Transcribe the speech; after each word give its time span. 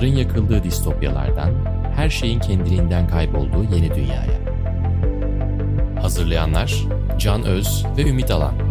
Medya 0.00 0.24
451 0.24 0.28
Kitapların 0.28 0.28
yakıldığı 0.28 0.64
distopyalardan, 0.64 1.50
her 1.96 2.10
şeyin 2.10 2.40
kendiliğinden 2.40 3.08
kaybolduğu 3.08 3.64
yeni 3.74 3.94
dünyaya. 3.94 4.38
Hazırlayanlar 6.02 6.84
Can 7.18 7.44
Öz 7.44 7.86
ve 7.96 8.02
Ümit 8.02 8.30
Alan. 8.30 8.67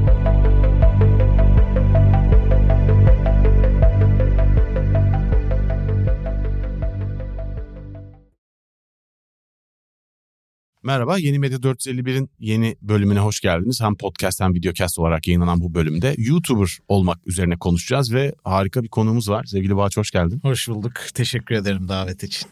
Merhaba, 10.88 11.18
Yeni 11.18 11.40
Medya 11.40 11.58
451'in 11.58 12.30
yeni 12.40 12.76
bölümüne 12.82 13.20
hoş 13.20 13.40
geldiniz. 13.40 13.82
Hem 13.82 13.96
podcast 13.96 14.42
hem 14.42 14.54
videocast 14.54 15.00
olarak 15.00 15.28
yayınlanan 15.28 15.62
bu 15.62 15.74
bölümde 15.74 16.16
YouTuber 16.18 16.78
olmak 16.88 17.28
üzerine 17.28 17.58
konuşacağız 17.58 18.14
ve 18.14 18.36
harika 18.44 18.84
bir 18.84 18.88
konuğumuz 18.88 19.30
var. 19.30 19.44
Sevgili 19.46 19.76
Boğaç 19.76 19.98
hoş 19.98 20.12
geldin. 20.12 20.40
Hoş 20.44 20.68
bulduk. 20.68 20.94
Teşekkür 21.14 21.56
ederim 21.56 21.88
davet 21.88 22.24
için. 22.24 22.50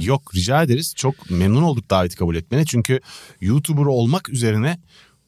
Yok 0.00 0.34
rica 0.34 0.62
ederiz. 0.62 0.94
Çok 0.96 1.30
memnun 1.30 1.62
olduk 1.62 1.90
daveti 1.90 2.16
kabul 2.16 2.36
etmene. 2.36 2.64
Çünkü 2.64 3.00
YouTuber 3.40 3.84
olmak 3.84 4.28
üzerine 4.28 4.78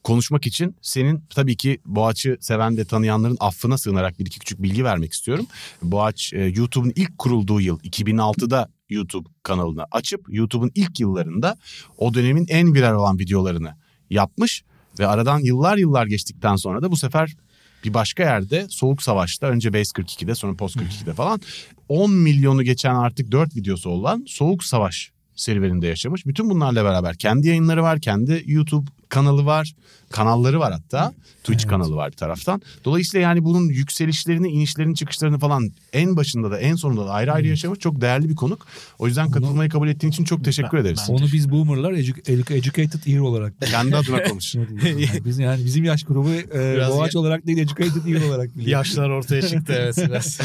konuşmak 0.04 0.46
için 0.46 0.76
senin 0.82 1.24
tabii 1.30 1.56
ki 1.56 1.78
Boğaç'ı 1.86 2.36
seven 2.40 2.76
ve 2.76 2.84
tanıyanların 2.84 3.36
affına 3.40 3.78
sığınarak 3.78 4.18
bir 4.18 4.26
iki 4.26 4.38
küçük 4.38 4.62
bilgi 4.62 4.84
vermek 4.84 5.12
istiyorum. 5.12 5.46
Boğaç 5.82 6.32
e, 6.32 6.44
YouTube'un 6.44 6.92
ilk 6.96 7.18
kurulduğu 7.18 7.60
yıl 7.60 7.80
2006'da 7.80 8.68
YouTube 8.88 9.28
kanalını 9.42 9.84
açıp 9.90 10.20
YouTube'un 10.28 10.72
ilk 10.74 11.00
yıllarında 11.00 11.56
o 11.98 12.14
dönemin 12.14 12.46
en 12.48 12.74
viral 12.74 12.94
olan 12.94 13.18
videolarını 13.18 13.76
yapmış 14.10 14.64
ve 14.98 15.06
aradan 15.06 15.40
yıllar 15.40 15.76
yıllar 15.76 16.06
geçtikten 16.06 16.56
sonra 16.56 16.82
da 16.82 16.90
bu 16.90 16.96
sefer 16.96 17.36
bir 17.84 17.94
başka 17.94 18.22
yerde 18.22 18.66
Soğuk 18.68 19.02
Savaş'ta 19.02 19.46
önce 19.46 19.72
Base 19.72 20.02
42'de 20.02 20.34
sonra 20.34 20.54
Post 20.54 20.76
42'de 20.76 21.14
falan 21.14 21.40
10 21.88 22.12
milyonu 22.12 22.62
geçen 22.62 22.94
artık 22.94 23.32
4 23.32 23.56
videosu 23.56 23.90
olan 23.90 24.24
Soğuk 24.28 24.64
Savaş 24.64 25.10
serüveninde 25.34 25.86
yaşamış. 25.86 26.26
Bütün 26.26 26.50
bunlarla 26.50 26.84
beraber 26.84 27.16
kendi 27.16 27.48
yayınları 27.48 27.82
var, 27.82 28.00
kendi 28.00 28.42
YouTube 28.46 28.90
kanalı 29.08 29.46
var, 29.46 29.74
kanalları 30.10 30.60
var 30.60 30.72
hatta. 30.72 31.12
Twitch 31.46 31.64
evet. 31.64 31.70
kanalı 31.70 31.96
var 31.96 32.12
bir 32.12 32.16
taraftan. 32.16 32.62
Dolayısıyla 32.84 33.28
yani 33.28 33.44
bunun 33.44 33.68
yükselişlerini, 33.68 34.48
inişlerini, 34.48 34.96
çıkışlarını 34.96 35.38
falan 35.38 35.70
en 35.92 36.16
başında 36.16 36.50
da 36.50 36.58
en 36.58 36.74
sonunda 36.74 37.06
da 37.06 37.10
ayrı 37.10 37.32
ayrı 37.32 37.46
yaşamış 37.46 37.78
çok 37.78 38.00
değerli 38.00 38.28
bir 38.28 38.34
konuk. 38.34 38.66
O 38.98 39.06
yüzden 39.06 39.30
katılmayı 39.30 39.70
kabul 39.70 39.88
ettiğin 39.88 40.12
için 40.12 40.24
çok 40.24 40.44
teşekkür 40.44 40.78
ederiz. 40.78 41.00
Onu 41.08 41.26
biz 41.32 41.50
boomerlar 41.50 41.92
edu- 41.92 42.52
educated 42.52 43.06
ear 43.06 43.18
olarak. 43.18 43.52
Kendi 43.70 43.96
adına 43.96 44.24
konuş. 44.24 44.54
yani 44.54 45.24
biz 45.24 45.38
yani 45.38 45.64
bizim 45.64 45.84
yaş 45.84 46.02
grubu 46.04 46.30
e, 46.30 46.88
Boğaç 46.90 47.14
ya... 47.14 47.20
olarak 47.20 47.46
değil 47.46 47.58
educated 47.58 48.14
ear 48.14 48.28
olarak 48.28 48.50
biliyor. 48.56 48.78
Yaşlar 48.78 49.10
ortaya 49.10 49.42
çıktı 49.42 49.72
evet 49.76 49.96
biraz. 50.06 50.40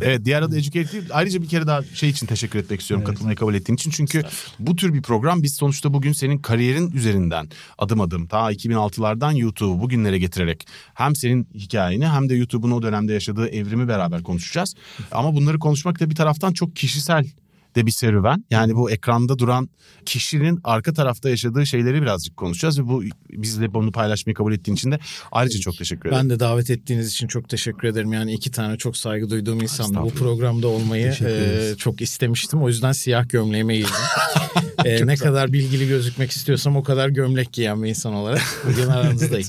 evet 0.00 0.24
diğer 0.24 0.42
adı 0.42 0.58
educated 0.58 1.10
Ayrıca 1.10 1.42
bir 1.42 1.48
kere 1.48 1.66
daha 1.66 1.82
şey 1.82 2.10
için 2.10 2.26
teşekkür 2.26 2.58
etmek 2.58 2.80
istiyorum 2.80 3.04
evet. 3.06 3.14
katılmayı 3.14 3.36
kabul 3.36 3.54
ettiğin 3.54 3.76
için. 3.76 3.90
Çünkü 3.90 4.22
bu 4.58 4.76
tür 4.76 4.94
bir 4.94 5.02
program 5.02 5.42
biz 5.42 5.54
sonuçta 5.54 5.94
bugün 5.94 6.12
senin 6.12 6.38
kariyerin 6.38 6.90
üzerinden 6.90 7.48
adım 7.78 8.00
adım 8.00 8.26
ta 8.26 8.50
2006'lardan 8.54 9.36
YouTube'u 9.36 9.80
bugünlere 9.80 10.18
getirerek 10.18 10.66
hem 10.94 11.16
senin 11.16 11.48
hikayeni 11.54 12.08
hem 12.08 12.28
de 12.28 12.34
YouTube'un 12.34 12.70
o 12.70 12.82
dönemde 12.82 13.12
yaşadığı 13.12 13.48
evrimi 13.48 13.88
beraber 13.88 14.22
konuşacağız. 14.22 14.74
Ama 15.12 15.34
bunları 15.36 15.58
konuşmak 15.58 16.00
da 16.00 16.10
bir 16.10 16.14
taraftan 16.14 16.52
çok 16.52 16.76
kişisel 16.76 17.26
de 17.74 17.86
bir 17.86 17.90
serüven. 17.90 18.44
Yani 18.50 18.76
bu 18.76 18.90
ekranda 18.90 19.38
duran 19.38 19.68
kişinin 20.06 20.60
arka 20.64 20.92
tarafta 20.92 21.30
yaşadığı 21.30 21.66
şeyleri 21.66 22.02
birazcık 22.02 22.36
konuşacağız 22.36 22.80
ve 22.80 22.88
bu 22.88 23.02
bizle 23.30 23.74
bunu 23.74 23.92
paylaşmayı 23.92 24.34
kabul 24.34 24.52
ettiğin 24.52 24.76
için 24.76 24.92
de 24.92 24.98
ayrıca 25.32 25.60
çok 25.60 25.78
teşekkür 25.78 26.08
ederim. 26.08 26.22
Ben 26.22 26.30
de 26.30 26.40
davet 26.40 26.70
ettiğiniz 26.70 27.12
için 27.12 27.26
çok 27.26 27.48
teşekkür 27.48 27.88
ederim. 27.88 28.12
Yani 28.12 28.32
iki 28.32 28.50
tane 28.50 28.76
çok 28.76 28.96
saygı 28.96 29.30
duyduğum 29.30 29.62
insanla 29.62 30.02
bu 30.02 30.10
programda 30.10 30.68
olmayı 30.68 31.14
e, 31.24 31.74
çok 31.78 32.00
istemiştim. 32.00 32.62
O 32.62 32.68
yüzden 32.68 32.92
siyah 32.92 33.28
gömleğime 33.28 33.76
giydim. 33.76 33.90
e, 34.84 35.06
ne 35.06 35.16
kadar 35.16 35.52
bilgili 35.52 35.88
gözükmek 35.88 36.30
istiyorsam 36.30 36.76
o 36.76 36.82
kadar 36.82 37.08
gömlek 37.08 37.52
giyen 37.52 37.82
bir 37.82 37.88
insan 37.88 38.14
olarak 38.14 38.42
bugün 38.72 38.86
aranızdayım. 38.86 39.48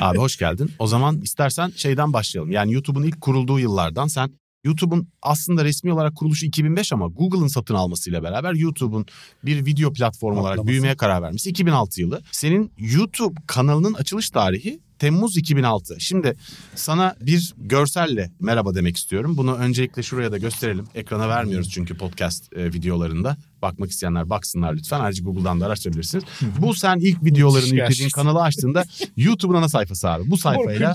Abi 0.00 0.18
hoş 0.18 0.36
geldin. 0.36 0.72
O 0.78 0.86
zaman 0.86 1.20
istersen 1.20 1.72
şeyden 1.76 2.12
başlayalım. 2.12 2.50
Yani 2.50 2.72
YouTube'un 2.72 3.02
ilk 3.02 3.20
kurulduğu 3.20 3.58
yıllardan 3.58 4.06
sen 4.06 4.30
YouTube'un 4.64 5.08
aslında 5.22 5.64
resmi 5.64 5.92
olarak 5.92 6.16
kuruluşu 6.16 6.46
2005 6.46 6.92
ama 6.92 7.06
Google'ın 7.06 7.48
satın 7.48 7.74
almasıyla 7.74 8.22
beraber 8.22 8.54
YouTube'un 8.54 9.06
bir 9.44 9.66
video 9.66 9.92
platformu 9.92 10.40
olarak 10.40 10.66
büyümeye 10.66 10.96
karar 10.96 11.22
vermesi 11.22 11.50
2006 11.50 12.00
yılı. 12.00 12.22
Senin 12.32 12.72
YouTube 12.78 13.34
kanalının 13.46 13.94
açılış 13.94 14.30
tarihi 14.30 14.80
Temmuz 15.00 15.36
2006. 15.36 16.00
Şimdi 16.00 16.36
sana 16.74 17.14
bir 17.20 17.54
görselle 17.56 18.30
merhaba 18.40 18.74
demek 18.74 18.96
istiyorum. 18.96 19.36
Bunu 19.36 19.54
öncelikle 19.54 20.02
şuraya 20.02 20.32
da 20.32 20.38
gösterelim. 20.38 20.84
Ekrana 20.94 21.28
vermiyoruz 21.28 21.70
çünkü 21.70 21.96
podcast 21.96 22.52
e, 22.52 22.64
videolarında. 22.64 23.36
Bakmak 23.62 23.90
isteyenler 23.90 24.30
baksınlar 24.30 24.74
lütfen. 24.74 25.00
Ayrıca 25.00 25.24
Google'dan 25.24 25.60
da 25.60 25.66
araştırabilirsiniz. 25.66 26.24
Bu 26.58 26.74
sen 26.74 26.98
ilk 26.98 27.24
videolarını 27.24 27.74
yüklediğin 27.74 28.10
kanalı 28.10 28.42
açtığında 28.42 28.84
YouTube'un 29.16 29.58
ana 29.58 29.68
sayfası 29.68 30.10
abi. 30.10 30.30
Bu 30.30 30.38
sayfayla 30.38 30.94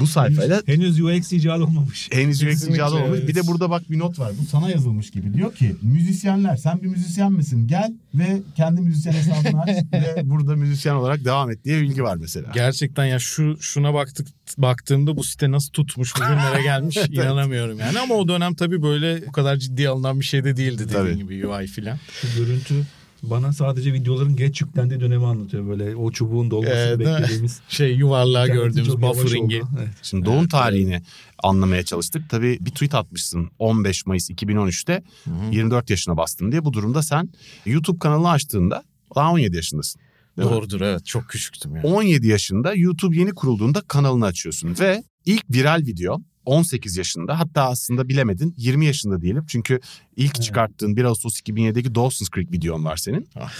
bu 0.00 0.06
sayfayla 0.06 0.62
henüz 0.66 1.00
UX 1.00 1.32
icadı 1.32 1.64
olmamış. 1.64 2.08
Henüz 2.12 2.42
UX 2.42 2.68
icadı 2.68 2.94
olmamış. 2.94 3.18
Evet. 3.18 3.28
Bir 3.28 3.34
de 3.34 3.46
burada 3.46 3.70
bak 3.70 3.90
bir 3.90 3.98
not 3.98 4.18
var. 4.18 4.32
Bu 4.42 4.46
sana 4.46 4.70
yazılmış 4.70 5.10
gibi. 5.10 5.34
Diyor 5.34 5.54
ki 5.54 5.76
müzisyenler 5.82 6.56
sen 6.56 6.82
bir 6.82 6.86
müzisyen 6.86 7.32
misin? 7.32 7.68
Gel 7.68 7.92
ve 8.14 8.42
kendi 8.56 8.80
müzisyen 8.80 9.12
hesabını 9.12 9.62
aç 9.62 9.68
ve 9.92 10.30
burada 10.30 10.56
müzisyen 10.56 10.94
olarak 10.94 11.24
devam 11.24 11.50
et 11.50 11.64
diye 11.64 11.80
bilgi 11.82 12.02
var 12.02 12.16
mesela. 12.16 12.50
Gerçekten 12.54 13.04
ya 13.04 13.18
şu 13.18 13.56
şuna 13.60 13.94
baktık 13.94 14.28
baktığımda 14.58 15.16
bu 15.16 15.24
site 15.24 15.50
nasıl 15.50 15.72
tutmuş 15.72 16.16
bugünlere 16.16 16.62
gelmiş 16.62 16.96
evet. 17.00 17.10
inanamıyorum 17.10 17.78
yani 17.78 18.00
ama 18.00 18.14
o 18.14 18.28
dönem 18.28 18.54
tabii 18.54 18.82
böyle 18.82 19.26
bu 19.26 19.32
kadar 19.32 19.56
ciddi 19.56 19.88
alınan 19.88 20.20
bir 20.20 20.24
şey 20.24 20.44
de 20.44 20.56
değildi 20.56 20.84
dediğin 20.88 21.04
tabii. 21.04 21.16
gibi 21.16 21.46
UI 21.46 21.66
filan. 21.66 21.98
Şu 22.20 22.28
görüntü 22.38 22.74
bana 23.22 23.52
sadece 23.52 23.92
videoların 23.92 24.36
geç 24.36 24.60
yüklendiği 24.60 25.00
dönemi 25.00 25.26
anlatıyor 25.26 25.68
böyle 25.68 25.96
o 25.96 26.12
çubuğun 26.12 26.50
dolmasını 26.50 26.94
ee, 26.94 26.98
beklediğimiz. 26.98 27.60
Şey 27.68 27.94
yuvarlığa 27.94 28.46
gördüğümüz 28.46 29.02
buffering'i. 29.02 29.62
Evet. 29.78 29.88
Şimdi 30.02 30.26
doğum 30.26 30.38
evet, 30.38 30.50
tarihini 30.50 31.02
anlamaya 31.42 31.84
çalıştık. 31.84 32.30
Tabii 32.30 32.58
bir 32.60 32.70
tweet 32.70 32.94
atmışsın 32.94 33.50
15 33.58 34.06
Mayıs 34.06 34.30
2013'te 34.30 35.02
Hı-hı. 35.24 35.54
24 35.54 35.90
yaşına 35.90 36.16
bastın 36.16 36.52
diye. 36.52 36.64
Bu 36.64 36.72
durumda 36.72 37.02
sen 37.02 37.28
YouTube 37.66 37.98
kanalını 37.98 38.30
açtığında 38.30 38.82
daha 39.14 39.32
17 39.32 39.56
yaşındasın. 39.56 40.00
Doğrudur 40.42 40.80
evet 40.80 41.06
çok 41.06 41.28
küçüktüm 41.28 41.76
yani. 41.76 41.86
17 41.86 42.26
yaşında 42.26 42.74
YouTube 42.74 43.16
yeni 43.16 43.30
kurulduğunda 43.30 43.80
kanalını 43.80 44.26
açıyorsun 44.26 44.76
ve 44.80 45.02
ilk 45.24 45.44
viral 45.50 45.82
video 45.86 46.20
18 46.48 46.96
yaşında 46.96 47.38
hatta 47.38 47.62
aslında 47.62 48.08
bilemedin 48.08 48.54
20 48.56 48.86
yaşında 48.86 49.22
diyelim. 49.22 49.44
Çünkü 49.48 49.80
ilk 50.16 50.36
evet. 50.36 50.42
çıkarttığın 50.42 50.96
1 50.96 51.04
Ağustos 51.04 51.40
2007'deki 51.40 51.94
Dawson's 51.94 52.30
Creek 52.34 52.52
videon 52.52 52.84
var 52.84 52.96
senin. 52.96 53.28
Ah, 53.36 53.52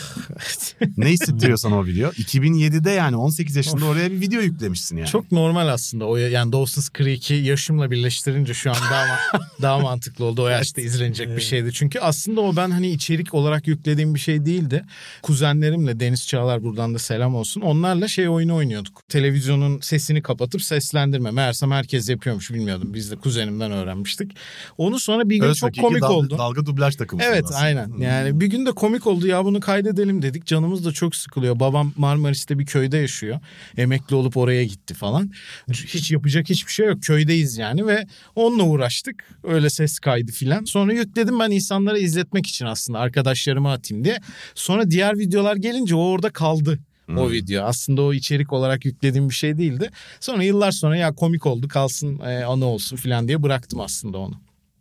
ne 0.96 1.06
hissettiriyorsan 1.06 1.72
o 1.72 1.86
video. 1.86 2.10
2007'de 2.10 2.90
yani 2.90 3.16
18 3.16 3.56
yaşında 3.56 3.84
of. 3.84 3.90
oraya 3.90 4.10
bir 4.10 4.20
video 4.20 4.40
yüklemişsin 4.40 4.96
yani. 4.96 5.08
Çok 5.08 5.32
normal 5.32 5.68
aslında. 5.68 6.04
O 6.04 6.16
yani 6.16 6.52
Dawson's 6.52 6.88
Creek'i 6.98 7.34
yaşımla 7.34 7.90
birleştirince 7.90 8.54
şu 8.54 8.70
an 8.70 8.76
daha 8.76 9.06
daha 9.62 9.78
mantıklı 9.78 10.24
oldu. 10.24 10.42
O 10.42 10.48
yaşta 10.48 10.80
izlenecek 10.80 11.26
evet. 11.26 11.36
bir 11.36 11.42
şeydi. 11.42 11.72
Çünkü 11.72 11.98
aslında 11.98 12.40
o 12.40 12.56
ben 12.56 12.70
hani 12.70 12.90
içerik 12.90 13.34
olarak 13.34 13.66
yüklediğim 13.68 14.14
bir 14.14 14.20
şey 14.20 14.46
değildi. 14.46 14.84
Kuzenlerimle 15.22 16.00
Deniz 16.00 16.26
Çağlar 16.26 16.62
buradan 16.62 16.94
da 16.94 16.98
selam 16.98 17.34
olsun. 17.34 17.60
Onlarla 17.60 18.08
şey 18.08 18.28
oyunu 18.28 18.54
oynuyorduk. 18.54 19.08
Televizyonun 19.08 19.80
sesini 19.80 20.22
kapatıp 20.22 20.62
seslendirme. 20.62 21.30
Meğersem 21.30 21.70
herkes 21.70 22.08
yapıyormuş 22.08 22.50
bilmiyordum. 22.78 22.94
Biz 22.94 23.10
de 23.10 23.16
kuzenimden 23.16 23.72
öğrenmiştik. 23.72 24.36
Onu 24.78 24.98
sonra 24.98 25.28
bir 25.28 25.36
gün 25.36 25.48
Öz 25.48 25.58
çok 25.58 25.74
komik 25.76 26.02
dalga, 26.02 26.14
oldu 26.14 26.38
dalga 26.38 26.66
dublaj 26.66 26.96
takımı. 26.96 27.22
Evet 27.22 27.44
aslında. 27.44 27.58
aynen. 27.58 27.98
Yani 27.98 28.40
bir 28.40 28.46
gün 28.46 28.66
de 28.66 28.72
komik 28.72 29.06
oldu 29.06 29.26
ya 29.26 29.44
bunu 29.44 29.60
kaydedelim 29.60 30.22
dedik. 30.22 30.46
Canımız 30.46 30.84
da 30.84 30.92
çok 30.92 31.16
sıkılıyor. 31.16 31.60
Babam 31.60 31.92
Marmaris'te 31.96 32.58
bir 32.58 32.66
köyde 32.66 32.96
yaşıyor. 32.96 33.40
Emekli 33.76 34.16
olup 34.16 34.36
oraya 34.36 34.64
gitti 34.64 34.94
falan. 34.94 35.30
Hiç 35.72 36.10
yapacak 36.10 36.50
hiçbir 36.50 36.72
şey 36.72 36.86
yok. 36.86 37.02
Köydeyiz 37.02 37.58
yani 37.58 37.86
ve 37.86 38.06
onunla 38.34 38.62
uğraştık. 38.62 39.24
Öyle 39.44 39.70
ses 39.70 39.98
kaydı 39.98 40.32
filan. 40.32 40.64
Sonra 40.64 40.92
yükledim 40.92 41.40
ben 41.40 41.50
insanlara 41.50 41.98
izletmek 41.98 42.46
için 42.46 42.66
aslında 42.66 42.98
arkadaşlarıma 42.98 43.72
atayım 43.72 44.04
diye. 44.04 44.20
Sonra 44.54 44.90
diğer 44.90 45.18
videolar 45.18 45.56
gelince 45.56 45.94
o 45.94 46.00
orada 46.00 46.30
kaldı 46.30 46.78
o 47.16 47.24
hmm. 47.24 47.32
video. 47.32 47.64
Aslında 47.64 48.02
o 48.02 48.12
içerik 48.12 48.52
olarak 48.52 48.84
yüklediğim 48.84 49.28
bir 49.28 49.34
şey 49.34 49.58
değildi. 49.58 49.90
Sonra 50.20 50.42
yıllar 50.42 50.70
sonra 50.70 50.96
ya 50.96 51.14
komik 51.14 51.46
oldu 51.46 51.68
kalsın 51.68 52.18
e, 52.18 52.44
anı 52.44 52.66
olsun 52.66 52.96
falan 52.96 53.28
diye 53.28 53.42
bıraktım 53.42 53.80
aslında 53.80 54.18
onu. 54.18 54.34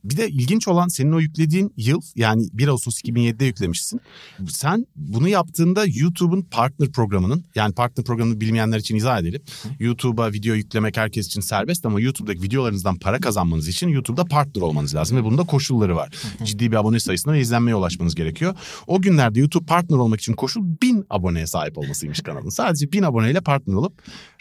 Bir 0.09 0.18
de 0.18 0.30
ilginç 0.30 0.68
olan 0.68 0.88
senin 0.88 1.12
o 1.12 1.19
yüklediğin 1.19 1.74
yıl 1.77 2.01
yani 2.15 2.48
1 2.54 2.68
Ağustos 2.68 3.01
2007'de 3.01 3.45
yüklemişsin. 3.45 4.01
Sen 4.50 4.86
bunu 4.95 5.30
yaptığında 5.30 5.86
YouTube'un 5.88 6.42
partner 6.42 6.92
programının 6.92 7.45
yani 7.56 7.74
partner 7.74 8.06
programını 8.06 8.42
bilmeyenler 8.42 8.80
için 8.80 8.95
izah 8.95 9.19
edelim. 9.19 9.42
YouTube'a 9.80 10.33
video 10.33 10.56
yüklemek 10.56 10.98
herkes 10.98 11.27
için 11.27 11.42
serbest 11.42 11.86
ama 11.86 12.00
YouTube'daki 12.00 12.42
videolarınızdan 12.42 13.00
para 13.00 13.19
kazanmanız 13.19 13.68
için 13.68 13.88
YouTube'da 13.88 14.25
partner 14.25 14.62
olmanız 14.62 14.95
lazım 14.95 15.18
ve 15.18 15.24
bunun 15.24 15.38
da 15.38 15.44
koşulları 15.44 15.95
var. 15.95 16.10
Ciddi 16.44 16.71
bir 16.71 16.75
abone 16.75 17.00
sayısına 17.00 17.33
ve 17.33 17.39
izlenmeye 17.39 17.75
ulaşmanız 17.75 18.15
gerekiyor. 18.15 18.56
O 18.88 19.01
günlerde 19.01 19.39
YouTube 19.39 19.65
partner 19.65 19.98
olmak 19.98 20.19
için 20.19 20.33
koşul 20.33 20.62
1000 20.81 21.06
aboneye 21.10 21.48
sahip 21.48 21.77
olmasıymış 21.77 22.21
kanalın. 22.21 22.50
Sadece 22.50 22.92
1000 22.92 23.03
aboneyle 23.03 23.42
partner 23.42 23.74
olup 23.74 23.94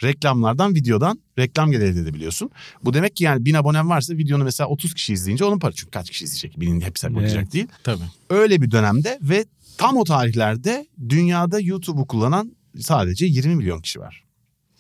reklamlardan, 0.02 0.74
videodan 0.74 1.20
reklam 1.38 1.70
geliri 1.70 1.88
elde 1.88 2.00
edebiliyorsun. 2.00 2.50
Bu 2.84 2.94
demek 2.94 3.16
ki 3.16 3.24
yani 3.24 3.44
bin 3.44 3.54
abonen 3.54 3.90
varsa 3.90 4.14
videonu 4.14 4.44
mesela 4.44 4.68
30 4.68 4.94
kişi 4.94 5.12
izleyince 5.12 5.44
onun 5.44 5.58
parası. 5.58 5.78
Çünkü 5.78 5.90
kaç 5.90 6.10
kişi 6.10 6.24
izleyecek? 6.24 6.60
Binin 6.60 6.80
hepsi 6.80 7.14
bakacak 7.14 7.42
Evet. 7.42 7.52
değil. 7.52 7.66
Tabii. 7.84 8.02
Öyle 8.30 8.62
bir 8.62 8.70
dönemde 8.70 9.18
ve 9.22 9.44
tam 9.78 9.96
o 9.96 10.04
tarihlerde 10.04 10.86
dünyada 11.08 11.60
YouTube'u 11.60 12.06
kullanan 12.06 12.56
sadece 12.80 13.26
20 13.26 13.56
milyon 13.56 13.80
kişi 13.80 14.00
var. 14.00 14.22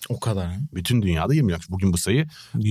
O 0.08 0.20
kadar. 0.20 0.46
ha. 0.46 0.56
Bütün 0.74 1.02
dünyada 1.02 1.34
20 1.34 1.46
milyon 1.46 1.58
kişi. 1.58 1.72
Bugün 1.72 1.92
bu 1.92 1.98
sayı 1.98 2.26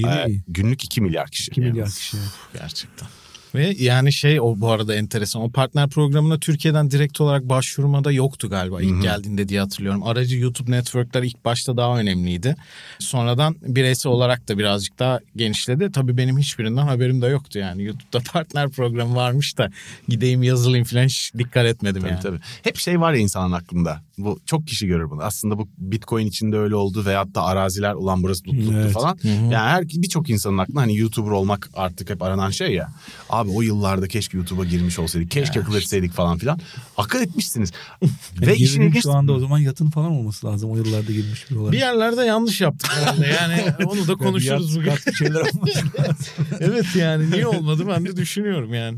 e, 0.07 0.25
günlük 0.47 0.83
2 0.83 1.01
milyar 1.01 1.29
kişi. 1.29 1.51
2 1.51 1.61
milyar 1.61 1.89
kişi. 1.89 2.17
Gerçekten. 2.53 3.07
Ve 3.55 3.75
yani 3.79 4.13
şey 4.13 4.41
o 4.41 4.59
bu 4.59 4.71
arada 4.71 4.95
enteresan. 4.95 5.41
O 5.41 5.49
partner 5.49 5.89
programına 5.89 6.39
Türkiye'den 6.39 6.91
direkt 6.91 7.21
olarak 7.21 7.49
başvurmada 7.49 8.11
yoktu 8.11 8.49
galiba 8.49 8.81
ilk 8.81 8.91
Hı 8.91 8.97
hı. 8.97 9.01
geldiğinde 9.01 9.49
diye 9.49 9.59
hatırlıyorum. 9.59 10.03
Aracı 10.03 10.37
YouTube 10.37 10.71
networkler 10.71 11.23
ilk 11.23 11.45
başta 11.45 11.77
daha 11.77 11.99
önemliydi. 11.99 12.55
Sonradan 12.99 13.55
bireysel 13.61 14.11
olarak 14.11 14.47
da 14.47 14.57
birazcık 14.57 14.99
daha 14.99 15.19
genişledi. 15.35 15.91
Tabii 15.91 16.17
benim 16.17 16.37
hiçbirinden 16.37 16.87
haberim 16.87 17.21
de 17.21 17.27
yoktu 17.27 17.59
yani. 17.59 17.83
YouTube'da 17.83 18.19
partner 18.33 18.69
programı 18.69 19.15
varmış 19.15 19.57
da 19.57 19.69
gideyim 20.07 20.43
yazılayım 20.43 20.85
falan 20.85 21.05
hiç 21.05 21.31
dikkat 21.37 21.65
etmedim 21.65 22.01
Tabii 22.01 22.11
yani. 22.11 22.21
tabii. 22.21 22.39
Hep 22.63 22.77
şey 22.77 22.99
var 22.99 23.13
ya 23.13 23.19
insanın 23.19 23.51
aklında. 23.51 24.01
Bu 24.17 24.39
çok 24.45 24.67
kişi 24.67 24.87
görür 24.87 25.09
bunu. 25.09 25.21
Aslında 25.23 25.57
bu 25.57 25.67
Bitcoin 25.77 26.27
içinde 26.27 26.57
öyle 26.57 26.75
oldu 26.75 27.05
veyahut 27.05 27.35
da 27.35 27.43
araziler 27.43 27.93
ulan 27.93 28.23
burası 28.23 28.43
tutluktu 28.43 28.73
Evet. 28.77 28.91
falan. 28.91 29.17
Hı 29.21 29.27
hı. 29.27 29.31
Yani 29.33 29.55
her 29.55 29.83
birçok 29.87 30.29
insanın 30.29 30.57
aklında 30.57 30.81
hani 30.81 30.97
YouTuber 30.97 31.31
olmak 31.31 31.69
artık 31.73 32.09
hep 32.09 32.21
aranan 32.21 32.49
şey 32.49 32.73
ya. 32.73 32.91
Abi 33.29 33.49
o 33.49 33.61
yıllarda 33.61 34.07
keşke 34.07 34.37
YouTube'a 34.37 34.65
girmiş 34.65 34.99
olsaydık. 34.99 35.31
Keşke 35.31 35.59
akıl 35.61 35.75
etseydik 35.75 36.11
falan 36.11 36.37
filan. 36.37 36.59
Akıl 36.97 37.21
etmişsiniz. 37.21 37.71
Ve 38.41 38.47
Ve 38.47 38.55
işin 38.55 38.81
ilginç 38.81 39.03
şu 39.03 39.11
anda 39.11 39.33
o 39.33 39.39
zaman 39.39 39.59
yatın 39.59 39.89
falan 39.89 40.11
olması 40.11 40.47
lazım 40.47 40.71
o 40.71 40.77
yıllarda 40.77 41.11
girmiş 41.11 41.51
bir 41.51 41.55
olarak. 41.55 41.73
Bir 41.73 41.79
yerlerde 41.79 42.21
yanlış 42.21 42.61
yaptık 42.61 42.91
herhalde. 42.95 43.27
Yani 43.27 43.63
onu 43.85 44.07
da 44.07 44.15
konuşuruz 44.15 44.77
bugün. 44.77 44.89
Yat, 44.89 45.15
şeyler 45.17 45.41
olması 45.41 45.79
evet 46.59 46.85
yani 46.95 47.31
niye 47.31 47.47
olmadı 47.47 47.83
ben 47.87 48.05
de 48.05 48.17
düşünüyorum 48.17 48.73
yani. 48.73 48.97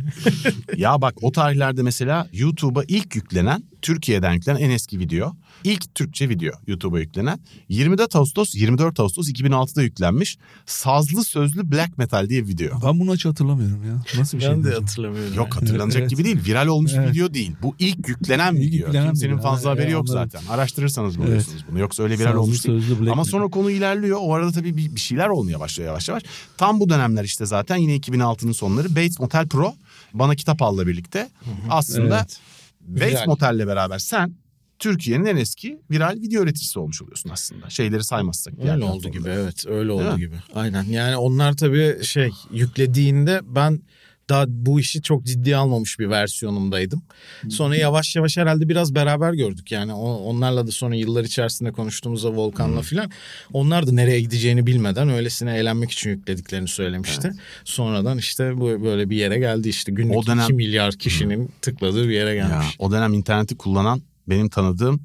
Ya 0.76 1.02
bak 1.02 1.16
o 1.22 1.32
tarihlerde 1.32 1.82
mesela 1.84 2.28
YouTube'a 2.34 2.84
ilk 2.88 3.16
yüklenen, 3.16 3.64
Türkiye'den 3.92 4.34
yüklenen 4.34 4.60
en 4.60 4.70
eski 4.70 5.00
video. 5.00 5.36
ilk 5.64 5.96
Türkçe 5.96 6.30
video 6.30 6.54
YouTube'a 6.68 7.00
yüklenen. 7.00 7.40
24 7.70 8.16
Ağustos 8.16 8.56
24 8.56 9.00
Ağustos 9.00 9.30
2006'da 9.30 9.82
yüklenmiş. 9.84 10.38
Sazlı 10.66 11.24
sözlü 11.24 11.72
black 11.72 11.98
metal 11.98 12.30
diye 12.30 12.44
bir 12.44 12.48
video. 12.48 12.82
Ben 12.86 13.00
bunu 13.00 13.14
hiç 13.16 13.26
hatırlamıyorum 13.26 13.84
ya. 13.88 14.02
Nasıl 14.20 14.38
bir 14.38 14.44
şey? 14.44 14.52
Ben 14.52 14.64
de 14.64 14.74
hatırlamıyorum. 14.74 15.34
Yok 15.36 15.56
hatırlanacak 15.56 16.02
Evet. 16.02 16.10
gibi 16.10 16.24
değil. 16.26 16.38
Viral 16.46 16.68
olmuş 16.68 16.94
bir 16.94 16.98
Evet. 16.98 17.12
video 17.14 17.34
değil. 17.34 17.52
Bu 17.62 17.76
ilk 17.80 18.08
yüklenen 18.08 18.56
İlk 18.56 18.62
video. 18.74 18.86
yüklenen 18.88 19.08
Kimsenin 19.08 19.38
fazla 19.38 19.70
Ha, 19.70 19.74
haberi 19.74 19.84
evet, 19.84 19.94
yok 19.94 20.10
anladım. 20.10 20.30
zaten. 20.34 20.48
Araştırırsanız 20.54 21.16
Evet. 21.18 21.28
buluyorsunuz 21.28 21.66
bunu. 21.72 21.80
Yoksa 21.80 22.04
öyle 22.04 22.14
viral 22.20 22.26
Sazlı 22.28 22.42
olmuş 22.42 22.66
değil. 22.66 22.80
sözlü 22.80 23.00
Black 23.00 23.12
Ama 23.12 23.22
Metal. 23.22 23.32
sonra 23.32 23.48
konu 23.48 23.72
ilerliyor. 23.72 24.18
O 24.22 24.34
arada 24.34 24.52
tabii 24.52 24.78
bir, 24.78 24.96
bir 24.96 25.00
şeyler 25.00 25.28
olmaya 25.28 25.60
başlıyor 25.60 25.88
yavaş 25.90 26.10
yavaş. 26.10 26.24
Tam 26.58 26.80
bu 26.80 26.90
dönemler 26.90 27.24
işte 27.24 27.46
zaten 27.46 27.76
yine 27.78 27.96
2006'nın 27.98 28.52
sonları 28.52 28.90
Bates 28.90 29.20
Motel 29.20 29.48
Pro 29.48 29.76
bana 30.14 30.36
kitap 30.36 30.62
al'la 30.62 30.88
birlikte 30.88 31.30
aslında 31.70 32.18
Evet. 32.20 32.40
Viral. 32.88 33.26
Motel'le 33.26 33.68
beraber 33.68 34.00
sen 34.00 34.34
Türkiye'nin 34.80 35.26
en 35.26 35.38
eski 35.38 35.80
viral 35.92 36.16
video 36.22 36.44
üreticisi 36.44 36.80
olmuş 36.80 37.02
oluyorsun 37.02 37.30
aslında. 37.30 37.70
Şeyleri 37.70 38.04
saymazsak. 38.04 38.54
Öyle 38.60 38.72
oldu 38.72 38.80
platformları. 39.02 39.10
gibi 39.20 39.30
evet 39.30 39.66
öyle 39.68 39.90
Değil 39.90 40.02
oldu 40.02 40.14
mi? 40.14 40.20
gibi. 40.20 40.36
Aynen 40.56 40.84
yani 40.84 41.18
onlar 41.18 41.58
tabii 41.58 42.04
şey 42.04 42.30
yüklediğinde 42.52 43.42
ben 43.44 43.82
daha 44.30 44.46
bu 44.48 44.80
işi 44.80 45.02
çok 45.02 45.24
ciddiye 45.26 45.56
almamış 45.58 46.00
bir 46.00 46.10
versiyonumdaydım. 46.10 47.02
Sonra 47.50 47.76
yavaş 47.76 48.16
yavaş 48.16 48.38
herhalde 48.38 48.70
biraz 48.70 48.96
beraber 48.96 49.34
gördük 49.34 49.72
yani 49.72 49.94
onlarla 49.94 50.68
da 50.68 50.72
sonra 50.72 50.96
yıllar 50.96 51.24
içerisinde 51.24 51.72
konuştuğumuzda 51.72 52.36
Volkan'la 52.36 52.82
filan 52.82 53.12
onlar 53.54 53.88
da 53.88 53.92
nereye 53.92 54.22
gideceğini 54.22 54.68
bilmeden 54.68 55.10
öylesine 55.10 55.58
eğlenmek 55.58 55.92
için 55.92 56.10
yüklediklerini 56.10 56.68
söylemişti. 56.68 57.32
Sonradan 57.66 58.18
işte 58.18 58.58
bu 58.58 58.84
böyle 58.84 59.10
bir 59.10 59.18
yere 59.18 59.40
geldi 59.40 59.70
işte 59.70 59.92
günlük 59.92 60.18
O 60.18 60.26
dönem- 60.26 60.44
2 60.44 60.54
milyar 60.54 60.94
kişinin 60.94 61.50
tıkladığı 61.62 62.10
bir 62.10 62.14
yere 62.14 62.30
Ya, 62.36 62.48
gelmiş. 62.48 62.76
o 62.80 62.92
dönem 62.92 63.14
interneti 63.14 63.58
kullanan 63.58 64.02
benim 64.28 64.50
tanıdığım 64.50 65.00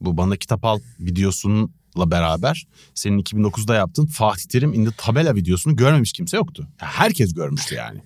bu 0.00 0.16
bana 0.16 0.36
kitap 0.36 0.64
al 0.64 0.78
videosununla 1.00 1.70
beraber 2.10 2.66
senin 2.94 3.18
2009'da 3.22 3.74
yaptığın 3.74 4.06
Fatih 4.06 4.44
Terim 4.48 4.74
in 4.74 4.84
the 4.84 4.90
tabela 4.96 5.34
videosunu 5.34 5.76
görmemiş 5.76 6.12
kimse 6.12 6.36
yoktu. 6.36 6.68
Ya 6.82 6.88
herkes 6.88 7.34
görmüştü 7.34 7.74
yani. 7.74 7.98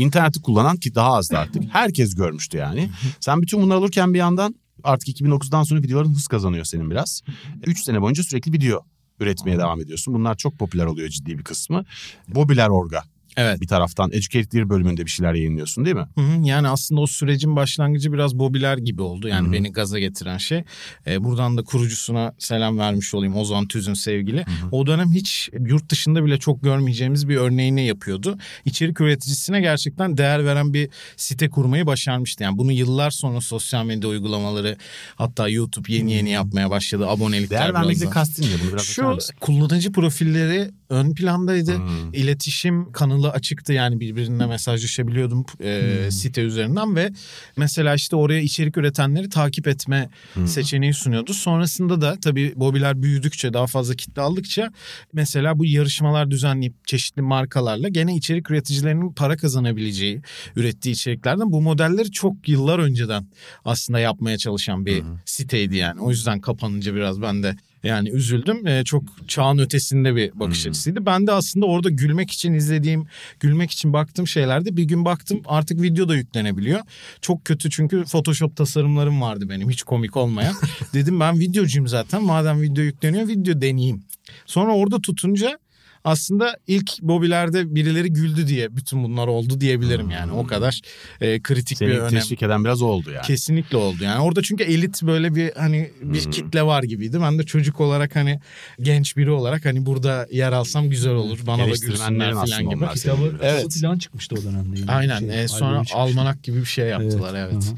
İnterneti 0.00 0.42
kullanan 0.42 0.76
ki 0.76 0.94
daha 0.94 1.14
azdı 1.14 1.38
artık. 1.38 1.62
Herkes 1.72 2.14
görmüştü 2.14 2.58
yani. 2.58 2.90
Sen 3.20 3.42
bütün 3.42 3.62
bunları 3.62 3.78
alırken 3.78 4.14
bir 4.14 4.18
yandan 4.18 4.54
artık 4.84 5.08
2009'dan 5.08 5.62
sonra 5.62 5.82
videoların 5.82 6.14
hız 6.14 6.26
kazanıyor 6.26 6.64
senin 6.64 6.90
biraz. 6.90 7.22
3 7.66 7.84
sene 7.84 8.00
boyunca 8.02 8.22
sürekli 8.22 8.52
video 8.52 8.80
üretmeye 9.20 9.58
devam 9.58 9.80
ediyorsun. 9.80 10.14
Bunlar 10.14 10.36
çok 10.36 10.58
popüler 10.58 10.86
oluyor 10.86 11.08
ciddi 11.08 11.38
bir 11.38 11.44
kısmı. 11.44 11.84
Bobiler 12.28 12.68
Orga 12.68 13.02
Evet. 13.36 13.60
bir 13.60 13.66
taraftan. 13.66 14.10
Educate 14.12 14.50
Dear 14.50 14.70
bölümünde 14.70 15.04
bir 15.06 15.10
şeyler 15.10 15.34
yayınlıyorsun 15.34 15.84
değil 15.84 15.96
mi? 15.96 16.06
Hı 16.14 16.20
hı, 16.20 16.46
Yani 16.46 16.68
aslında 16.68 17.00
o 17.00 17.06
sürecin 17.06 17.56
başlangıcı 17.56 18.12
biraz 18.12 18.38
Bobiler 18.38 18.78
gibi 18.78 19.02
oldu. 19.02 19.28
Yani 19.28 19.44
Hı 19.44 19.48
hı. 19.48 19.52
beni 19.52 19.72
gaza 19.72 19.98
getiren 19.98 20.38
şey. 20.38 20.64
Ee, 21.06 21.24
buradan 21.24 21.56
da 21.56 21.62
kurucusuna 21.62 22.32
selam 22.38 22.78
vermiş 22.78 23.14
olayım 23.14 23.36
Ozan 23.36 23.68
Tüzün 23.68 23.94
sevgili. 23.94 24.44
O 24.72 24.86
dönem 24.86 25.12
hiç 25.12 25.50
yurt 25.60 25.90
dışında 25.90 26.24
bile 26.24 26.38
çok 26.38 26.62
görmeyeceğimiz 26.62 27.28
bir 27.28 27.36
örneğini 27.36 27.86
yapıyordu. 27.86 28.38
İçerik 28.64 29.00
üreticisine 29.00 29.60
gerçekten 29.60 30.16
değer 30.16 30.44
veren 30.44 30.74
bir 30.74 30.90
site 31.16 31.50
kurmayı 31.50 31.86
başarmıştı. 31.86 32.42
Yani 32.42 32.58
bunu 32.58 32.72
yıllar 32.72 33.10
sonra 33.10 33.40
sosyal 33.40 33.84
medya 33.84 34.08
uygulamaları 34.10 34.76
hatta 35.16 35.48
YouTube 35.48 35.92
yeni 35.92 36.12
yeni 36.12 36.30
yapmaya 36.30 36.70
başladı. 36.70 37.08
Abonelikler 37.08 37.60
Değer 37.60 37.74
vermekle 37.74 38.10
kastın 38.10 38.42
ne? 38.42 38.48
Bunu 38.62 38.72
biraz 38.72 38.84
Şu 38.84 39.18
kullanıcı 39.40 39.92
profilleri 39.92 40.70
ön 40.90 41.14
plandaydı. 41.14 41.76
Hmm. 41.76 42.12
İletişim 42.12 42.92
kanalı 42.92 43.30
açıktı 43.30 43.72
yani 43.72 44.00
birbirine 44.00 44.46
mesajlaşabiliyordum 44.46 45.44
e, 45.60 46.10
site 46.10 46.42
üzerinden 46.42 46.96
ve 46.96 47.10
mesela 47.56 47.94
işte 47.94 48.16
oraya 48.16 48.40
içerik 48.40 48.76
üretenleri 48.76 49.28
takip 49.28 49.68
etme 49.68 50.08
seçeneği 50.46 50.94
sunuyordu. 50.94 51.34
Sonrasında 51.34 52.00
da 52.00 52.16
tabii 52.22 52.52
Bobiler 52.56 53.02
büyüdükçe 53.02 53.52
daha 53.52 53.66
fazla 53.66 53.94
kitle 53.94 54.22
aldıkça 54.22 54.72
mesela 55.12 55.58
bu 55.58 55.64
yarışmalar 55.64 56.30
düzenleyip 56.30 56.86
çeşitli 56.86 57.22
markalarla 57.22 57.88
gene 57.88 58.16
içerik 58.16 58.50
üreticilerinin 58.50 59.12
para 59.12 59.36
kazanabileceği 59.36 60.22
ürettiği 60.56 60.94
içeriklerden 60.94 61.52
bu 61.52 61.62
modelleri 61.62 62.10
çok 62.10 62.48
yıllar 62.48 62.78
önceden 62.78 63.26
aslında 63.64 63.98
yapmaya 63.98 64.38
çalışan 64.38 64.86
bir 64.86 65.02
siteydi 65.24 65.76
yani. 65.76 66.00
O 66.00 66.10
yüzden 66.10 66.40
kapanınca 66.40 66.94
biraz 66.94 67.22
ben 67.22 67.42
de 67.42 67.56
yani 67.82 68.10
üzüldüm. 68.10 68.66
Ee, 68.66 68.84
çok 68.84 69.02
çağın 69.28 69.58
ötesinde 69.58 70.16
bir 70.16 70.30
bakış 70.34 70.66
açısıydı. 70.66 71.06
Ben 71.06 71.26
de 71.26 71.32
aslında 71.32 71.66
orada 71.66 71.90
gülmek 71.90 72.30
için 72.30 72.54
izlediğim, 72.54 73.06
gülmek 73.40 73.70
için 73.70 73.92
baktığım 73.92 74.26
şeylerde 74.26 74.76
bir 74.76 74.84
gün 74.84 75.04
baktım 75.04 75.42
artık 75.46 75.82
video 75.82 76.08
da 76.08 76.16
yüklenebiliyor. 76.16 76.80
Çok 77.20 77.44
kötü 77.44 77.70
çünkü 77.70 78.04
Photoshop 78.04 78.56
tasarımlarım 78.56 79.20
vardı 79.20 79.48
benim 79.48 79.70
hiç 79.70 79.82
komik 79.82 80.16
olmayan. 80.16 80.54
Dedim 80.94 81.20
ben 81.20 81.38
videocuyum 81.38 81.88
zaten 81.88 82.22
madem 82.22 82.62
video 82.62 82.84
yükleniyor 82.84 83.28
video 83.28 83.60
deneyeyim. 83.60 84.04
Sonra 84.46 84.74
orada 84.74 85.00
tutunca 85.00 85.58
aslında 86.04 86.56
ilk 86.66 87.02
Bobilerde 87.02 87.74
birileri 87.74 88.12
güldü 88.12 88.46
diye 88.46 88.76
bütün 88.76 89.04
bunlar 89.04 89.26
oldu 89.26 89.60
diyebilirim 89.60 90.10
yani. 90.10 90.32
O 90.32 90.46
kadar 90.46 90.80
e, 91.20 91.42
kritik 91.42 91.78
Seni 91.78 91.88
bir 91.88 91.98
önem. 91.98 92.08
teşvik 92.20 92.42
eden 92.42 92.64
biraz 92.64 92.82
o 92.82 92.86
oldu 92.86 93.10
yani. 93.10 93.26
Kesinlikle 93.26 93.76
oldu. 93.76 94.04
Yani 94.04 94.22
orada 94.22 94.42
çünkü 94.42 94.64
elit 94.64 95.02
böyle 95.02 95.34
bir 95.34 95.52
hani 95.56 95.90
bir 96.02 96.24
Hmm. 96.24 96.30
kitle 96.30 96.62
var 96.62 96.82
gibiydi. 96.82 97.20
Ben 97.22 97.38
de 97.38 97.42
çocuk 97.42 97.80
olarak 97.80 98.16
hani 98.16 98.40
genç 98.80 99.16
biri 99.16 99.30
olarak 99.30 99.64
hani 99.64 99.86
burada 99.86 100.26
yer 100.30 100.52
alsam 100.52 100.90
güzel 100.90 101.12
olur. 101.12 101.38
Bana 101.46 101.62
da 101.62 101.70
gülsünler 101.70 102.32
falan 102.34 102.70
gibi. 102.70 102.86
Kitabı 102.94 103.22
Evet. 103.24 103.40
evet. 103.42 103.80
falan 103.82 103.98
çıkmıştı 103.98 104.34
o 104.40 104.44
dönemde. 104.44 104.80
Yine. 104.80 104.92
Aynen. 104.92 105.18
Şey, 105.18 105.42
E, 105.44 105.48
sonra 105.48 105.82
almanak 105.94 106.42
gibi 106.42 106.60
bir 106.60 106.64
şey 106.64 106.86
yaptılar 106.86 107.34
evet. 107.34 107.64
hı. 107.64 107.76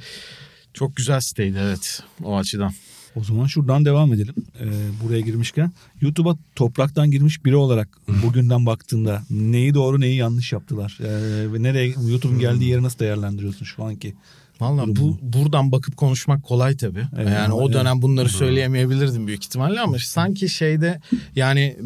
Çok 0.75 0.97
güzel 0.97 1.21
siteydi 1.21 1.59
evet 1.62 2.02
o 2.25 2.37
açıdan. 2.38 2.73
O 3.16 3.25
zaman 3.25 3.47
şuradan 3.47 3.85
devam 3.85 4.12
edelim. 4.12 4.35
Ee, 4.61 4.64
buraya 5.04 5.21
girmişken 5.21 5.73
YouTube'a 6.00 6.37
topraktan 6.57 7.11
girmiş 7.11 7.45
biri 7.45 7.57
olarak 7.57 7.88
bugünden 8.23 8.66
baktığında 8.66 9.23
neyi 9.31 9.75
doğru 9.75 10.00
neyi 10.00 10.16
yanlış 10.16 10.52
yaptılar? 10.52 10.99
Ee, 11.00 11.52
ve 11.52 11.62
nereye 11.62 11.95
YouTube'un 12.09 12.38
geldiği 12.38 12.71
yeri 12.71 12.83
nasıl 12.83 12.99
değerlendiriyorsun 12.99 13.64
şu 13.64 13.85
anki? 13.85 14.14
Valla 14.61 14.85
bu 14.87 15.19
buradan 15.23 15.73
bakıp 15.73 15.97
konuşmak 15.97 16.42
kolay 16.42 16.76
tabii. 16.76 17.07
Evet, 17.16 17.28
yani 17.28 17.52
o 17.52 17.64
evet. 17.64 17.75
dönem 17.75 18.02
bunları 18.02 18.28
söyleyemeyebilirdim 18.28 19.26
büyük 19.26 19.45
ihtimalle 19.45 19.81
ama 19.81 19.99
sanki 19.99 20.49
şeyde 20.49 21.00
yani 21.37 21.76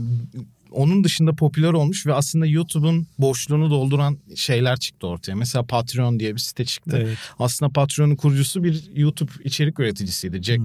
onun 0.76 1.04
dışında 1.04 1.33
popüler 1.33 1.73
olmuş 1.73 2.06
ve 2.06 2.14
aslında 2.14 2.47
YouTube'un 2.47 3.06
boşluğunu 3.18 3.71
dolduran 3.71 4.18
şeyler 4.37 4.76
çıktı 4.76 5.06
ortaya. 5.06 5.35
Mesela 5.35 5.62
Patreon 5.62 6.21
diye 6.21 6.35
bir 6.35 6.40
site 6.40 6.64
çıktı. 6.64 6.99
Evet. 7.02 7.18
Aslında 7.38 7.73
Patreon'un 7.73 8.16
kurucusu 8.16 8.64
bir 8.64 8.90
YouTube 8.95 9.30
içerik 9.45 9.80
üreticisiydi. 9.80 10.42
Jack 10.42 10.62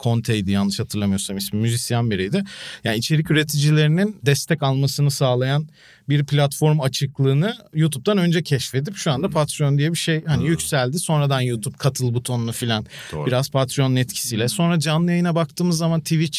Conte'ydi 0.00 0.50
yanlış 0.50 0.80
hatırlamıyorsam 0.80 1.36
ismi. 1.36 1.60
Müzisyen 1.60 2.10
biriydi. 2.10 2.44
Yani 2.84 2.96
içerik 2.96 3.30
üreticilerinin 3.30 4.16
destek 4.26 4.62
almasını 4.62 5.10
sağlayan 5.10 5.68
bir 6.08 6.24
platform 6.24 6.80
açıklığını 6.80 7.56
YouTube'dan 7.74 8.18
önce 8.18 8.42
keşfedip 8.42 8.96
şu 8.96 9.12
anda 9.12 9.28
Patreon 9.28 9.78
diye 9.78 9.92
bir 9.92 9.98
şey 9.98 10.24
hani 10.24 10.46
yükseldi. 10.46 10.98
Sonradan 10.98 11.40
YouTube 11.40 11.76
katıl 11.76 12.14
butonunu 12.14 12.52
filan 12.52 12.86
biraz 13.26 13.50
Patreon'un 13.50 13.96
etkisiyle. 13.96 14.48
Sonra 14.48 14.78
canlı 14.78 15.10
yayına 15.10 15.34
baktığımız 15.34 15.78
zaman 15.78 16.00
Twitch 16.00 16.38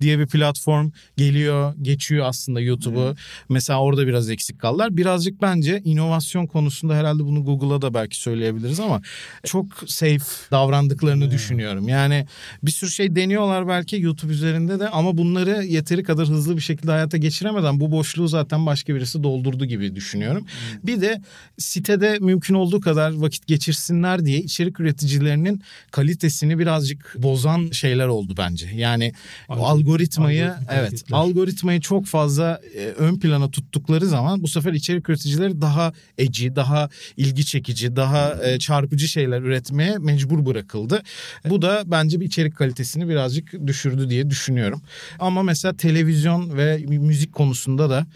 diye 0.00 0.18
bir 0.18 0.26
platform 0.26 0.90
geliyor, 1.16 1.74
geçiyor 1.82 2.26
aslında 2.26 2.60
YouTube'u. 2.60 3.14
Mesela 3.48 3.80
orada 3.80 4.06
biraz 4.06 4.30
eksik 4.30 4.60
kaldılar. 4.60 4.96
Birazcık 4.96 5.42
bence 5.42 5.82
inovasyon 5.84 6.46
konusunda 6.46 6.94
herhalde 6.94 7.24
bunu 7.24 7.44
Google'a 7.44 7.82
da 7.82 7.94
belki 7.94 8.20
söyleyebiliriz 8.20 8.80
ama 8.80 9.02
çok 9.44 9.66
safe 9.86 10.50
davrandıklarını 10.50 11.30
düşünüyorum. 11.30 11.88
Yani 11.88 12.26
bir 12.62 12.70
sürü 12.70 12.90
şey 12.90 13.16
deniyorlar 13.16 13.68
belki 13.68 14.00
YouTube 14.00 14.32
üzerinde 14.32 14.80
de 14.80 14.88
ama 14.88 15.18
bunları 15.18 15.64
yeteri 15.64 16.02
kadar 16.02 16.28
hızlı 16.28 16.56
bir 16.56 16.62
şekilde 16.62 16.90
hayata 16.90 17.16
geçiremeden 17.16 17.80
bu 17.80 17.90
boşluğu 17.90 18.28
zaten 18.28 18.66
başka 18.66 18.94
birisi 19.02 19.22
doldurdu 19.22 19.64
gibi 19.64 19.94
düşünüyorum. 19.96 20.46
Bir 20.84 21.00
de 21.00 21.20
sitede 21.58 22.18
mümkün 22.20 22.54
olduğu 22.54 22.80
kadar 22.80 23.12
vakit 23.12 23.46
geçirsinler 23.46 24.24
diye 24.24 24.38
içerik 24.38 24.80
üreticilerinin 24.80 25.62
kalitesini 25.90 26.58
birazcık 26.58 27.14
bozan 27.18 27.70
şeyler 27.70 28.06
oldu 28.06 28.34
bence. 28.38 28.66
Yani 28.74 29.12
o 29.48 29.52
Algoritma- 29.54 29.66
algoritmayı 29.66 30.44
algoritmik 30.44 30.68
evet 30.70 30.80
hareketler. 30.88 31.16
algoritmayı 31.18 31.80
çok 31.80 32.06
fazla 32.06 32.60
e, 32.76 32.84
ön 32.86 33.18
plana 33.18 33.50
tuttukları 33.50 34.06
zaman 34.06 34.42
bu 34.42 34.48
sefer 34.48 34.72
içerik 34.72 35.08
üreticileri 35.08 35.60
daha 35.60 35.92
eci, 36.18 36.56
daha 36.56 36.88
ilgi 37.16 37.46
çekici, 37.46 37.96
daha 37.96 38.44
e, 38.44 38.58
çarpıcı 38.58 39.08
şeyler 39.08 39.40
üretmeye 39.42 39.98
mecbur 39.98 40.46
bırakıldı. 40.46 41.02
Bu 41.48 41.62
da 41.62 41.82
bence 41.86 42.20
bir 42.20 42.26
içerik 42.26 42.56
kalitesini 42.56 43.08
birazcık 43.08 43.66
düşürdü 43.66 44.10
diye 44.10 44.30
düşünüyorum. 44.30 44.82
Ama 45.18 45.42
mesela 45.42 45.76
televizyon 45.76 46.56
ve 46.56 46.78
müzik 46.88 47.32
konusunda 47.32 47.90
da 47.90 48.06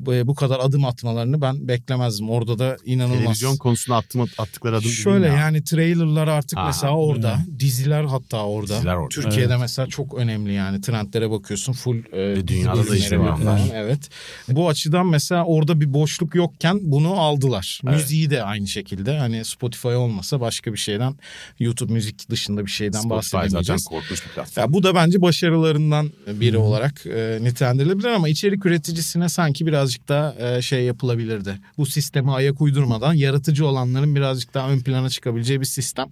bu, 0.00 0.12
bu 0.24 0.34
kadar 0.34 0.60
adım 0.60 0.84
atmalarını 0.84 1.40
ben 1.40 1.68
beklemezdim. 1.68 2.30
Orada 2.30 2.58
da 2.58 2.76
inanılmaz. 2.84 3.18
Televizyon 3.18 3.56
konusunda 3.56 3.96
attım, 3.96 4.26
attıkları 4.38 4.76
adım 4.76 4.90
Şöyle 4.90 5.30
ne? 5.30 5.34
yani 5.34 5.64
trailerlar 5.64 6.28
artık 6.28 6.58
Aha, 6.58 6.66
mesela 6.66 6.96
orada. 6.96 7.38
Diziler 7.58 8.04
hatta 8.04 8.44
orada. 8.46 8.76
Diziler 8.76 8.94
orada. 8.94 9.08
Türkiye'de 9.08 9.56
mesela 9.56 9.88
çok 9.88 10.14
önemli 10.14 10.52
yani. 10.52 10.80
Trendlere 10.80 11.30
bakıyorsun 11.30 11.72
full 11.72 11.98
e, 12.12 12.48
dünyada 12.48 12.86
da 12.86 13.20
var 13.20 13.38
falan. 13.38 13.60
Evet. 13.74 14.08
Bu 14.48 14.68
açıdan 14.68 15.06
mesela 15.06 15.44
orada 15.44 15.80
bir 15.80 15.94
boşluk 15.94 16.34
yokken 16.34 16.78
bunu 16.82 17.20
aldılar. 17.20 17.80
Evet. 17.84 17.96
Müziği 17.96 18.30
de 18.30 18.42
aynı 18.42 18.68
şekilde. 18.68 19.18
Hani 19.18 19.44
Spotify 19.44 19.88
olmasa 19.88 20.40
başka 20.40 20.72
bir 20.72 20.78
şeyden 20.78 21.14
YouTube 21.58 21.92
müzik 21.92 22.30
dışında 22.30 22.66
bir 22.66 22.70
şeyden 22.70 23.00
Spotify 23.00 23.26
zaten 23.30 23.42
bahsedemeyeceğiz. 23.42 23.84
korkunç 23.84 24.24
bir 24.24 24.34
platform. 24.34 24.62
Ya 24.62 24.72
bu 24.72 24.82
da 24.82 24.94
bence 24.94 25.22
başarılarından 25.22 26.10
biri 26.26 26.58
olarak 26.58 27.06
e, 27.06 27.38
nitelendirilebilir 27.40 28.08
ama 28.08 28.28
içerik 28.28 28.66
üreticisine 28.66 29.28
sanki 29.28 29.66
birazcık 29.84 30.08
daha 30.08 30.34
e, 30.56 30.62
şey 30.62 30.84
yapılabilirdi. 30.84 31.60
Bu 31.78 31.86
sisteme 31.86 32.32
ayak 32.32 32.60
uydurmadan 32.60 33.14
yaratıcı 33.14 33.66
olanların 33.66 34.14
birazcık 34.14 34.54
daha 34.54 34.70
ön 34.70 34.80
plana 34.80 35.10
çıkabileceği 35.10 35.60
bir 35.60 35.66
sistem 35.66 36.08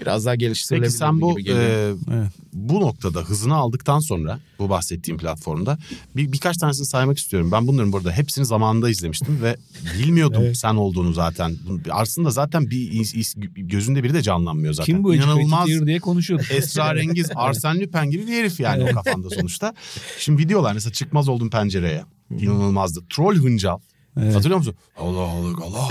biraz 0.00 0.24
daha 0.26 0.34
Peki 0.34 0.40
geliştirilebilirdi 0.44 0.96
sen 0.96 1.20
bu 1.20 1.30
gibi 1.36 1.44
geliyor. 1.44 1.62
e, 1.64 1.94
Evet. 2.14 2.28
bu 2.52 2.80
noktada 2.80 3.20
hızını 3.20 3.54
aldıktan 3.54 3.98
sonra 4.00 4.40
bu 4.58 4.70
bahsettiğim 4.70 5.18
platformda 5.18 5.78
bir, 6.16 6.32
birkaç 6.32 6.56
tanesini 6.56 6.86
saymak 6.86 7.18
istiyorum. 7.18 7.52
Ben 7.52 7.66
bunların 7.66 7.92
burada 7.92 8.12
hepsini 8.12 8.44
zamanında 8.46 8.90
izlemiştim 8.90 9.42
ve 9.42 9.56
bilmiyordum 9.98 10.42
Evet. 10.44 10.56
sen 10.56 10.74
olduğunu 10.74 11.12
zaten. 11.12 11.56
Aslında 11.90 12.30
zaten 12.30 12.70
bir 12.70 12.92
is- 12.92 13.16
is- 13.16 13.48
gözünde 13.68 14.04
biri 14.04 14.14
de 14.14 14.22
canlanmıyor 14.22 14.74
zaten. 14.74 14.94
Kim 14.94 15.04
bu 15.04 15.14
İnanılmaz 15.14 15.68
diye 15.86 15.98
konuşuyorduk. 15.98 16.50
esrarengiz 16.50 17.28
Arsene 17.34 17.80
Lupin 17.80 18.10
gibi 18.10 18.26
bir 18.26 18.32
herif 18.32 18.60
yani 18.60 18.84
o 18.90 18.94
kafanda 18.94 19.30
sonuçta. 19.30 19.74
Şimdi 20.18 20.42
videolar 20.42 20.72
mesela 20.74 20.92
çıkmaz 20.92 21.28
oldum 21.28 21.50
pencereye. 21.50 22.04
İnanılmazdı. 22.30 23.00
Troll 23.10 23.36
hıncal. 23.36 23.78
Evet. 24.20 24.34
Hatırlıyor 24.34 24.58
musun? 24.58 24.74
Allah 24.96 25.20
Allah 25.20 25.54
Allah. 25.62 25.88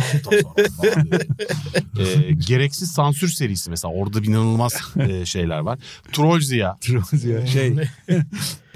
ee, 2.00 2.32
gereksiz 2.48 2.92
sansür 2.92 3.28
serisi 3.30 3.70
mesela 3.70 3.94
orada 3.94 4.24
bir 4.24 4.28
inanılmaz 4.28 4.74
e, 5.00 5.26
şeyler 5.26 5.60
var. 5.60 5.80
Troll 6.12 6.40
Ziya. 6.40 6.78
ya 7.26 7.48
şey 7.48 7.76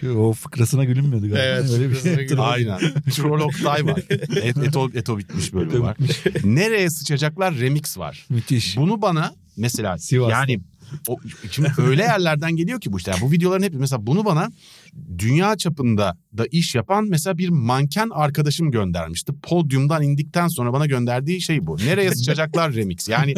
o 0.16 0.34
fıkrasına 0.34 0.84
gülünmüyordu 0.84 1.30
galiba. 1.30 1.39
Evet, 1.44 1.72
Öyle 1.72 1.89
bir 1.89 1.96
şey. 1.96 2.16
gülünmüyor. 2.16 2.54
Aynen. 2.54 2.80
Troll 3.16 3.42
Oktay 3.42 3.86
var. 3.86 4.01
Et, 4.44 4.58
eto, 4.58 4.89
eto 4.94 5.18
bitmiş 5.18 5.54
bölümü 5.54 5.80
var. 5.80 5.98
Nereye 6.44 6.89
sıçacaklar 6.89 7.56
remix 7.56 7.98
var. 7.98 8.25
Müthiş. 8.30 8.78
Bunu 8.78 9.01
bana 9.01 9.34
mesela 9.58 9.98
Sivas'ta. 9.98 10.39
yani 10.39 10.60
o, 11.08 11.18
şimdi 11.51 11.72
öyle 11.78 12.04
yerlerden 12.04 12.56
geliyor 12.56 12.82
ki 12.82 12.94
bu 12.94 12.98
işte. 12.98 13.12
Yani 13.12 13.22
bu 13.22 13.32
videoların 13.32 13.63
hep 13.63 13.74
mesela 13.74 14.08
bunu 14.08 14.25
bana 14.25 14.51
dünya 15.17 15.58
çapında 15.58 16.17
da 16.38 16.46
iş 16.51 16.75
yapan 16.75 17.05
mesela 17.10 17.38
bir 17.38 17.50
manken 17.50 18.10
arkadaşım 18.13 18.72
göndermişti. 18.72 19.34
Podyumdan 19.43 20.03
indikten 20.03 20.48
sonra 20.48 20.74
bana 20.74 20.86
gönderdiği 20.86 21.41
şey 21.41 21.67
bu. 21.67 21.77
Nereye 21.77 22.12
sıçacaklar 22.12 22.74
remix. 22.74 23.10
Yani 23.10 23.34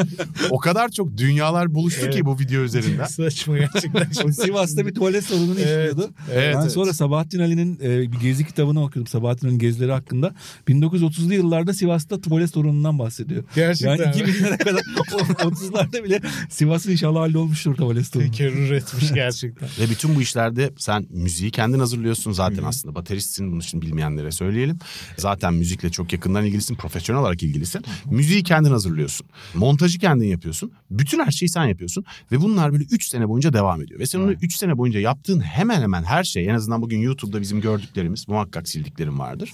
o 0.50 0.58
kadar 0.58 0.90
çok 0.90 1.18
dünyalar 1.18 1.76
buluştu 1.76 2.10
ki 2.10 2.26
bu 2.26 2.40
video 2.40 2.62
üzerinden. 2.62 3.06
Saçma 3.22 3.58
gerçekten. 3.58 4.32
Sivas'ta 4.32 4.86
bir 4.86 4.94
tuvalet 4.94 5.24
salonunu 5.24 5.60
Evet. 5.60 5.90
işliyordu. 5.90 6.14
Evet, 6.32 6.56
ben 6.56 6.62
evet. 6.62 6.72
sonra 6.72 6.94
Sabahattin 6.94 7.40
Ali'nin 7.40 7.80
e, 7.84 8.12
bir 8.12 8.20
gezi 8.20 8.48
kitabını 8.48 8.84
okudum. 8.84 9.08
Sabahattin 9.08 9.48
Ali'nin 9.48 9.60
gezileri 9.60 9.92
hakkında. 9.92 10.34
1930'lu 10.68 11.34
yıllarda 11.34 11.74
Sivas'ta 11.74 12.22
tuvalet 12.22 12.50
sorunundan 12.50 13.00
bahsediyor. 13.00 13.44
Gerçekten. 13.56 13.96
Yani 13.96 14.16
2000'lere 14.16 14.58
kadar 14.58 14.82
o 15.14 15.18
30'larda 15.20 16.04
bile 16.04 16.22
Sivas'ın 16.50 16.92
inşallah 16.92 17.20
hallolmuştur 17.20 17.76
tuvalet 17.76 18.08
sorunu. 18.08 18.32
Tekerrür 18.32 18.72
etmiş 18.72 19.14
gerçekten. 19.14 19.70
Ve 19.80 19.90
bütün 19.90 20.16
bu 20.16 20.22
işlerde 20.22 20.72
sen 20.78 21.08
müziği 21.42 21.52
kendin 21.52 21.80
hazırlıyorsun 21.80 22.32
zaten 22.32 22.64
aslında 22.64 22.96
bateristsin 22.96 23.52
bunu 23.52 23.62
şimdi 23.64 23.86
bilmeyenlere 23.86 24.32
söyleyelim. 24.32 24.80
Zaten 25.18 25.54
müzikle 25.54 25.90
çok 25.90 26.14
yakından 26.14 26.46
ilgilisin, 26.46 26.76
profesyonel 26.76 27.22
olarak 27.22 27.44
ilgilisin. 27.44 27.84
Müziği 28.06 28.44
kendin 28.44 28.72
hazırlıyorsun. 28.72 29.28
Montajı 29.56 30.00
kendin 30.00 30.28
yapıyorsun. 30.28 30.72
Bütün 30.92 31.20
her 31.26 31.32
şeyi 31.32 31.50
sen 31.50 31.66
yapıyorsun 31.66 32.06
ve 32.32 32.42
bunlar 32.42 32.74
böyle 32.74 32.84
3 32.84 33.08
sene 33.08 33.30
boyunca 33.30 33.54
devam 33.54 33.82
ediyor. 33.82 34.00
Ve 34.00 34.06
sen 34.06 34.20
onu 34.20 34.32
3 34.32 34.56
sene 34.56 34.78
boyunca 34.78 35.00
yaptığın 35.00 35.40
hemen 35.40 35.82
hemen 35.82 36.04
her 36.04 36.24
şey 36.24 36.50
en 36.50 36.56
azından 36.56 36.82
bugün 36.82 37.00
YouTube'da 37.00 37.42
bizim 37.42 37.62
gördüklerimiz 37.62 38.28
muhakkak 38.28 38.70
sildiklerim 38.70 39.20
vardır. 39.20 39.54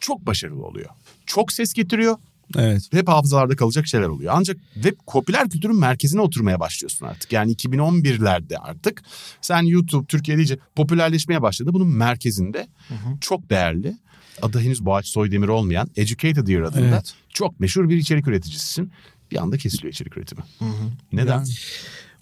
Çok 0.00 0.26
başarılı 0.26 0.64
oluyor. 0.64 0.90
Çok 1.26 1.52
ses 1.52 1.72
getiriyor 1.72 2.16
Evet. 2.56 2.82
hep 2.92 3.08
hafızalarda 3.08 3.56
kalacak 3.56 3.86
şeyler 3.86 4.06
oluyor. 4.08 4.32
Ancak 4.36 4.56
web 4.74 4.94
popüler 5.06 5.48
kültürün 5.50 5.76
merkezine 5.76 6.20
oturmaya 6.20 6.60
başlıyorsun 6.60 7.06
artık. 7.06 7.32
Yani 7.32 7.52
2011'lerde 7.52 8.56
artık 8.58 9.02
sen 9.40 9.62
YouTube 9.62 10.06
Türkiye'de 10.06 10.42
iyice 10.42 10.58
popülerleşmeye 10.76 11.42
başladı. 11.42 11.70
Bunun 11.72 11.88
merkezinde 11.88 12.66
çok 13.20 13.50
değerli 13.50 13.96
adı 14.42 14.60
henüz 14.60 14.84
Boğaç 14.84 15.06
Soydemir 15.06 15.48
olmayan 15.48 15.90
Educated 15.96 16.48
Year 16.48 16.62
adında 16.62 16.86
Evet. 16.86 17.14
çok 17.28 17.60
meşhur 17.60 17.88
bir 17.88 17.96
içerik 17.96 18.28
üreticisisin. 18.28 18.92
Bir 19.30 19.36
anda 19.42 19.58
kesiliyor 19.58 19.92
içerik 19.92 20.16
üretimi. 20.16 20.42
Neden? 21.12 21.36
Yani- 21.36 21.48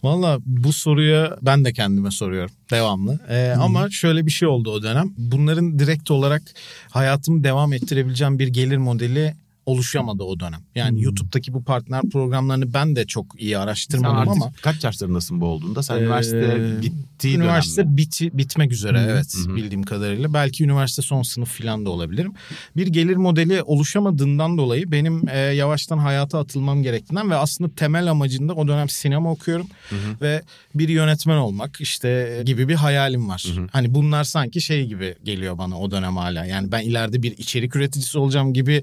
Valla 0.03 0.39
bu 0.47 0.73
soruya 0.73 1.39
ben 1.43 1.65
de 1.65 1.73
kendime 1.73 2.11
soruyorum 2.11 2.51
devamlı. 2.71 3.21
Ee, 3.29 3.55
ama 3.59 3.91
şöyle 3.91 4.27
bir 4.27 4.31
şey 4.31 4.49
oldu 4.49 4.71
o 4.71 4.83
dönem. 4.83 5.15
Bunların 5.19 5.79
direkt 5.79 6.11
olarak 6.11 6.43
hayatımı 6.91 7.45
devam 7.45 7.73
ettirebileceğim 7.73 8.39
bir 8.39 8.49
gelir 8.49 8.77
modeli 8.77 9.35
oluşamadı 9.67 10.23
o 10.23 10.41
dönem. 10.41 10.61
Yani 10.75 11.03
YouTube'daki 11.03 11.53
bu 11.53 11.65
partner 11.65 12.03
programlarını 12.13 12.75
ben 12.75 12.97
de 12.97 13.07
çok 13.07 13.41
iyi 13.41 13.51
Sen 13.51 13.61
araştırmadım 13.61 14.17
artık 14.17 14.33
ama 14.33 14.53
kaç 14.63 14.85
yaşlarındasın 14.85 15.41
bu 15.41 15.47
olduğunda? 15.47 15.83
Sen 15.83 15.97
Ee, 15.97 16.01
üniversite 16.01 16.83
bittiği 16.83 17.37
üniversite 17.37 17.83
dönem 17.83 17.91
mi? 17.91 17.97
biti, 17.97 18.39
bitmek 18.39 18.73
üzere 18.73 19.01
hı. 19.01 19.11
evet 19.11 19.35
hı. 19.47 19.57
bildiğim 19.57 19.83
kadarıyla. 19.83 20.35
Belki 20.35 20.65
üniversite 20.65 21.03
son 21.03 21.23
sınıf 21.23 21.59
falan 21.59 21.87
da 21.87 21.91
olabilirim. 21.91 22.33
Bir 22.77 22.87
gelir 22.87 23.17
modeli 23.17 23.63
oluşamadığından 23.63 24.59
dolayı 24.59 24.93
benim 24.93 25.29
e, 25.29 25.39
yavaştan 25.39 25.99
hayata 25.99 26.39
atılmam 26.39 26.83
gerektiğinden 26.83 27.31
ve 27.31 27.35
aslında 27.35 27.75
temel 27.75 28.11
amacında 28.11 28.55
o 28.55 28.69
dönem 28.69 28.89
sinema 28.89 29.31
okuyorum 29.33 29.67
ve 30.21 30.43
bir 30.75 30.89
yönetmen 30.89 31.37
olmak 31.37 31.81
işte 31.81 32.43
gibi 32.47 32.69
bir 32.69 32.75
hayalim 32.75 33.29
var. 33.29 33.47
Hani 33.73 33.95
bunlar 33.95 34.25
sanki 34.25 34.61
şey 34.61 34.87
gibi 34.87 35.15
geliyor 35.25 35.59
bana 35.59 35.81
o 35.81 35.91
dönem 35.91 36.17
hala. 36.17 36.45
Yani 36.45 36.73
ben 36.73 36.81
ileride 36.81 37.23
bir 37.23 37.39
içerik 37.39 37.77
üreticisi 37.77 38.19
olacağım 38.19 38.55
gibi 38.55 38.83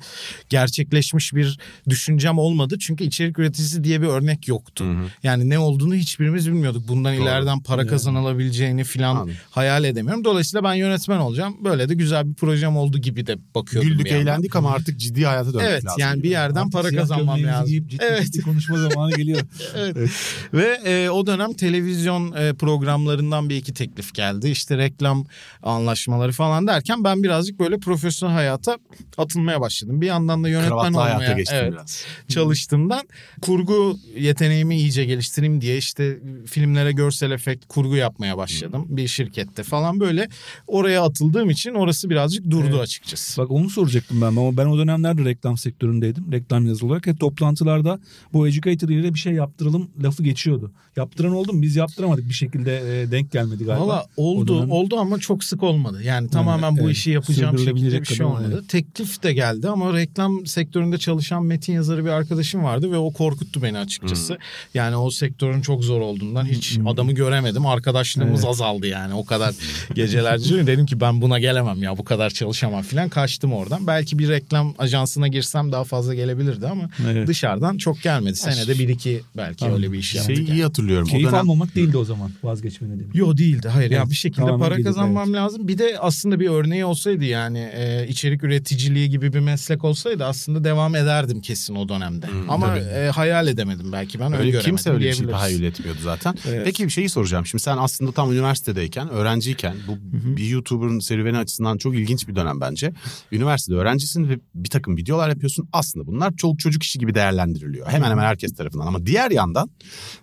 gerçekleşmiş 0.77 1.33
bir 1.33 1.59
düşüncem 1.89 2.37
olmadı. 2.37 2.75
Çünkü 2.79 3.03
içerik 3.03 3.39
üreticisi 3.39 3.83
diye 3.83 4.01
bir 4.01 4.07
örnek 4.07 4.47
yoktu. 4.47 4.85
Yani 5.23 5.49
ne 5.49 5.59
olduğunu 5.59 5.95
hiçbirimiz 5.95 6.47
bilmiyorduk. 6.47 6.87
Bundan 6.87 7.15
Doğru. 7.17 7.23
ileriden 7.23 7.59
para 7.59 7.87
kazanılabileceğini 7.87 8.83
falan 8.83 9.15
Anladım. 9.15 9.33
hayal 9.51 9.83
edemiyorum. 9.83 10.23
Dolayısıyla 10.23 10.63
ben 10.63 10.73
yönetmen 10.73 11.17
olacağım. 11.17 11.57
Böyle 11.63 11.89
de 11.89 11.93
güzel 11.93 12.29
bir 12.29 12.33
projem 12.33 12.77
oldu 12.77 12.97
gibi 12.97 13.27
de 13.27 13.37
bakıyordum. 13.55 13.89
Güldük 13.91 14.07
eğlendik 14.07 14.55
ama 14.55 14.71
artık 14.71 14.97
ciddi 14.99 15.25
hayata 15.25 15.53
dönmek 15.53 15.67
Evet 15.69 15.85
lazım. 15.85 15.99
yani 15.99 16.15
gibi. 16.15 16.23
bir 16.23 16.29
yerden 16.29 16.59
Artık 16.59 16.73
para 16.73 16.89
kazanmam 16.89 17.43
lazım. 17.43 17.67
giyip 17.67 17.89
ciddi 17.89 18.03
Evet. 18.09 18.23
ciddi 18.25 18.41
konuşma 18.41 18.77
zamanı 18.77 19.11
geliyor. 19.15 19.39
Evet. 19.77 20.09
Ve 20.53 20.65
e, 20.85 21.09
o 21.09 21.27
dönem 21.27 21.53
televizyon 21.53 22.31
e, 22.31 22.53
programlarından 22.53 23.49
bir 23.49 23.55
iki 23.55 23.73
teklif 23.73 24.13
geldi. 24.13 24.49
İşte 24.49 24.77
reklam 24.77 25.25
anlaşmaları 25.63 26.31
falan 26.31 26.67
derken 26.67 27.03
ben 27.03 27.23
birazcık 27.23 27.59
böyle 27.59 27.77
profesyonel 27.79 28.35
hayata 28.35 28.77
atılmaya 29.17 29.61
başladım. 29.61 30.01
Bir 30.01 30.07
yandan 30.07 30.43
da 30.43 30.47
Kaç 30.47 30.53
yönetmen 30.63 30.93
Kravatlı 30.93 30.99
hayata 30.99 31.17
olmaya 31.17 31.33
geçtim 31.33 31.57
evet, 31.61 31.73
biraz. 31.73 32.05
çalıştığımdan 32.27 33.07
kurgu 33.41 33.97
yeteneğimi 34.17 34.75
iyice 34.75 35.05
geliştireyim 35.05 35.61
diye 35.61 35.77
işte 35.77 36.19
filmlere 36.45 36.91
görsel 36.91 37.31
efekt 37.31 37.65
kurgu 37.67 37.95
yapmaya 37.95 38.37
başladım 38.37 38.85
bir 38.89 39.07
şirkette 39.07 39.63
falan 39.63 39.99
böyle 39.99 40.29
oraya 40.67 41.03
atıldığım 41.03 41.49
için 41.49 41.73
orası 41.73 42.09
birazcık 42.09 42.51
durdu 42.51 42.67
Evet. 42.69 42.79
açıkçası. 42.79 43.41
Bak 43.41 43.51
onu 43.51 43.69
soracaktım 43.69 44.21
ben 44.21 44.27
ama 44.27 44.57
ben 44.57 44.65
o 44.65 44.77
dönemlerde 44.77 45.25
reklam 45.25 45.57
sektöründeydim. 45.57 46.31
Reklam 46.31 46.67
yazılı 46.67 46.87
olarak. 46.87 47.07
Hep 47.07 47.19
toplantılarda 47.19 47.99
bu 48.33 48.47
educator 48.47 48.89
ile 48.89 49.13
bir 49.13 49.19
şey 49.19 49.33
yaptıralım 49.33 49.89
lafı 50.03 50.23
geçiyordu. 50.23 50.71
Yaptıran 50.95 51.31
oldu 51.31 51.53
mu? 51.53 51.61
Biz 51.61 51.75
yaptıramadık 51.75 52.29
bir 52.29 52.33
şekilde 52.33 53.01
e, 53.01 53.11
denk 53.11 53.31
gelmedi 53.31 53.65
galiba. 53.65 53.87
Valla 53.87 54.05
oldu 54.17 54.59
dönem- 54.59 54.71
oldu 54.71 54.97
ama 54.99 55.19
çok 55.19 55.43
sık 55.43 55.63
olmadı. 55.63 56.03
Yani 56.03 56.29
tamamen 56.29 56.77
bu 56.77 56.81
evet. 56.81 56.95
işi 56.95 57.11
yapacağım 57.11 57.59
şekilde 57.59 58.01
bir 58.01 58.05
şey 58.05 58.25
olmadı. 58.25 58.45
olmadı. 58.45 58.65
Teklif 58.67 59.23
de 59.23 59.33
geldi 59.33 59.69
ama 59.69 59.93
reklam 59.93 60.45
sektöründe 60.53 60.97
çalışan 60.97 61.45
metin 61.45 61.73
yazarı 61.73 62.05
bir 62.05 62.09
arkadaşım 62.09 62.63
vardı 62.63 62.91
ve 62.91 62.97
o 62.97 63.13
korkuttu 63.13 63.63
beni 63.63 63.77
açıkçası. 63.77 64.37
Yani 64.73 64.95
o 64.95 65.11
sektörün 65.11 65.61
çok 65.61 65.83
zor 65.83 66.01
olduğundan 66.01 66.45
hiç 66.45 66.79
adamı 66.87 67.11
göremedim. 67.11 67.65
Arkadaşlığımız 67.65 68.39
Evet. 68.39 68.49
azaldı 68.49 68.87
yani 68.87 69.13
o 69.13 69.25
kadar 69.25 69.55
gecelerce. 69.95 70.67
Dedim 70.67 70.85
ki 70.85 70.99
ben 71.01 71.21
buna 71.21 71.39
gelemem 71.39 71.83
ya 71.83 71.97
bu 71.97 72.03
kadar 72.03 72.29
çalışamam 72.29 72.81
falan 72.81 73.09
kaçtım 73.09 73.53
oradan. 73.53 73.87
Belki 73.87 74.19
bir 74.19 74.29
reklam 74.29 74.73
ajansına 74.77 75.27
girsem 75.27 75.71
daha 75.71 75.83
fazla 75.83 76.13
gelebilirdi 76.15 76.67
ama 76.67 76.89
Evet. 77.11 77.27
dışarıdan 77.27 77.77
çok 77.77 78.01
gelmedi. 78.01 78.35
Senede 78.35 78.79
bir 78.79 78.89
iki 78.89 79.21
belki 79.37 79.57
Tamam. 79.59 79.75
öyle 79.75 79.91
bir 79.91 79.97
iş 79.99 80.15
yaptık. 80.15 80.35
Şeyi 80.35 80.47
yani. 80.47 80.57
iyi 80.59 80.63
hatırlıyorum. 80.63 81.07
Keyif 81.07 81.27
o 81.27 81.31
dönem 81.31 81.39
almamak 81.41 81.75
değildi 81.75 81.97
o 81.97 82.05
zaman 82.05 82.31
vazgeçme 82.43 82.89
nedeni. 82.89 83.07
Yo 83.13 83.37
değildi 83.37 83.67
hayır 83.67 83.91
ya 83.91 83.99
Evet, 83.99 84.09
bir 84.09 84.15
şekilde 84.15 84.45
tamamen 84.45 84.69
para 84.69 84.83
kazanmam 84.83 85.33
lazım. 85.33 85.67
Bir 85.67 85.77
de 85.77 85.95
aslında 85.99 86.39
bir 86.39 86.49
örneği 86.49 86.85
olsaydı 86.85 87.25
yani 87.25 87.59
e, 87.75 88.07
içerik 88.07 88.43
üreticiliği 88.43 89.09
gibi 89.09 89.33
bir 89.33 89.39
meslek 89.39 89.83
olsaydı 89.83 90.25
aslında 90.25 90.42
devam 90.47 90.95
ederdim 90.95 91.41
kesin 91.41 91.75
o 91.75 91.89
dönemde. 91.89 92.27
Ama 92.49 92.67
tabii. 92.67 92.79
e, 92.79 93.09
hayal 93.09 93.47
edemedim 93.47 93.91
belki 93.91 94.19
ben 94.19 94.33
Öyle 94.33 94.59
kimse 94.59 94.89
öyle 94.91 95.05
bir 95.05 95.13
şey 95.13 95.27
tahayyül 95.27 95.63
etmiyordu 95.63 95.99
zaten. 96.03 96.35
Evet. 96.47 96.61
Peki 96.65 96.85
bir 96.85 96.89
şeyi 96.89 97.09
soracağım. 97.09 97.45
Şimdi 97.45 97.61
sen 97.61 97.77
aslında 97.77 98.11
tam 98.11 98.31
üniversitedeyken, 98.31 99.09
öğrenciyken 99.09 99.75
bu 99.87 99.97
bir 100.37 100.47
YouTuber'ın 100.47 100.99
serüveni 100.99 101.37
açısından 101.37 101.77
çok 101.77 101.95
ilginç 101.95 102.27
bir 102.27 102.35
dönem 102.35 102.61
bence. 102.61 102.93
Üniversitede 103.31 103.77
öğrencisin 103.77 104.29
ve 104.29 104.39
bir 104.55 104.69
takım 104.69 104.97
videolar 104.97 105.29
yapıyorsun. 105.29 105.69
Aslında 105.73 106.07
bunlar 106.07 106.35
çoluk 106.35 106.59
çocuk 106.59 106.83
işi 106.83 106.99
gibi 106.99 107.15
değerlendiriliyor. 107.15 107.87
Hemen 107.87 108.09
hemen 108.09 108.23
herkes 108.23 108.55
tarafından. 108.55 108.87
Ama 108.87 109.05
diğer 109.05 109.31
yandan 109.31 109.69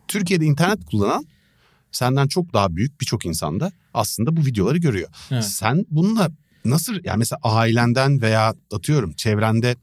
Türkiye'de 0.09 0.45
internet 0.45 0.85
kullanan 0.85 1.27
senden 1.93 2.29
çok 2.29 2.53
daha 2.53 2.77
büyük 2.77 3.00
birçok 3.00 3.27
insan 3.27 3.61
da 3.61 3.73
aslında 3.95 4.37
bu 4.37 4.47
videoları 4.47 4.79
görüyor. 4.79 5.09
Evet. 5.31 5.45
Sen 5.45 5.87
bununla 5.91 6.31
nasıl 6.65 6.95
yani 7.05 7.19
mesela 7.19 7.39
ailenden 7.43 8.23
veya 8.23 8.55
atıyorum 8.73 9.12
çevrende 9.12 9.77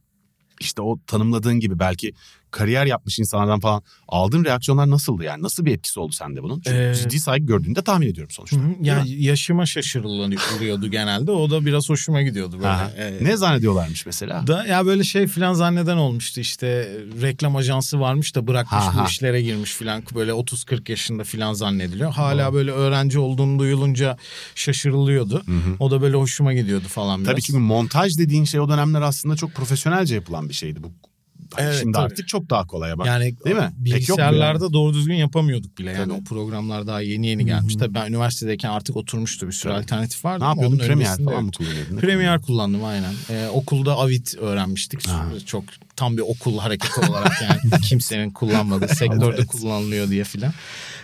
işte 0.59 0.81
o 0.81 0.99
tanımladığın 1.07 1.59
gibi 1.59 1.79
belki 1.79 2.13
kariyer 2.51 2.85
yapmış 2.85 3.19
insanlardan 3.19 3.59
falan 3.59 3.81
aldığın 4.07 4.45
reaksiyonlar 4.45 4.89
nasıldı 4.89 5.23
yani? 5.23 5.43
Nasıl 5.43 5.65
bir 5.65 5.73
etkisi 5.73 5.99
oldu 5.99 6.11
sende 6.11 6.43
bunun? 6.43 6.59
Çünkü 6.59 6.77
Ee, 6.77 6.95
ciddi 6.95 7.19
saygı 7.19 7.45
gördüğünü 7.45 7.75
de 7.75 7.81
tahmin 7.81 8.07
ediyorum 8.07 8.31
sonuçta. 8.31 8.57
Hı 8.57 8.61
hı. 8.61 8.73
Yani 8.81 9.23
yaşıma 9.23 9.65
şaşırılıyordu 9.65 10.87
genelde. 10.87 11.31
O 11.31 11.49
da 11.49 11.65
biraz 11.65 11.89
hoşuma 11.89 12.21
gidiyordu 12.21 12.55
böyle. 12.57 12.67
Aha. 12.67 12.89
E, 12.97 13.17
Ne 13.23 13.37
zannediyorlarmış 13.37 14.05
mesela? 14.05 14.47
da 14.47 14.65
ya 14.67 14.85
böyle 14.85 15.03
şey 15.03 15.27
filan 15.27 15.53
zanneden 15.53 15.97
olmuştu 15.97 16.39
işte 16.39 16.67
reklam 17.21 17.55
ajansı 17.55 17.99
varmış 17.99 18.35
da 18.35 18.47
bırakmış 18.47 18.83
Ha, 18.83 18.91
bu 18.95 18.99
ha. 19.01 19.05
işlere 19.09 19.41
girmiş 19.41 19.73
filan 19.73 20.03
böyle 20.15 20.31
30-40 20.31 20.91
yaşında 20.91 21.23
filan 21.23 21.53
zannediliyor. 21.53 22.11
Hala 22.13 22.53
böyle 22.53 22.71
öğrenci 22.71 23.19
olduğunu 23.19 23.59
duyulunca 23.59 24.17
şaşırılıyordu. 24.55 25.43
O 25.79 25.91
da 25.91 26.01
böyle 26.01 26.17
hoşuma 26.17 26.53
gidiyordu 26.53 26.87
falan 26.87 27.19
biraz. 27.21 27.31
Tabii 27.31 27.41
ki 27.41 27.53
montaj 27.53 28.17
dediğin 28.17 28.43
şey 28.45 28.59
o 28.59 28.69
dönemler 28.69 29.01
aslında 29.01 29.35
çok 29.35 29.53
profesyonelce 29.53 30.15
yapılan 30.15 30.49
bir 30.49 30.53
şeydi. 30.53 30.83
Bu 30.83 30.91
Evet, 31.57 31.77
şimdi 31.79 31.91
tabii. 31.91 32.05
artık 32.05 32.27
çok 32.27 32.49
daha 32.49 32.67
kolaya 32.67 32.97
bak. 32.97 33.07
Yani 33.07 33.35
Değil 33.45 33.55
mi? 33.55 33.71
Bilgisayarlarda 33.77 34.73
doğru 34.73 34.93
düzgün 34.93 35.15
yapamıyorduk 35.15 35.77
bile. 35.77 35.91
Yani 35.91 36.09
Tabii. 36.09 36.21
o 36.21 36.23
programlar 36.23 36.87
daha 36.87 37.01
yeni 37.01 37.27
yeni 37.27 37.45
gelmiş. 37.45 37.75
Tabii 37.75 37.93
ben 37.93 38.07
üniversitedeyken 38.09 38.69
artık 38.69 38.97
oturmuştu 38.97 39.47
bir 39.47 39.51
sürü 39.51 39.71
Tabii. 39.71 39.81
alternatif 39.83 40.25
vardı. 40.25 40.43
ne 40.43 40.47
yapıyordun? 40.47 40.79
öncesinde 40.79 41.29
falan 41.29 41.43
mı 41.43 41.51
kullanıyordun? 41.51 41.97
Premiere 41.97 42.41
kullandım 42.41 42.85
aynen. 42.85 43.13
Ee, 43.29 43.47
okulda 43.53 43.97
Avid 43.97 44.27
öğrenmiştik. 44.39 45.07
Ha. 45.07 45.25
Çok 45.45 45.63
tam 45.97 46.17
bir 46.17 46.21
okul 46.21 46.57
hareketi 46.59 46.99
olarak 47.11 47.41
yani 47.41 47.81
kimsenin 47.81 48.29
kullanmadığı 48.31 48.87
sektörde 48.87 49.35
Evet. 49.37 49.47
kullanılıyor 49.47 50.09
diye 50.09 50.23
filan. 50.23 50.53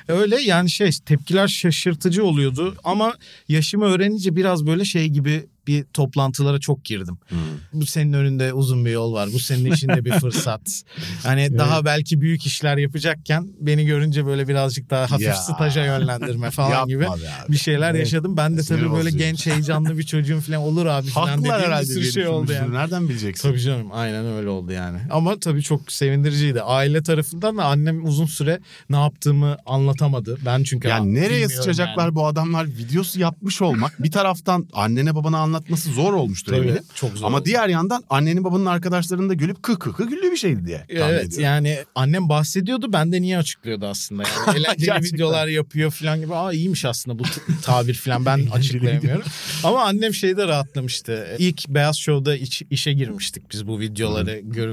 Öyle 0.07 0.41
yani 0.41 0.69
şey 0.69 0.89
tepkiler 1.05 1.47
şaşırtıcı 1.47 2.25
oluyordu 2.25 2.75
ama 2.83 3.13
yaşımı 3.47 3.85
öğrenince 3.85 4.35
biraz 4.35 4.65
böyle 4.65 4.85
şey 4.85 5.07
gibi 5.07 5.45
bir 5.67 5.83
toplantılara 5.83 6.59
çok 6.59 6.85
girdim. 6.85 7.17
Hmm. 7.29 7.37
Bu 7.73 7.85
senin 7.85 8.13
önünde 8.13 8.53
uzun 8.53 8.85
bir 8.85 8.91
yol 8.91 9.13
var. 9.13 9.29
Bu 9.33 9.39
senin 9.39 9.71
içinde 9.71 10.05
bir 10.05 10.11
fırsat. 10.19 10.83
Hani 11.23 11.57
daha 11.57 11.85
belki 11.85 12.21
büyük 12.21 12.45
işler 12.45 12.77
yapacakken 12.77 13.47
beni 13.59 13.85
görünce 13.85 14.25
böyle 14.25 14.47
birazcık 14.47 14.89
daha 14.89 15.11
hafif 15.11 15.27
Ya. 15.27 15.35
staja 15.35 15.85
yönlendirme 15.85 16.51
falan 16.51 16.87
gibi 16.87 17.07
abi. 17.07 17.21
bir 17.49 17.57
şeyler 17.57 17.89
Evet. 17.91 17.99
yaşadım. 17.99 18.37
Ben 18.37 18.57
de 18.57 18.63
Sinir 18.63 18.79
tabii 18.79 18.89
böyle 18.91 18.99
bozucu. 19.05 19.17
genç 19.17 19.45
heyecanlı 19.45 19.97
bir 19.97 20.03
çocuğum 20.03 20.41
falan 20.41 20.59
olur 20.61 20.85
abi 20.85 21.07
falan 21.07 21.27
Haklılar 21.27 21.61
dediğim 21.81 22.01
bir 22.01 22.05
sürü 22.05 22.11
şey 22.13 22.27
oldu 22.27 22.51
yani. 22.51 22.73
Nereden 22.73 23.09
bileceksin? 23.09 23.49
Tabii 23.49 23.61
canım 23.61 23.87
aynen 23.91 24.25
öyle 24.25 24.49
oldu 24.49 24.71
yani. 24.71 24.82
Ama 25.11 25.39
tabii 25.39 25.61
çok 25.63 25.91
sevindiriciydi. 25.91 26.61
Aile 26.61 27.03
tarafından 27.03 27.57
da 27.57 27.63
annem 27.65 28.05
uzun 28.05 28.25
süre 28.25 28.59
ne 28.89 28.95
yaptığımı 28.97 29.57
anlatamadı. 29.65 30.37
Ben 30.45 30.63
çünkü 30.63 30.87
Yani 30.87 31.13
nereye 31.13 31.49
sıçacaklar 31.49 32.03
yani. 32.05 32.15
bu 32.15 32.27
adamlar 32.27 32.65
videosu 32.67 33.19
yapmış 33.19 33.61
olmak 33.61 34.03
bir 34.03 34.11
taraftan 34.11 34.67
annene 34.73 35.15
babana 35.15 35.37
anlatması 35.37 35.89
zor 35.91 36.13
olmuştur 36.13 36.53
Tabii, 36.53 36.65
eminim. 36.65 36.83
çok 36.95 37.17
zor 37.17 37.27
Ama 37.27 37.37
oldu. 37.37 37.45
diğer 37.45 37.67
yandan 37.69 38.03
annenin 38.09 38.43
babanın 38.43 38.65
arkadaşlarının 38.65 39.29
da 39.29 39.33
gülüp 39.33 39.63
kıh 39.63 39.79
kıh 39.79 39.97
güldüğü 39.97 40.31
bir 40.31 40.37
şeydi 40.37 40.65
diye 40.65 40.85
Evet 40.89 41.01
ediyorum. 41.25 41.43
yani 41.43 41.77
annem 41.95 42.29
bahsediyordu 42.29 42.93
ben 42.93 43.11
de 43.11 43.21
niye 43.21 43.37
açıklıyordu 43.37 43.85
aslında 43.87 44.23
yani 44.23 44.57
eğlenceli 44.57 45.13
videolar 45.13 45.47
yapıyor 45.47 45.91
falan 45.91 46.19
gibi 46.21 46.35
aa 46.35 46.53
iyiymiş 46.53 46.85
aslında 46.85 47.19
bu 47.19 47.23
tabir 47.61 47.93
falan 47.93 48.25
ben 48.25 48.45
açıklayamıyorum 48.51 49.23
ama 49.63 49.83
annem 49.83 50.13
şeyde 50.13 50.47
rahatlamıştı 50.47 51.27
ilk 51.39 51.67
Beyaz 51.69 51.97
Show'da 51.97 52.35
iç- 52.35 52.61
işe 52.69 52.93
girmiştik 52.93 53.51
biz 53.51 53.67
bu 53.67 53.79
videoları 53.79 54.39
görüp 54.43 54.72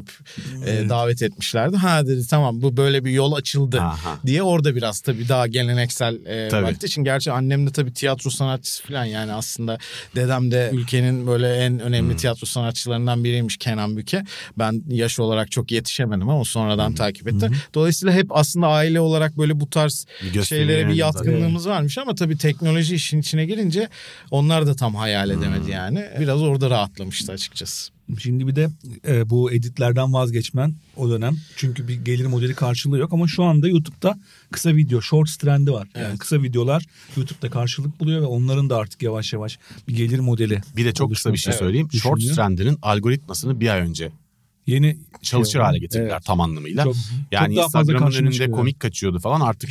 e, 0.66 0.88
davet 0.88 1.22
etmişlerdi 1.22 1.76
ha 1.76 2.06
dedi 2.06 2.26
tamam 2.30 2.62
bu 2.62 2.76
böyle 2.76 3.04
bir 3.04 3.10
yol 3.10 3.32
açıldı 3.32 3.80
Aha. 3.80 4.18
diye 4.26 4.42
orada 4.42 4.74
biraz 4.76 5.00
tabii 5.00 5.28
daha 5.28 5.46
geleneksel 5.46 6.26
e, 6.26 6.48
Tabii. 6.48 6.64
vakti 6.64 6.86
için 6.86 7.04
gerçi 7.04 7.32
annem 7.32 7.66
de 7.66 7.72
tabii 7.72 7.92
tiyatro 7.92 8.30
sanatçısı 8.30 8.82
falan 8.82 9.04
yani 9.04 9.32
aslında 9.32 9.78
dedem 10.16 10.50
de 10.50 10.70
ülkenin 10.72 11.26
böyle 11.26 11.54
en 11.56 11.70
Hmm. 11.70 11.78
önemli 11.80 12.16
tiyatro 12.16 12.46
sanatçılarından 12.46 13.24
biriymiş 13.24 13.56
Kenan 13.56 13.96
Büke. 13.96 14.24
Ben 14.58 14.82
yaş 14.88 15.20
olarak 15.20 15.50
çok 15.50 15.72
yetişemedim 15.72 16.28
ama 16.28 16.44
sonradan 16.44 16.88
Hmm. 16.88 16.94
takip 16.94 17.28
ettim. 17.28 17.52
Dolayısıyla 17.74 18.14
hep 18.14 18.26
aslında 18.30 18.66
aile 18.68 19.00
olarak 19.00 19.38
böyle 19.38 19.60
bu 19.60 19.70
tarz 19.70 20.06
Bir 20.22 20.32
gösterime 20.32 20.66
şeylere 20.72 20.88
bir 20.88 20.94
yatkınlığımız 20.94 21.68
varmış 21.68 21.98
ama 21.98 22.14
tabii 22.14 22.36
teknoloji 22.38 22.94
işin 22.94 23.20
içine 23.20 23.46
girince 23.46 23.88
onlar 24.30 24.66
da 24.66 24.74
tam 24.76 24.94
hayal 24.94 25.30
edemedi 25.30 25.64
Hmm. 25.64 25.70
yani. 25.72 26.04
Biraz 26.20 26.42
orada 26.42 26.70
rahatlamıştı 26.70 27.32
açıkçası. 27.32 27.90
Şimdi 28.18 28.46
bir 28.46 28.56
de 28.56 28.68
e, 29.08 29.30
bu 29.30 29.52
editlerden 29.52 30.12
vazgeçmen 30.12 30.74
o 30.96 31.10
dönem. 31.10 31.36
Çünkü 31.56 31.88
bir 31.88 31.94
gelir 31.94 32.26
modeli 32.26 32.54
karşılığı 32.54 32.98
yok 32.98 33.12
ama 33.12 33.28
şu 33.28 33.44
anda 33.44 33.68
YouTube'da 33.68 34.18
kısa 34.50 34.76
video, 34.76 35.00
shorts 35.00 35.36
trendi 35.36 35.72
var. 35.72 35.88
Yani 35.94 36.06
Evet. 36.08 36.18
kısa 36.18 36.42
videolar 36.42 36.86
YouTube'da 37.16 37.50
karşılık 37.50 38.00
buluyor 38.00 38.20
ve 38.20 38.26
onların 38.26 38.70
da 38.70 38.76
artık 38.76 39.02
yavaş 39.02 39.32
yavaş 39.32 39.58
bir 39.88 39.96
gelir 39.96 40.18
modeli. 40.18 40.60
Bir 40.76 40.84
de 40.84 40.92
çok 40.94 41.14
kısa 41.14 41.32
bir 41.32 41.38
şey 41.38 41.52
söyleyeyim. 41.52 41.88
Short 41.92 42.16
düşünülüyor. 42.16 42.36
trendinin 42.36 42.78
algoritmasını 42.82 43.60
bir 43.60 43.68
ay 43.68 43.80
önce 43.80 44.10
Yeni 44.66 44.96
çalışır 45.22 45.52
şey 45.52 45.62
hale 45.62 45.78
getirdiler 45.78 46.10
Evet. 46.10 46.24
tam 46.24 46.40
anlamıyla. 46.40 46.84
Çok- 46.84 46.96
yani 47.32 47.54
çok 47.54 47.64
Instagram'ın 47.64 48.12
önünde 48.12 48.32
çıkıyor. 48.32 48.58
komik 48.58 48.80
kaçıyordu 48.80 49.18
falan 49.18 49.40
artık 49.40 49.70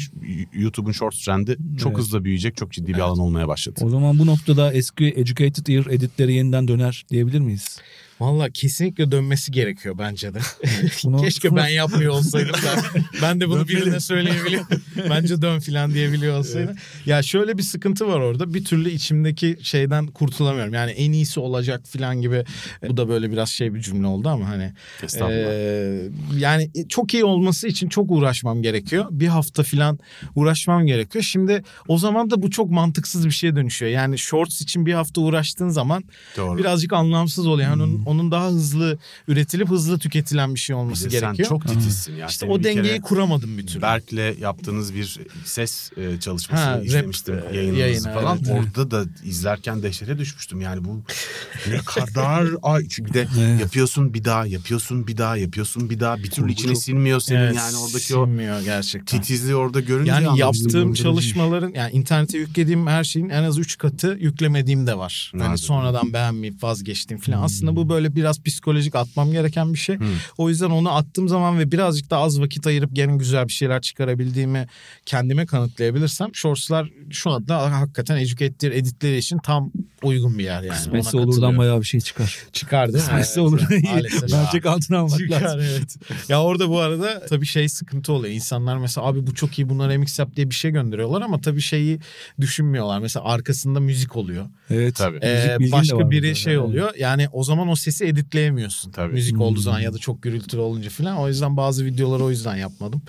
YouTube'un 0.53 0.91
short 0.91 1.15
trendi 1.25 1.57
çok 1.77 1.91
Evet. 1.91 1.99
hızlı 1.99 2.23
büyüyecek, 2.23 2.57
çok 2.57 2.71
ciddi 2.71 2.87
bir 2.93 2.99
alan 2.99 3.19
olmaya 3.19 3.47
başladı. 3.47 3.79
O 3.83 3.89
zaman 3.89 4.19
bu 4.19 4.25
noktada 4.25 4.73
eski 4.73 5.05
Educated 5.05 5.67
Ear 5.67 5.85
editleri 5.85 6.33
yeniden 6.33 6.67
döner 6.67 7.05
diyebilir 7.11 7.39
miyiz? 7.39 7.77
Valla 8.19 8.49
kesinlikle 8.49 9.11
dönmesi 9.11 9.51
gerekiyor 9.51 9.95
bence 9.99 10.33
de. 10.33 10.39
Bunu- 11.03 11.21
Keşke 11.21 11.55
ben 11.55 11.67
yapmıyor 11.67 12.13
olsaydım 12.13 12.53
da. 12.53 12.99
Ben 13.21 13.41
de 13.41 13.49
bunu 13.49 13.67
birine 13.67 13.99
söyleyebiliyorum. 13.99 14.67
Bence 15.09 15.41
dön 15.41 15.59
filan 15.59 15.93
diyebiliyor 15.93 16.37
olsaydım. 16.37 16.75
Ya 17.05 17.21
şöyle 17.23 17.57
bir 17.57 17.63
sıkıntı 17.63 18.07
var 18.07 18.19
orada. 18.19 18.53
Bir 18.53 18.65
türlü 18.65 18.89
içimdeki 18.89 19.57
şeyden 19.61 20.07
kurtulamıyorum. 20.07 20.73
Yani 20.73 20.91
en 20.91 21.11
iyisi 21.11 21.39
olacak 21.39 21.81
filan 21.87 22.21
gibi. 22.21 22.43
Bu 22.89 22.97
da 22.97 23.09
böyle 23.09 23.31
biraz 23.31 23.49
şey 23.49 23.73
bir 23.73 23.81
cümle 23.81 24.07
oldu 24.07 24.29
ama 24.29 24.49
hani. 24.49 24.73
Ee, 25.21 26.09
yani 26.37 26.71
çok 26.89 27.13
iyi 27.13 27.23
olması 27.23 27.67
için 27.67 27.89
çok 27.89 28.11
uğraşmam 28.11 28.61
gerekiyor. 28.61 29.05
Bir 29.11 29.27
hafta 29.27 29.63
filan 29.63 29.99
uğraşmam 30.35 30.85
gerekiyor. 30.85 31.23
Şimdi 31.23 31.63
o 31.87 31.97
zaman 31.97 32.29
da 32.29 32.41
bu 32.41 32.49
çok 32.51 32.71
mantıksız 32.71 33.25
bir 33.25 33.31
şeye 33.31 33.55
dönüşüyor. 33.55 33.91
Yani 33.91 34.17
shorts 34.17 34.61
için 34.61 34.85
bir 34.85 34.93
hafta 34.93 35.21
uğraştığın 35.21 35.69
zaman 35.69 36.03
Doğru. 36.37 36.57
birazcık 36.57 36.93
anlamsız 36.93 37.47
oluyor. 37.47 37.69
Yani 37.69 37.83
onun, 37.83 38.05
onun 38.09 38.31
daha 38.31 38.47
hızlı 38.47 38.97
üretilip 39.27 39.69
hızlı 39.69 39.99
tüketilen 39.99 40.55
bir 40.55 40.59
şey 40.59 40.75
Bir 40.75 40.81
olması 40.81 41.01
sen 41.01 41.11
gerekiyor. 41.11 41.49
çok 41.49 41.67
titizsin 41.67 42.15
ya. 42.15 42.27
İşte 42.27 42.39
Seni 42.45 42.51
o 42.51 42.59
bir 42.59 42.63
dengeyi 42.63 42.85
kere 42.85 43.01
kuramadım 43.01 43.57
bir 43.57 43.67
türlü. 43.67 43.81
Berk'le 43.81 44.39
yaptığınız 44.41 44.95
bir 44.95 45.19
ses 45.45 45.91
e, 45.97 46.19
çalışması 46.19 46.63
Ha, 46.63 46.77
rap, 46.77 46.85
izlemiştim 46.85 47.35
e, 47.51 47.55
yayınınızı 47.57 47.79
yayını, 47.81 48.13
falan. 48.13 48.39
evet. 48.45 48.59
Orada 48.77 48.91
da 48.91 49.05
izlerken 49.25 49.83
dehşete 49.83 50.17
düşmüştüm. 50.17 50.61
Yani 50.61 50.85
bu 50.85 51.01
ne 51.69 51.77
kadar 51.85 52.47
ay 52.63 52.87
çünkü 52.89 53.09
bir 53.09 53.13
de 53.13 53.27
Evet. 53.39 53.61
yapıyorsun 53.61 54.13
bir 54.13 54.23
daha 54.25 54.45
yapıyorsun 54.45 55.07
bir 55.07 55.17
daha 55.17 55.37
yapıyorsun 55.37 55.89
bir 55.89 55.99
daha 55.99 56.17
bir 56.17 56.29
türlü 56.29 56.51
içine 56.51 56.73
çok- 56.73 56.83
sinmiyor 56.83 57.19
senin 57.19 57.39
Evet, 57.39 57.55
yani 57.55 57.77
oradaki 57.77 58.15
o 58.15 58.25
sinmiyor 58.25 58.61
gerçekten. 58.61 59.19
titizliği 59.21 59.55
orada 59.55 59.79
görünce 59.79 60.11
Yani 60.11 60.39
yaptığım 60.39 60.93
çalışmaların 60.93 61.73
yani 61.75 61.91
internete 61.91 62.37
yüklediğim 62.37 62.87
her 62.87 63.03
şeyin 63.03 63.29
en 63.29 63.43
az 63.43 63.57
3 63.59 63.77
katı 63.77 64.17
yüklemediğim 64.19 64.87
de 64.87 64.97
var. 64.97 65.31
Nerede? 65.33 65.47
Hani 65.47 65.57
sonradan 65.57 66.13
beğenmeyip 66.13 66.63
vazgeçtiğim 66.63 67.21
falan. 67.21 67.43
Aslında 67.43 67.75
bu 67.75 67.89
böyle 67.89 67.98
biraz 68.15 68.43
psikolojik 68.43 68.95
atmam 68.95 69.31
gereken 69.31 69.73
bir 69.73 69.79
şey. 69.79 69.97
O 70.37 70.49
yüzden 70.49 70.69
onu 70.69 70.95
attığım 70.95 71.29
zaman 71.29 71.59
ve 71.59 71.71
birazcık 71.71 72.09
da 72.09 72.17
az 72.17 72.41
vakit 72.41 72.67
ayırıp 72.67 72.95
gene 72.95 73.17
güzel 73.17 73.47
bir 73.47 73.53
şeyler 73.53 73.81
çıkarabildiğimi 73.81 74.67
kendime 75.05 75.45
kanıtlayabilirsem 75.45 76.35
Shorts'lar 76.35 76.89
şu 77.09 77.31
anda 77.31 77.79
hakikaten 77.79 78.17
educate'dir 78.17 78.71
editleri 78.71 79.17
için 79.17 79.37
tam 79.37 79.71
uygun 80.03 80.37
bir 80.39 80.43
yer 80.43 80.61
yani. 80.61 80.69
Kısmetse 80.69 81.17
olurdan 81.17 81.57
bayağı 81.57 81.79
bir 81.81 81.85
şey 81.85 81.99
çıkar. 82.01 82.37
çıkar 82.53 82.87
değil 82.93 83.03
mi? 83.03 83.09
Kısmetse 83.09 83.41
Evet, 83.41 83.49
olur. 83.49 83.61
Mercek 84.31 84.65
altına 84.65 84.97
almak 84.99 85.17
Çıkar 85.19 85.41
lazım. 85.41 85.59
evet. 85.61 85.95
Ya 86.29 86.43
orada 86.43 86.69
bu 86.69 86.79
arada 86.79 87.25
tabii 87.25 87.45
şey 87.45 87.69
sıkıntı 87.69 88.13
oluyor. 88.13 88.33
İnsanlar 88.33 88.77
mesela 88.77 89.07
abi 89.07 89.27
bu 89.27 89.33
çok 89.35 89.59
iyi 89.59 89.69
bunlar 89.69 89.89
remix 89.89 90.19
yap 90.19 90.35
diye 90.35 90.49
bir 90.49 90.55
şey 90.55 90.71
gönderiyorlar 90.71 91.21
ama 91.21 91.41
tabii 91.41 91.61
şeyi 91.61 91.99
düşünmüyorlar. 92.41 92.99
Mesela 92.99 93.25
arkasında 93.25 93.79
müzik 93.79 94.15
oluyor. 94.15 94.45
Evet. 94.69 94.95
Tabii. 94.95 95.17
Ee, 95.17 95.55
Müzik 95.59 95.73
başka 95.73 96.11
biri 96.11 96.35
şey 96.35 96.57
oluyor. 96.57 96.95
Yani 96.97 97.27
o 97.31 97.43
zaman 97.43 97.67
o 97.69 97.75
sesi 97.75 98.05
editleyemiyorsun. 98.05 98.91
Tabii. 98.91 99.13
Müzik 99.13 99.41
olduğu 99.41 99.55
Hmm. 99.55 99.63
zaman 99.63 99.79
ya 99.79 99.93
da 99.93 99.97
çok 99.97 100.23
gürültülü 100.23 100.61
olunca 100.61 100.89
falan. 100.89 101.17
O 101.17 101.27
yüzden 101.27 101.57
bazı 101.57 101.85
videoları 101.85 102.23
o 102.23 102.29
yüzden 102.29 102.55
yapmadım. 102.55 103.01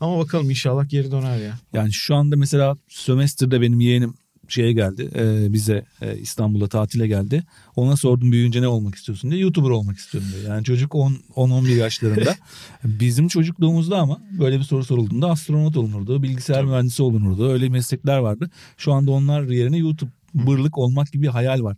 Ama 0.00 0.18
bakalım 0.18 0.50
inşallah 0.50 0.88
geri 0.88 1.10
döner 1.10 1.38
ya. 1.38 1.58
Yani 1.72 1.92
şu 1.92 2.14
anda 2.14 2.36
mesela 2.36 2.76
sömestrde 2.88 3.60
benim 3.60 3.80
yeğenim 3.80 4.14
şeye 4.48 4.72
geldi 4.72 5.10
e, 5.14 5.52
bize 5.52 5.84
e, 6.00 6.18
İstanbul'a 6.18 6.68
tatile 6.68 7.06
geldi. 7.06 7.42
Ona 7.76 7.96
sordum 7.96 8.32
büyüyünce 8.32 8.62
ne 8.62 8.68
olmak 8.68 8.94
istiyorsun 8.94 9.30
diye 9.30 9.40
YouTuber 9.40 9.70
olmak 9.70 9.96
istiyorum 9.98 10.30
diye. 10.34 10.48
Yani 10.48 10.64
çocuk 10.64 10.94
10 10.94 11.16
10-11 11.36 11.74
yaşlarında. 11.74 12.36
Bizim 12.84 13.28
çocukluğumuzda 13.28 13.98
ama 13.98 14.20
böyle 14.38 14.58
bir 14.58 14.64
soru 14.64 14.84
sorulduğunda 14.84 15.30
astronot 15.30 15.76
olunurdu, 15.76 16.22
bilgisayar 16.22 16.64
mühendisi 16.64 17.02
olunurdu. 17.02 17.48
Öyle 17.50 17.68
meslekler 17.68 18.18
vardı. 18.18 18.50
Şu 18.76 18.92
anda 18.92 19.10
onlar 19.10 19.42
yerine 19.42 19.76
YouTuber'lık 19.76 20.78
olmak 20.78 21.12
gibi 21.12 21.22
bir 21.22 21.28
hayal 21.28 21.62
var. 21.62 21.76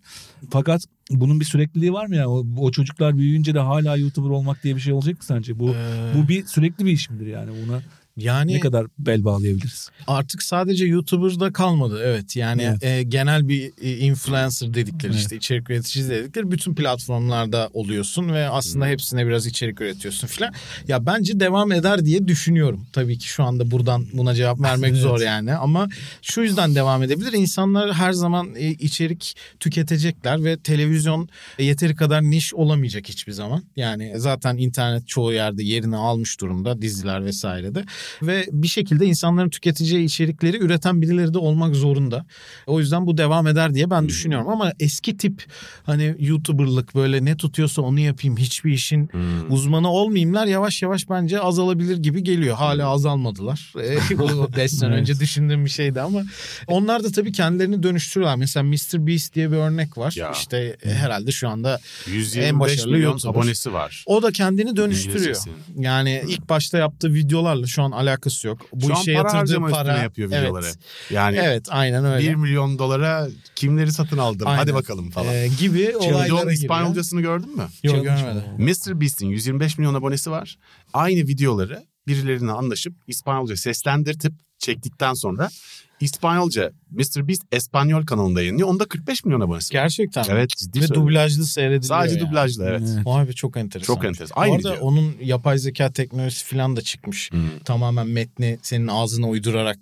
Fakat 0.50 0.82
bunun 1.10 1.40
bir 1.40 1.44
sürekliliği 1.44 1.92
var 1.92 2.06
mı 2.06 2.16
ya? 2.16 2.30
O, 2.30 2.46
o 2.58 2.70
çocuklar 2.70 3.18
büyüyünce 3.18 3.54
de 3.54 3.58
hala 3.58 3.96
YouTuber 3.96 4.30
olmak 4.30 4.64
diye 4.64 4.76
bir 4.76 4.80
şey 4.80 4.92
olacak 4.92 5.18
mı 5.18 5.24
sence? 5.24 5.58
Bu 5.58 5.68
Ee, 5.68 6.12
bu 6.16 6.28
bir 6.28 6.46
sürekli 6.46 6.84
bir 6.84 6.92
iş 6.92 7.10
midir 7.10 7.26
yani? 7.26 7.50
Buna 7.66 7.82
yani 8.16 8.52
ne 8.52 8.60
kadar 8.60 8.86
bel 8.98 9.24
bağlayabiliriz? 9.24 9.90
artık 10.06 10.42
sadece 10.42 10.84
YouTuber'da 10.84 11.52
kalmadı. 11.52 12.00
Evet 12.04 12.36
yani 12.36 12.62
Evet. 12.62 12.84
e, 12.84 13.02
genel 13.02 13.48
bir 13.48 13.72
e, 13.82 13.96
influencer 13.98 14.74
dedikleri 14.74 15.12
Evet. 15.12 15.20
işte 15.20 15.36
içerik 15.36 15.70
üreticisi 15.70 16.10
dedikleri 16.10 16.50
bütün 16.50 16.74
platformlarda 16.74 17.70
oluyorsun 17.72 18.28
ve 18.32 18.48
aslında 18.48 18.86
hepsine 18.86 19.26
biraz 19.26 19.46
içerik 19.46 19.80
üretiyorsun 19.80 20.26
filan. 20.26 20.54
Ya 20.88 21.06
bence 21.06 21.40
devam 21.40 21.72
eder 21.72 22.04
diye 22.04 22.28
düşünüyorum. 22.28 22.86
Tabii 22.92 23.18
ki 23.18 23.28
şu 23.28 23.44
anda 23.44 23.70
buradan 23.70 24.06
buna 24.12 24.34
cevap 24.34 24.60
vermek 24.60 24.90
Evet. 24.92 25.02
zor 25.02 25.20
yani 25.20 25.54
ama 25.54 25.88
şu 26.22 26.40
yüzden 26.40 26.74
devam 26.74 27.02
edebilir. 27.02 27.32
İnsanlar 27.32 27.92
her 27.94 28.12
zaman 28.12 28.54
e, 28.56 28.70
içerik 28.70 29.34
tüketecekler 29.60 30.44
ve 30.44 30.56
televizyon 30.56 31.28
yeteri 31.58 31.94
kadar 31.96 32.22
niş 32.22 32.54
olamayacak 32.54 33.08
hiçbir 33.08 33.32
zaman. 33.32 33.64
Yani 33.76 34.12
zaten 34.16 34.56
internet 34.56 35.08
çoğu 35.08 35.32
yerde 35.32 35.62
yerini 35.64 35.96
almış 35.96 36.40
durumda 36.40 36.82
diziler 36.82 37.24
vesairede 37.24 37.84
ve 38.22 38.46
bir 38.52 38.68
şekilde 38.68 39.06
insanların 39.06 39.50
tüketeceği 39.50 40.04
içerikleri 40.04 40.56
üreten 40.64 41.02
birileri 41.02 41.34
de 41.34 41.38
olmak 41.38 41.74
zorunda. 41.74 42.26
O 42.66 42.80
yüzden 42.80 43.06
bu 43.06 43.18
devam 43.18 43.46
eder 43.46 43.74
diye 43.74 43.90
ben 43.90 44.08
düşünüyorum 44.08 44.48
ama 44.48 44.72
eski 44.80 45.16
tip 45.16 45.44
hani 45.82 46.14
YouTuber'lık 46.18 46.94
böyle 46.94 47.24
ne 47.24 47.36
tutuyorsa 47.36 47.82
onu 47.82 48.00
yapayım 48.00 48.36
hiçbir 48.36 48.72
işin 48.72 49.08
Hmm. 49.12 49.52
uzmanı 49.52 49.90
olmayayımlar 49.90 50.46
yavaş 50.46 50.82
yavaş 50.82 51.10
bence 51.10 51.40
azalabilir 51.40 51.96
gibi 51.96 52.22
geliyor. 52.24 52.56
Hala 52.56 52.88
azalmadılar. 52.88 53.72
E, 53.86 54.16
o 54.22 54.48
5 54.56 54.70
sene 54.70 54.90
Evet. 54.90 55.00
önce 55.00 55.20
düşündüğüm 55.20 55.64
bir 55.64 55.70
şeydi 55.70 56.00
ama 56.00 56.22
onlar 56.66 57.04
da 57.04 57.12
tabii 57.12 57.32
kendilerini 57.32 57.82
dönüştürüyorlar. 57.82 58.36
Mesela 58.36 58.62
Mr. 58.64 59.06
Beast 59.06 59.34
diye 59.34 59.50
bir 59.50 59.56
örnek 59.56 59.98
var. 59.98 60.12
Ya. 60.16 60.32
İşte 60.32 60.76
e, 60.84 60.90
herhalde 60.94 61.32
şu 61.32 61.48
anda 61.48 61.80
125 62.06 62.60
başarılı 62.60 62.92
milyon 62.92 63.10
YouTuber. 63.10 63.30
abonesi 63.40 63.72
var. 63.72 64.02
o 64.06 64.22
da 64.22 64.32
kendini 64.32 64.76
dönüştürüyor. 64.76 65.36
Yani 65.76 66.22
ilk 66.28 66.48
başta 66.48 66.78
yaptığı 66.78 67.14
videolarla 67.14 67.66
şu 67.66 67.82
an 67.82 67.90
alakası 67.96 68.46
yok. 68.46 68.58
Bu 68.72 68.86
Şu 68.86 68.96
an 68.96 69.00
işe 69.00 69.14
para 69.14 69.22
yatırdığı 69.22 69.38
harcama 69.38 69.68
para 69.68 69.88
üstüne 69.88 70.02
yapıyor 70.02 70.28
videoları. 70.28 70.64
Evet. 70.66 70.78
Yani 71.10 71.36
Evet 71.42 71.66
aynen 71.70 72.04
öyle. 72.04 72.28
1 72.30 72.34
milyon 72.34 72.78
dolara 72.78 73.28
kimleri 73.54 73.92
satın 73.92 74.18
aldım 74.18 74.46
Aynen. 74.46 74.58
hadi 74.58 74.74
bakalım 74.74 75.10
falan. 75.10 75.34
Ee, 75.34 75.48
gibi 75.58 75.96
olaylara 75.96 76.24
giriyor. 76.24 76.50
İspanyolcasını 76.50 77.20
gördün 77.20 77.56
mü? 77.56 77.66
Yok 77.82 78.04
görmedim. 78.04 78.42
Mr. 78.58 79.00
Beast'in 79.00 79.26
125 79.26 79.78
milyon 79.78 79.94
abonesi 79.94 80.30
var. 80.30 80.58
Aynı 80.92 81.20
videoları 81.20 81.84
birilerine 82.06 82.52
anlaşıp 82.52 82.94
İspanyolca 83.06 83.56
seslendirtip 83.56 84.32
çektikten 84.58 85.14
sonra 85.14 85.48
İspanyolca 86.00 86.72
Mr. 86.96 87.28
Beast 87.28 87.42
Espanyol 87.52 88.06
kanalında 88.06 88.40
yayınlıyor. 88.42 88.68
Onda 88.68 88.84
45 88.84 89.24
milyon 89.24 89.40
abonesi. 89.40 89.72
Gerçekten. 89.72 90.24
Evet 90.30 90.50
ciddi 90.56 90.78
Ve 90.78 90.86
söylüyorum. 90.86 91.08
dublajlı 91.10 91.44
seyrediliyor 91.44 91.82
Sadece 91.82 92.18
yani. 92.18 92.28
dublajlı 92.28 92.64
evet. 92.64 92.82
Evet. 92.94 93.06
Vay 93.06 93.28
be 93.28 93.32
çok 93.32 93.56
enteresan. 93.56 93.94
Çok 93.94 94.04
enteresan. 94.04 94.36
Bu 94.36 94.40
Aynı 94.40 94.54
arada 94.54 94.72
video. 94.74 94.86
onun 94.86 95.14
yapay 95.22 95.58
zeka 95.58 95.92
teknolojisi 95.92 96.44
falan 96.44 96.76
da 96.76 96.80
çıkmış. 96.80 97.30
Hmm. 97.32 97.40
Tamamen 97.64 98.06
metni 98.08 98.58
senin 98.62 98.86
ağzına 98.86 99.28
uydurarak 99.28 99.78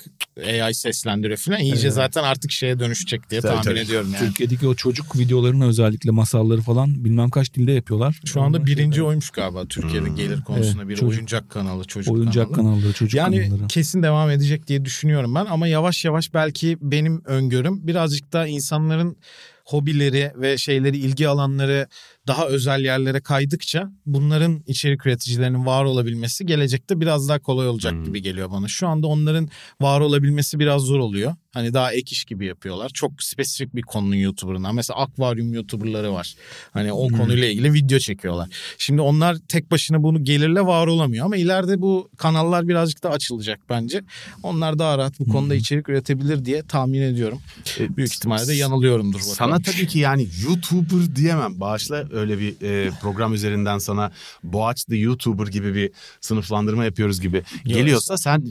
AI 0.46 0.74
seslendiriyor 0.74 1.38
falan. 1.38 1.60
İyice 1.60 1.80
Evet. 1.86 1.92
zaten 1.94 2.22
artık 2.24 2.50
şeye 2.52 2.78
dönüşecek 2.78 3.30
diye 3.30 3.40
Tabii, 3.40 3.50
tahmin 3.52 3.62
tabii. 3.64 3.78
ediyorum 3.78 4.10
yani. 4.14 4.26
Türkiye'deki 4.26 4.68
o 4.68 4.74
çocuk 4.74 5.18
videolarını 5.18 5.66
özellikle 5.68 6.10
masalları 6.10 6.60
falan 6.60 7.04
bilmem 7.04 7.30
kaç 7.30 7.54
dilde 7.54 7.72
yapıyorlar. 7.72 8.20
Şu 8.24 8.40
anda 8.42 8.56
Onlar 8.56 8.66
birinci 8.66 8.94
şeyler. 8.96 9.08
oymuş 9.08 9.30
galiba 9.30 9.66
Türkiye'de 9.66 10.06
Hmm. 10.08 10.16
gelir 10.16 10.42
konusunda 10.42 10.82
Evet, 10.82 10.88
bir 10.88 10.96
çocuk- 10.96 11.10
oyuncak 11.10 11.50
kanalı, 11.50 11.84
çocuk 11.84 12.14
oyuncak 12.14 12.54
kanalı. 12.54 12.68
kanalları, 12.70 12.92
çocuk 12.92 13.14
Yani 13.14 13.48
kanalları. 13.48 13.66
kesin 13.68 14.02
devam 14.02 14.30
edecek 14.30 14.68
diye 14.68 14.84
düşünüyorum 14.84 15.34
ben 15.34 15.46
ama 15.46 15.66
yavaş 15.66 16.04
yavaş 16.04 16.34
belki 16.34 16.78
benim 16.80 17.03
öngörüm 17.24 17.86
birazcık 17.86 18.32
da 18.32 18.46
insanların 18.46 19.16
hobileri 19.64 20.32
ve 20.36 20.58
şeyleri 20.58 20.96
ilgi 20.96 21.28
alanları 21.28 21.88
daha 22.26 22.46
özel 22.46 22.80
yerlere 22.84 23.20
kaydıkça 23.20 23.90
bunların 24.06 24.62
içerik 24.66 25.06
üreticilerinin 25.06 25.66
var 25.66 25.84
olabilmesi 25.84 26.46
gelecekte 26.46 27.00
biraz 27.00 27.28
daha 27.28 27.38
kolay 27.38 27.68
olacak 27.68 27.92
Hmm. 27.92 28.04
gibi 28.04 28.22
geliyor 28.22 28.50
bana. 28.50 28.68
Şu 28.68 28.88
anda 28.88 29.06
onların 29.06 29.48
var 29.80 30.00
olabilmesi 30.00 30.58
biraz 30.58 30.82
zor 30.82 30.98
oluyor. 30.98 31.34
Hani 31.54 31.74
daha 31.74 31.92
ek 31.92 32.12
iş 32.12 32.24
gibi 32.24 32.46
yapıyorlar. 32.46 32.88
Çok 32.94 33.22
spesifik 33.22 33.74
bir 33.76 33.82
konunun 33.82 34.14
YouTuber'ından. 34.14 34.74
Mesela 34.74 34.98
akvaryum 35.00 35.52
YouTuber'ları 35.54 36.12
var. 36.12 36.34
Hani 36.72 36.92
o 36.92 37.08
Hmm. 37.08 37.16
konuyla 37.18 37.48
ilgili 37.48 37.72
video 37.72 37.98
çekiyorlar. 37.98 38.48
Şimdi 38.78 39.00
onlar 39.00 39.36
tek 39.48 39.70
başına 39.70 40.02
bunu 40.02 40.24
gelirle 40.24 40.60
var 40.60 40.86
olamıyor 40.86 41.26
ama 41.26 41.36
ileride 41.36 41.80
bu 41.80 42.10
kanallar 42.16 42.68
birazcık 42.68 43.02
da 43.02 43.10
açılacak 43.10 43.60
bence. 43.70 44.02
Onlar 44.42 44.78
daha 44.78 44.98
rahat 44.98 45.20
bu 45.20 45.28
konuda 45.28 45.54
içerik 45.54 45.88
üretebilir 45.88 46.44
diye 46.44 46.62
tahmin 46.62 47.00
ediyorum. 47.00 47.40
E, 47.80 47.96
Büyük 47.96 48.14
ihtimalle 48.14 48.46
de 48.48 48.54
yanılıyorumdur. 48.54 49.18
bakalım. 49.18 49.34
Sana 49.36 49.62
tabii 49.62 49.86
ki 49.86 49.98
yani 49.98 50.26
YouTuber 50.42 51.16
diyemem. 51.16 51.60
Bağışla 51.60 52.08
öyle 52.12 52.38
bir 52.38 52.54
e, 52.62 52.90
program 53.02 53.34
üzerinden 53.34 53.78
sana 53.78 54.12
Boğaç 54.42 54.84
the 54.84 54.96
YouTuber 54.96 55.46
gibi 55.46 55.74
bir 55.74 55.90
sınıflandırma 56.20 56.84
yapıyoruz 56.84 57.20
gibi 57.20 57.42
geliyorsa 57.64 58.16
sen 58.18 58.44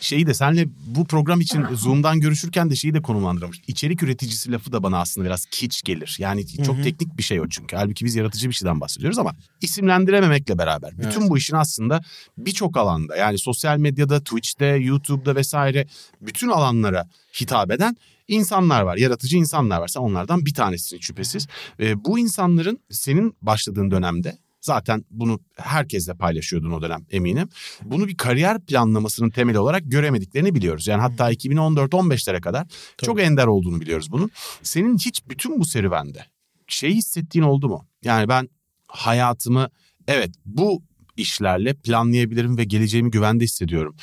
şeyi 0.00 0.26
de 0.26 0.34
senle 0.34 0.68
bu 0.86 1.04
program 1.04 1.40
için 1.40 1.64
Zoom'dan 1.74 2.20
görüşürken 2.50 2.70
de 2.70 2.76
şeyi 2.76 2.94
de 2.94 3.02
konumlandırmış. 3.02 3.60
İçerik 3.66 4.02
üreticisi 4.02 4.52
lafı 4.52 4.72
da 4.72 4.82
bana 4.82 5.00
aslında 5.00 5.26
biraz 5.26 5.46
kiç 5.46 5.82
gelir. 5.82 6.16
Yani 6.18 6.46
çok 6.46 6.76
hı. 6.76 6.82
teknik 6.82 7.16
bir 7.16 7.22
şey 7.22 7.40
o 7.40 7.48
çünkü. 7.48 7.76
Halbuki 7.76 8.04
biz 8.04 8.14
yaratıcı 8.14 8.48
bir 8.48 8.54
şeyden 8.54 8.80
bahsediyoruz 8.80 9.18
ama 9.18 9.34
isimlendirememekle 9.60 10.58
beraber 10.58 10.98
bütün 10.98 11.20
Evet. 11.20 11.30
bu 11.30 11.38
işin 11.38 11.56
aslında 11.56 12.00
birçok 12.38 12.76
alanda 12.76 13.16
yani 13.16 13.38
sosyal 13.38 13.78
medyada, 13.78 14.20
Twitch'te, 14.20 14.66
YouTube'da 14.66 15.34
vesaire 15.34 15.86
bütün 16.20 16.48
alanlara 16.48 17.08
hitap 17.40 17.70
eden 17.70 17.96
insanlar 18.28 18.82
var. 18.82 18.96
Yaratıcı 18.96 19.36
insanlar 19.36 19.80
var. 19.80 19.88
Sen 19.88 20.00
onlardan 20.00 20.46
bir 20.46 20.54
tanesin 20.54 21.00
şüphesiz. 21.00 21.46
Ee, 21.80 22.04
bu 22.04 22.18
insanların 22.18 22.78
senin 22.90 23.34
başladığın 23.42 23.90
dönemde 23.90 24.38
zaten 24.60 25.04
bunu 25.10 25.40
herkesle 25.56 26.14
paylaşıyordun 26.14 26.70
o 26.70 26.82
dönem 26.82 27.06
eminim. 27.10 27.48
Bunu 27.82 28.08
bir 28.08 28.16
kariyer 28.16 28.60
planlamasının 28.60 29.30
temeli 29.30 29.58
olarak 29.58 29.82
göremediklerini 29.84 30.54
biliyoruz. 30.54 30.86
Yani 30.86 31.00
hatta 31.00 31.32
2014-15'lere 31.32 32.40
kadar 32.40 32.66
çok 33.02 33.20
ender 33.20 33.46
olduğunu 33.46 33.80
biliyoruz 33.80 34.10
bunun. 34.10 34.30
Senin 34.62 34.98
hiç 34.98 35.28
bütün 35.28 35.60
bu 35.60 35.64
serüvende 35.64 36.24
şey 36.66 36.94
hissettiğin 36.94 37.44
oldu 37.44 37.68
mu? 37.68 37.86
Yani 38.04 38.28
ben 38.28 38.48
hayatımı 38.86 39.68
evet 40.08 40.30
bu 40.44 40.82
işlerle 41.16 41.74
planlayabilirim 41.74 42.58
ve 42.58 42.64
geleceğimi 42.64 43.10
güvende 43.10 43.44
hissediyorum. 43.44 43.96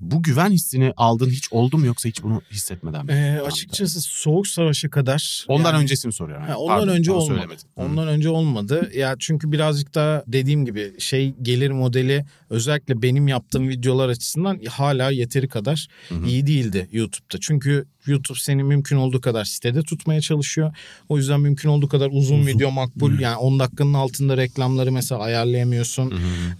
Bu 0.00 0.22
güven 0.22 0.50
hissini 0.50 0.92
aldın 0.96 1.30
hiç 1.30 1.52
oldu 1.52 1.78
mu 1.78 1.86
yoksa 1.86 2.08
hiç 2.08 2.22
bunu 2.22 2.42
hissetmeden 2.50 3.06
mi? 3.06 3.12
Ee, 3.12 3.40
açıkçası 3.40 4.00
Soğuk 4.00 4.46
Savaş'a 4.46 4.90
kadar... 4.90 5.44
Ondan 5.48 5.72
yani- 5.72 5.82
öncesini 5.82 6.12
soruyorum. 6.12 6.46
Ha, 6.46 6.56
ondan 6.56 6.78
Pardon, 6.78 6.92
önce 6.92 7.12
olmadı. 7.12 7.26
söylemedim. 7.26 7.68
Hı. 7.78 7.82
Ondan 7.82 8.08
önce 8.08 8.28
olmadı. 8.28 8.90
Ya 8.94 9.16
çünkü 9.18 9.52
birazcık 9.52 9.94
daha 9.94 10.24
dediğim 10.26 10.64
gibi 10.64 10.92
şey 10.98 11.34
gelir 11.42 11.70
modeli 11.70 12.24
özellikle 12.50 13.02
benim 13.02 13.28
yaptığım 13.28 13.68
videolar 13.68 14.08
açısından 14.08 14.60
hala 14.68 15.10
yeteri 15.10 15.48
kadar 15.48 15.88
iyi 16.26 16.46
değildi 16.46 16.88
YouTube'da. 16.92 17.38
Çünkü 17.40 17.86
YouTube 18.06 18.38
seni 18.38 18.62
mümkün 18.64 18.96
olduğu 18.96 19.20
kadar 19.20 19.44
sitede 19.44 19.82
tutmaya 19.82 20.20
çalışıyor. 20.20 20.76
O 21.08 21.18
yüzden 21.18 21.40
mümkün 21.40 21.68
olduğu 21.68 21.88
kadar 21.88 22.08
uzun, 22.12 22.46
video 22.46 22.70
makbul. 22.70 23.18
Yani 23.18 23.36
10 23.36 23.58
dakikanın 23.58 23.94
altında 23.94 24.36
reklamları 24.36 24.92
mesela 24.92 25.20
ayarlayamıyorsun. 25.20 26.14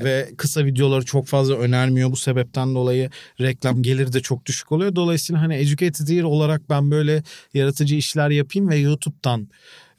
Ve 0.05 0.31
kısa 0.37 0.65
videoları 0.65 1.05
çok 1.05 1.27
fazla 1.27 1.55
önermiyor. 1.55 2.11
Bu 2.11 2.17
sebepten 2.17 2.75
dolayı 2.75 3.11
reklam 3.41 3.83
geliri 3.83 4.13
de 4.13 4.21
çok 4.21 4.47
düşük 4.47 4.73
oluyor. 4.73 4.97
Dolayısıyla 4.97 5.43
hani 5.43 5.55
educated 5.55 6.09
ear 6.09 6.23
olarak 6.23 6.71
ben 6.71 6.91
böyle 6.91 7.23
yaratıcı 7.55 7.95
işler 7.95 8.31
yapayım 8.31 8.69
ve 8.69 8.77
YouTube'dan 8.77 9.49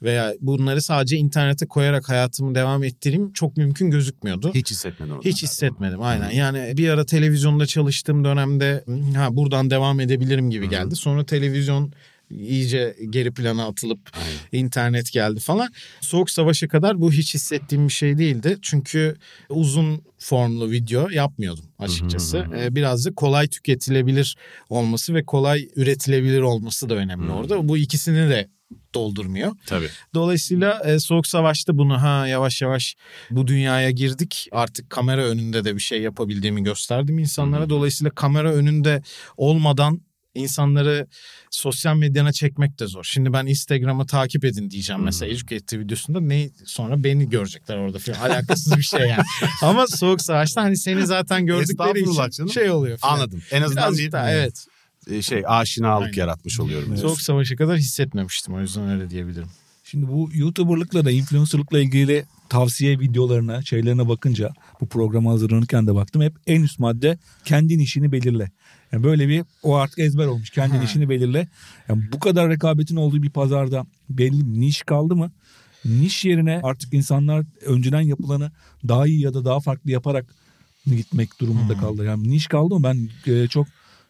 veya 0.02 0.34
bunları 0.40 0.82
sadece 0.82 1.16
internete 1.16 1.66
koyarak 1.66 2.08
hayatımı 2.08 2.54
devam 2.54 2.84
ettireyim 2.84 3.32
çok 3.32 3.56
mümkün 3.56 3.90
gözükmüyordu. 3.90 4.54
Hiç 4.54 4.70
hissetmedin 4.70 5.12
onu. 5.12 5.20
Hiç 5.24 5.42
hissetmedim 5.42 6.02
aynen. 6.02 6.30
Yani 6.30 6.72
bir 6.76 6.88
ara 6.88 7.06
televizyonda 7.06 7.66
çalıştığım 7.66 8.24
dönemde 8.24 8.84
ha 9.16 9.36
buradan 9.36 9.70
devam 9.70 10.00
edebilirim 10.00 10.50
gibi 10.50 10.68
geldi. 10.68 10.96
Sonra 10.96 11.26
televizyon 11.26 11.92
iyice 12.30 12.96
geri 13.10 13.34
plana 13.34 13.66
atılıp 13.66 14.10
internet 14.52 15.12
geldi 15.12 15.40
falan. 15.40 15.68
Soğuk 16.00 16.30
savaşa 16.30 16.68
kadar 16.68 17.00
bu 17.00 17.12
hiç 17.12 17.34
hissettiğim 17.34 17.88
bir 17.88 17.92
şey 17.92 18.18
değildi. 18.18 18.58
Çünkü 18.62 19.16
uzun 19.48 20.02
formlu 20.18 20.70
video 20.70 21.08
yapmıyordum 21.08 21.64
açıkçası. 21.78 22.46
Ee, 22.56 22.74
Biraz 22.74 23.06
da 23.06 23.14
kolay 23.14 23.48
tüketilebilir 23.48 24.36
olması 24.68 25.14
ve 25.14 25.24
kolay 25.24 25.68
üretilebilir 25.76 26.40
olması 26.40 26.88
da 26.88 26.94
önemli 26.94 27.32
orada. 27.32 27.68
Bu 27.68 27.78
ikisini 27.78 28.30
de 28.30 28.48
doldurmuyor. 28.94 29.52
Tabii. 29.66 29.88
Dolayısıyla 30.14 30.82
e, 30.84 30.98
Soğuk 30.98 31.26
Savaş'ta 31.26 31.78
bunu 31.78 32.02
ha 32.02 32.26
yavaş 32.26 32.62
yavaş 32.62 32.96
bu 33.30 33.46
dünyaya 33.46 33.90
girdik. 33.90 34.48
Artık 34.52 34.90
kamera 34.90 35.24
önünde 35.24 35.64
de 35.64 35.74
bir 35.74 35.80
şey 35.80 36.02
yapabildiğimi 36.02 36.62
gösterdim 36.62 37.18
insanlara. 37.18 37.70
Dolayısıyla 37.70 38.10
kamera 38.10 38.52
önünde 38.52 39.02
olmadan 39.36 40.00
insanları 40.36 41.06
sosyal 41.50 41.96
medyana 41.96 42.32
çekmek 42.32 42.78
de 42.78 42.86
zor. 42.86 43.04
Şimdi 43.04 43.32
ben 43.32 43.46
Instagram'ı 43.46 44.06
takip 44.06 44.44
edin 44.44 44.70
diyeceğim 44.70 45.02
mesela 45.02 45.32
Educate 45.32 45.80
videosunda 45.80 46.20
ne 46.20 46.50
sonra 46.64 47.04
beni 47.04 47.30
görecekler 47.30 47.76
orada 47.76 47.98
falan. 47.98 48.18
Alakasız 48.18 48.76
bir 48.76 48.82
şey 48.82 49.00
yani. 49.00 49.22
Ama 49.62 49.86
Soğuk 49.86 50.22
Savaş'ta 50.22 50.62
hani 50.62 50.76
seni 50.76 51.06
zaten 51.06 51.46
gördükleri 51.46 52.00
için 52.00 52.30
canım. 52.30 52.50
şey 52.50 52.70
oluyor 52.70 52.98
falan. 52.98 53.14
Anladım. 53.14 53.42
En 53.50 53.62
azından 53.62 53.84
Birazcık 53.84 54.06
bir 54.06 54.12
daha, 54.12 54.30
evet. 54.30 54.66
e, 55.10 55.22
şey 55.22 55.42
aşinalık 55.46 56.06
Aynen. 56.06 56.18
yaratmış 56.18 56.60
oluyorum. 56.60 56.96
Soğuk 56.96 57.20
Savaş'a 57.20 57.56
kadar 57.56 57.76
hissetmemiştim 57.76 58.54
o 58.54 58.60
yüzden 58.60 58.88
öyle 58.90 59.10
diyebilirim. 59.10 59.48
Şimdi 59.84 60.08
bu 60.08 60.30
YouTuber'lıkla 60.34 61.04
da 61.04 61.10
influencer'lıkla 61.10 61.78
ilgili 61.78 62.24
tavsiye 62.48 63.00
videolarına, 63.00 63.62
şeylerine 63.62 64.08
bakınca 64.08 64.50
bu 64.80 64.88
programa 64.88 65.30
hazırlanırken 65.30 65.86
de 65.86 65.94
baktım. 65.94 66.22
Hep 66.22 66.34
en 66.46 66.62
üst 66.62 66.78
madde 66.78 67.18
kendin 67.44 67.78
işini 67.78 68.12
belirle. 68.12 68.50
Yani 68.92 69.04
böyle 69.04 69.28
bir 69.28 69.44
o 69.62 69.74
artık 69.74 69.98
ezber 69.98 70.26
olmuş. 70.26 70.50
Kendin 70.50 70.78
Ha. 70.78 70.84
işini 70.84 71.08
belirle. 71.08 71.48
Yani 71.88 72.02
bu 72.12 72.18
kadar 72.18 72.50
rekabetin 72.50 72.96
olduğu 72.96 73.22
bir 73.22 73.30
pazarda 73.30 73.86
belli 74.10 74.40
bir 74.54 74.60
niş 74.60 74.82
kaldı 74.82 75.16
mı? 75.16 75.32
Niş 75.84 76.24
yerine 76.24 76.60
artık 76.62 76.94
insanlar 76.94 77.44
önceden 77.66 78.00
yapılanı 78.00 78.52
daha 78.88 79.06
iyi 79.06 79.20
ya 79.20 79.34
da 79.34 79.44
daha 79.44 79.60
farklı 79.60 79.90
yaparak 79.90 80.26
gitmek 80.86 81.40
durumunda 81.40 81.76
kaldı. 81.76 82.04
Yani 82.04 82.28
niş 82.28 82.46
kaldı 82.46 82.74
mı? 82.74 82.82
Ben 82.82 83.08
e, 83.32 83.48
çok 83.48 83.66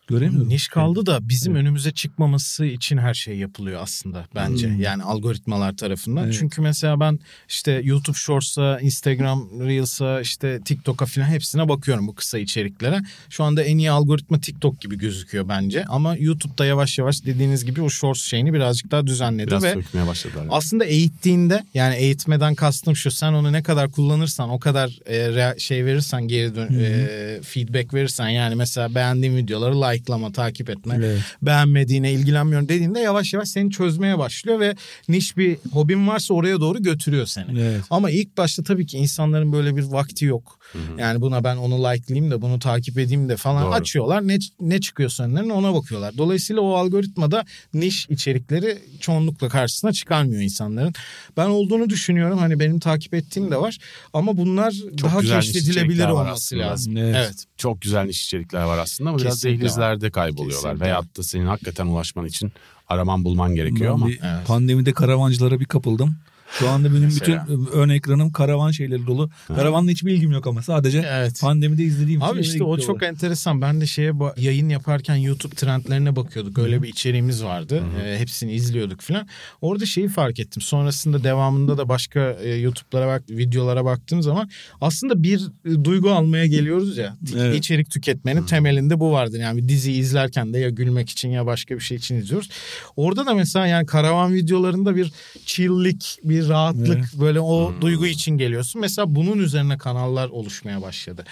göremiyorum. 0.06 0.48
Niş 0.48 0.68
kaldı 0.68 1.06
da 1.06 1.28
bizim 1.28 1.54
önümüze 1.54 1.92
çıkmaması 1.92 2.64
için 2.66 2.98
her 2.98 3.14
şey 3.14 3.36
yapılıyor 3.36 3.82
aslında 3.82 4.24
bence. 4.34 4.68
Yani 4.78 5.02
algoritmalar 5.02 5.76
tarafından. 5.76 6.24
Evet. 6.24 6.36
Çünkü 6.38 6.62
mesela 6.62 7.00
ben 7.00 7.18
işte 7.48 7.80
YouTube 7.84 8.16
Shorts'a, 8.16 8.80
Instagram 8.80 9.48
Reels'a, 9.60 10.20
işte 10.20 10.60
TikTok'a 10.64 11.06
falan 11.06 11.26
hepsine 11.26 11.68
bakıyorum 11.68 12.06
bu 12.06 12.14
kısa 12.14 12.38
içeriklere. 12.38 13.00
Şu 13.30 13.44
anda 13.44 13.62
en 13.62 13.78
iyi 13.78 13.90
algoritma 13.90 14.40
TikTok 14.40 14.80
gibi 14.80 14.98
gözüküyor 14.98 15.48
bence. 15.48 15.84
Ama 15.84 16.16
YouTube'da 16.16 16.66
yavaş 16.66 16.98
yavaş 16.98 17.24
dediğiniz 17.24 17.64
gibi 17.64 17.82
o 17.82 17.90
Shorts 17.90 18.22
şeyini 18.22 18.52
birazcık 18.52 18.90
daha 18.90 19.06
düzenledi 19.06 19.46
Biraz 19.46 19.62
ve 19.64 19.72
sökmeye 19.72 20.06
başladılar. 20.06 20.46
aslında 20.50 20.84
eğittiğinde 20.84 21.64
yani 21.74 21.96
eğitmeden 21.96 22.54
kastım 22.54 22.96
şu 22.96 23.10
sen 23.10 23.32
onu 23.32 23.52
ne 23.52 23.62
kadar 23.62 23.90
kullanırsan 23.90 24.50
o 24.50 24.58
kadar 24.58 24.98
e, 25.08 25.58
şey 25.58 25.84
verirsen 25.84 26.28
geri 26.28 26.54
dön 26.54 26.68
e, 26.80 27.40
feedback 27.42 27.94
verirsen 27.94 28.28
yani 28.28 28.54
mesela 28.54 28.94
beğendiğin 28.94 29.36
videoları 29.36 29.80
like'lama 29.96 30.32
takip 30.32 30.70
etme 30.70 30.94
Evet. 30.98 31.20
beğenmediğine 31.42 32.12
ilgilenmiyorum 32.12 32.68
dediğinde 32.68 33.00
yavaş 33.00 33.32
yavaş 33.32 33.48
seni 33.48 33.70
çözmeye 33.70 34.18
başlıyor 34.18 34.60
ve 34.60 34.76
niş 35.08 35.36
bir 35.36 35.56
hobin 35.72 36.08
varsa 36.08 36.34
oraya 36.34 36.60
doğru 36.60 36.82
götürüyor 36.82 37.26
seni. 37.26 37.60
Evet. 37.60 37.80
Ama 37.90 38.10
ilk 38.10 38.36
başta 38.36 38.62
tabii 38.62 38.86
ki 38.86 38.98
insanların 38.98 39.52
böyle 39.52 39.76
bir 39.76 39.82
vakti 39.82 40.24
yok. 40.24 40.55
Yani 40.98 41.20
buna 41.20 41.44
ben 41.44 41.56
onu 41.56 41.78
like'layayım 41.78 42.30
da 42.30 42.42
bunu 42.42 42.58
takip 42.58 42.98
edeyim 42.98 43.28
de 43.28 43.36
falan 43.36 43.64
Doğru. 43.66 43.72
açıyorlar. 43.74 44.28
Ne 44.28 44.38
ne 44.60 44.80
çıkıyorsa 44.80 45.24
önlerine 45.24 45.52
ona 45.52 45.74
bakıyorlar. 45.74 46.18
Dolayısıyla 46.18 46.62
o 46.62 46.74
algoritmada 46.74 47.44
niş 47.74 48.06
içerikleri 48.10 48.78
çoğunlukla 49.00 49.48
karşısına 49.48 49.92
çıkarmıyor 49.92 50.42
insanların. 50.42 50.92
Ben 51.36 51.46
olduğunu 51.48 51.90
düşünüyorum. 51.90 52.38
Hani 52.38 52.60
benim 52.60 52.78
takip 52.80 53.14
ettiğim 53.14 53.50
de 53.50 53.56
var. 53.60 53.78
Ama 54.12 54.36
bunlar 54.36 54.74
daha 55.02 55.20
güzel 55.20 55.38
niş 55.38 55.52
keşfedilebilir 55.52 56.04
var 56.04 56.10
olması 56.10 56.32
aslında. 56.32 56.62
lazım. 56.62 56.96
Evet. 56.96 57.16
Evet. 57.18 57.44
Çok 57.56 57.80
güzel 57.82 58.04
niş 58.06 58.24
içerikler 58.26 58.62
var 58.64 58.78
aslında 58.78 59.10
ama 59.10 59.18
biraz 59.18 59.34
Kesinlikle 59.34 59.60
dehlizlerde 59.60 60.10
kayboluyorlar. 60.10 60.62
Kesinlikle. 60.62 60.84
Veyahut 60.84 61.16
da 61.16 61.22
senin 61.22 61.46
hakikaten 61.46 61.86
ulaşman 61.86 62.26
için 62.26 62.52
araman 62.88 63.24
bulman 63.24 63.54
gerekiyor 63.54 63.90
Ben 63.90 63.94
ama. 63.94 64.06
bir 64.06 64.20
Evet. 64.22 64.46
pandemide 64.46 64.92
karavancılara 64.92 65.60
bir 65.60 65.64
kapıldım. 65.64 66.16
Şu 66.50 66.68
anda 66.68 66.90
benim 66.90 67.02
Mesela. 67.02 67.46
bütün 67.48 67.66
ön 67.66 67.88
ekranım 67.88 68.32
karavan 68.32 68.70
şeyleri 68.70 69.06
dolu. 69.06 69.30
Karavanla 69.46 69.90
hiçbir 69.90 70.12
ilgim 70.12 70.32
yok 70.32 70.46
ama 70.46 70.62
sadece 70.62 71.04
Evet. 71.06 71.40
pandemide 71.40 71.82
izlediğim 71.82 72.22
Abi 72.22 72.40
işte 72.40 72.64
o 72.64 72.78
çok 72.78 73.02
enteresan. 73.02 73.62
Ben 73.62 73.80
de 73.80 73.86
şeye 73.86 74.12
yayın 74.36 74.68
yaparken 74.68 75.16
YouTube 75.16 75.54
trendlerine 75.54 76.16
bakıyorduk. 76.16 76.58
Öyle 76.58 76.82
bir 76.82 76.88
içeriğimiz 76.88 77.44
vardı. 77.44 77.82
Ee, 78.04 78.18
hepsini 78.18 78.52
izliyorduk 78.52 79.00
falan. 79.00 79.28
Orada 79.60 79.86
şeyi 79.86 80.08
fark 80.08 80.40
ettim. 80.40 80.62
Sonrasında 80.62 81.24
devamında 81.24 81.78
da 81.78 81.88
başka 81.88 82.36
e, 82.42 82.54
YouTube'lara 82.54 83.06
bak, 83.06 83.22
videolara 83.30 83.84
baktığım 83.84 84.22
zaman 84.22 84.50
aslında 84.80 85.22
bir 85.22 85.40
e, 85.64 85.84
duygu 85.84 86.10
almaya 86.10 86.46
geliyoruz 86.46 86.96
ya. 86.96 87.16
Evet. 87.36 87.56
İçerik 87.56 87.90
tüketmenin 87.90 88.42
temelinde 88.42 89.00
bu 89.00 89.12
vardır. 89.12 89.38
Yani 89.38 89.68
dizi 89.68 89.92
izlerken 89.92 90.54
de 90.54 90.58
ya 90.58 90.68
gülmek 90.70 91.10
için 91.10 91.28
ya 91.28 91.46
başka 91.46 91.74
bir 91.74 91.80
şey 91.80 91.96
için 91.96 92.16
izliyoruz. 92.16 92.48
Orada 92.96 93.26
da 93.26 93.34
mesela 93.34 93.66
yani 93.66 93.86
karavan 93.86 94.34
videolarında 94.34 94.96
bir 94.96 95.12
chilllik, 95.46 96.18
bir 96.24 96.35
rahatlık 96.48 96.96
Evet. 96.98 97.20
böyle 97.20 97.40
o 97.40 97.74
duygu 97.80 98.06
için 98.06 98.38
geliyorsun. 98.38 98.80
Mesela 98.80 99.14
bunun 99.14 99.38
üzerine 99.38 99.78
kanallar 99.78 100.28
oluşmaya 100.28 100.82
başladı. 100.82 101.24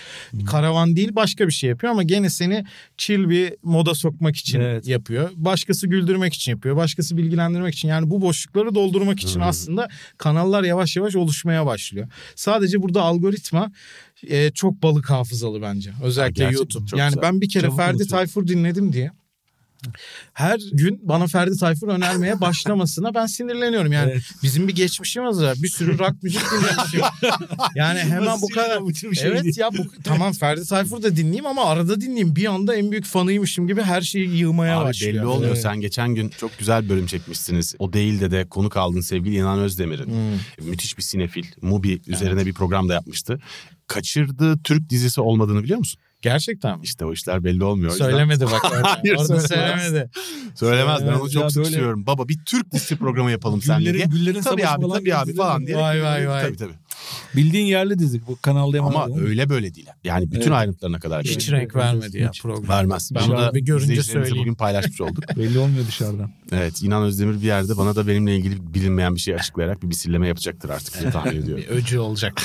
Karavan 0.46 0.96
değil 0.96 1.14
başka 1.14 1.46
bir 1.46 1.52
şey 1.52 1.70
yapıyor 1.70 1.92
ama 1.92 2.02
gene 2.02 2.30
seni 2.30 2.64
chill 2.98 3.28
bir 3.28 3.54
moda 3.62 3.94
sokmak 3.94 4.36
için 4.36 4.60
Evet. 4.60 4.86
yapıyor. 4.88 5.30
Başkası 5.36 5.86
güldürmek 5.86 6.34
için 6.34 6.52
yapıyor. 6.52 6.76
Başkası 6.76 7.16
bilgilendirmek 7.16 7.74
için. 7.74 7.88
Yani 7.88 8.10
bu 8.10 8.20
boşlukları 8.22 8.74
doldurmak 8.74 9.20
için 9.20 9.40
aslında 9.40 9.88
kanallar 10.18 10.62
yavaş 10.64 10.96
yavaş 10.96 11.16
oluşmaya 11.16 11.66
başlıyor. 11.66 12.08
Sadece 12.36 12.82
burada 12.82 13.02
algoritma 13.02 13.72
e, 14.28 14.50
çok 14.50 14.82
balık 14.82 15.10
hafızalı 15.10 15.62
bence. 15.62 15.92
Özellikle 16.02 16.44
gerçekten 16.44 16.62
YouTube. 16.62 16.86
çok 16.86 16.98
Yani 16.98 17.08
güzel. 17.14 17.22
ben 17.22 17.40
bir 17.40 17.48
kere 17.48 17.62
Çabuk 17.62 17.76
Ferdi 17.76 17.90
unutuyor. 17.96 18.08
Tayfur 18.10 18.46
dinledim 18.46 18.92
diye 18.92 19.10
her 20.32 20.60
gün 20.72 21.00
bana 21.02 21.26
Ferdi 21.26 21.56
Tayfur 21.56 21.88
önermeye 21.88 22.40
başlamasına 22.40 23.14
ben 23.14 23.26
sinirleniyorum. 23.26 23.92
Yani 23.92 24.10
Evet. 24.12 24.22
bizim 24.42 24.68
bir 24.68 24.74
geçmişimiz 24.74 25.42
var. 25.42 25.56
Bir 25.62 25.68
sürü 25.68 25.98
rock 25.98 26.22
müzik 26.22 26.40
dinlemişim. 26.50 27.00
Yani 27.74 27.98
hemen 27.98 28.42
bu 28.42 28.48
kadar. 28.48 28.94
şey 29.14 29.28
evet 29.28 29.44
değil. 29.44 29.58
ya 29.58 29.70
bu 29.72 29.84
tamam 30.04 30.32
Ferdi 30.32 30.64
Tayfur 30.66 31.02
da 31.02 31.16
dinleyeyim 31.16 31.46
ama 31.46 31.64
arada 31.64 32.00
dinleyeyim. 32.00 32.36
Bir 32.36 32.46
anda 32.46 32.76
en 32.76 32.90
büyük 32.90 33.04
fanıymışım 33.04 33.66
gibi 33.66 33.82
her 33.82 34.00
şeyi 34.02 34.36
yığmaya 34.36 34.78
Abi 34.78 34.84
başlıyor. 34.84 35.14
belli 35.14 35.26
olmuyor. 35.26 35.52
Evet. 35.52 35.62
Sen 35.62 35.80
geçen 35.80 36.14
gün 36.14 36.28
çok 36.28 36.58
güzel 36.58 36.88
bölüm 36.88 37.06
çekmişsiniz. 37.06 37.74
O 37.78 37.92
değil 37.92 38.20
de 38.20 38.30
de 38.30 38.44
konuk 38.48 38.76
aldın 38.76 39.00
sevgili 39.00 39.34
İnan 39.36 39.58
Özdemir'in. 39.58 40.06
Hmm. 40.06 40.68
Müthiş 40.70 40.98
bir 40.98 41.02
sinefil. 41.02 41.44
Mubi 41.62 42.00
üzerine 42.06 42.46
bir 42.46 42.52
program 42.52 42.88
da 42.88 42.94
yapmıştı. 42.94 43.40
Kaçırdığı 43.86 44.58
Türk 44.62 44.90
dizisi 44.90 45.20
olmadığını 45.20 45.62
biliyor 45.62 45.78
musun? 45.78 46.00
Gerçekten 46.24 46.78
mi? 46.78 46.84
İşte 46.84 47.04
o 47.04 47.12
işler 47.12 47.44
belli 47.44 47.64
olmuyor. 47.64 47.90
Söylemedi 47.92 48.44
bak 48.46 48.64
orada. 48.72 48.82
Hayır, 49.02 49.14
orada 49.16 49.40
söylemez. 49.40 49.82
söylemedi. 49.82 50.10
Söylemez 50.54 51.00
ben 51.00 51.06
onu 51.12 51.28
Söylemez 51.28 51.52
çok 51.54 51.56
böyle- 51.56 51.68
istiyorum. 51.68 52.06
Baba 52.06 52.28
bir 52.28 52.38
Türk 52.46 52.72
dizisi 52.72 52.96
programı 52.96 53.30
yapalım 53.30 53.60
Güllerin- 53.60 53.94
diye. 53.94 54.04
Güllerin 54.06 54.42
tabii 54.42 54.66
abi 54.68 54.82
falan 54.82 54.98
tabii 54.98 55.14
abi 55.14 55.34
falan 55.34 55.66
diye. 55.66 55.76
Vay, 55.76 56.02
vay, 56.02 56.28
vay. 56.28 56.42
Tabii 56.42 56.56
tabii. 56.56 56.72
Bildiğin 57.36 57.66
yerli 57.66 57.98
dizi. 57.98 58.26
Bu 58.26 58.38
kanalda 58.42 58.80
Ama 58.80 59.06
öyle 59.20 59.48
böyle 59.48 59.74
değil. 59.74 59.86
Yani 60.04 60.30
bütün 60.30 60.40
Evet. 60.40 60.52
ayrıntılarına 60.52 60.98
kadar 61.00 61.22
Hiç 61.22 61.34
geçiyor. 61.34 61.60
renk 61.60 61.76
vermedi 61.76 62.18
ya 62.18 62.28
Hiç. 62.32 62.42
program. 62.42 62.68
Vermez. 62.68 63.10
Ben 63.14 63.28
Bunu 63.28 63.50
bir 63.54 63.60
görünce 63.60 64.02
söyleyeyim. 64.02 64.36
bugün 64.40 64.54
paylaşmış 64.54 65.00
olduk. 65.00 65.24
Belli 65.36 65.58
olmuyor 65.58 65.86
dışarıdan. 65.86 66.30
evet 66.52 66.82
İnan 66.82 67.02
Özdemir 67.02 67.34
bir 67.42 67.46
yerde 67.46 67.76
bana 67.76 67.96
da 67.96 68.06
benimle 68.06 68.36
ilgili 68.36 68.74
bilinmeyen 68.74 69.14
bir 69.14 69.20
şey 69.20 69.34
açıklayarak 69.34 69.82
bir 69.82 69.86
misilleme 69.86 70.28
yapacaktır 70.28 70.68
artık 70.70 71.00
diye 71.00 71.10
tahmin 71.10 71.42
ediyorum. 71.42 71.64
Bir 71.70 71.76
öcü 71.76 71.98
olacak. 71.98 72.40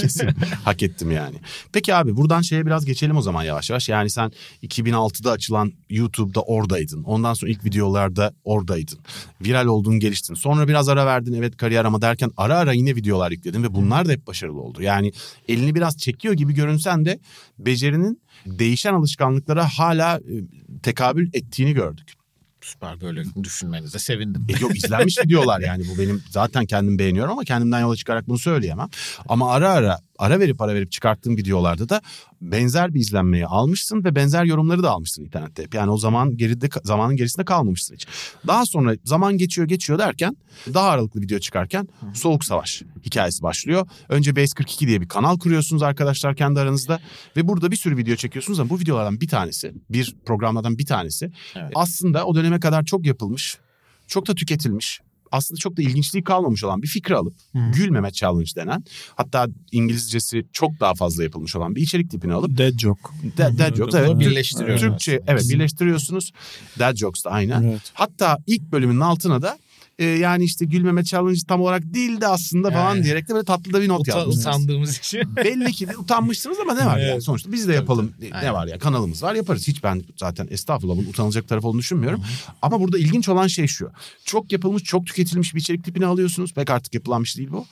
Kesin. 0.00 0.28
Hak 0.64 0.82
ettim 0.82 1.10
yani. 1.10 1.36
Peki 1.72 1.94
abi 1.94 2.16
buradan 2.16 2.40
şeye 2.42 2.66
biraz 2.66 2.84
geçelim 2.84 3.16
o 3.18 3.22
zaman 3.22 3.42
yavaş 3.42 3.70
yavaş. 3.70 3.88
Yani 3.88 4.10
sen 4.10 4.32
2006'da 4.62 5.30
açılan 5.30 5.72
YouTube'da 5.90 6.42
oradaydın. 6.42 7.02
Ondan 7.04 7.34
sonra 7.34 7.50
ilk 7.50 7.64
videolarda 7.64 8.32
oradaydın. 8.44 8.98
Viral 9.40 9.66
oldun 9.66 10.00
geliştin. 10.00 10.34
Sonra 10.34 10.68
biraz 10.68 10.88
ara 10.88 11.06
verdin 11.06 11.32
evet 11.32 11.56
kariyer 11.56 11.84
ama 11.84 12.02
derken 12.02 12.30
ara 12.36 12.58
ara 12.58 12.72
yine 12.72 12.96
videolar 12.96 13.30
yükledin 13.30 13.62
ve 13.62 13.74
bunlar 13.74 14.08
da 14.08 14.12
hep 14.12 14.26
başarılı 14.26 14.60
oldu. 14.60 14.82
Yani 14.82 15.12
elini 15.48 15.74
biraz 15.74 15.96
çekiyor 15.96 16.34
gibi 16.34 16.54
görünsen 16.54 17.04
de 17.04 17.18
becerinin 17.58 18.22
değişen 18.46 18.94
alışkanlıklara 18.94 19.68
hala 19.68 20.16
e, 20.16 20.34
tekabül 20.82 21.30
ettiğini 21.32 21.72
gördük. 21.72 22.18
Süper 22.60 23.00
böyle 23.00 23.22
düşünmenize 23.42 23.98
sevindim. 23.98 24.46
E 24.48 24.60
yok 24.60 24.76
izlenmiş 24.76 25.18
videolar 25.24 25.60
yani 25.60 25.84
bu 25.88 25.98
benim 25.98 26.22
zaten 26.30 26.66
kendim 26.66 26.98
beğeniyorum 26.98 27.32
ama 27.32 27.44
kendimden 27.44 27.80
yola 27.80 27.96
çıkarak 27.96 28.28
bunu 28.28 28.38
söyleyemem. 28.38 28.88
Ama 29.28 29.52
ara 29.52 29.70
ara 29.70 29.98
ara 30.18 30.40
verip 30.40 30.60
ara 30.60 30.74
verip 30.74 30.92
çıkarttığım 30.92 31.36
videolarda 31.36 31.88
da 31.88 32.00
benzer 32.40 32.94
bir 32.94 33.00
izlenmeyi 33.00 33.46
almışsın 33.46 34.04
ve 34.04 34.14
benzer 34.14 34.44
yorumları 34.44 34.82
da 34.82 34.90
almışsın 34.90 35.24
internette. 35.24 35.66
Yani 35.72 35.90
o 35.90 35.98
zaman 35.98 36.36
geride 36.36 36.68
zamanın 36.84 37.16
gerisinde 37.16 37.44
kalmamışsın 37.44 37.94
hiç. 37.94 38.06
Daha 38.46 38.66
sonra 38.66 38.94
zaman 39.04 39.38
geçiyor 39.38 39.68
geçiyor 39.68 39.98
derken 39.98 40.36
daha 40.74 40.88
aralıklı 40.88 41.20
video 41.20 41.38
çıkarken 41.38 41.88
Soğuk 42.14 42.44
Savaş 42.44 42.82
hikayesi 43.04 43.42
başlıyor. 43.42 43.88
Önce 44.08 44.36
Base 44.36 44.54
42 44.54 44.86
diye 44.86 45.00
bir 45.00 45.08
kanal 45.08 45.38
kuruyorsunuz 45.38 45.82
arkadaşlar 45.82 46.36
kendi 46.36 46.60
aranızda 46.60 47.00
ve 47.36 47.48
burada 47.48 47.70
bir 47.70 47.76
sürü 47.76 47.96
video 47.96 48.16
çekiyorsunuz 48.16 48.60
ama 48.60 48.70
bu 48.70 48.78
videolardan 48.78 49.20
bir 49.20 49.28
tanesi, 49.28 49.74
bir 49.90 50.16
programlardan 50.26 50.78
bir 50.78 50.86
tanesi 50.86 51.30
Evet. 51.56 51.72
aslında 51.74 52.26
o 52.26 52.34
döneme 52.34 52.60
kadar 52.60 52.84
çok 52.84 53.06
yapılmış, 53.06 53.58
çok 54.06 54.28
da 54.28 54.34
tüketilmiş, 54.34 55.00
aslında 55.32 55.58
çok 55.58 55.76
da 55.76 55.82
ilginçliği 55.82 56.24
kalmamış 56.24 56.64
olan 56.64 56.82
bir 56.82 56.88
fikri 56.88 57.16
alıp 57.16 57.34
gülmeme 57.74 58.10
challenge 58.10 58.50
denen 58.56 58.84
hatta 59.14 59.46
İngilizcesi 59.72 60.46
çok 60.52 60.80
daha 60.80 60.94
fazla 60.94 61.22
yapılmış 61.22 61.56
olan 61.56 61.74
bir 61.74 61.82
içerik 61.82 62.10
tipini 62.10 62.32
alıp 62.32 62.58
Dead 62.58 62.78
joke. 62.78 63.00
Dead, 63.36 63.58
dead 63.58 63.76
jokes 63.76 63.94
evet 63.94 64.20
Birleştiriyor 64.20 64.78
Türkçe 64.78 65.20
evet 65.26 65.44
birleştiriyorsunuz. 65.50 66.32
Dead 66.78 66.96
jokes 66.96 67.24
da 67.24 67.30
aynen. 67.30 67.62
Evet. 67.62 67.90
Hatta 67.94 68.38
ilk 68.46 68.62
bölümün 68.62 69.00
altına 69.00 69.42
da 69.42 69.58
e, 69.98 70.04
yani 70.04 70.44
işte 70.44 70.64
gülmeme 70.64 71.04
challenge 71.04 71.40
tam 71.48 71.60
olarak 71.60 71.82
değil 71.94 72.20
de 72.20 72.26
aslında 72.26 72.70
falan 72.70 72.94
Yani. 72.94 73.04
diyerek 73.04 73.28
de 73.28 73.34
böyle 73.34 73.44
tatlı 73.44 73.72
da 73.72 73.80
bir 73.80 73.88
not 73.88 74.00
Uta, 74.00 74.18
yazmışsınız. 74.18 74.46
utandığımız 74.56 74.98
için. 74.98 75.36
Belli 75.36 75.72
ki 75.72 75.88
de 75.88 75.96
utanmışsınız 75.96 76.58
ama 76.60 76.74
ne 76.74 76.86
var 76.86 76.98
yani? 76.98 77.10
Evet. 77.10 77.22
sonuçta 77.22 77.52
biz 77.52 77.68
de 77.68 77.72
yapalım. 77.74 78.12
ne 78.20 78.34
Aynen. 78.36 78.54
var 78.54 78.66
ya? 78.66 78.78
Kanalımız 78.78 79.22
var 79.22 79.34
yaparız. 79.34 79.68
Hiç 79.68 79.84
ben 79.84 80.02
zaten 80.16 80.48
estağfurullah 80.50 80.96
bunun 80.96 81.06
utanılacak 81.08 81.48
tarafı 81.48 81.68
olduğunu 81.68 81.80
düşünmüyorum. 81.80 82.22
Ama 82.62 82.80
burada 82.80 82.98
ilginç 82.98 83.28
olan 83.28 83.46
şey 83.46 83.66
şu. 83.66 83.90
Çok 84.24 84.52
yapılmış 84.52 84.82
çok 84.82 85.06
tüketilmiş 85.06 85.54
bir 85.54 85.60
içerik 85.60 85.84
tipini 85.84 86.06
alıyorsunuz. 86.06 86.54
Pek 86.54 86.70
artık 86.70 86.94
yapılan 86.94 87.22
bir 87.22 87.28
şey 87.28 87.38
değil 87.38 87.50
bu 87.52 87.66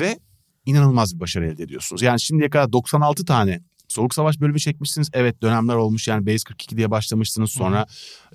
ve 0.00 0.18
inanılmaz 0.66 1.14
bir 1.14 1.20
başarı 1.20 1.46
elde 1.46 1.62
ediyorsunuz. 1.62 2.02
Yani 2.02 2.20
şimdiye 2.20 2.50
kadar 2.50 2.72
96 2.72 3.24
tane 3.24 3.60
Soğuk 3.94 4.14
Savaş 4.14 4.40
bölümü 4.40 4.60
çekmişsiniz. 4.60 5.10
Evet 5.12 5.42
dönemler 5.42 5.74
olmuş 5.74 6.08
yani 6.08 6.26
Base 6.26 6.44
42 6.44 6.76
diye 6.76 6.90
başlamışsınız. 6.90 7.50
Sonra 7.50 7.86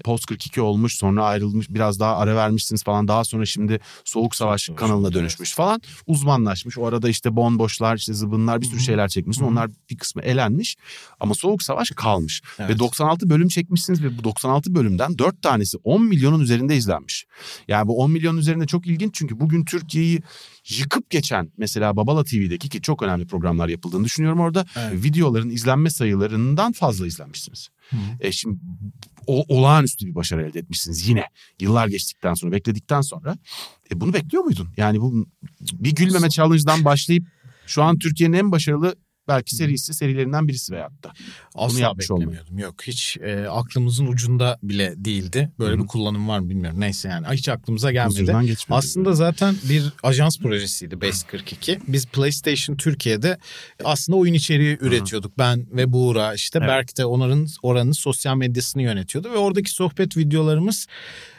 Post 0.03 0.25
42 0.25 0.61
olmuş. 0.61 0.97
Sonra 0.97 1.25
ayrılmış 1.25 1.69
biraz 1.69 1.99
daha 1.99 2.17
ara 2.17 2.35
vermişsiniz 2.35 2.83
falan. 2.83 3.07
Daha 3.07 3.23
sonra 3.23 3.45
şimdi 3.45 3.79
Soğuk 4.05 4.35
Savaş 4.35 4.61
Savaş, 4.63 4.79
kanalına 4.79 5.13
dönüşmüş 5.13 5.55
falan. 5.55 5.81
Uzmanlaşmış. 6.07 6.77
O 6.77 6.85
arada 6.85 7.09
işte 7.09 7.35
bomboşlar, 7.35 7.95
işte 7.95 8.13
zıbınlar 8.13 8.61
bir 8.61 8.65
sürü 8.65 8.79
şeyler 8.79 9.07
çekmişsin. 9.07 9.45
Onlar 9.45 9.69
bir 9.89 9.97
kısmı 9.97 10.21
elenmiş. 10.21 10.75
Ama 11.19 11.33
Soğuk 11.33 11.63
Savaş 11.63 11.89
kalmış. 11.89 12.41
Ve 12.59 12.63
Evet. 12.63 12.79
96 12.79 13.29
bölüm 13.29 13.47
çekmişsiniz 13.47 14.03
ve 14.03 14.17
bu 14.17 14.23
96 14.23 14.75
bölümden 14.75 15.17
4 15.17 15.41
tanesi 15.41 15.77
10 15.83 16.03
milyonun 16.03 16.39
üzerinde 16.39 16.75
izlenmiş. 16.75 17.25
Yani 17.67 17.87
bu 17.87 17.97
10 17.97 18.11
milyonun 18.11 18.37
üzerinde 18.37 18.67
çok 18.67 18.87
ilginç 18.87 19.15
çünkü 19.15 19.39
bugün 19.39 19.65
Türkiye'yi 19.65 20.21
yıkıp 20.69 21.09
geçen 21.09 21.51
mesela 21.57 21.95
Babala 21.95 22.23
TV'deki 22.23 22.69
ki 22.69 22.81
çok 22.81 23.01
önemli 23.01 23.27
programlar 23.27 23.67
yapıldığını 23.69 24.03
düşünüyorum 24.03 24.39
orada. 24.39 24.65
Evet. 24.75 25.03
Videoların 25.03 25.49
izlenme 25.49 25.89
sayılarından 25.89 26.71
fazla 26.71 27.07
izlenmişsiniz. 27.07 27.69
E 28.19 28.31
şimdi 28.31 28.59
o, 29.27 29.45
olağanüstü 29.47 30.05
bir 30.05 30.15
başarı 30.15 30.47
elde 30.47 30.59
etmişsiniz 30.59 31.09
yine. 31.09 31.25
Yıllar 31.59 31.87
geçtikten 31.87 32.33
sonra, 32.33 32.51
bekledikten 32.51 33.01
sonra. 33.01 33.37
E 33.91 34.01
bunu 34.01 34.13
bekliyor 34.13 34.43
muydun? 34.43 34.69
Yani 34.77 35.01
bu 35.01 35.27
bir 35.73 35.95
gülmeme 35.95 36.29
challenge'dan 36.29 36.85
başlayıp 36.85 37.27
şu 37.67 37.83
an 37.83 37.99
Türkiye'nin 37.99 38.37
en 38.37 38.51
başarılı 38.51 38.95
belki 39.29 39.55
serisi 39.55 39.93
serilerinden 39.93 40.47
birisi 40.47 40.73
veyahut 40.73 41.03
da. 41.03 41.13
Asla 41.55 41.79
yapmış 41.79 42.11
olmayı. 42.11 42.27
beklemiyordum. 42.27 42.59
Yok 42.59 42.75
hiç 42.83 43.17
e, 43.17 43.47
aklımızın 43.49 44.07
ucunda 44.07 44.59
bile 44.63 44.93
değildi. 44.97 45.51
Böyle 45.59 45.71
Hı 45.71 45.77
hı. 45.77 45.83
bir 45.83 45.87
kullanım 45.87 46.27
var 46.27 46.39
mı 46.39 46.49
bilmiyorum. 46.49 46.79
Neyse 46.79 47.09
yani 47.09 47.27
hiç 47.31 47.49
aklımıza 47.49 47.91
gelmedi. 47.91 48.35
Aslında 48.69 49.13
zaten 49.13 49.55
bir 49.69 49.83
ajans 50.03 50.39
projesiydi 50.39 51.01
Base 51.01 51.27
42. 51.27 51.79
Biz 51.87 52.05
PlayStation 52.05 52.75
Türkiye'de 52.75 53.37
aslında 53.83 54.17
oyun 54.17 54.33
içeriği 54.33 54.77
üretiyorduk. 54.81 55.37
Ben 55.37 55.65
ve 55.71 55.93
Buğra 55.93 56.33
işte 56.33 56.59
Evet. 56.59 56.69
Berk 56.69 56.97
de 56.97 57.05
onların 57.05 57.47
oranın 57.63 57.91
sosyal 57.91 58.35
medyasını 58.35 58.81
yönetiyordu 58.81 59.31
ve 59.31 59.37
oradaki 59.37 59.71
sohbet 59.71 60.17
videolarımız 60.17 60.87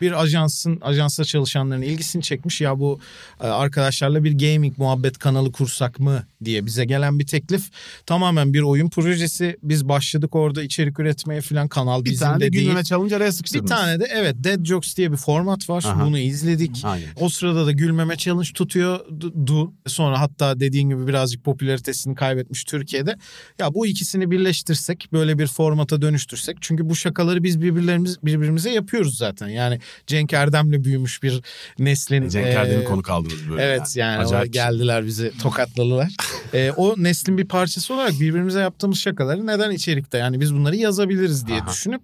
bir 0.00 0.22
ajansın 0.22 0.80
ajansta 0.80 1.24
çalışanların 1.24 1.82
ilgisini 1.82 2.22
çekmiş. 2.22 2.60
Ya 2.60 2.78
bu 2.78 3.00
e, 3.40 3.46
arkadaşlarla 3.46 4.24
bir 4.24 4.38
gaming 4.38 4.78
muhabbet 4.78 5.18
kanalı 5.18 5.52
kursak 5.52 6.00
mı 6.00 6.24
diye 6.44 6.66
bize 6.66 6.84
gelen 6.84 7.18
bir 7.18 7.26
teklif. 7.26 7.70
Tamamen 8.06 8.54
bir 8.54 8.62
oyun 8.62 8.88
projesi. 8.88 9.56
Biz 9.62 9.88
başladık 9.88 10.34
orada 10.36 10.62
içerik 10.62 11.00
üretmeye 11.00 11.40
falan 11.40 11.68
kanal 11.68 12.04
bir 12.04 12.10
bizim 12.10 12.26
tane 12.26 12.40
de 12.40 12.46
de 12.46 12.52
değil. 12.52 12.64
gülmeme 12.64 12.84
challenge 12.84 13.16
araya 13.16 13.26
Bir 13.26 13.32
sıkıştırdınız. 13.32 13.70
tane 13.70 14.00
de 14.00 14.08
evet 14.14 14.34
Dead 14.38 14.64
Jokes 14.64 14.96
diye 14.96 15.12
bir 15.12 15.16
format 15.16 15.70
var. 15.70 15.84
Aha. 15.86 16.06
Bunu 16.06 16.18
izledik. 16.18 16.80
Aynen. 16.84 17.06
O 17.20 17.28
sırada 17.28 17.66
da 17.66 17.72
gülmeme 17.72 18.16
challenge 18.16 18.48
tutuyordu. 18.54 19.72
Sonra 19.86 20.20
hatta 20.20 20.60
dediğin 20.60 20.88
gibi 20.88 21.06
birazcık 21.06 21.44
popülaritesini 21.44 22.14
kaybetmiş 22.14 22.64
Türkiye'de. 22.64 23.16
Ya 23.58 23.74
bu 23.74 23.86
ikisini 23.86 24.30
birleştirsek 24.30 25.08
böyle 25.12 25.38
bir 25.38 25.46
formata 25.46 26.02
dönüştürsek. 26.02 26.56
Çünkü 26.60 26.88
bu 26.88 26.96
şakaları 26.96 27.42
biz 27.42 27.60
birbirlerimiz 27.62 28.22
birbirimize 28.22 28.70
yapıyoruz 28.70 29.16
zaten. 29.16 29.48
Yani 29.48 29.80
Cenk 30.06 30.32
Erdem'le 30.32 30.84
büyümüş 30.84 31.22
bir 31.22 31.42
neslin. 31.78 32.28
Cenk 32.28 32.46
e, 32.46 32.50
Erdem'i 32.50 32.84
konuk 32.84 33.10
aldınız 33.10 33.50
böyle. 33.50 33.62
Evet 33.62 33.96
yani, 33.96 34.24
bir 34.24 34.28
şey. 34.28 34.42
geldiler 34.42 35.06
bizi 35.06 35.32
tokatladılar. 35.38 36.08
E, 36.54 36.72
o 36.76 36.94
neslin 36.98 37.38
bir 37.38 37.44
parçası 37.44 37.69
olarak 37.90 38.12
birbirimize 38.12 38.60
yaptığımız 38.60 38.98
şakaları 38.98 39.46
neden 39.46 39.70
içerikte 39.70 40.18
yani 40.18 40.40
biz 40.40 40.54
bunları 40.54 40.76
yazabiliriz 40.76 41.46
diye 41.46 41.60
Aha. 41.60 41.68
düşünüp 41.68 42.02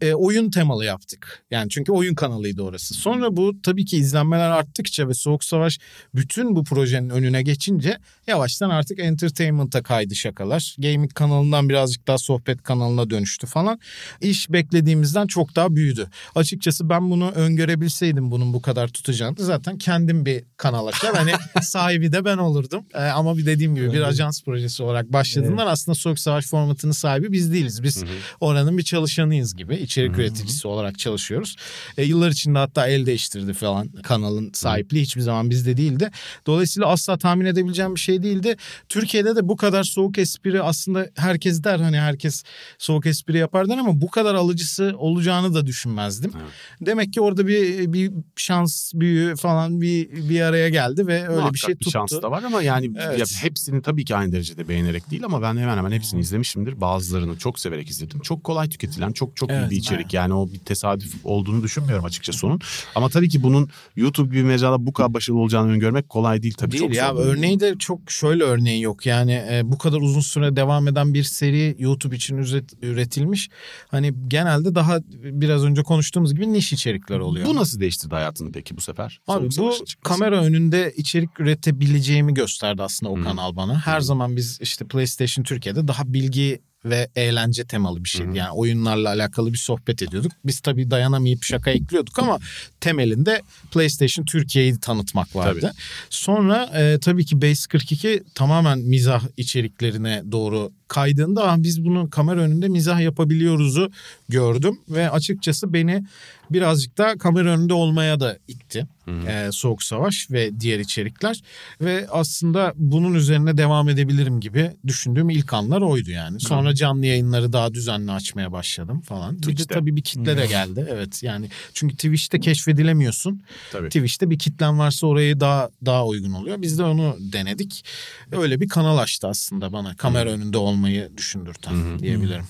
e, 0.00 0.14
oyun 0.14 0.50
temalı 0.50 0.84
yaptık. 0.84 1.44
Yani 1.50 1.68
çünkü 1.70 1.92
oyun 1.92 2.14
kanalıydı 2.14 2.62
orası. 2.62 2.94
Sonra 2.94 3.36
bu 3.36 3.62
tabii 3.62 3.84
ki 3.84 3.96
izlenmeler 3.96 4.50
arttıkça 4.50 5.08
ve 5.08 5.14
Soğuk 5.14 5.44
Savaş 5.44 5.78
bütün 6.14 6.56
bu 6.56 6.64
projenin 6.64 7.10
önüne 7.10 7.42
geçince 7.42 7.98
yavaştan 8.26 8.70
artık 8.70 8.98
entertainment'a 8.98 9.82
kaydı 9.82 10.14
şakalar. 10.14 10.76
Gaming 10.78 11.14
kanalından 11.14 11.68
birazcık 11.68 12.06
daha 12.06 12.18
sohbet 12.18 12.62
kanalına 12.62 13.10
dönüştü 13.10 13.46
falan. 13.46 13.80
İş 14.20 14.50
beklediğimizden 14.50 15.26
çok 15.26 15.56
daha 15.56 15.74
büyüdü. 15.76 16.10
Açıkçası 16.34 16.88
ben 16.88 17.10
bunu 17.10 17.30
öngörebilseydim 17.30 18.30
bunun 18.30 18.52
bu 18.52 18.62
kadar 18.62 18.88
tutacağını 18.88 19.36
zaten 19.38 19.78
kendim 19.78 20.26
bir 20.26 20.44
kanal 20.56 20.86
açar. 20.86 21.14
Hani 21.14 21.32
sahibi 21.62 22.12
de 22.12 22.24
ben 22.24 22.38
olurdum. 22.38 22.84
E, 22.94 22.98
ama 22.98 23.36
bir 23.36 23.46
dediğim 23.46 23.74
gibi 23.74 23.92
bir 23.92 24.00
ajans 24.00 24.42
projesi 24.42 24.82
olarak 24.82 25.12
başladığından 25.12 25.66
aslında 25.66 25.94
Soğuk 25.94 26.18
Savaş 26.18 26.46
formatının 26.46 26.92
sahibi 26.92 27.32
biz 27.32 27.52
değiliz. 27.52 27.82
Biz 27.82 28.04
oranın 28.40 28.78
bir 28.78 28.82
çalışanıyız 28.82 29.56
gibi 29.56 29.76
içerik 29.88 30.18
üreticisi 30.18 30.68
olarak 30.68 30.98
çalışıyoruz. 30.98 31.56
E, 31.96 32.04
yıllar 32.04 32.30
içinde 32.30 32.58
hatta 32.58 32.86
el 32.86 33.06
değiştirdi 33.06 33.52
falan 33.52 33.88
kanalın 33.88 34.50
sahipliği 34.52 35.02
hiçbir 35.02 35.20
zaman 35.20 35.50
bizde 35.50 35.76
değildi. 35.76 36.10
Dolayısıyla 36.46 36.88
asla 36.88 37.18
tahmin 37.18 37.46
edebileceğim 37.46 37.94
bir 37.94 38.00
şey 38.00 38.22
değildi. 38.22 38.56
Türkiye'de 38.88 39.36
de 39.36 39.48
bu 39.48 39.56
kadar 39.56 39.84
soğuk 39.84 40.18
espri 40.18 40.62
aslında 40.62 41.08
herkes 41.16 41.64
der 41.64 41.78
hani 41.78 41.98
herkes 41.98 42.42
soğuk 42.78 43.06
espri 43.06 43.38
yapar 43.38 43.68
der 43.68 43.78
ama 43.78 44.00
bu 44.00 44.10
kadar 44.10 44.34
alıcısı 44.34 44.94
olacağını 44.98 45.54
da 45.54 45.66
düşünmezdim. 45.66 46.32
Demek 46.80 47.12
ki 47.12 47.20
orada 47.20 47.46
bir 47.46 47.92
bir 47.92 48.12
şans 48.36 48.92
büyüğü 48.94 49.36
falan 49.36 49.80
bir 49.80 50.10
bir 50.28 50.40
araya 50.40 50.68
geldi 50.68 51.06
ve 51.06 51.22
öyle 51.22 51.28
Muhakkak 51.34 51.54
bir 51.54 51.58
şey 51.58 51.74
tuttu. 51.74 51.90
şans 51.90 52.12
da 52.22 52.30
var 52.30 52.42
ama 52.42 52.62
yani 52.62 52.90
Evet. 53.00 53.18
ya 53.18 53.26
hepsini 53.42 53.82
tabii 53.82 54.04
ki 54.04 54.16
aynı 54.16 54.32
derecede 54.32 54.68
beğenerek 54.68 55.10
değil 55.10 55.24
ama 55.24 55.42
ben 55.42 55.56
hemen 55.56 55.76
hemen 55.76 55.92
hepsini 55.92 56.20
izlemişimdir. 56.20 56.80
Bazılarını 56.80 57.38
çok 57.38 57.58
severek 57.60 57.90
izledim. 57.90 58.20
Çok 58.20 58.44
kolay 58.44 58.68
tüketilen, 58.68 59.12
çok 59.12 59.36
çok 59.36 59.50
iyi 59.50 59.52
Evet. 59.52 59.70
bir 59.70 59.76
içerik. 59.78 60.14
Yani 60.14 60.34
o 60.34 60.52
bir 60.52 60.58
tesadüf 60.58 61.14
olduğunu 61.24 61.62
düşünmüyorum 61.62 62.04
açıkçası 62.04 62.46
onun. 62.46 62.60
Ama 62.94 63.08
tabii 63.08 63.28
ki 63.28 63.42
bunun 63.42 63.68
YouTube 63.96 64.28
gibi 64.36 64.42
mecrada 64.42 64.86
bu 64.86 64.92
kadar 64.92 65.14
başarılı 65.14 65.40
olacağını 65.40 65.70
öngörmek 65.72 66.08
kolay 66.08 66.42
değil 66.42 66.54
tabii. 66.54 66.72
Değil 66.72 66.82
çok 66.82 66.94
ya 66.94 67.14
zor. 67.14 67.20
örneği 67.26 67.60
de 67.60 67.74
çok 67.78 68.10
şöyle 68.10 68.44
örneği 68.44 68.82
yok 68.82 69.06
yani 69.06 69.32
e, 69.32 69.60
bu 69.64 69.78
kadar 69.78 69.98
uzun 70.00 70.20
süre 70.20 70.56
devam 70.56 70.88
eden 70.88 71.14
bir 71.14 71.22
seri 71.22 71.76
YouTube 71.78 72.16
için 72.16 72.38
üret- 72.38 72.74
üretilmiş 72.82 73.48
hani 73.88 74.14
genelde 74.28 74.74
daha 74.74 74.98
biraz 75.12 75.64
önce 75.64 75.82
konuştuğumuz 75.82 76.34
gibi 76.34 76.52
niş 76.52 76.72
içerikler 76.72 77.18
oluyor. 77.18 77.46
Bu 77.46 77.54
nasıl 77.56 77.80
değiştirdi 77.80 78.14
hayatını 78.14 78.52
peki 78.52 78.76
bu 78.76 78.80
sefer? 78.80 79.20
Abi 79.28 79.52
Soğuk 79.52 79.80
bu 79.80 79.84
kamera 80.08 80.42
önünde 80.44 80.92
içerik 80.96 81.40
üretebileceğimi 81.40 82.34
gösterdi 82.34 82.82
aslında 82.82 83.12
o 83.12 83.18
Hı. 83.18 83.22
kanal 83.24 83.56
bana. 83.56 83.86
Her 83.86 84.00
zaman 84.00 84.36
biz 84.36 84.58
işte 84.60 84.84
PlayStation 84.86 85.44
Türkiye'de 85.44 85.88
daha 85.88 86.12
bilgi 86.12 86.60
ve 86.90 87.08
eğlence 87.16 87.64
temalı 87.64 88.04
bir 88.04 88.08
şeydi. 88.08 88.38
Yani 88.38 88.50
oyunlarla 88.50 89.08
alakalı 89.08 89.52
bir 89.52 89.58
sohbet 89.58 90.02
ediyorduk. 90.02 90.32
Biz 90.44 90.60
tabii 90.60 90.90
dayanamayıp 90.90 91.44
şaka 91.44 91.70
ekliyorduk 91.70 92.18
ama 92.18 92.38
temelinde 92.80 93.42
PlayStation 93.70 94.24
Türkiye'yi 94.24 94.80
tanıtmak 94.80 95.36
vardı. 95.36 95.60
Tabii. 95.60 95.72
Sonra 96.10 96.70
e, 96.74 96.98
tabii 97.00 97.24
ki 97.24 97.42
Base 97.42 97.68
42 97.68 98.22
tamamen 98.34 98.78
mizah 98.78 99.22
içeriklerine 99.36 100.22
doğru 100.32 100.72
kaydığında 100.88 101.50
"Ah, 101.50 101.56
biz 101.58 101.84
bunu 101.84 102.10
kamera 102.10 102.40
önünde 102.40 102.68
mizah 102.68 103.00
yapabiliyoruzu 103.00 103.90
gördüm 104.28 104.78
ve 104.88 105.10
açıkçası 105.10 105.72
beni 105.72 106.04
birazcık 106.50 106.98
da 106.98 107.18
kamera 107.18 107.48
önünde 107.50 107.74
olmaya 107.74 108.20
da 108.20 108.38
itti. 108.48 108.86
E, 109.28 109.48
Soğuk 109.52 109.82
Savaş 109.82 110.30
ve 110.30 110.60
diğer 110.60 110.78
içerikler 110.78 111.40
ve 111.80 112.06
aslında 112.10 112.72
bunun 112.76 113.14
üzerine 113.14 113.56
devam 113.56 113.88
edebilirim 113.88 114.40
gibi 114.40 114.70
düşündüğüm 114.86 115.30
ilk 115.30 115.52
anlar 115.52 115.80
oydu 115.80 116.10
yani. 116.10 116.40
Sonra 116.40 116.74
canlı 116.74 117.06
yayınları 117.06 117.52
daha 117.52 117.74
düzenli 117.74 118.12
açmaya 118.12 118.52
başladım 118.52 119.00
falan. 119.00 119.32
Bir 119.32 119.36
de 119.36 119.40
Twitch'te. 119.40 119.74
tabii 119.74 119.96
bir 119.96 120.02
kitle 120.02 120.36
de 120.36 120.46
geldi. 120.46 120.86
Evet 120.90 121.22
yani 121.22 121.48
çünkü 121.74 121.94
Twitch'te 121.96 122.40
keşfedilemiyorsun. 122.40 123.42
Tabii. 123.72 123.88
Twitch'te 123.88 124.30
bir 124.30 124.38
kitlen 124.38 124.78
varsa 124.78 125.06
orayı 125.06 125.40
daha 125.40 125.70
daha 125.86 126.06
uygun 126.06 126.32
oluyor. 126.32 126.62
Biz 126.62 126.78
de 126.78 126.82
onu 126.84 127.16
denedik. 127.20 127.84
Öyle 128.32 128.60
bir 128.60 128.68
kanal 128.68 128.98
açtı 128.98 129.28
aslında 129.28 129.72
bana 129.72 129.96
kamera 129.96 130.30
önünde 130.30 130.58
olmayı 130.78 131.10
düşündürten 131.16 131.98
diyebilirim. 131.98 132.44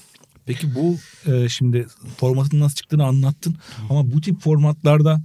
Peki 0.47 0.74
bu 0.74 0.97
e, 1.33 1.49
şimdi 1.49 1.87
formatın 2.16 2.61
nasıl 2.61 2.74
çıktığını 2.74 3.05
anlattın 3.05 3.57
ama 3.91 4.12
bu 4.12 4.20
tip 4.20 4.41
formatlarda 4.41 5.20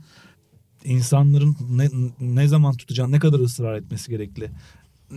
insanların 0.84 1.58
ne, 1.70 1.90
ne 2.20 2.48
zaman 2.48 2.78
tutacağını 2.78 3.12
ne 3.12 3.20
kadar 3.20 3.40
ısrar 3.40 3.76
etmesi 3.76 4.12
gerekli. 4.12 4.52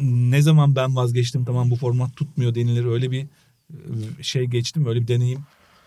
Ne 0.02 0.42
zaman 0.42 0.76
ben 0.76 0.96
vazgeçtim 0.96 1.44
tamam 1.44 1.70
bu 1.70 1.76
format 1.76 2.16
tutmuyor 2.16 2.54
denilir 2.54 2.84
öyle 2.84 3.10
bir 3.10 3.26
e, 3.70 4.22
şey 4.22 4.44
geçtim 4.44 4.86
öyle 4.86 5.00
bir 5.00 5.08
deneyim 5.08 5.40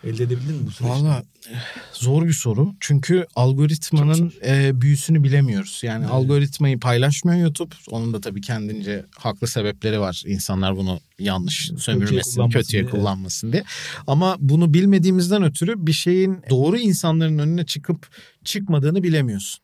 elde 0.03 0.23
edebildin 0.23 0.55
mi 0.55 0.65
bu 0.67 0.71
süreçte? 0.71 0.95
Valla 0.95 1.23
eh, 1.51 1.55
zor 1.93 2.25
bir 2.25 2.33
soru. 2.33 2.73
Çünkü 2.79 3.25
algoritmanın 3.35 4.33
e, 4.45 4.81
büyüsünü 4.81 5.23
bilemiyoruz. 5.23 5.79
Yani 5.83 6.05
algoritmayı 6.07 6.79
paylaşmıyor 6.79 7.39
YouTube. 7.39 7.75
Onun 7.89 8.13
da 8.13 8.21
tabii 8.21 8.41
kendince 8.41 9.05
haklı 9.17 9.47
sebepleri 9.47 9.99
var. 9.99 10.23
İnsanlar 10.25 10.77
bunu 10.77 10.99
yanlış 11.19 11.71
sömürmesin, 11.77 12.35
kullanmasın 12.35 12.59
kötüye 12.59 12.83
diye, 12.83 12.91
kullanmasın 12.91 13.51
diye. 13.51 13.63
Ama 14.07 14.35
bunu 14.39 14.73
bilmediğimizden 14.73 15.43
ötürü 15.43 15.87
bir 15.87 15.93
şeyin 15.93 16.37
doğru 16.49 16.77
insanların 16.77 17.39
önüne 17.39 17.65
çıkıp 17.65 18.07
çıkmadığını 18.43 19.03
bilemiyorsun. 19.03 19.61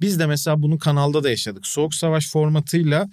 Biz 0.00 0.18
de 0.18 0.26
mesela 0.26 0.62
bunu 0.62 0.78
kanalda 0.78 1.24
da 1.24 1.30
yaşadık. 1.30 1.66
Soğuk 1.66 1.94
Savaş 1.94 2.30
formatıyla 2.30 3.08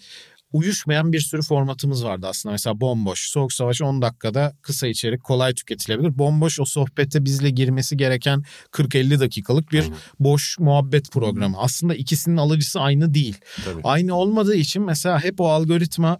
uyuşmayan 0.52 1.14
bir 1.14 1.20
sürü 1.20 1.42
formatımız 1.42 2.06
vardı 2.06 2.28
aslında. 2.30 2.54
Mesela 2.54 2.82
bomboş. 2.82 3.30
Soğuk 3.30 3.54
Savaş 3.54 3.82
10 3.82 4.02
dakikada 4.02 4.54
kısa 4.62 4.88
içerik 4.88 5.24
kolay 5.24 5.54
tüketilebilir. 5.54 6.18
Bomboş 6.18 6.60
o 6.60 6.66
sohbete 6.66 7.26
bizle 7.26 7.50
girmesi 7.50 7.98
gereken 7.98 8.44
40-50 8.72 9.20
dakikalık 9.20 9.72
bir 9.72 9.86
boş 10.20 10.60
muhabbet 10.60 11.12
programı. 11.12 11.58
Aslında 11.60 11.96
ikisinin 11.96 12.38
alıcısı 12.38 12.80
aynı 12.80 13.14
değil. 13.14 13.38
Tabii. 13.66 13.82
Aynı 13.84 14.16
olmadığı 14.16 14.56
için 14.56 14.84
mesela 14.84 15.24
hep 15.24 15.42
o 15.42 15.48
algoritma 15.50 16.18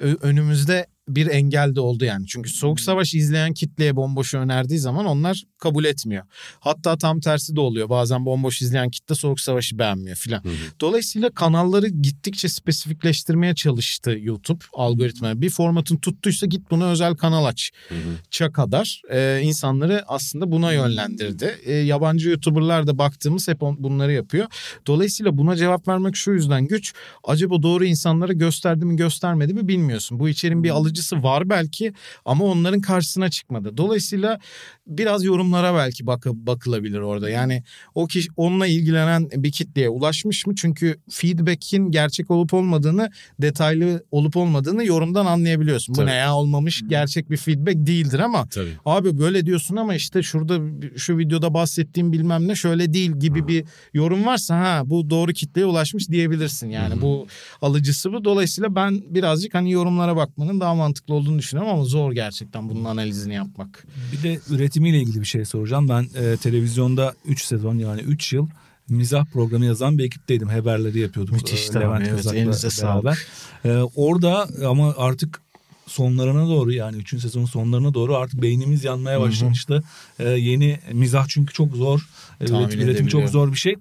önümüzde 0.00 0.86
bir 1.08 1.26
engel 1.26 1.74
de 1.74 1.80
oldu 1.80 2.04
yani. 2.04 2.26
Çünkü 2.26 2.50
Soğuk 2.50 2.80
Savaş 2.80 3.14
izleyen 3.14 3.54
kitleye 3.54 3.96
bomboşu 3.96 4.38
önerdiği 4.38 4.78
zaman 4.78 5.06
onlar 5.06 5.42
kabul 5.58 5.84
etmiyor. 5.84 6.24
Hatta 6.60 6.98
tam 6.98 7.20
tersi 7.20 7.56
de 7.56 7.60
oluyor. 7.60 7.88
Bazen 7.88 8.26
bomboş 8.26 8.62
izleyen 8.62 8.90
kitle 8.90 9.14
Soğuk 9.14 9.40
Savaş'ı 9.40 9.78
beğenmiyor 9.78 10.16
filan. 10.16 10.42
Dolayısıyla 10.80 11.30
kanalları 11.30 11.88
gittikçe 11.88 12.48
spesifikleştirmeye 12.48 13.54
çalıştı 13.54 14.16
YouTube 14.20 14.64
algoritma. 14.72 15.40
Bir 15.40 15.50
formatın 15.50 15.96
tuttuysa 15.96 16.46
git 16.46 16.70
buna 16.70 16.90
özel 16.90 17.14
kanal 17.16 17.44
aç. 17.44 17.70
Ça 18.30 18.52
kadar 18.52 19.02
e, 19.10 19.40
insanları 19.42 20.04
aslında 20.08 20.52
buna 20.52 20.72
yönlendirdi. 20.72 21.58
E, 21.64 21.72
yabancı 21.72 22.28
YouTuber'lar 22.28 22.86
da 22.86 22.98
baktığımız 22.98 23.48
hep 23.48 23.62
on- 23.62 23.82
bunları 23.82 24.12
yapıyor. 24.12 24.46
Dolayısıyla 24.86 25.38
buna 25.38 25.56
cevap 25.56 25.88
vermek 25.88 26.16
şu 26.16 26.30
yüzden 26.30 26.66
güç. 26.66 26.92
Acaba 27.24 27.62
doğru 27.62 27.84
insanlara 27.84 28.32
gösterdi 28.32 28.84
mi 28.84 28.96
göstermedi 28.96 29.54
mi 29.54 29.68
bilmiyorsun. 29.68 30.20
Bu 30.20 30.28
içeriğin 30.28 30.64
bir 30.64 30.70
alıcısı 30.98 31.22
var 31.22 31.48
belki 31.48 31.92
ama 32.24 32.44
onların 32.44 32.80
karşısına 32.80 33.30
çıkmadı. 33.30 33.76
Dolayısıyla 33.76 34.38
biraz 34.86 35.24
yorumlara 35.24 35.74
belki 35.74 36.06
bak 36.06 36.26
bakılabilir 36.26 36.98
orada. 37.00 37.30
Yani 37.30 37.62
o 37.94 38.06
kişi 38.06 38.28
onunla 38.36 38.66
ilgilenen 38.66 39.28
bir 39.34 39.52
kitleye 39.52 39.88
ulaşmış 39.88 40.46
mı? 40.46 40.54
Çünkü 40.54 40.98
feedback'in 41.10 41.90
gerçek 41.90 42.30
olup 42.30 42.54
olmadığını, 42.54 43.10
detaylı 43.40 44.04
olup 44.10 44.36
olmadığını 44.36 44.84
yorumdan 44.84 45.26
anlayabiliyorsun. 45.26 45.94
Bu 45.94 45.98
Tabii. 45.98 46.10
ne 46.10 46.14
ya 46.14 46.34
olmamış 46.34 46.82
gerçek 46.88 47.30
bir 47.30 47.36
feedback 47.36 47.76
değildir 47.76 48.18
ama 48.18 48.46
Tabii. 48.48 48.72
abi 48.84 49.18
böyle 49.18 49.46
diyorsun 49.46 49.76
ama 49.76 49.94
işte 49.94 50.22
şurada 50.22 50.58
şu 50.96 51.18
videoda 51.18 51.54
bahsettiğim 51.54 52.12
bilmem 52.12 52.48
ne 52.48 52.54
şöyle 52.54 52.92
değil 52.92 53.12
gibi 53.12 53.48
bir 53.48 53.64
yorum 53.94 54.26
varsa 54.26 54.58
ha 54.60 54.82
bu 54.84 55.10
doğru 55.10 55.32
kitleye 55.32 55.66
ulaşmış 55.66 56.08
diyebilirsin. 56.08 56.70
Yani 56.70 57.02
bu 57.02 57.26
alıcısı 57.62 58.12
bu. 58.12 58.24
Dolayısıyla 58.24 58.74
ben 58.74 59.02
birazcık 59.08 59.54
hani 59.54 59.72
yorumlara 59.72 60.16
bakmanın 60.16 60.60
daha 60.60 60.74
mantıklı 60.74 60.87
olduğunu 61.08 61.38
düşünüyorum 61.38 61.74
ama 61.74 61.84
zor 61.84 62.12
gerçekten 62.12 62.68
bunun 62.68 62.84
analizini 62.84 63.34
yapmak. 63.34 63.86
Bir 64.12 64.22
de 64.22 64.40
üretimiyle 64.50 64.98
ilgili 64.98 65.20
bir 65.20 65.26
şey 65.26 65.44
soracağım. 65.44 65.88
Ben 65.88 66.02
e, 66.02 66.36
televizyonda 66.36 67.14
3 67.24 67.44
sezon 67.44 67.78
yani 67.78 68.00
3 68.00 68.32
yıl 68.32 68.48
mizah 68.88 69.24
programı 69.24 69.64
yazan 69.64 69.98
bir 69.98 70.04
ekipteydim. 70.04 70.48
Haberleri 70.48 70.98
yapıyorduk. 70.98 71.34
Müthişti 71.34 71.78
e, 71.78 71.86
abi, 71.86 72.02
evet, 72.02 72.16
Kazak'la 72.16 72.38
elinize 72.38 72.70
sağlık. 72.70 73.26
E, 73.64 73.72
orada 73.96 74.48
ama 74.66 74.94
artık 74.96 75.40
sonlarına 75.86 76.48
doğru 76.48 76.72
yani 76.72 76.96
3. 76.96 77.20
sezonun 77.20 77.46
sonlarına 77.46 77.94
doğru 77.94 78.16
artık 78.16 78.42
beynimiz 78.42 78.84
yanmaya 78.84 79.18
Hı 79.18 79.22
hı. 79.22 79.26
başlamıştı. 79.26 79.82
E, 80.18 80.28
yeni 80.28 80.78
mizah 80.92 81.28
çünkü 81.28 81.54
çok 81.54 81.76
zor. 81.76 82.08
E, 82.40 82.46
Tahmin 82.46 82.62
üretim, 82.62 82.80
üretim 82.80 83.06
çok 83.06 83.28
zor 83.28 83.52
bir 83.52 83.56
şey. 83.56 83.76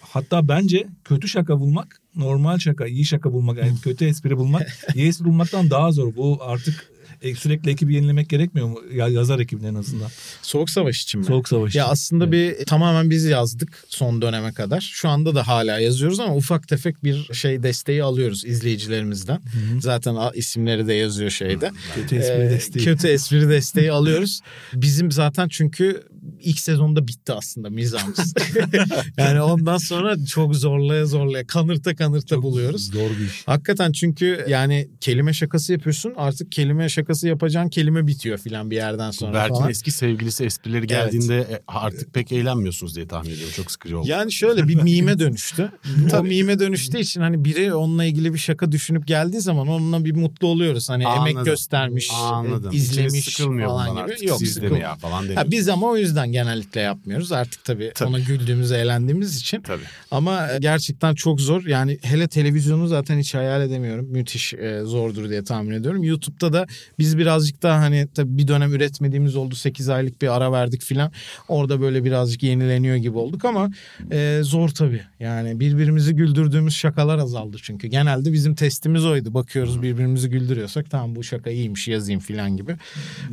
Hatta 0.00 0.48
bence 0.48 0.86
kötü 1.04 1.28
şaka 1.28 1.60
bulmak, 1.60 1.97
normal 2.16 2.58
şaka, 2.58 2.86
iyi 2.86 3.04
şaka 3.04 3.32
bulmak, 3.32 3.58
yani 3.58 3.72
kötü 3.84 4.04
espri 4.04 4.36
bulmak, 4.36 4.66
iyi 4.94 5.08
espri 5.08 5.24
bulmaktan 5.24 5.70
daha 5.70 5.92
zor. 5.92 6.16
Bu 6.16 6.38
artık 6.40 6.90
e, 7.22 7.34
sürekli 7.34 7.70
ekibi 7.70 7.94
yenilemek 7.94 8.28
gerekmiyor 8.28 8.68
mu? 8.68 8.78
Ya, 8.94 9.08
yazar 9.08 9.38
ekibinin 9.38 9.68
en 9.68 9.74
azından. 9.74 10.08
Soğuk 10.42 10.70
savaş 10.70 11.02
için 11.02 11.20
mi? 11.20 11.26
Soğuk 11.26 11.48
savaş. 11.48 11.74
Ya 11.74 11.84
için. 11.84 11.92
aslında 11.92 12.24
Evet. 12.24 12.58
bir 12.60 12.66
tamamen 12.66 13.10
biz 13.10 13.24
yazdık 13.24 13.84
son 13.88 14.22
döneme 14.22 14.52
kadar. 14.52 14.80
Şu 14.80 15.08
anda 15.08 15.34
da 15.34 15.48
hala 15.48 15.78
yazıyoruz 15.80 16.20
ama 16.20 16.36
ufak 16.36 16.68
tefek 16.68 17.04
bir 17.04 17.28
şey 17.32 17.62
desteği 17.62 18.02
alıyoruz 18.02 18.44
izleyicilerimizden. 18.44 19.40
Zaten 19.80 20.14
a- 20.14 20.30
isimleri 20.34 20.86
de 20.86 20.92
yazıyor 20.94 21.30
şeyde. 21.30 21.70
kötü 21.94 22.16
espri 22.16 22.42
Ee, 22.42 22.50
desteği. 22.50 22.84
Kötü 22.84 23.08
espri 23.08 23.48
desteği 23.48 23.92
alıyoruz. 23.92 24.40
Bizim 24.74 25.12
zaten 25.12 25.48
çünkü 25.48 26.02
ilk 26.42 26.60
sezonda 26.60 27.08
bitti 27.08 27.32
aslında 27.32 27.70
mizahımız. 27.70 28.34
yani 29.16 29.40
ondan 29.42 29.78
sonra 29.78 30.24
çok 30.26 30.56
zorlaya 30.56 31.06
zorlaya 31.06 31.46
kanırta 31.46 31.96
kanırta 31.96 32.34
Çok 32.34 32.42
buluyoruz. 32.42 32.86
Zor 32.90 33.10
bir 33.10 33.26
iş. 33.26 33.42
Hakikaten 33.48 33.92
çünkü 33.92 34.44
yani 34.48 34.88
kelime 35.00 35.32
şakası 35.32 35.72
yapıyorsun 35.72 36.12
artık 36.16 36.52
kelime 36.52 36.88
şakası 36.88 37.28
yapacağın 37.28 37.68
kelime 37.68 38.06
bitiyor 38.06 38.38
filan 38.38 38.70
bir 38.70 38.76
yerden 38.76 39.10
sonra 39.10 39.32
Berk'in 39.32 39.54
falan. 39.54 39.70
eski 39.70 39.90
sevgilisi 39.90 40.44
esprileri 40.44 40.86
geldiğinde 40.86 41.36
e, 41.38 41.60
artık 41.66 42.14
pek 42.14 42.32
eğlenmiyorsunuz 42.32 42.96
diye 42.96 43.08
tahmin 43.08 43.30
ediyorum. 43.30 43.52
Çok 43.56 43.70
sıkıcı 43.70 43.98
oldu. 43.98 44.08
Yani 44.08 44.32
şöyle 44.32 44.68
bir 44.68 44.82
mime 44.82 45.18
dönüştü. 45.18 45.72
o 46.18 46.22
mime 46.22 46.58
dönüştüğü 46.58 46.98
için 46.98 47.20
hani 47.20 47.44
biri 47.44 47.74
onunla 47.74 48.04
ilgili 48.04 48.34
bir 48.34 48.38
şaka 48.38 48.72
düşünüp 48.72 49.06
geldiği 49.06 49.40
zaman 49.40 49.68
onunla 49.68 50.04
bir 50.04 50.12
mutlu 50.16 50.48
oluyoruz. 50.48 50.88
Hani 50.90 51.02
emek 51.04 51.18
Anladım. 51.18 51.44
göstermiş, 51.44 52.08
Anladım. 52.14 52.70
e, 52.72 52.76
izlemiş 52.76 53.08
İçiniz 53.08 53.24
sıkılmıyor 53.24 53.68
falan 53.68 53.90
gibi. 53.90 54.00
artık. 54.00 54.22
Yok 54.22 54.38
Siz 54.38 54.54
sıkılmıyor. 54.54 54.82
ya 54.82 54.96
falan 54.96 55.16
Ha, 55.16 55.22
demiyorsunuz. 55.22 55.50
biz 55.52 55.68
ama 55.68 55.86
o 55.86 55.96
yüzden 55.96 56.27
genellikle 56.32 56.80
yapmıyoruz. 56.80 57.32
Artık 57.32 57.64
tabii, 57.64 57.92
Tabii. 57.94 58.08
ona 58.08 58.18
güldüğümüz, 58.18 58.72
eğlendiğimiz 58.72 59.36
için. 59.36 59.60
Tabii. 59.60 59.82
Ama 60.10 60.52
e, 60.52 60.58
gerçekten 60.58 61.14
çok 61.14 61.40
zor. 61.40 61.64
Yani 61.66 61.98
hele 62.02 62.28
televizyonu 62.28 62.86
zaten 62.86 63.18
hiç 63.18 63.34
hayal 63.34 63.62
edemiyorum. 63.62 64.06
Müthiş 64.06 64.54
e, 64.54 64.80
zordur 64.84 65.30
diye 65.30 65.44
tahmin 65.44 65.70
ediyorum. 65.70 66.02
YouTube'da 66.02 66.52
da 66.52 66.66
biz 66.98 67.18
birazcık 67.18 67.62
daha 67.62 67.80
hani 67.80 68.08
tabii 68.14 68.38
bir 68.38 68.48
dönem 68.48 68.74
üretmediğimiz 68.74 69.36
oldu. 69.36 69.54
8 69.54 69.88
aylık 69.88 70.22
bir 70.22 70.36
ara 70.36 70.52
verdik 70.52 70.82
filan. 70.82 71.12
Orada 71.48 71.80
böyle 71.80 72.04
birazcık 72.04 72.42
yenileniyor 72.42 72.96
gibi 72.96 73.18
olduk 73.18 73.44
ama 73.44 73.70
e, 74.12 74.40
zor 74.42 74.68
tabii. 74.68 75.02
Yani 75.20 75.60
birbirimizi 75.60 76.14
güldürdüğümüz 76.14 76.74
şakalar 76.74 77.18
azaldı 77.18 77.56
çünkü. 77.62 77.88
Genelde 77.88 78.32
bizim 78.32 78.54
testimiz 78.54 79.04
oydu. 79.04 79.34
Bakıyoruz 79.34 79.82
birbirimizi 79.82 80.30
güldürüyorsak 80.30 80.90
tamam 80.90 81.16
bu 81.16 81.24
şaka 81.24 81.50
iyiymiş 81.50 81.88
yazayım 81.88 82.20
filan 82.20 82.56
gibi. 82.56 82.76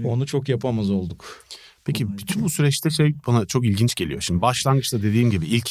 Onu 0.04 0.26
çok 0.26 0.50
yapamaz 0.50 0.89
olduk. 0.89 1.46
Peki 1.86 2.18
bütün 2.18 2.44
bu 2.44 2.50
süreçte 2.50 2.90
şey 2.90 3.16
bana 3.28 3.46
çok 3.46 3.66
ilginç 3.66 3.96
geliyor. 3.96 4.22
Şimdi 4.22 4.42
başlangıçta 4.42 5.04
dediğim 5.04 5.32
gibi 5.32 5.46
ilk 5.46 5.70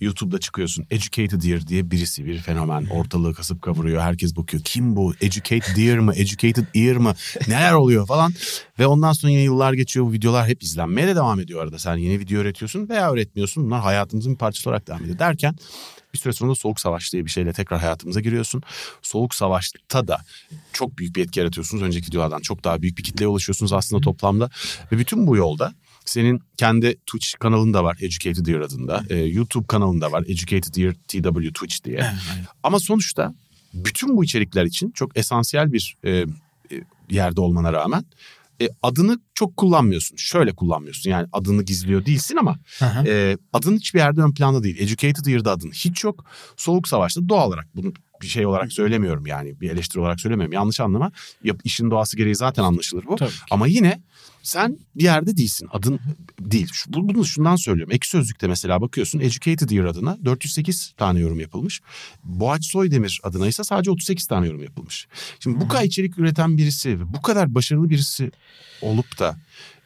YouTube'da 0.00 0.38
çıkıyorsun. 0.38 0.86
Educated 0.90 1.42
Ear 1.42 1.66
diye 1.66 1.90
birisi 1.90 2.26
bir 2.26 2.38
fenomen 2.38 2.86
ortalığı 2.86 3.34
kasıp 3.34 3.62
kavuruyor. 3.62 4.02
Herkes 4.02 4.36
bakıyor. 4.36 4.62
Kim 4.62 4.96
bu? 4.96 5.14
Educated 5.20 5.76
Ear 5.76 5.98
mı? 5.98 6.14
Educated 6.14 6.66
Ear 6.74 6.96
mı? 6.96 7.14
Neler 7.48 7.72
oluyor 7.72 8.06
falan. 8.06 8.34
Ve 8.78 8.86
ondan 8.86 9.12
sonra 9.12 9.32
yine 9.32 9.42
yıllar 9.42 9.72
geçiyor. 9.72 10.06
Bu 10.06 10.12
videolar 10.12 10.48
hep 10.48 10.62
izlenmeye 10.62 11.08
de 11.08 11.16
devam 11.16 11.40
ediyor 11.40 11.62
arada. 11.62 11.78
Sen 11.78 11.96
yeni 11.96 12.20
video 12.20 12.40
üretiyorsun 12.40 12.88
veya 12.88 13.12
üretmiyorsun. 13.12 13.64
Bunlar 13.64 13.80
hayatımızın 13.80 14.32
bir 14.32 14.38
parçası 14.38 14.70
olarak 14.70 14.86
devam 14.86 15.02
ediyor. 15.02 15.18
Derken 15.18 15.56
bir 16.14 16.18
süre 16.18 16.32
sonra 16.32 16.54
Soğuk 16.54 16.80
Savaş 16.80 17.12
diye 17.12 17.24
bir 17.24 17.30
şeyle 17.30 17.52
tekrar 17.52 17.80
hayatımıza 17.80 18.20
giriyorsun. 18.20 18.62
Soğuk 19.02 19.34
Savaş'ta 19.34 20.08
da 20.08 20.18
çok 20.72 20.98
büyük 20.98 21.16
bir 21.16 21.24
etki 21.24 21.40
yaratıyorsunuz. 21.40 21.82
Önceki 21.82 22.06
videolardan 22.06 22.40
çok 22.40 22.64
daha 22.64 22.82
büyük 22.82 22.98
bir 22.98 23.02
kitleye 23.02 23.28
ulaşıyorsunuz 23.28 23.72
aslında 23.72 24.02
toplamda. 24.02 24.50
Ve 24.92 24.98
bütün 24.98 25.26
bu 25.26 25.36
yolda 25.36 25.74
senin 26.06 26.40
kendi 26.56 26.96
Twitch 26.96 27.38
kanalın 27.40 27.74
da 27.74 27.84
var 27.84 27.96
Educated 28.00 28.46
Ear 28.46 28.60
adında. 28.60 29.04
Ee, 29.10 29.16
YouTube 29.16 29.66
kanalın 29.66 30.00
da 30.00 30.12
var 30.12 30.24
Educated 30.28 30.74
Ear 30.74 30.94
TW 31.08 31.48
Twitch 31.52 31.84
diye. 31.84 32.10
Ama 32.62 32.80
sonuçta 32.80 33.34
bütün 33.74 34.16
bu 34.16 34.24
içerikler 34.24 34.64
için 34.64 34.90
çok 34.90 35.18
esansiyel 35.18 35.72
bir 35.72 35.96
e, 36.04 36.10
e, 36.10 36.24
yerde 37.10 37.40
olmana 37.40 37.72
rağmen 37.72 38.04
e, 38.60 38.68
adını 38.82 39.18
çok 39.34 39.56
kullanmıyorsun. 39.56 40.16
Şöyle 40.16 40.52
kullanmıyorsun 40.52 41.10
yani 41.10 41.28
adını 41.32 41.62
gizliyor 41.62 42.06
değilsin 42.06 42.36
ama 42.36 42.58
Aha. 42.80 43.04
e, 43.06 43.36
adın 43.52 43.76
hiçbir 43.76 43.98
yerde 43.98 44.22
ön 44.22 44.34
planda 44.34 44.62
değil. 44.62 44.76
Educated 44.80 45.26
Ear'da 45.26 45.52
adın 45.52 45.70
hiç 45.70 46.04
yok. 46.04 46.24
Soğuk 46.56 46.88
Savaş'ta 46.88 47.28
doğal 47.28 47.48
olarak 47.48 47.66
bunu 47.76 47.92
bir 48.22 48.26
şey 48.26 48.46
olarak 48.46 48.72
söylemiyorum 48.72 49.26
yani 49.26 49.60
bir 49.60 49.70
eleştiri 49.70 50.00
olarak 50.00 50.20
söylemiyorum. 50.20 50.52
Yanlış 50.52 50.80
anlama. 50.80 51.12
Yap, 51.44 51.60
işin 51.64 51.90
doğası 51.90 52.16
gereği 52.16 52.34
zaten 52.34 52.62
anlaşılır 52.62 53.04
bu. 53.06 53.16
Ama 53.50 53.66
yine 53.66 54.02
sen 54.46 54.78
bir 54.94 55.04
yerde 55.04 55.36
değilsin. 55.36 55.68
Adın 55.72 56.00
değil. 56.40 56.70
Bunu 56.88 57.24
şundan 57.24 57.56
söylüyorum. 57.56 57.94
Ek 57.94 58.08
Sözlük'te 58.08 58.46
mesela 58.48 58.80
bakıyorsun 58.80 59.20
Educated 59.20 59.70
Ear 59.70 59.84
adına 59.84 60.18
408 60.24 60.92
tane 60.96 61.20
yorum 61.20 61.40
yapılmış. 61.40 61.80
Boğaç 62.24 62.66
Soydemir 62.66 63.20
adına 63.22 63.46
ise 63.46 63.64
sadece 63.64 63.90
38 63.90 64.26
tane 64.26 64.46
yorum 64.46 64.62
yapılmış. 64.62 65.06
Şimdi 65.40 65.60
bu 65.60 65.68
kadar 65.68 65.84
içerik 65.84 66.18
üreten 66.18 66.56
birisi 66.56 67.00
ve 67.00 67.12
bu 67.14 67.22
kadar 67.22 67.54
başarılı 67.54 67.90
birisi 67.90 68.30
olup 68.82 69.18
da 69.18 69.36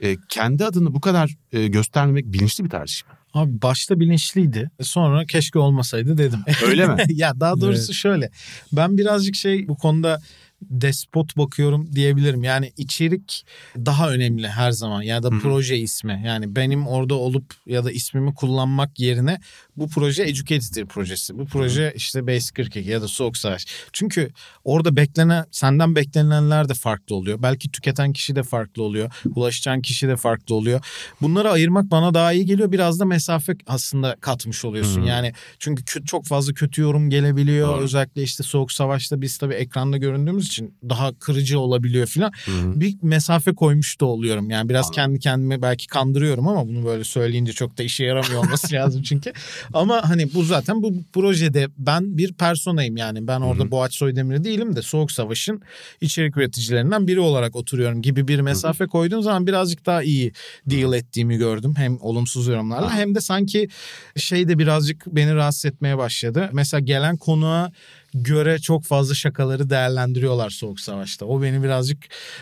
e, 0.01 0.17
kendi 0.29 0.65
adını 0.65 0.95
bu 0.95 1.01
kadar 1.01 1.37
e, 1.53 1.67
göstermemek 1.67 2.25
bilinçli 2.27 2.65
bir 2.65 2.71
tercih 2.71 3.07
mi? 3.07 3.13
Abi 3.35 3.63
başta 3.63 4.01
bilinçliydi. 4.01 4.71
Sonra 4.83 5.27
keşke 5.27 5.59
olmasaydı 5.59 6.19
dedim. 6.19 6.41
Öyle 6.67 6.87
mi? 6.87 6.97
ya 7.09 7.41
daha 7.41 7.61
doğrusu 7.61 7.85
Evet. 7.85 7.95
şöyle. 7.95 8.31
Ben 8.73 8.99
birazcık 8.99 9.35
şey 9.35 9.69
bu 9.69 9.77
konuda 9.77 10.23
despot 10.63 11.37
bakıyorum 11.37 11.93
diyebilirim. 11.93 12.45
Yani 12.45 12.73
içerik 12.77 13.47
daha 13.77 14.11
önemli 14.11 14.49
her 14.49 14.71
zaman 14.71 15.03
ya 15.03 15.23
da 15.23 15.29
Hı 15.29 15.35
hı. 15.35 15.39
proje 15.41 15.79
ismi. 15.79 16.23
Yani 16.27 16.57
benim 16.57 16.87
orada 16.87 17.15
olup 17.15 17.55
ya 17.67 17.85
da 17.85 17.93
ismimi 17.93 18.35
kullanmak 18.35 19.01
yerine 19.01 19.41
bu 19.77 19.89
proje 19.89 20.23
Educated 20.23 20.77
Ear 20.77 20.87
projesi. 20.87 21.39
Bu 21.39 21.47
proje 21.47 21.93
işte 21.97 22.27
Base 22.27 22.53
42 22.55 22.91
ya 22.91 23.03
da 23.03 23.09
Soğuk 23.09 23.37
Savaş. 23.37 23.67
Çünkü 23.93 24.31
orada 24.65 24.97
beklenen 24.97 25.45
senden 25.51 25.97
beklenilenler 25.97 26.69
de 26.69 26.75
farklı 26.75 27.15
oluyor. 27.15 27.43
Belki 27.43 27.71
tüketen 27.71 28.13
kişi 28.13 28.37
de 28.37 28.43
farklı 28.43 28.83
oluyor. 28.83 29.13
Ulaşacağın 29.35 29.81
kişi 29.81 30.09
de 30.09 30.17
farklı 30.17 30.55
oluyor. 30.55 30.81
Bunları 31.23 31.51
ayırmak 31.51 31.91
bana 31.91 32.15
daha 32.15 32.33
iyi 32.33 32.47
geliyor. 32.47 32.73
Biraz 32.73 33.01
da 33.01 33.05
mesafe 33.05 33.57
aslında 33.67 34.17
katmış 34.21 34.65
oluyorsun. 34.65 35.03
Hı. 35.03 35.07
Yani 35.07 35.33
çünkü 35.59 36.05
çok 36.05 36.27
fazla 36.27 36.53
kötü 36.53 36.83
yorum 36.83 37.11
gelebiliyor. 37.11 37.69
Doğru. 37.69 37.81
Özellikle 37.81 38.23
işte 38.23 38.43
Soğuk 38.43 38.73
Savaş'ta 38.73 39.21
biz 39.21 39.39
tabii 39.39 39.55
ekranda 39.55 39.97
göründüğümüz 39.97 40.50
için 40.51 40.75
daha 40.89 41.19
kırıcı 41.19 41.59
olabiliyor 41.61 42.07
filan. 42.07 42.33
Bir 42.49 42.97
mesafe 43.03 43.55
koymuş 43.55 44.01
da 44.01 44.07
oluyorum. 44.07 44.51
Yani 44.51 44.69
biraz 44.69 44.85
Anladım. 44.87 44.95
kendi 44.95 45.19
kendime 45.21 45.63
belki 45.63 45.87
kandırıyorum 45.87 46.49
ama 46.49 46.69
bunu 46.69 46.85
böyle 46.85 47.05
söyleyince 47.05 47.53
çok 47.53 47.79
da 47.79 47.83
işe 47.83 48.05
yaramıyor 48.05 48.45
olması 48.45 48.75
lazım 48.75 49.03
çünkü. 49.03 49.33
Ama 49.73 50.09
hani 50.09 50.35
bu 50.35 50.43
zaten 50.45 50.83
bu 50.83 50.95
projede 51.13 51.69
ben 51.79 52.19
bir 52.19 52.33
personayım 52.33 52.97
yani. 52.97 53.27
Ben 53.27 53.41
orada 53.41 53.63
Hı 53.63 53.67
hı. 53.67 53.71
Boğaç 53.71 53.95
Soydemir 53.95 54.45
değilim 54.45 54.77
de 54.77 54.83
Soğuk 54.83 55.13
Savaş'ın 55.13 55.63
içerik 56.01 56.37
üreticilerinden 56.37 57.07
biri 57.07 57.21
olarak 57.21 57.57
oturuyorum 57.57 58.03
gibi 58.03 58.29
bir 58.29 58.41
mesafe 58.41 58.87
koyduğun 58.87 59.21
zaman 59.21 59.47
birazcık 59.47 59.87
daha 59.87 60.03
iyi 60.03 60.33
deal 60.67 60.93
ettiğimi 60.93 61.37
gördüm. 61.37 61.75
Hem 61.77 61.99
olumsuz 62.01 62.47
yorumlarla 62.47 62.87
Aha. 62.87 62.97
hem 62.97 63.15
de 63.15 63.21
sanki 63.21 63.69
şey 64.17 64.49
de 64.49 64.59
birazcık 64.59 65.07
beni 65.07 65.35
rahatsız 65.35 65.65
etmeye 65.65 65.99
başladı. 65.99 66.51
Mesela 66.53 66.81
gelen 66.81 67.17
konuğa 67.17 67.73
göre 68.15 68.59
çok 68.59 68.85
fazla 68.85 69.15
şakaları 69.15 69.71
değerlendiriyorlar 69.71 70.51
Soğuk 70.51 70.81
Savaş'ta. 70.81 71.27
O 71.27 71.43
beni 71.43 71.63
birazcık 71.63 71.99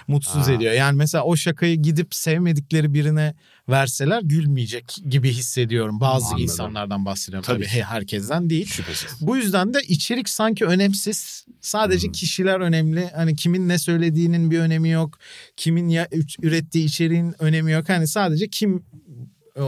mutsuz 0.09 0.49
Aa. 0.49 0.53
ediyor. 0.53 0.73
Yani 0.73 0.97
mesela 0.97 1.25
o 1.25 1.37
şakayı 1.37 1.77
gidip 1.77 2.15
sevmedikleri 2.15 2.95
birine 2.95 3.35
verseler 3.69 4.23
gülmeyecek 4.23 4.97
gibi 5.09 5.31
hissediyorum. 5.31 6.01
Bazı 6.01 6.27
Anladım. 6.27 6.43
insanlardan 6.43 7.05
bahsediyorum. 7.05 7.45
Tabii 7.47 7.67
Tabii, 7.67 7.83
herkesten 7.83 8.51
değil. 8.51 8.67
Şüphesiz. 8.67 9.11
Bu 9.21 9.37
yüzden 9.37 9.75
de 9.75 9.79
içerik 9.89 10.29
sanki 10.29 10.65
önemsiz. 10.65 11.45
Sadece 11.61 12.07
Hmm. 12.07 12.13
kişiler 12.13 12.61
önemli. 12.61 13.11
Hani 13.15 13.37
kimin 13.37 13.69
ne 13.69 13.79
söylediğinin 13.79 14.51
bir 14.51 14.59
önemi 14.59 14.89
yok. 14.91 15.19
Kimin 15.57 15.89
ya, 15.89 16.09
ürettiği 16.43 16.85
içeriğin 16.87 17.35
önemi 17.39 17.73
yok. 17.73 17.89
Hani 17.89 18.07
sadece 18.09 18.49
kim 18.49 18.85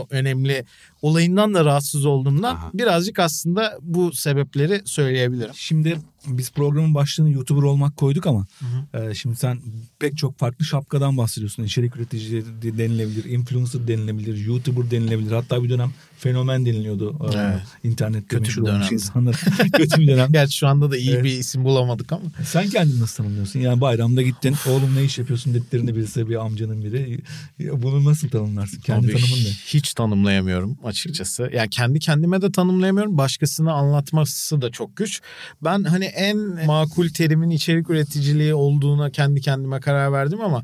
önemli 0.09 0.65
olayından 1.01 1.53
da 1.53 1.65
rahatsız 1.65 2.05
olduğumdan 2.05 2.55
Aha. 2.55 2.71
birazcık 2.73 3.19
aslında 3.19 3.77
bu 3.81 4.13
sebepleri 4.13 4.81
söyleyebilirim. 4.85 5.51
Şimdi 5.55 5.99
biz 6.27 6.51
programın 6.51 6.95
başlığını 6.95 7.31
YouTuber 7.31 7.61
olmak 7.61 7.97
koyduk 7.97 8.27
ama 8.27 8.47
Hı 8.59 8.99
e, 8.99 9.13
şimdi 9.13 9.35
sen 9.35 9.61
pek 9.99 10.17
çok 10.17 10.39
farklı 10.39 10.65
şapkadan 10.65 11.17
bahsediyorsun. 11.17 11.63
İçerik 11.63 11.95
üretici 11.95 12.45
de- 12.61 12.77
denilebilir, 12.77 13.25
influencer 13.25 13.87
denilebilir, 13.87 14.45
YouTuber 14.45 14.91
denilebilir. 14.91 15.31
Hatta 15.31 15.63
bir 15.63 15.69
dönem 15.69 15.91
fenomen 16.21 16.65
deniliyordu. 16.65 17.17
e, 17.33 17.37
Evet. 17.37 17.61
İnternette 17.83 18.27
Kötü 18.27 18.41
meşhur 18.41 18.65
bir 18.65 18.69
olmuş 18.69 18.91
insanlar. 18.91 19.35
Kötü 19.73 20.01
bir 20.01 20.07
dönem. 20.07 20.31
Gerçi 20.31 20.57
şu 20.57 20.67
anda 20.67 20.91
da 20.91 20.97
iyi 20.97 21.11
Evet. 21.11 21.23
bir 21.23 21.29
isim 21.31 21.63
bulamadık 21.63 22.11
ama. 22.11 22.23
Sen 22.45 22.69
kendini 22.69 22.99
nasıl 22.99 23.23
tanımlıyorsun? 23.23 23.59
Yani 23.59 23.81
bayramda 23.81 24.21
gittin, 24.21 24.55
oğlum 24.69 24.95
ne 24.95 25.03
iş 25.03 25.17
yapıyorsun 25.17 25.53
dediklerinde 25.53 25.95
birisi 25.95 26.29
bir 26.29 26.35
amcanın 26.35 26.83
biri. 26.83 27.19
Ya 27.59 27.81
Bunu 27.81 28.05
nasıl 28.05 28.29
tanımlarsın? 28.29 28.79
Kendi 28.81 29.05
Abi 29.05 29.13
tanımın 29.13 29.37
ne? 29.43 29.49
Hiç 29.65 29.93
tanımlayamıyorum 29.93 30.77
açıkçası. 30.83 31.49
Yani 31.53 31.69
kendi 31.69 31.99
kendime 31.99 32.41
de 32.41 32.51
tanımlayamıyorum. 32.51 33.17
Başkasına 33.17 33.73
anlatması 33.73 34.61
da 34.61 34.71
çok 34.71 34.95
güç. 34.97 35.21
Ben 35.63 35.83
hani 35.83 36.05
en 36.05 36.37
makul 36.65 37.09
terimin 37.09 37.49
içerik 37.49 37.89
üreticiliği 37.89 38.53
olduğuna 38.53 39.09
kendi 39.09 39.41
kendime 39.41 39.79
karar 39.79 40.11
verdim 40.13 40.41
ama 40.41 40.63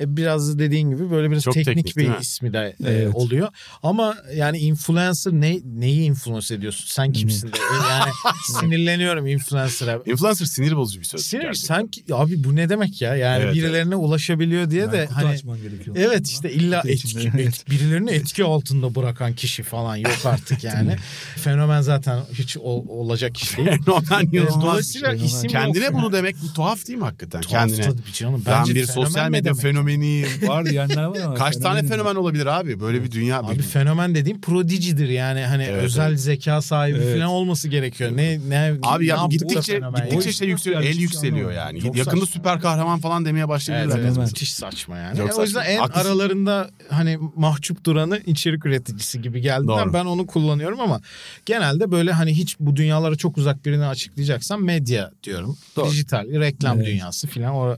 e, 0.00 0.16
biraz 0.16 0.54
da 0.54 0.58
dediğin 0.58 0.90
gibi 0.90 1.10
böyle 1.10 1.30
biraz 1.30 1.42
Çok 1.42 1.54
teknik, 1.54 1.76
teknik, 1.76 1.96
bir 1.96 2.08
mi? 2.08 2.16
ismi 2.20 2.52
de 2.52 2.76
e, 2.84 2.90
Evet. 2.90 3.14
oluyor. 3.14 3.48
Ama 3.82 4.14
yani 4.36 4.58
influencer 4.58 4.93
ne 5.32 5.58
neyi 5.64 6.00
influence 6.02 6.54
ediyorsun? 6.54 6.84
Sen 6.88 7.12
kimsin 7.12 7.48
de? 7.48 7.56
Yani 7.90 8.10
sinirleniyorum 8.60 9.26
influencer'a. 9.26 10.00
Influencer 10.06 10.46
sinir 10.46 10.76
bozucu 10.76 11.00
bir 11.00 11.04
söz. 11.04 11.20
Sinir 11.26 11.42
gerçekten. 11.42 11.74
sanki 11.74 12.04
abi 12.14 12.44
bu 12.44 12.56
ne 12.56 12.68
demek 12.68 13.02
ya? 13.02 13.16
Yani 13.16 13.42
Evet, 13.44 13.54
birilerine 13.54 13.96
ulaşabiliyor 13.96 14.70
diye 14.70 14.92
de 14.92 14.96
Yani 14.96 15.06
kutu 15.08 15.16
hani 15.20 15.28
açman 15.28 15.62
gerekiyor. 15.62 15.96
Evet 15.98 16.28
işte 16.28 16.52
illa 16.52 16.80
içinde, 16.82 17.22
etki, 17.22 17.32
evet. 17.36 17.48
et- 17.48 17.70
birilerini 17.70 18.10
etki 18.10 18.44
altında 18.44 18.94
bırakan 18.94 19.32
kişi 19.34 19.62
falan 19.62 19.96
yok 19.96 20.18
artık 20.24 20.64
yani. 20.74 20.96
Fenomen 21.36 21.80
zaten 21.80 22.20
hiç 22.32 22.56
ol- 22.56 22.88
olacak 22.88 23.36
iş 23.36 23.56
değil. 23.58 23.68
Fenomen 23.84 24.32
bir 24.32 24.46
Dolayısıyla 24.48 25.16
şey. 25.16 25.26
isim 25.26 25.50
Kendine 25.50 25.92
bunu 25.94 26.12
demek 26.12 26.36
bir 26.42 26.54
tuhaf 26.54 26.86
değil 26.86 26.98
mi 26.98 27.04
hakikaten? 27.04 27.40
Tuhaf 27.40 27.68
Kendine. 27.68 27.82
tabii 27.84 28.12
canım. 28.12 28.42
Ben 28.46 28.54
Bence 28.60 28.74
bir 28.74 28.86
fenomen 28.86 29.08
sosyal 29.08 29.30
medya 29.30 29.54
fenomeniyim. 29.54 30.28
Var 30.46 30.66
diyenler 30.66 31.04
var 31.04 31.18
ama. 31.20 31.34
Kaç 31.34 31.56
tane 31.56 31.82
fenomen 31.88 32.14
olabilir 32.14 32.46
abi? 32.46 32.80
Böyle 32.80 33.04
bir 33.04 33.10
dünya. 33.10 33.38
Abi 33.38 33.58
bir- 33.58 33.62
fenomen 33.62 34.14
dediğim 34.14 34.40
prodicidir 34.84 35.08
yani 35.08 35.40
hani 35.40 35.62
Evet, 35.62 35.82
özel 35.82 36.08
evet. 36.08 36.20
zeka 36.20 36.62
sahibi 36.62 36.98
Evet. 36.98 37.14
falan 37.18 37.28
olması 37.28 37.68
gerekiyor. 37.68 38.10
Ne 38.16 38.38
ne 38.48 38.74
Abi 38.82 39.04
ne 39.04 39.08
ya 39.08 39.26
gittikçe 39.30 39.80
gittikçe 39.80 40.32
şey 40.32 40.48
yükseliyor, 40.48 40.82
el 40.82 40.96
yükseliyor 40.98 41.52
yani. 41.52 41.80
Çok 41.80 41.96
Yakında 41.96 42.20
saçma. 42.20 42.26
süper 42.26 42.60
kahraman 42.60 43.00
falan 43.00 43.24
demeye 43.24 43.38
Evet, 43.40 43.48
başlayabilirler. 43.48 43.96
evet, 43.96 44.06
Fenomen. 44.08 44.28
müthiş 44.28 44.54
saçma 44.54 44.98
yani. 44.98 45.16
Çok 45.18 45.30
E, 45.30 45.32
o 45.34 45.42
yüzden 45.42 45.60
saçma. 45.60 45.72
en 45.72 45.78
Haklısın. 45.78 46.08
aralarında 46.08 46.70
hani 46.90 47.18
mahcup 47.36 47.84
duranı 47.86 48.20
içerik 48.26 48.66
üreticisi 48.66 49.22
gibi 49.22 49.40
geldiğinden 49.40 49.84
Doğru. 49.84 49.92
ben 49.92 50.04
onu 50.04 50.26
kullanıyorum 50.26 50.80
ama 50.80 51.00
genelde 51.46 51.90
böyle 51.90 52.12
hani 52.12 52.34
hiç 52.34 52.56
bu 52.60 52.76
dünyalara 52.76 53.16
çok 53.16 53.38
uzak 53.38 53.64
birini 53.66 53.86
açıklayacaksam 53.86 54.64
medya 54.64 55.10
diyorum. 55.24 55.56
Doğru. 55.76 55.90
Dijital, 55.90 56.26
reklam 56.40 56.76
Evet. 56.76 56.86
dünyası 56.86 57.26
falan 57.26 57.54
o, 57.54 57.76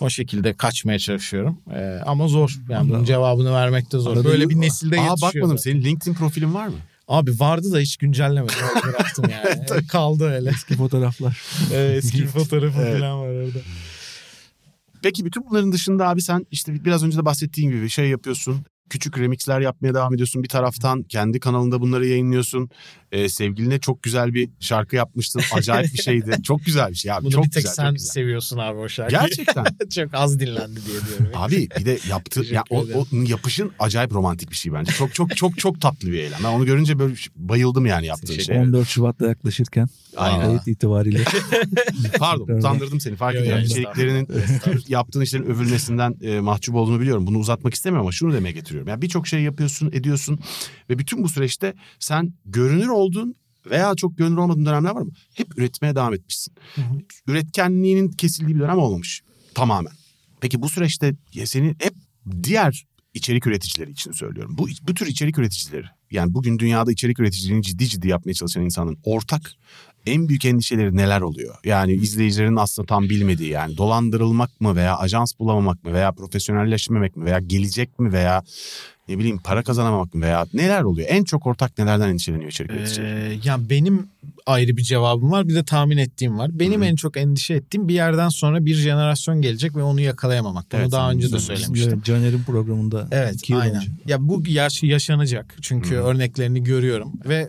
o 0.00 0.10
şekilde 0.10 0.52
kaçmaya 0.52 0.98
çalışıyorum. 0.98 1.58
Ee, 1.74 1.98
ama 2.06 2.28
zor. 2.28 2.58
Yani 2.68 2.80
Ama- 2.80 2.90
bunun 2.94 3.04
cevabını 3.04 3.52
vermek 3.52 3.92
de 3.92 3.98
zor. 3.98 4.12
Arada 4.16 4.24
Böyle 4.24 4.48
bir 4.48 4.60
nesilde 4.60 5.00
Aa 5.00 5.04
yetişiyor. 5.04 5.32
bakmadım 5.34 5.56
da. 5.56 5.60
senin 5.60 5.82
LinkedIn 5.82 6.14
profilin 6.42 6.54
var 6.54 6.66
mı? 6.68 6.76
Abi 7.08 7.40
vardı 7.40 7.72
da 7.72 7.78
hiç 7.78 7.96
güncellemedim. 7.96 8.54
Bıraktım 8.84 9.24
yani. 9.30 9.86
Kaldı 9.86 10.24
öyle. 10.24 10.50
Eski 10.50 10.76
fotoğraflar. 10.76 11.42
Ee, 11.72 11.94
eski 11.96 12.18
bir 12.22 12.26
fotoğrafı 12.26 12.80
Evet. 12.82 13.00
falan 13.00 13.20
var 13.20 13.28
orada. 13.28 13.58
Peki 15.02 15.24
bütün 15.24 15.50
bunların 15.50 15.72
dışında 15.72 16.08
abi 16.08 16.22
sen 16.22 16.46
işte 16.50 16.84
biraz 16.84 17.04
önce 17.04 17.18
de 17.18 17.24
bahsettiğin 17.24 17.70
gibi 17.70 17.90
şey 17.90 18.08
yapıyorsun. 18.08 18.64
Küçük 18.92 19.18
remixler 19.18 19.60
yapmaya 19.60 19.94
devam 19.94 20.14
ediyorsun. 20.14 20.42
Bir 20.42 20.48
taraftan 20.48 21.02
kendi 21.02 21.40
kanalında 21.40 21.80
bunları 21.80 22.06
yayınlıyorsun. 22.06 22.70
Ee, 23.12 23.28
sevgiline 23.28 23.78
çok 23.78 24.02
güzel 24.02 24.34
bir 24.34 24.50
şarkı 24.60 24.96
yapmıştın. 24.96 25.42
Acayip 25.54 25.92
bir 25.92 26.02
şeydi. 26.02 26.36
Çok 26.42 26.64
güzel 26.64 26.90
bir 26.90 26.94
şey. 26.94 27.12
Abi, 27.12 27.24
Bunu 27.24 27.30
çok 27.32 27.44
bir 27.44 27.50
tek 27.50 27.62
güzel, 27.62 27.74
sen 27.74 27.84
çok 27.84 27.94
güzel. 27.94 28.12
seviyorsun 28.12 28.58
abi 28.58 28.78
o 28.78 28.88
şarkıyı. 28.88 29.20
Gerçekten. 29.20 29.64
çok 29.94 30.14
az 30.14 30.40
dinlendi 30.40 30.80
diye 30.86 30.96
diyorum. 31.08 31.26
Abi 31.34 31.68
bir 31.78 31.84
de 31.84 31.98
yaptı 32.08 32.44
ya 32.50 32.64
o, 32.70 32.78
o 32.94 33.06
yapışın 33.26 33.70
acayip 33.78 34.12
romantik 34.12 34.50
bir 34.50 34.56
şey 34.56 34.72
bence. 34.72 34.92
Çok 34.92 35.14
çok 35.14 35.36
çok 35.36 35.58
çok 35.58 35.80
tatlı 35.80 36.08
bir 36.12 36.18
eylem. 36.18 36.40
Ben 36.44 36.48
onu 36.48 36.66
görünce 36.66 36.98
böyle 36.98 37.14
bayıldım 37.36 37.86
yani 37.86 38.06
yaptığın 38.06 38.38
şeye. 38.38 38.60
14 38.60 38.88
Şubat'ta 38.88 39.26
yaklaşırken 39.26 39.88
Aynen. 40.16 40.46
kayıt 40.46 40.68
itibariyle. 40.68 41.24
Pardon 42.18 42.58
utandırdım 42.58 43.00
seni 43.00 43.16
fark 43.16 43.36
ediyorum. 43.36 43.64
İçeriklerinin 43.64 44.28
yaptığın 44.88 45.20
işlerin 45.20 45.44
övülmesinden 45.44 46.14
e, 46.22 46.40
mahcup 46.40 46.74
olduğunu 46.74 47.00
biliyorum. 47.00 47.26
Bunu 47.26 47.38
uzatmak 47.38 47.74
istemiyorum 47.74 48.04
ama 48.06 48.12
şunu 48.12 48.32
demeye 48.32 48.52
getiriyorum. 48.52 48.81
Yani 48.88 49.02
birçok 49.02 49.26
şey 49.26 49.42
yapıyorsun, 49.42 49.90
ediyorsun 49.92 50.40
ve 50.90 50.98
bütün 50.98 51.22
bu 51.22 51.28
süreçte 51.28 51.74
sen 51.98 52.34
görünür 52.44 52.88
oldun 52.88 53.34
veya 53.70 53.94
çok 53.94 54.18
görünür 54.18 54.36
olmadığın 54.36 54.66
dönemler 54.66 54.90
var 54.90 55.02
mı? 55.02 55.12
Hep 55.34 55.58
üretmeye 55.58 55.94
devam 55.94 56.14
etmişsin. 56.14 56.54
Üretkenliğinin 57.26 58.08
kesildiği 58.08 58.56
bir 58.56 58.60
dönem 58.60 58.78
olmamış 58.78 59.22
tamamen. 59.54 59.92
Peki 60.40 60.62
bu 60.62 60.68
süreçte 60.68 61.14
seni 61.44 61.68
hep 61.68 61.94
diğer 62.42 62.84
içerik 63.14 63.46
üreticileri 63.46 63.90
için 63.90 64.12
söylüyorum. 64.12 64.58
Bu, 64.58 64.68
bu 64.82 64.94
tür 64.94 65.06
içerik 65.06 65.38
üreticileri 65.38 65.86
yani 66.10 66.34
bugün 66.34 66.58
dünyada 66.58 66.92
içerik 66.92 67.20
üreticiliğini 67.20 67.62
ciddi 67.62 67.88
ciddi 67.88 68.08
yapmaya 68.08 68.34
çalışan 68.34 68.64
insanın 68.64 68.98
ortak 69.04 69.52
en 70.06 70.28
büyük 70.28 70.44
endişeleri 70.44 70.96
neler 70.96 71.20
oluyor? 71.20 71.54
Yani 71.64 71.92
izleyicilerin 71.92 72.56
aslında 72.56 72.86
tam 72.86 73.08
bilmediği 73.08 73.50
yani 73.50 73.76
dolandırılmak 73.76 74.60
mı 74.60 74.76
veya 74.76 74.98
ajans 74.98 75.38
bulamamak 75.38 75.84
mı 75.84 75.92
veya 75.92 76.12
profesyonelleşmemek 76.12 77.16
mi 77.16 77.24
veya 77.24 77.38
gelecek 77.38 77.98
mi 77.98 78.12
veya 78.12 78.42
ne 79.08 79.18
bileyim 79.18 79.38
para 79.38 79.62
kazanamamak 79.62 80.14
mı 80.14 80.22
veya 80.22 80.46
neler 80.54 80.82
oluyor? 80.82 81.08
En 81.10 81.24
çok 81.24 81.46
ortak 81.46 81.78
nelerden 81.78 82.08
endişeleniyor 82.08 82.50
içerik 82.50 82.70
üreticileri? 82.70 83.08
Ee, 83.08 83.38
ya 83.44 83.70
benim 83.70 84.08
ayrı 84.46 84.76
bir 84.76 84.82
cevabım 84.82 85.30
var 85.32 85.48
bir 85.48 85.54
de 85.54 85.64
tahmin 85.64 85.96
ettiğim 85.96 86.38
var. 86.38 86.50
Benim 86.58 86.80
Hı 86.80 86.84
hı. 86.84 86.88
en 86.88 86.96
çok 86.96 87.16
endişe 87.16 87.54
ettiğim 87.54 87.88
bir 87.88 87.94
yerden 87.94 88.28
sonra 88.28 88.64
bir 88.64 88.74
jenerasyon 88.74 89.40
gelecek 89.42 89.76
ve 89.76 89.82
onu 89.82 90.00
yakalayamamak. 90.00 90.72
Bunu 90.72 90.80
Evet, 90.80 90.92
daha 90.92 91.10
önce 91.10 91.32
de 91.32 91.38
söylemiştim. 91.38 91.92
Evet, 91.94 92.04
Caner'in 92.04 92.42
programında 92.44 93.08
Evet 93.10 93.42
aynen. 93.52 93.76
önce. 93.76 93.88
Ya 94.06 94.28
bu 94.28 94.42
yaş 94.46 94.82
yaşanacak 94.82 95.56
çünkü 95.62 95.94
Hı. 95.94 96.00
örneklerini 96.00 96.62
görüyorum 96.62 97.12
ve 97.28 97.48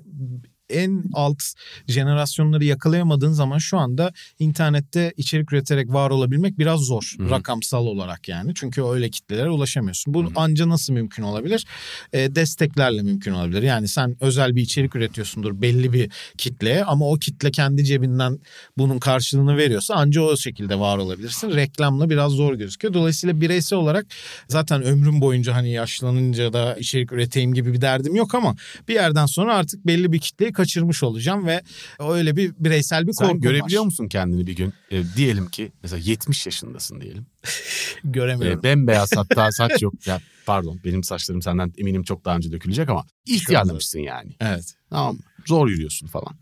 en 0.69 1.03
alt 1.13 1.43
jenerasyonları 1.87 2.65
yakalayamadığın 2.65 3.31
zaman 3.31 3.57
şu 3.57 3.77
anda 3.77 4.13
internette 4.39 5.13
içerik 5.17 5.53
üreterek 5.53 5.89
var 5.89 6.09
olabilmek 6.09 6.59
biraz 6.59 6.79
zor 6.79 7.13
Hı 7.17 7.23
hı. 7.23 7.29
rakamsal 7.29 7.85
olarak 7.85 8.29
yani. 8.29 8.51
Çünkü 8.55 8.83
öyle 8.83 9.09
kitlelere 9.09 9.49
ulaşamıyorsun. 9.49 10.13
Bu 10.13 10.23
Hı 10.23 10.27
hı. 10.27 10.31
anca 10.35 10.69
nasıl 10.69 10.93
mümkün 10.93 11.23
olabilir? 11.23 11.65
E, 12.13 12.35
desteklerle 12.35 13.01
mümkün 13.01 13.31
olabilir. 13.31 13.63
Yani 13.63 13.87
sen 13.87 14.17
özel 14.21 14.55
bir 14.55 14.61
içerik 14.61 14.95
üretiyorsundur 14.95 15.61
belli 15.61 15.93
bir 15.93 16.11
kitleye 16.37 16.85
ama 16.85 17.09
o 17.09 17.15
kitle 17.15 17.51
kendi 17.51 17.85
cebinden 17.85 18.39
bunun 18.77 18.99
karşılığını 18.99 19.57
veriyorsa 19.57 19.95
anca 19.95 20.21
o 20.21 20.37
şekilde 20.37 20.79
var 20.79 20.97
olabilirsin. 20.97 21.51
Reklamla 21.51 22.09
biraz 22.09 22.31
zor 22.31 22.53
gözüküyor. 22.53 22.93
Dolayısıyla 22.93 23.41
bireysel 23.41 23.79
olarak 23.79 24.05
zaten 24.47 24.83
ömrüm 24.83 25.21
boyunca 25.21 25.55
hani 25.55 25.71
yaşlanınca 25.71 26.53
da 26.53 26.75
içerik 26.75 27.11
üreteyim 27.11 27.53
gibi 27.53 27.73
bir 27.73 27.81
derdim 27.81 28.15
yok 28.15 28.35
ama 28.35 28.55
bir 28.87 28.93
yerden 28.93 29.25
sonra 29.25 29.55
artık 29.55 29.87
belli 29.87 30.11
bir 30.11 30.19
kitleyi 30.19 30.51
kaçırmış 30.63 31.03
olacağım 31.03 31.45
ve 31.47 31.61
öyle 31.99 32.35
bir 32.35 32.53
bireysel 32.59 33.07
bir 33.07 33.13
Sen 33.13 33.25
korkum 33.25 33.41
görebiliyor 33.41 33.81
var. 33.81 33.85
musun 33.85 34.07
kendini 34.07 34.47
bir 34.47 34.55
gün? 34.55 34.73
E, 34.91 35.03
diyelim 35.15 35.49
ki 35.49 35.71
mesela 35.83 35.99
70 36.05 36.45
yaşındasın 36.45 37.01
diyelim. 37.01 37.25
Göremiyorum. 38.03 38.59
E, 38.59 38.63
bembeyaz 38.63 39.09
hatta 39.15 39.51
saç 39.51 39.81
yok. 39.81 40.07
Ya, 40.07 40.21
pardon 40.45 40.79
benim 40.85 41.03
saçlarım 41.03 41.41
senden 41.41 41.73
eminim 41.77 42.03
çok 42.03 42.25
daha 42.25 42.35
önce 42.35 42.51
dökülecek 42.51 42.89
ama 42.89 43.05
ihtiyarlamışsın 43.25 43.99
yani. 43.99 44.31
Evet. 44.39 44.73
Tamam 44.89 45.15
mı? 45.15 45.21
Zor 45.45 45.67
yürüyorsun 45.67 46.07
falan. 46.07 46.33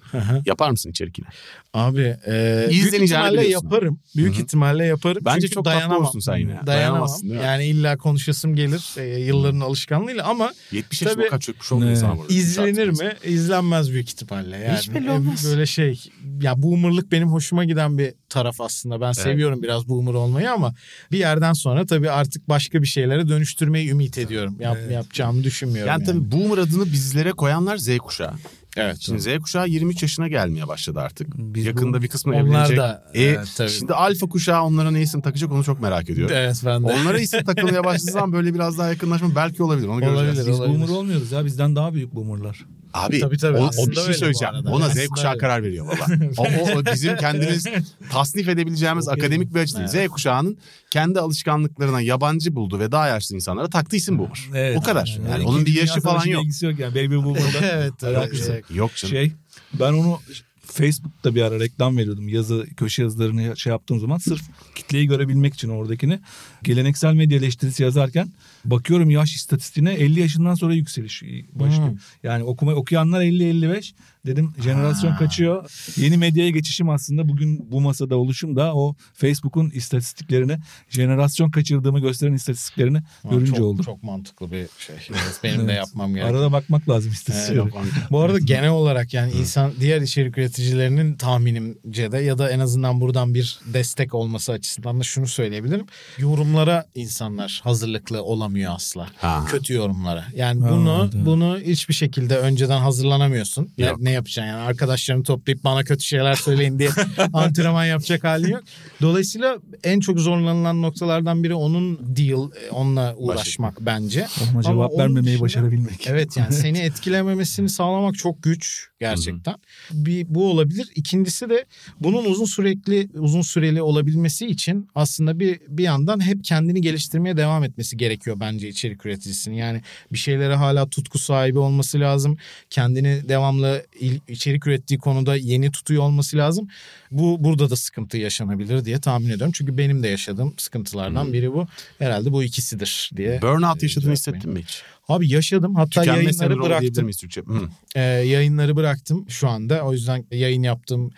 Yapar 0.45 0.70
mısın 0.72 0.89
içerik 0.89 1.20
yine? 1.20 1.28
Abi 1.74 2.18
e, 2.28 2.66
büyük 2.70 2.93
ihtimalle 2.93 3.41
biliyorsun. 3.41 3.66
yaparım. 3.68 3.99
Büyük 4.16 4.34
Hı 4.36 4.38
hı. 4.39 4.41
ihtimalle 4.41 4.86
yaparım. 4.86 5.22
Bence 5.26 5.41
Çünkü 5.41 5.54
çok 5.54 5.66
tatlı 5.66 5.78
dayanamam. 5.78 6.04
olursun 6.04 6.20
sen 6.20 6.38
yine. 6.38 6.47
Dayanamam. 6.49 6.68
Dayanamazsın 6.68 7.30
değil 7.30 7.39
mi? 7.39 7.45
Yani 7.45 7.66
illa 7.66 7.97
konuşasım 7.97 8.56
gelir 8.56 8.93
e, 8.97 9.20
yılların 9.20 9.60
alışkanlığıyla 9.60 10.26
ama 10.28 10.52
70 10.72 11.02
yaşında 11.02 11.26
kadar 11.28 11.39
çökmüş 11.39 11.72
olmuyor 11.72 11.89
Ne? 11.91 11.95
insan 11.95 12.10
arada. 12.10 12.24
izlenir 12.34 12.88
mi? 12.89 13.14
İzlenmez 13.26 13.91
büyük 13.91 14.10
ihtimalle. 14.10 14.58
Yani 14.58 14.78
Hiç 14.78 14.93
belli 14.93 15.08
e, 15.08 15.12
olmaz. 15.12 15.45
Böyle 15.45 15.66
şey 15.66 16.04
ya 16.41 16.62
boomerlık 16.62 17.12
benim 17.12 17.28
hoşuma 17.28 17.66
giden 17.66 17.97
bir 17.97 18.14
taraf 18.30 18.62
aslında. 18.62 19.02
Ben 19.02 19.12
seviyorum 19.12 19.64
biraz 19.64 19.88
boomer 19.88 20.14
olmayı 20.14 20.52
ama 20.52 20.74
bir 21.12 21.18
yerden 21.18 21.54
sonra 21.54 21.86
tabii 21.86 22.12
artık 22.12 22.49
başka 22.49 22.82
bir 22.82 22.88
şeylere 22.88 23.28
dönüştürmeyi 23.30 23.89
ümit 23.89 24.18
ediyorum. 24.18 24.58
Yap, 24.60 24.78
Evet. 24.82 24.91
Yapacağımı 24.91 25.43
düşünmüyorum. 25.43 25.88
Yani, 25.89 26.04
Yani, 26.08 26.20
tabii 26.20 26.32
boomer 26.32 26.58
adını 26.58 26.86
bizlere 26.86 27.32
koyanlar 27.32 27.78
Z 27.78 27.97
kuşağı. 27.97 28.34
Evet. 28.78 28.98
Şimdi 29.00 29.22
Z 29.22 29.28
kuşağı 29.42 29.68
23 29.70 30.02
yaşına 30.02 30.28
gelmeye 30.28 30.68
başladı 30.68 31.00
artık. 31.00 31.28
Biz 31.38 31.66
Yakında 31.66 31.98
bu- 31.98 32.02
bir 32.02 32.08
kısmı 32.08 32.34
Onlar 32.34 32.42
evlenecek. 32.42 32.78
da 32.78 33.04
E, 33.14 33.24
evet, 33.24 33.48
tabii. 33.58 33.70
Şimdi 33.70 33.94
alfa 33.94 34.30
kuşağı 34.30 34.64
onlara 34.64 34.92
ne 34.92 35.02
isim 35.02 35.22
takacak 35.22 35.52
onu 35.52 35.64
çok 35.64 35.82
merak 35.82 36.10
ediyorum. 36.10 36.36
Evet 36.38 36.62
ben 36.66 36.84
de. 36.84 36.88
Onlara 36.88 37.20
isim 37.20 37.44
takılmaya 37.44 37.84
başladığı 37.84 38.12
zaman 38.12 38.34
böyle 38.34 38.54
biraz 38.54 38.78
daha 38.78 38.90
yakınlaşma 38.90 39.36
belki 39.36 39.64
olabilir. 39.64 39.88
Onu 39.88 40.00
göreceğiz. 40.00 40.28
Olabilir, 40.38 40.52
Biz 40.52 40.60
olabilir. 40.60 40.80
boomer 40.80 40.94
olmuyoruz 40.96 41.32
ya 41.32 41.46
bizden 41.46 41.76
daha 41.76 41.94
büyük 41.94 42.16
boomerlar. 42.16 42.66
Abi 42.94 43.20
Tabii, 43.20 43.38
tabii. 43.38 43.58
o, 43.58 43.70
o 43.78 43.88
bir 43.88 43.96
şey 43.96 44.14
söyleyeceğim. 44.14 44.56
Ona 44.66 44.89
Z 44.89 45.08
kuşağı 45.08 45.32
öyle. 45.32 45.39
karar 45.39 45.64
veriyor 45.64 45.88
baba. 45.88 46.06
o, 46.38 46.44
o- 46.44 46.80
o 46.80 46.86
bizim 46.94 47.18
kendimiz 47.18 47.66
tasnif 48.12 48.48
edebileceğimiz 48.48 49.08
Okey. 49.08 49.24
akademik 49.24 49.54
bir 49.56 49.60
açı 49.60 49.76
değil. 49.78 49.88
Z 49.88 50.08
kuşağının 50.08 50.58
kendi 50.89 51.20
alışkanlıklarına 51.20 52.02
yabancı 52.02 52.56
buldu 52.56 52.80
ve 52.80 52.92
daha 52.92 53.08
yaşlı 53.08 53.36
insanlara 53.36 53.70
taktığı 53.70 53.96
isim 53.96 54.20
boomer. 54.20 54.39
Evet. 54.56 54.78
O 54.78 54.82
kadar. 54.82 55.18
Yani, 55.22 55.30
Yani 55.32 55.44
onun 55.44 55.66
bir 55.66 55.74
yaşı 55.74 56.02
falan 56.02 56.26
yok. 56.26 56.44
ilgisi 56.44 56.66
yok 56.66 56.80
yani 56.80 56.96
baby 56.96 57.16
boomer'da. 57.16 57.60
evet. 57.74 58.04
Alakası 58.04 58.52
Evet. 58.52 58.66
Yok 58.74 58.96
canım. 58.96 59.12
şey 59.16 59.32
ben 59.80 59.94
onu 59.94 60.20
Facebook'ta 60.66 61.36
bir 61.36 61.42
ara 61.42 61.60
reklam 61.60 61.98
veriyordum. 61.98 62.28
Yazı 62.30 62.66
köşe 62.78 63.02
yazılarını 63.02 63.58
şey 63.58 63.72
yaptığım 63.72 64.00
zaman 64.00 64.18
sırf 64.18 64.42
kitleyi 64.76 65.08
görebilmek 65.08 65.54
için 65.54 65.70
oradakini 65.70 66.20
geleneksel 66.64 67.14
medya 67.14 67.38
eleştirisi 67.38 67.84
yazarken 67.84 68.28
bakıyorum 68.66 69.09
yaş 69.09 69.36
istatistiğine 69.36 69.93
50 69.93 70.20
yaşından 70.20 70.55
sonra 70.55 70.74
yükseliş 70.74 71.24
başlıyor. 71.53 71.89
Hmm. 71.89 71.97
Yani 72.24 72.43
okuma 72.43 72.74
okuyanlar 72.74 73.22
50 73.22 73.49
55 73.49 73.93
dedim 74.26 74.54
jenerasyon 74.64 75.12
Ha. 75.12 75.18
kaçıyor. 75.18 75.72
Yeni 75.98 76.18
medyaya 76.18 76.50
geçişim 76.50 76.90
aslında 76.90 77.30
bugün 77.30 77.72
bu 77.72 77.82
masada 77.82 78.18
oluşum 78.18 78.56
da 78.56 78.76
o 78.76 78.96
Facebook'un 79.14 79.70
istatistiklerini 79.70 80.58
jenerasyon 80.90 81.52
kaçırdığımı 81.52 82.00
gösteren 82.00 82.34
istatistiklerini 82.34 82.98
Ha, 82.98 83.30
görünce 83.32 83.52
çok, 83.52 83.66
oldu. 83.66 83.84
Çok 83.84 84.04
mantıklı 84.04 84.52
bir 84.52 84.66
şey. 84.80 84.96
Evet, 85.10 85.40
benim 85.44 85.60
de 85.60 85.64
Evet. 85.64 85.76
yapmam 85.78 86.14
gerekiyor. 86.14 86.36
Arada 86.36 86.52
bakmak 86.52 86.90
lazım 86.90 87.12
istatistiklere. 87.12 87.62
Evet. 87.64 87.74
Bu 88.12 88.20
arada 88.20 88.40
genel 88.40 88.70
olarak 88.70 89.14
yani 89.14 89.32
insan 89.32 89.72
diğer 89.80 90.02
içerik 90.02 90.38
üreticilerinin 90.38 91.16
tahminimce 91.16 92.12
de 92.12 92.18
ya 92.18 92.38
da 92.38 92.50
en 92.52 92.60
azından 92.60 93.02
buradan 93.02 93.34
bir 93.34 93.60
destek 93.74 94.14
olması 94.14 94.52
açısından 94.52 95.00
da 95.00 95.04
şunu 95.04 95.28
söyleyebilirim. 95.28 95.86
Yorumlara 96.18 96.86
insanlar 96.96 97.62
hazırlıklı 97.64 98.24
olamıyor 98.24 98.74
asla. 98.76 99.08
Ha. 99.18 99.46
Kötü 99.50 99.74
yorumlara. 99.74 100.26
Yani 100.36 100.62
Ha, 100.62 100.70
bunu 100.72 101.10
evet. 101.14 101.26
bunu 101.26 101.60
hiçbir 101.60 101.94
şekilde 101.94 102.38
önceden 102.38 102.80
hazırlanamıyorsun. 102.80 103.70
Ne, 103.78 103.86
Yok. 103.86 104.02
Ne 104.12 104.16
yapacaksın 104.16 104.49
yani 104.51 104.62
arkadaşlarını 104.62 105.24
toplayıp 105.24 105.64
bana 105.64 105.84
kötü 105.84 106.03
şeyler 106.03 106.36
söyleyin 106.36 106.80
diye 106.80 106.89
antrenman 107.34 107.86
yapacak 107.86 108.24
halin 108.24 108.47
yok. 108.51 108.64
Dolayısıyla 109.01 109.57
en 109.84 109.99
çok 109.99 110.20
zorlanılan 110.20 110.82
noktalardan 110.82 111.43
biri 111.43 111.53
onun 111.53 111.99
deal, 112.16 112.51
e, 112.51 112.70
onunla 112.72 113.16
uğraşmak 113.18 113.82
bence. 113.82 114.28
Ona 114.43 114.49
Ama 114.51 114.64
cevap 114.64 114.91
onun 114.91 114.99
vermemeyi 114.99 115.26
dışında- 115.26 115.41
başarabilmek. 115.41 116.07
Evet 116.07 116.38
yani 116.38 116.53
seni 116.64 116.80
etkilememesini 116.80 117.70
sağlamak 117.70 118.16
çok 118.16 118.43
güç 118.43 118.91
gerçekten. 119.02 119.56
Bir 119.91 120.26
bu 120.30 120.52
olabilir. 120.52 120.89
İkincisi 120.95 121.49
de 121.49 121.66
bunun 121.99 122.26
uzun 122.26 122.45
sürekli 122.45 123.10
uzun 123.14 123.41
süreli 123.41 123.82
olabilmesi 123.82 124.47
için 124.47 124.88
aslında 124.95 125.39
bir 125.39 125.60
bir 125.68 125.84
yandan 125.84 126.26
hep 126.26 126.43
kendini 126.43 126.82
geliştirmeye 126.82 127.38
devam 127.38 127.64
etmesi 127.64 127.97
gerekiyor 127.97 128.39
bence 128.39 128.68
içerik 128.68 129.06
üreticisinin. 129.06 129.56
Yani 129.56 129.82
bir 130.12 130.18
şeylere 130.18 130.56
hala 130.56 130.89
tutku 130.89 131.20
sahibi 131.20 131.60
olması 131.60 131.99
lazım. 131.99 132.38
Kendini 132.70 133.30
devamlı 133.30 133.86
içerik 134.28 134.68
ürettiği 134.68 134.99
konuda 134.99 135.36
yeni 135.36 135.72
tutuyor 135.72 136.04
olması 136.04 136.38
lazım. 136.38 136.68
Bu 137.12 137.43
burada 137.43 137.70
da 137.70 137.76
sıkıntı 137.76 138.18
yaşanabilir 138.18 138.86
diye 138.86 138.99
tahmin 138.99 139.30
ediyorum. 139.30 139.54
Çünkü 139.56 139.78
benim 139.78 140.04
de 140.04 140.08
yaşadığım 140.08 140.54
sıkıntılardan 140.58 141.34
biri 141.34 141.54
bu. 141.54 141.68
Herhalde 141.99 142.32
bu 142.32 142.43
ikisidir 142.43 143.10
diye. 143.16 143.41
Burnout 143.41 143.84
yaşadığını 143.84 144.14
hissettin 144.14 144.52
mi 144.52 144.62
hiç? 144.62 144.84
Abi 145.12 145.30
yaşadım. 145.30 145.76
Hatta 145.76 146.01
Tükenme 146.01 146.24
yayınları 146.24 146.62
bıraktım. 146.62 147.03
miyiz 147.03 147.18
Türkçe? 147.18 147.41
Hı. 147.41 147.70
Ee, 147.95 148.01
yayınları 148.01 148.76
bıraktım 148.76 149.26
şu 149.30 149.47
anda. 149.49 149.82
O 149.82 149.93
yüzden 149.93 150.26
yayın 150.32 150.64
yaptığım 150.64 151.12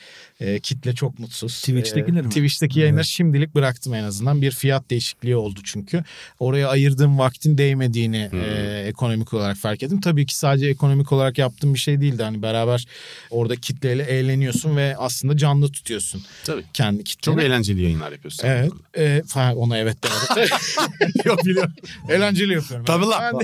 e, 0.43 0.59
kitle 0.59 0.95
çok 0.95 1.19
mutsuz. 1.19 1.59
Twitch'tekiler 1.59 2.21
mi? 2.21 2.29
Twitch'teki 2.29 2.79
yayınları 2.79 3.05
şimdilik 3.05 3.55
bıraktım 3.55 3.93
en 3.93 4.03
azından. 4.03 4.41
Bir 4.41 4.51
fiyat 4.51 4.89
değişikliği 4.89 5.35
oldu 5.35 5.59
çünkü. 5.63 6.03
Oraya 6.39 6.69
ayırdığım 6.69 7.19
vaktin 7.19 7.57
değmediğini 7.57 8.29
e, 8.33 8.83
ekonomik 8.87 9.33
olarak 9.33 9.57
fark 9.57 9.83
ettim. 9.83 10.01
Tabii 10.01 10.25
ki 10.25 10.37
sadece 10.37 10.67
ekonomik 10.67 11.11
olarak 11.11 11.37
yaptığım 11.37 11.73
bir 11.73 11.79
şey 11.79 12.01
değildi. 12.01 12.23
Hani 12.23 12.41
beraber 12.41 12.87
orada 13.29 13.55
kitleyle 13.55 14.03
eğleniyorsun 14.03 14.77
ve 14.77 14.95
aslında 14.97 15.37
canlı 15.37 15.71
tutuyorsun 15.71 16.23
Tabii. 16.43 16.63
kendi 16.73 17.03
kitleni. 17.03 17.35
Çok 17.35 17.43
eğlenceli 17.43 17.81
yayınlar 17.81 18.11
yapıyorsun. 18.11 18.47
Evet. 18.47 18.71
E, 18.97 19.23
falan, 19.27 19.57
ona 19.57 19.77
evet 19.77 19.97
demedim. 20.03 20.55
Yok 21.25 21.45
biliyorum. 21.45 21.73
Eğlenceli 22.09 22.53
yapıyorum. 22.53 22.85
Tabii 22.85 23.05
lan. 23.05 23.39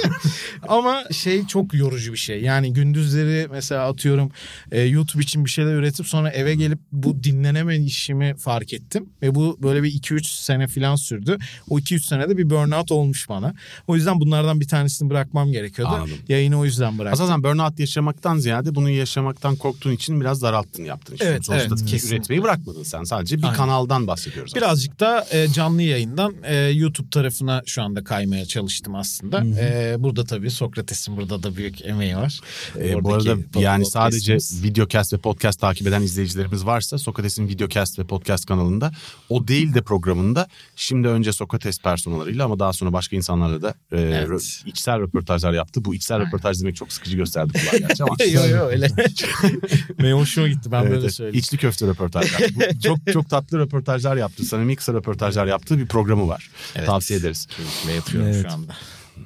Ama 0.68 1.04
şey 1.12 1.46
çok 1.46 1.74
yorucu 1.74 2.12
bir 2.12 2.18
şey. 2.18 2.42
Yani 2.42 2.72
gündüzleri 2.72 3.48
mesela 3.50 3.88
atıyorum 3.88 4.32
e, 4.72 4.80
YouTube 4.80 5.22
için 5.22 5.44
bir 5.44 5.50
şeyler 5.50 5.74
üretip 5.74 6.06
sonra 6.06 6.29
eve 6.30 6.54
gelip 6.54 6.78
bu 6.92 7.24
dinleneme 7.24 7.78
işimi 7.78 8.34
fark 8.36 8.72
ettim. 8.72 9.08
Ve 9.22 9.34
bu 9.34 9.58
böyle 9.62 9.82
bir 9.82 9.92
2-3 9.92 10.42
sene 10.42 10.66
falan 10.66 10.96
sürdü. 10.96 11.38
O 11.68 11.78
2-3 11.78 12.00
senede 12.00 12.38
bir 12.38 12.50
burnout 12.50 12.92
olmuş 12.92 13.28
bana. 13.28 13.54
O 13.86 13.96
yüzden 13.96 14.20
bunlardan 14.20 14.60
bir 14.60 14.68
tanesini 14.68 15.10
bırakmam 15.10 15.52
gerekiyordu. 15.52 15.92
Anladım. 15.94 16.18
Yayını 16.28 16.58
o 16.58 16.64
yüzden 16.64 16.98
bıraktım. 16.98 17.24
Aslında 17.24 17.48
burnout 17.48 17.78
yaşamaktan 17.78 18.38
ziyade 18.38 18.74
bunu 18.74 18.90
yaşamaktan 18.90 19.56
korktuğun 19.56 19.92
için 19.92 20.20
biraz 20.20 20.42
daralttın 20.42 20.84
yaptın. 20.84 21.14
işini. 21.14 21.28
Evet, 21.28 21.44
Sonuçta 21.44 21.66
evet, 21.68 21.86
kesinlikle. 21.86 22.16
üretmeyi 22.16 22.42
bırakmadın 22.42 22.82
sen. 22.82 23.04
Sadece 23.04 23.38
bir 23.38 23.42
Aynen. 23.42 23.56
kanaldan 23.56 24.06
bahsediyoruz. 24.06 24.52
aslında. 24.52 24.66
Birazcık 24.66 25.00
da 25.00 25.26
e, 25.32 25.48
canlı 25.48 25.82
yayından 25.82 26.34
e, 26.44 26.56
YouTube 26.56 27.10
tarafına 27.10 27.62
şu 27.66 27.82
anda 27.82 28.04
kaymaya 28.04 28.46
çalıştım 28.46 28.94
aslında. 28.94 29.44
E, 29.60 29.96
burada 29.98 30.24
tabii 30.24 30.50
Sokrates'in 30.50 31.16
burada 31.16 31.42
da 31.42 31.56
büyük 31.56 31.84
emeği 31.84 32.16
var. 32.16 32.40
Ee, 32.78 33.04
bu 33.04 33.14
arada 33.14 33.36
yani 33.60 33.86
sadece 33.86 34.36
videocast 34.62 35.12
ve 35.12 35.18
podcast 35.18 35.60
takip 35.60 35.86
eden 35.86 36.02
izleyicilerimiz 36.22 36.66
varsa 36.66 36.98
Sokrates'in 36.98 37.48
videocast 37.48 37.98
ve 37.98 38.04
podcast 38.04 38.46
kanalında 38.46 38.92
o 39.28 39.48
değil 39.48 39.74
de 39.74 39.82
programında 39.82 40.48
şimdi 40.76 41.08
önce 41.08 41.32
Sokrates 41.32 41.78
personalarıyla 41.78 42.44
ama 42.44 42.58
daha 42.58 42.72
sonra 42.72 42.92
başka 42.92 43.16
insanlarla 43.16 43.62
da 43.62 43.74
e, 43.92 44.00
Evet. 44.00 44.28
rö- 44.28 44.68
içsel 44.68 45.00
röportajlar 45.00 45.52
yaptı. 45.52 45.84
Bu 45.84 45.94
içsel 45.94 46.20
röportaj 46.26 46.60
demek 46.60 46.76
çok 46.76 46.92
sıkıcı 46.92 47.16
gösterdi 47.16 47.52
kulağa 47.52 47.78
gerçi 47.78 48.02
ama. 48.04 48.14
Yok 48.32 48.50
yok 48.50 48.70
öyle. 48.70 48.88
Benim 50.02 50.16
hoşuma 50.16 50.48
gitti 50.48 50.72
ben 50.72 50.82
Evet, 50.82 50.92
böyle 50.92 51.10
söyleyeyim. 51.10 51.38
İçli 51.38 51.58
köfte 51.58 51.86
röportajlar. 51.86 52.42
Bu 52.54 52.80
çok 52.82 52.98
çok 53.12 53.30
tatlı 53.30 53.58
röportajlar 53.58 54.16
yaptı. 54.16 54.44
Samimi 54.44 54.76
kısa 54.76 54.92
röportajlar 54.92 55.46
yaptığı 55.46 55.78
bir 55.78 55.86
programı 55.86 56.28
var. 56.28 56.50
Evet. 56.76 56.86
Tavsiye 56.86 57.18
ederiz. 57.18 57.46
Keyifle 57.56 57.92
yapıyorum 57.92 58.30
Evet. 58.30 58.46
şu 58.48 58.54
anda. 58.54 58.76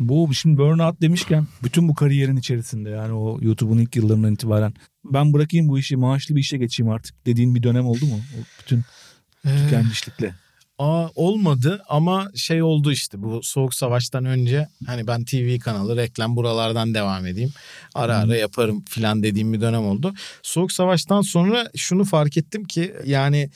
Bu 0.00 0.34
şimdi 0.34 0.58
burnout 0.58 1.00
demişken 1.00 1.46
bütün 1.64 1.88
bu 1.88 1.94
kariyerin 1.94 2.36
içerisinde 2.36 2.90
yani 2.90 3.12
o 3.12 3.38
YouTube'un 3.42 3.78
ilk 3.78 3.96
yıllarından 3.96 4.32
itibaren 4.34 4.74
ben 5.04 5.32
bırakayım 5.32 5.68
bu 5.68 5.78
işi 5.78 5.96
maaşlı 5.96 6.36
bir 6.36 6.40
işe 6.40 6.56
geçeyim 6.58 6.92
artık 6.92 7.26
dediğin 7.26 7.54
bir 7.54 7.62
dönem 7.62 7.86
oldu 7.86 8.06
mu? 8.06 8.20
O 8.34 8.38
bütün 8.60 8.84
tükenmişlikle. 9.42 10.34
Aa, 10.78 11.08
olmadı 11.14 11.82
ama 11.88 12.30
şey 12.34 12.62
oldu 12.62 12.92
işte 12.92 13.22
bu 13.22 13.42
soğuk 13.42 13.74
savaştan 13.74 14.24
önce 14.24 14.68
hani 14.86 15.06
ben 15.06 15.24
TV 15.24 15.58
kanalı 15.58 15.96
reklam 15.96 16.36
buralardan 16.36 16.94
devam 16.94 17.26
edeyim. 17.26 17.52
Ara 17.94 18.16
ara 18.16 18.36
yaparım 18.36 18.84
filan 18.88 19.22
dediğim 19.22 19.52
bir 19.52 19.60
dönem 19.60 19.84
oldu. 19.84 20.14
Soğuk 20.42 20.72
savaştan 20.72 21.22
sonra 21.22 21.70
şunu 21.76 22.04
fark 22.04 22.36
ettim 22.36 22.64
ki 22.64 22.94
yani 23.04 23.50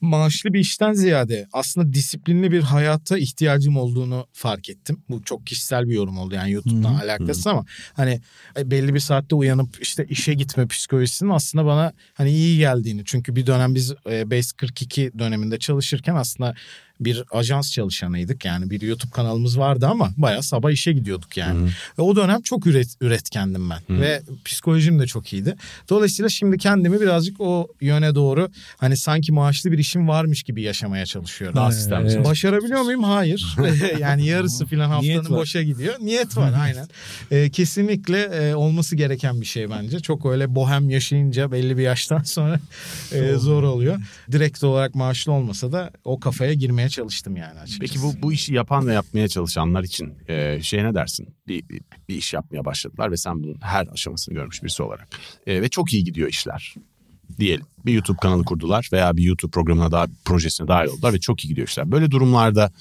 maaşlı 0.00 0.52
bir 0.52 0.60
işten 0.60 0.92
ziyade 0.92 1.46
aslında 1.52 1.92
disiplinli 1.92 2.52
bir 2.52 2.62
hayata 2.62 3.18
ihtiyacım 3.18 3.76
olduğunu 3.76 4.26
fark 4.32 4.68
ettim. 4.70 5.02
Bu 5.08 5.22
çok 5.22 5.46
kişisel 5.46 5.88
bir 5.88 5.94
yorum 5.94 6.18
oldu 6.18 6.34
yani 6.34 6.52
YouTube'dan 6.52 6.94
Hı 6.94 7.02
alakasız 7.02 7.46
ama 7.46 7.64
hani 7.92 8.20
belli 8.56 8.94
bir 8.94 9.00
saatte 9.00 9.34
uyanıp 9.34 9.82
işte 9.82 10.06
işe 10.08 10.34
gitme 10.34 10.66
psikolojisinin 10.66 11.30
aslında 11.30 11.66
bana 11.66 11.92
hani 12.14 12.30
iyi 12.30 12.58
geldiğini. 12.58 13.02
Çünkü 13.04 13.36
bir 13.36 13.46
dönem 13.46 13.74
biz 13.74 13.94
e, 14.10 14.30
Base 14.30 14.56
42 14.56 15.10
döneminde 15.18 15.58
çalışırken 15.58 16.14
aslında 16.14 16.54
bir 17.00 17.24
ajans 17.30 17.72
çalışanıydık. 17.72 18.44
Yani 18.44 18.70
bir 18.70 18.80
YouTube 18.80 19.10
kanalımız 19.10 19.58
vardı 19.58 19.86
ama 19.86 20.10
bayağı 20.16 20.42
sabah 20.42 20.70
işe 20.70 20.92
gidiyorduk 20.92 21.36
yani. 21.36 21.68
Ve 21.98 22.02
o 22.02 22.16
dönem 22.16 22.42
çok 22.42 22.66
üret, 22.66 22.88
üretkendim 23.00 23.70
ben. 23.70 24.00
Ve 24.00 24.22
psikolojim 24.44 24.98
de 25.00 25.06
çok 25.06 25.32
iyiydi. 25.32 25.54
Dolayısıyla 25.88 26.28
şimdi 26.28 26.58
kendimi 26.58 27.00
birazcık 27.00 27.40
o 27.40 27.68
yöne 27.80 28.14
doğru 28.14 28.48
hani 28.76 28.96
sanki 28.96 29.32
maaşlı 29.32 29.72
bir 29.72 29.78
işim 29.78 30.08
varmış 30.08 30.42
gibi 30.42 30.62
yaşamaya 30.62 31.06
çalışıyorum. 31.06 31.56
Daha 31.56 31.66
Evet. 31.66 31.76
sistemsel. 31.76 32.24
Başarabiliyor 32.24 32.80
muyum? 32.82 33.02
Hayır. 33.02 33.56
yani 33.98 34.26
yarısı 34.26 34.66
falan 34.66 34.88
haftanın 34.88 35.30
boşa 35.30 35.62
gidiyor. 35.62 35.94
Niyet 36.00 36.36
var 36.36 36.52
aynen. 36.62 36.88
Ee, 37.30 37.50
kesinlikle 37.50 38.22
e, 38.22 38.54
olması 38.54 38.96
gereken 38.96 39.40
bir 39.40 39.46
şey 39.46 39.70
bence. 39.70 40.00
Çok 40.00 40.26
öyle 40.26 40.54
bohem 40.54 40.90
yaşayınca 40.90 41.52
belli 41.52 41.76
bir 41.78 41.82
yaştan 41.82 42.22
sonra 42.24 42.60
e, 43.12 43.34
zor 43.34 43.62
oluyor. 43.62 44.00
Direkt 44.32 44.64
olarak 44.64 44.94
maaşlı 44.94 45.32
olmasa 45.32 45.72
da 45.72 45.90
o 46.04 46.20
kafaya 46.20 46.54
girmeye 46.54 46.88
çalıştım 46.90 47.36
yani 47.36 47.60
açıkçası. 47.60 47.92
Peki 47.92 48.02
bu 48.02 48.22
bu 48.22 48.32
işi 48.32 48.54
yapan 48.54 48.86
ve 48.86 48.92
yapmaya 48.92 49.28
çalışanlar 49.28 49.84
için 49.84 50.14
e, 50.28 50.62
şey 50.62 50.84
ne 50.84 50.94
dersin? 50.94 51.34
Bir, 51.48 51.68
bir, 51.68 51.80
bir 52.08 52.14
iş 52.14 52.32
yapmaya 52.32 52.64
başladılar 52.64 53.10
ve 53.10 53.16
sen 53.16 53.42
bunun 53.42 53.56
her 53.60 53.86
aşamasını 53.86 54.34
görmüş 54.34 54.62
birisi 54.62 54.82
olarak. 54.82 55.08
E, 55.46 55.62
ve 55.62 55.68
çok 55.68 55.92
iyi 55.92 56.04
gidiyor 56.04 56.28
işler. 56.28 56.74
Diyelim 57.38 57.66
bir 57.86 57.92
YouTube 57.92 58.18
kanalı 58.22 58.44
kurdular 58.44 58.88
veya 58.92 59.16
bir 59.16 59.22
YouTube 59.22 59.50
programına 59.50 59.92
daha 59.92 60.06
projesine 60.24 60.68
dahil 60.68 60.88
oldular 60.88 61.12
ve 61.12 61.20
çok 61.20 61.44
iyi 61.44 61.48
gidiyor 61.48 61.68
işler. 61.68 61.92
Böyle 61.92 62.10
durumlarda 62.10 62.72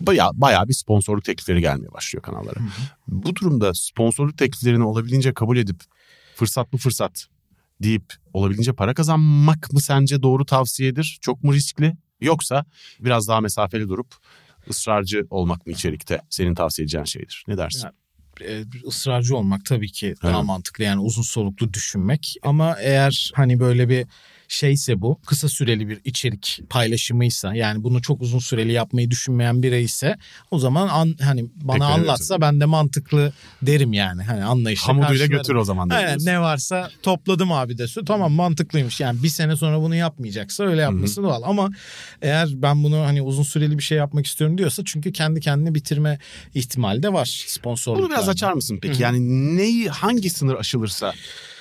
bayağı, 0.00 0.30
bayağı 0.34 0.68
bir 0.68 0.74
sponsorluk 0.74 1.24
teklifleri 1.24 1.60
gelmeye 1.60 1.92
başlıyor 1.92 2.22
kanallara. 2.22 2.60
Bu 3.08 3.36
durumda 3.36 3.74
sponsorluk 3.74 4.38
tekliflerini 4.38 4.84
olabildiğince 4.84 5.34
kabul 5.34 5.56
edip 5.56 5.80
fırsat 6.34 6.72
bu 6.72 6.78
fırsat 6.78 7.26
deyip 7.82 8.04
olabildiğince 8.32 8.72
para 8.72 8.94
kazanmak 8.94 9.72
mı 9.72 9.80
sence 9.80 10.22
doğru 10.22 10.44
tavsiyedir? 10.44 11.18
Çok 11.20 11.44
mu 11.44 11.54
riskli? 11.54 11.96
Yoksa 12.24 12.64
biraz 13.00 13.28
daha 13.28 13.40
mesafeli 13.40 13.88
durup 13.88 14.14
ısrarcı 14.70 15.26
olmak 15.30 15.66
mı 15.66 15.72
içerikte 15.72 16.20
senin 16.30 16.54
tavsiye 16.54 16.84
edeceğin 16.84 17.04
şeydir? 17.04 17.44
Ne 17.48 17.58
dersin? 17.58 17.84
Ya, 17.84 17.92
e, 18.48 18.64
ısrarcı 18.86 19.36
olmak 19.36 19.64
tabii 19.64 19.92
ki 19.92 20.14
daha 20.22 20.36
Evet. 20.36 20.44
mantıklı 20.44 20.84
yani 20.84 21.00
uzun 21.00 21.22
soluklu 21.22 21.72
düşünmek 21.72 22.36
ama 22.42 22.76
eğer 22.80 23.32
hani 23.34 23.60
böyle 23.60 23.88
bir 23.88 24.06
şeyse 24.52 25.00
bu 25.00 25.20
kısa 25.26 25.48
süreli 25.48 25.88
bir 25.88 26.00
içerik 26.04 26.60
paylaşımıysa 26.70 27.54
yani 27.54 27.84
bunu 27.84 28.02
çok 28.02 28.22
uzun 28.22 28.38
süreli 28.38 28.72
yapmayı 28.72 29.10
düşünmeyen 29.10 29.62
biri 29.62 29.82
ise 29.82 30.16
o 30.50 30.58
zaman 30.58 30.88
an, 30.88 31.16
hani 31.20 31.44
bana 31.56 31.78
Tekrar 31.78 32.00
anlatsa 32.00 32.40
ben 32.40 32.60
de 32.60 32.64
mantıklı 32.64 33.32
derim 33.62 33.92
yani 33.92 34.22
hani 34.22 34.44
anlayışla 34.44 34.88
Hamuduyla 34.88 35.26
götür 35.26 35.54
o 35.54 35.64
zaman. 35.64 35.88
Aynen 35.88 36.18
ne 36.24 36.40
varsa 36.40 36.90
topladım 37.02 37.52
abi 37.52 37.78
de 37.78 37.86
su. 37.86 38.04
Tamam 38.04 38.32
mantıklıymış. 38.32 39.00
Yani 39.00 39.22
bir 39.22 39.28
sene 39.28 39.56
sonra 39.56 39.80
bunu 39.80 39.94
yapmayacaksa 39.94 40.64
öyle 40.64 40.80
yapması 40.80 41.22
doğal. 41.22 41.42
Ama 41.42 41.70
eğer 42.22 42.48
ben 42.54 42.84
bunu 42.84 42.98
hani 42.98 43.22
uzun 43.22 43.42
süreli 43.42 43.78
bir 43.78 43.82
şey 43.82 43.98
yapmak 43.98 44.26
istiyorum 44.26 44.58
diyorsa 44.58 44.82
çünkü 44.86 45.12
kendi 45.12 45.40
kendini 45.40 45.74
bitirme 45.74 46.18
ihtimali 46.54 47.02
de 47.02 47.12
var 47.12 47.44
sponsorluk. 47.46 48.02
Bunu 48.02 48.10
biraz 48.10 48.28
açar 48.28 48.52
mısın 48.52 48.78
peki? 48.82 49.02
Yani 49.02 49.56
neyi 49.56 49.88
hangi 49.88 50.30
sınır 50.30 50.54
aşılırsa 50.54 51.12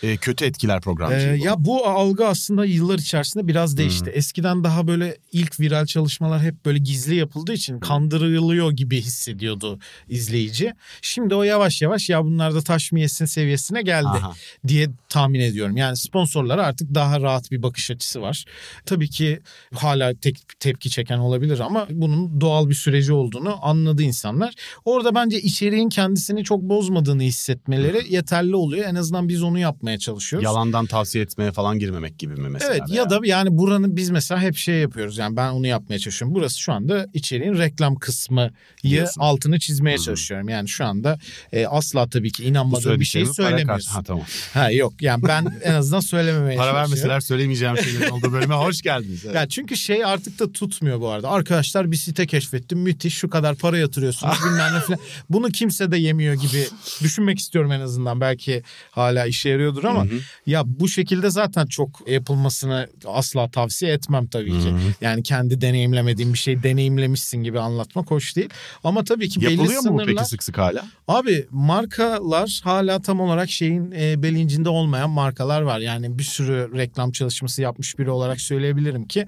e, 0.04 0.18
kötü 0.18 0.45
etkiler 0.45 0.82
programcıyı? 0.82 1.34
Ee, 1.34 1.39
bu? 1.39 1.45
ya 1.45 1.66
bu 1.66 1.88
algı 1.88 2.28
aslında 2.28 2.66
yıllar 2.66 2.99
içerisinde 2.99 3.47
biraz 3.47 3.78
değişti. 3.78 4.10
Eskiden 4.10 4.64
daha 4.64 4.88
böyle 4.88 5.18
ilk 5.32 5.60
viral 5.60 5.86
çalışmalar 5.86 6.41
hep 6.41 6.66
böyle 6.66 6.78
gizli 6.80 7.16
yapıldığı 7.16 7.54
için 7.54 7.80
kandırılıyor 7.80 8.72
gibi 8.72 9.02
hissediyordu 9.02 9.80
izleyici. 10.10 10.74
Şimdi 11.02 11.36
o 11.36 11.43
yavaş 11.43 11.82
yavaş 11.82 12.10
ya 12.10 12.24
bunlar 12.24 12.56
da 12.56 12.62
taş 12.62 12.91
mı 12.91 12.99
yesin 12.99 13.26
seviyesine 13.26 13.82
geldi 13.82 14.08
Aha. 14.08 14.34
diye 14.68 14.88
tahmin 15.10 15.39
ediyorum. 15.39 15.78
Yani 15.78 15.97
sponsorlara 15.97 16.66
artık 16.66 16.95
daha 16.95 17.22
rahat 17.22 17.52
bir 17.52 17.64
bakış 17.64 17.91
açısı 17.91 18.22
var. 18.22 18.45
Tabii 18.86 19.10
ki 19.10 19.39
hala 19.76 20.14
tek, 20.14 20.38
tepki 20.60 20.89
çeken 20.89 21.18
olabilir 21.18 21.60
ama 21.60 21.88
bunun 21.89 22.41
doğal 22.41 22.70
bir 22.70 22.74
süreci 22.74 23.14
olduğunu 23.14 23.66
anladı 23.66 24.04
insanlar. 24.04 24.54
Orada 24.86 25.16
bence 25.16 25.41
içeriğin 25.41 25.89
kendisini 25.89 26.43
çok 26.43 26.62
bozmadığını 26.62 27.24
hissetmeleri 27.24 28.14
yeterli 28.14 28.56
oluyor. 28.56 28.86
En 28.86 28.95
azından 28.95 29.30
biz 29.30 29.43
onu 29.43 29.60
yapmaya 29.60 29.91
çalışıyoruz. 30.00 30.46
Yalandan 30.46 30.86
tavsiye 30.86 31.24
etmeye 31.24 31.52
falan 31.52 31.80
girmemek 31.80 32.20
gibi 32.20 32.36
mi 32.36 32.50
mesela? 32.50 32.74
Evet 32.74 32.82
ya 32.89 33.10
da 33.10 33.20
yani 33.24 33.58
buranın 33.58 33.96
biz 33.96 34.10
mesela 34.10 34.42
hep 34.42 34.56
şey 34.56 34.76
yapıyoruz 34.76 35.18
yani 35.18 35.36
ben 35.36 35.52
onu 35.52 35.68
yapmaya 35.68 36.00
çalışıyorum. 36.00 36.36
Burası 36.36 36.60
şu 36.60 36.74
anda 36.74 37.08
içeriğin 37.14 37.58
reklam 37.58 37.96
kısmı 37.96 38.52
Diyorsun. 38.84 39.22
altını 39.22 39.60
çizmeye 39.60 39.98
Hı. 39.98 40.02
çalışıyorum. 40.02 40.50
Yani 40.50 40.70
şu 40.70 40.86
anda 40.86 41.20
e, 41.52 41.66
asla 41.66 42.10
tabii 42.10 42.32
ki 42.32 42.44
inanmadığım 42.44 43.00
bir 43.00 43.06
şey 43.06 43.24
para 43.24 43.34
söylemiyorsun. 43.34 43.92
Ha 43.92 44.04
tamam. 44.04 44.26
Ha 44.54 44.72
yok 44.72 44.94
yani 45.02 45.24
ben 45.28 45.60
en 45.64 45.74
azından 45.74 46.00
söylememeye 46.00 46.58
Para 46.58 46.74
vermeseler 46.74 47.20
söylemeyeceğim 47.20 47.78
şeylerin 47.78 48.10
olduğu 48.12 48.34
bölüme 48.34 48.56
hoş 48.56 48.82
geldiniz. 48.82 49.26
Evet. 49.26 49.36
Ya 49.36 49.48
çünkü 49.50 49.78
şey 49.78 50.06
artık 50.06 50.39
da 50.39 50.52
tutmuyor 50.52 51.02
bu 51.02 51.10
arada. 51.10 51.30
Arkadaşlar 51.30 51.92
bir 51.92 51.98
site 51.98 52.28
keşfettim. 52.28 52.80
Müthiş 52.80 53.14
şu 53.14 53.30
kadar 53.30 53.56
para 53.56 53.78
yatırıyorsunuz 53.78 54.38
bilmem 54.46 54.76
ne 54.76 54.80
falan. 54.80 55.00
Bunu 55.30 55.50
kimse 55.50 55.92
de 55.92 55.98
yemiyor 55.98 56.34
gibi 56.34 56.68
düşünmek 57.04 57.39
istiyorum 57.39 57.72
en 57.72 57.80
azından. 57.80 58.22
Belki 58.22 58.64
hala 58.92 59.26
işe 59.26 59.50
yarıyordur 59.50 59.81
yapıyordur 59.84 60.14
ama 60.14 60.22
ya 60.46 60.64
bu 60.66 60.88
şekilde 60.88 61.30
zaten 61.30 61.66
çok 61.66 62.10
yapılmasını 62.10 62.88
asla 63.06 63.50
tavsiye 63.52 63.94
etmem 63.94 64.28
tabii 64.28 64.52
ki. 64.52 64.74
Yani 65.02 65.24
kendi 65.24 65.62
deneyimlemediğin 65.62 66.34
bir 66.34 66.38
şey 66.38 66.64
deneyimlemişsin 66.64 67.44
gibi 67.44 67.60
anlatmak 67.60 68.12
hoş 68.12 68.36
değil. 68.36 68.50
Ama 68.84 69.04
tabii 69.04 69.30
ki 69.30 69.42
belli 69.42 69.52
Yapılıyor 69.52 69.82
mu 69.84 69.90
bu 69.90 70.00
sınırlar. 70.00 70.06
peki 70.16 70.30
sık 70.30 70.44
sık 70.44 70.58
hala? 70.58 70.86
Abi 71.08 71.48
markalar 71.52 72.62
hala 72.64 73.02
tam 73.02 73.20
olarak 73.20 73.50
şeyin 73.50 73.92
e, 73.92 74.24
bilincinde 74.24 74.70
olmayan 74.70 75.10
markalar 75.10 75.62
var. 75.62 75.80
Yani 75.80 76.20
bir 76.20 76.24
sürü 76.24 76.78
reklam 76.78 77.12
çalışması 77.12 77.62
yapmış 77.62 78.00
biri 78.00 78.10
olarak 78.10 78.42
söyleyebilirim 78.42 79.08
ki 79.08 79.28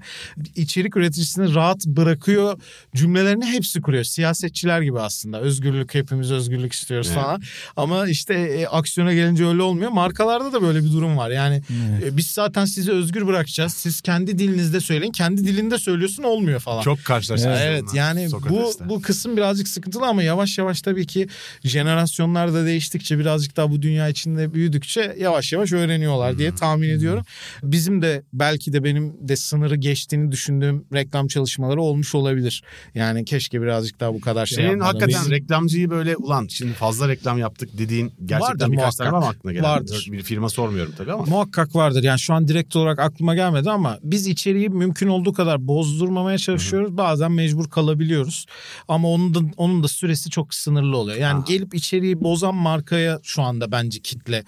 içerik 0.56 0.96
üreticisini 0.96 1.54
rahat 1.54 1.86
bırakıyor 1.86 2.60
cümlelerini 2.94 3.46
hepsi 3.46 3.80
kuruyor. 3.82 4.04
Siyasetçiler 4.04 4.80
gibi 4.80 5.00
aslında. 5.00 5.40
Özgürlük 5.40 5.94
hepimiz 5.94 6.32
özgürlük 6.32 6.72
istiyoruz 6.72 7.10
Evet. 7.12 7.22
falan. 7.24 7.42
Ama 7.76 8.08
işte 8.08 8.34
e, 8.34 8.66
aksiyona 8.66 9.14
gelince 9.14 9.46
öyle 9.46 9.62
olmuyor. 9.62 9.90
Markalarda 9.90 10.43
da 10.52 10.62
böyle 10.62 10.84
bir 10.84 10.92
durum 10.92 11.16
var. 11.16 11.30
Yani 11.30 11.62
e, 12.04 12.16
biz 12.16 12.26
zaten 12.26 12.64
sizi 12.64 12.92
özgür 12.92 13.26
bırakacağız. 13.26 13.72
Siz 13.74 14.00
kendi 14.00 14.38
dilinizde 14.38 14.80
söyleyin. 14.80 15.12
Kendi 15.12 15.44
dilinde 15.46 15.78
söylüyorsun 15.78 16.22
olmuyor 16.22 16.60
falan. 16.60 16.82
Çok 16.82 17.04
karşılaştık. 17.04 17.50
Evet 17.60 17.82
onunla 17.82 17.96
yani 17.98 18.26
bu 18.26 18.30
Sokrates'te. 18.30 18.88
bu 18.88 19.02
kısım 19.02 19.36
birazcık 19.36 19.68
sıkıntılı 19.68 20.06
ama 20.06 20.22
yavaş 20.22 20.58
yavaş 20.58 20.82
tabii 20.82 21.06
ki 21.06 21.28
jenerasyonlar 21.64 22.54
da 22.54 22.66
değiştikçe 22.66 23.18
birazcık 23.18 23.56
daha 23.56 23.70
bu 23.70 23.82
dünya 23.82 24.08
içinde 24.08 24.54
büyüdükçe 24.54 25.16
yavaş 25.20 25.52
yavaş 25.52 25.72
öğreniyorlar 25.72 26.38
diye 26.38 26.54
tahmin 26.54 26.88
ediyorum. 26.88 27.24
Bizim 27.62 28.02
de 28.02 28.22
belki 28.32 28.72
de 28.72 28.84
benim 28.84 29.28
de 29.28 29.36
sınırı 29.36 29.76
geçtiğini 29.76 30.32
düşündüğüm 30.32 30.84
reklam 30.92 31.26
çalışmaları 31.28 31.80
olmuş 31.82 32.14
olabilir. 32.14 32.62
Yani 32.94 33.24
keşke 33.24 33.62
birazcık 33.62 34.00
daha 34.00 34.14
bu 34.14 34.20
kadar 34.20 34.46
şey 34.46 34.64
Senin 34.64 34.80
hakikaten 34.80 35.08
Bizim- 35.20 35.30
reklamcıyı 35.32 35.90
böyle 35.90 36.16
ulan 36.16 36.46
şimdi 36.50 36.72
fazla 36.72 37.08
reklam 37.08 37.38
yaptık 37.38 37.68
dediğin 37.78 38.12
gerçekten 38.26 38.40
Vardır 38.40 38.72
birkaç 38.72 38.94
tane 38.96 39.08
var 39.12 39.12
mı 39.12 39.20
muhakkak. 39.20 39.38
aklına 39.38 39.52
gelen? 39.52 39.64
Vardır. 39.64 40.08
Bir 40.12 40.22
firma 40.24 40.48
sormuyorum 40.48 40.94
tabii 40.98 41.12
ama. 41.12 41.24
Muhakkak 41.24 41.74
vardır. 41.74 42.02
Yani 42.02 42.18
şu 42.18 42.34
an 42.34 42.48
direkt 42.48 42.76
olarak 42.76 42.98
aklıma 42.98 43.34
gelmedi 43.34 43.70
ama 43.70 43.98
biz 44.02 44.26
içeriği 44.26 44.68
mümkün 44.68 45.08
olduğu 45.08 45.32
kadar 45.32 45.68
bozdurmamaya 45.68 46.38
çalışıyoruz. 46.38 46.96
Bazen 46.96 47.32
mecbur 47.32 47.70
kalabiliyoruz. 47.70 48.46
Ama 48.88 49.08
onun 49.08 49.34
da 49.34 49.38
onun 49.56 49.82
da 49.82 49.88
süresi 49.88 50.30
çok 50.30 50.54
sınırlı 50.54 50.96
oluyor. 50.96 51.18
Yani 51.18 51.38
Aha. 51.38 51.44
gelip 51.48 51.74
içeriği 51.74 52.20
bozan 52.20 52.54
markaya 52.54 53.20
şu 53.22 53.42
anda 53.42 53.72
bence 53.72 54.00
kitle 54.00 54.44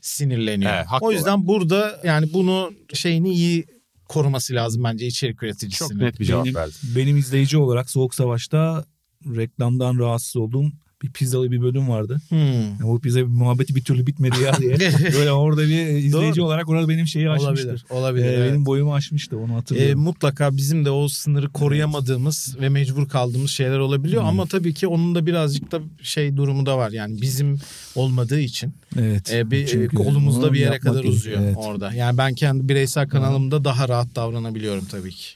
sinirleniyor. 0.00 0.72
Evet, 0.74 0.86
haklı 0.86 1.06
o 1.06 1.12
yüzden 1.12 1.46
burada 1.46 2.00
yani 2.04 2.32
bunu 2.32 2.72
şeyini 2.94 3.32
iyi 3.32 3.64
koruması 4.08 4.54
lazım 4.54 4.84
bence 4.84 5.06
içerik 5.06 5.42
üreticisinin. 5.42 5.88
Çok 5.88 6.00
net 6.00 6.20
bir 6.20 6.24
cevap 6.24 6.44
benim, 6.44 6.54
verdin. 6.54 6.74
benim 6.96 7.16
izleyici 7.16 7.58
olarak 7.58 7.90
Soğuk 7.90 8.14
Savaş'ta 8.14 8.84
reklamdan 9.26 9.98
rahatsız 9.98 10.36
olduğum 10.36 10.72
bir 11.02 11.12
pizzalı 11.12 11.50
bir 11.50 11.62
bölüm 11.62 11.88
vardı. 11.88 12.20
Hmm. 12.28 12.62
Ya 12.62 12.82
bu 12.82 13.00
pizza 13.00 13.24
muhabbeti 13.24 13.74
bir 13.74 13.84
türlü 13.84 14.06
bitmedi 14.06 14.42
ya 14.42 14.56
diye. 14.58 14.78
Böyle 15.18 15.32
orada 15.32 15.62
bir 15.62 15.86
izleyici 15.86 16.12
Doğru. 16.12 16.44
olarak 16.46 16.68
orada 16.68 16.88
benim 16.88 17.06
şeyi 17.06 17.30
aşmıştı. 17.30 17.68
Olabilir. 17.68 17.84
Olabilir. 17.90 18.24
Ee, 18.24 18.28
evet. 18.28 18.50
Benim 18.50 18.66
boyumu 18.66 18.94
aşmıştı 18.94 19.38
onu 19.38 19.52
E, 19.52 19.54
hatırlıyorum. 19.54 20.00
mutlaka 20.00 20.56
bizim 20.56 20.84
de 20.84 20.90
o 20.90 21.08
sınırı 21.08 21.48
koruyamadığımız 21.48 22.56
ve 22.60 22.68
mecbur 22.68 23.08
kaldığımız 23.08 23.50
şeyler 23.50 23.78
olabiliyor 23.78 24.24
ama 24.24 24.46
tabii 24.46 24.74
ki 24.74 24.86
onun 24.86 25.14
da 25.14 25.26
birazcık 25.26 25.72
da 25.72 25.80
şey 26.02 26.36
durumu 26.36 26.66
da 26.66 26.78
var 26.78 26.90
yani 26.90 27.20
bizim 27.22 27.58
olmadığı 27.94 28.40
için 28.40 28.74
evet. 28.98 29.32
e, 29.32 29.50
bir 29.50 29.66
Çünkü 29.66 29.96
e, 29.96 30.04
kolumuzda 30.04 30.46
onu 30.46 30.52
bir 30.52 30.60
yere 30.60 30.78
kadar 30.78 31.04
uzuyor 31.04 31.40
Evet. 31.40 31.56
orada. 31.58 31.92
Yani 31.92 32.18
ben 32.18 32.34
kendi 32.34 32.68
bireysel 32.68 33.08
kanalımda 33.08 33.64
daha 33.64 33.88
rahat 33.88 34.14
davranabiliyorum 34.16 34.84
tabii 34.84 35.10
ki. 35.10 35.26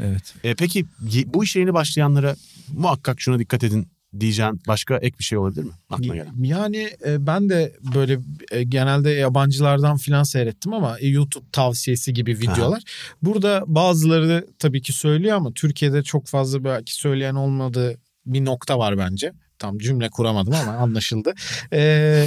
evet. 0.00 0.34
E, 0.44 0.54
peki 0.54 0.84
bu 1.26 1.44
iş 1.44 1.56
yeni 1.56 1.74
başlayanlara 1.74 2.36
muhakkak 2.72 3.20
şuna 3.20 3.38
dikkat 3.38 3.64
edin 3.64 3.88
diyeceğin 4.20 4.60
başka 4.68 4.96
ek 4.96 5.18
bir 5.18 5.24
şey 5.24 5.38
olabilir 5.38 5.64
mi? 5.64 5.72
Aklına 5.90 6.14
gelen. 6.14 6.34
Yani 6.42 6.90
e, 7.06 7.26
ben 7.26 7.48
de 7.48 7.76
böyle 7.94 8.18
e, 8.50 8.62
genelde 8.62 9.10
yabancılardan 9.10 9.96
filan 9.96 10.22
seyrettim 10.22 10.72
ama 10.72 10.98
e, 10.98 11.08
YouTube 11.08 11.46
tavsiyesi 11.52 12.14
gibi 12.14 12.38
videolar. 12.38 12.82
Burada 13.22 13.64
bazıları 13.66 14.46
tabii 14.58 14.82
ki 14.82 14.92
söylüyor 14.92 15.36
ama 15.36 15.52
Türkiye'de 15.52 16.02
çok 16.02 16.26
fazla 16.26 16.64
belki 16.64 16.94
söyleyen 16.94 17.34
olmadığı 17.34 17.98
bir 18.26 18.44
nokta 18.44 18.78
var 18.78 18.98
bence. 18.98 19.32
Tam 19.58 19.78
cümle 19.78 20.08
kuramadım 20.08 20.54
ama 20.54 20.72
anlaşıldı. 20.78 21.32
E, 21.72 22.26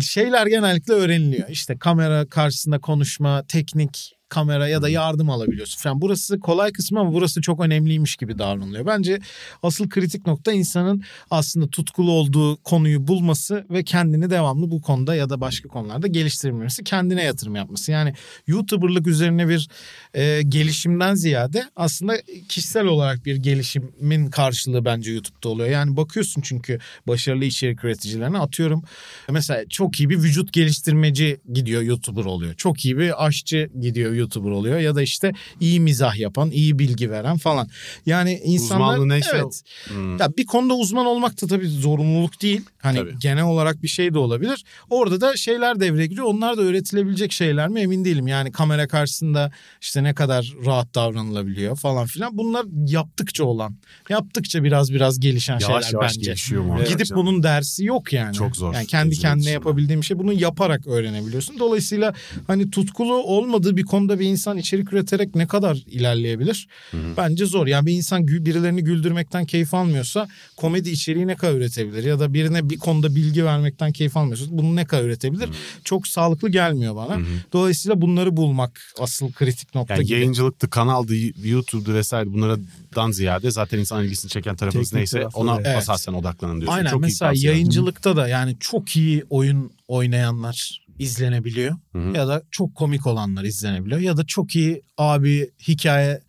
şeyler 0.00 0.46
genellikle 0.46 0.94
öğreniliyor. 0.94 1.48
İşte 1.48 1.78
kamera 1.78 2.26
karşısında 2.26 2.78
konuşma, 2.78 3.44
teknik 3.48 4.16
kamera 4.34 4.68
ya 4.68 4.82
da 4.82 4.88
yardım 4.88 5.30
alabiliyorsun 5.30 5.78
falan. 5.78 6.00
Burası 6.00 6.40
kolay 6.40 6.72
kısmı 6.72 7.00
ama 7.00 7.12
burası 7.12 7.40
çok 7.40 7.60
önemliymiş 7.60 8.16
gibi 8.16 8.38
davranılıyor. 8.38 8.86
Bence 8.86 9.18
asıl 9.62 9.88
kritik 9.88 10.26
nokta 10.26 10.52
insanın 10.52 11.02
aslında 11.30 11.66
tutkulu 11.66 12.12
olduğu 12.12 12.56
konuyu 12.56 13.08
bulması 13.08 13.66
ve 13.70 13.84
kendini 13.84 14.30
devamlı 14.30 14.70
bu 14.70 14.82
konuda 14.82 15.14
ya 15.14 15.30
da 15.30 15.40
başka 15.40 15.68
konularda 15.68 16.06
geliştirmesi, 16.06 16.84
kendine 16.84 17.22
yatırım 17.22 17.56
yapması. 17.56 17.92
Yani 17.92 18.14
YouTuber'lık 18.46 19.06
üzerine 19.06 19.48
bir 19.48 19.68
e, 20.14 20.42
gelişimden 20.42 21.14
ziyade 21.14 21.64
aslında 21.76 22.16
kişisel 22.48 22.86
olarak 22.86 23.26
bir 23.26 23.36
gelişimin 23.36 24.30
karşılığı 24.30 24.84
bence 24.84 25.12
YouTube'da 25.12 25.48
oluyor. 25.48 25.68
Yani 25.68 25.96
bakıyorsun 25.96 26.42
çünkü 26.42 26.78
başarılı 27.06 27.44
içerik 27.44 27.84
üreticilerine 27.84 28.38
atıyorum 28.38 28.82
mesela 29.30 29.68
çok 29.68 30.00
iyi 30.00 30.10
bir 30.10 30.18
vücut 30.18 30.52
geliştirmeci 30.52 31.40
gidiyor 31.52 31.82
YouTuber 31.82 32.24
oluyor. 32.24 32.54
Çok 32.54 32.84
iyi 32.84 32.98
bir 32.98 33.26
aşçı 33.26 33.70
gidiyor 33.80 34.12
YouTuber 34.12 34.23
oluyor 34.52 34.78
ya 34.78 34.94
da 34.94 35.02
işte 35.02 35.32
iyi 35.60 35.80
mizah 35.80 36.16
yapan, 36.16 36.50
iyi 36.50 36.78
bilgi 36.78 37.10
veren 37.10 37.36
falan. 37.36 37.68
Yani 38.06 38.40
insanlar 38.44 38.84
Uzmanlığı 38.94 39.08
neyse 39.08 39.30
evet, 39.34 39.60
Hmm. 39.88 40.16
ya 40.18 40.28
bir 40.38 40.46
konuda 40.46 40.74
uzman 40.74 41.06
olmak 41.06 41.42
da 41.42 41.46
tabii 41.46 41.68
zorunluluk 41.68 42.42
değil. 42.42 42.60
Hani 42.78 42.98
Tabii. 42.98 43.14
genel 43.20 43.44
olarak 43.44 43.82
bir 43.82 43.88
şey 43.88 44.14
de 44.14 44.18
olabilir. 44.18 44.64
Orada 44.90 45.20
da 45.20 45.36
şeyler 45.36 45.80
devreye 45.80 46.06
giriyor. 46.06 46.26
Onlar 46.26 46.56
da 46.56 46.62
öğretilebilecek 46.62 47.32
şeyler 47.32 47.68
mi 47.68 47.80
emin 47.80 48.04
değilim. 48.04 48.26
Yani 48.26 48.52
kamera 48.52 48.88
karşısında 48.88 49.50
işte 49.80 50.02
ne 50.02 50.14
kadar 50.14 50.52
rahat 50.66 50.94
davranılabiliyor 50.94 51.76
falan 51.76 52.06
filan. 52.06 52.38
Bunlar 52.38 52.66
yaptıkça 52.86 53.44
olan, 53.44 53.76
yaptıkça 54.08 54.64
biraz 54.64 54.92
biraz 54.92 55.20
gelişen 55.20 55.52
Yavaş 55.58 55.66
şeyler 55.84 55.92
yavaş 55.92 56.16
bence. 56.16 56.20
gelişiyor 56.30 56.62
muhakkak 56.62 56.88
Gidip 56.88 57.06
canım. 57.06 57.26
bunun 57.26 57.42
dersi 57.42 57.84
yok 57.84 58.12
yani. 58.12 58.34
Çok 58.34 58.56
zor. 58.56 58.74
Yani 58.74 58.86
kendi 58.86 59.16
kendine 59.18 59.50
yapabildiğim 59.50 60.04
şey 60.04 60.18
bunu 60.18 60.32
yaparak 60.32 60.86
öğrenebiliyorsun. 60.86 61.58
Dolayısıyla 61.58 62.14
hani 62.46 62.70
tutkulu 62.70 63.14
olmadığı 63.14 63.76
bir 63.76 63.82
konuda 63.84 64.13
bir 64.18 64.26
insan 64.26 64.58
içerik 64.58 64.92
üreterek 64.92 65.34
ne 65.34 65.46
kadar 65.46 65.74
ilerleyebilir? 65.86 66.68
Bence 67.16 67.46
zor. 67.46 67.66
Yani 67.66 67.86
bir 67.86 67.92
insan 67.92 68.28
birilerini 68.28 68.84
güldürmekten 68.84 69.44
keyif 69.44 69.74
almıyorsa 69.74 70.28
komedi 70.56 70.90
içeriği 70.90 71.26
ne 71.26 71.36
kadar 71.36 71.54
üretebilir? 71.54 72.04
Ya 72.04 72.20
da 72.20 72.34
birine 72.34 72.70
bir 72.70 72.78
konuda 72.78 73.14
bilgi 73.14 73.44
vermekten 73.44 73.92
keyif 73.92 74.16
almıyorsa 74.16 74.44
bunu 74.48 74.76
ne 74.76 74.84
kadar 74.84 75.04
üretebilir? 75.04 75.48
Çok 75.84 76.08
sağlıklı 76.08 76.48
gelmiyor 76.48 76.96
bana. 76.96 77.18
Dolayısıyla 77.52 78.00
bunları 78.00 78.36
bulmak 78.36 78.80
asıl 79.00 79.32
kritik 79.32 79.74
nokta 79.74 79.94
Yani 79.94 80.04
gibi. 80.04 80.12
yayıncılıktı, 80.12 80.70
kanaldı, 80.70 81.14
YouTube'du 81.44 81.94
vesaire 81.94 82.32
bunlardan 82.32 83.10
ziyade 83.10 83.50
zaten 83.50 83.78
insan 83.78 84.04
ilgisini 84.04 84.30
çeken 84.30 84.56
tarafınız 84.56 84.90
Teknik 84.90 84.98
neyse 84.98 85.18
tarafı, 85.18 85.38
ona 85.38 85.56
evet. 85.56 85.76
asasen 85.76 86.12
odaklanın 86.12 86.60
diyorsun. 86.60 86.78
Aynen 86.78 86.90
Çok 86.90 87.00
iyi 87.00 87.02
mesela 87.02 87.32
yayıncılıkta 87.34 88.16
da 88.16 88.28
yani 88.28 88.56
çok 88.60 88.96
iyi 88.96 89.24
oyun 89.30 89.70
oynayanlar 89.88 90.83
izlenebiliyor. 90.98 91.76
Hı 91.92 91.98
hı. 91.98 92.16
Ya 92.16 92.28
da 92.28 92.42
çok 92.50 92.74
komik 92.74 93.06
olanlar 93.06 93.44
izlenebiliyor. 93.44 94.00
Ya 94.00 94.16
da 94.16 94.24
çok 94.26 94.56
iyi 94.56 94.82
abi 94.98 95.50
hikaye 95.68 96.20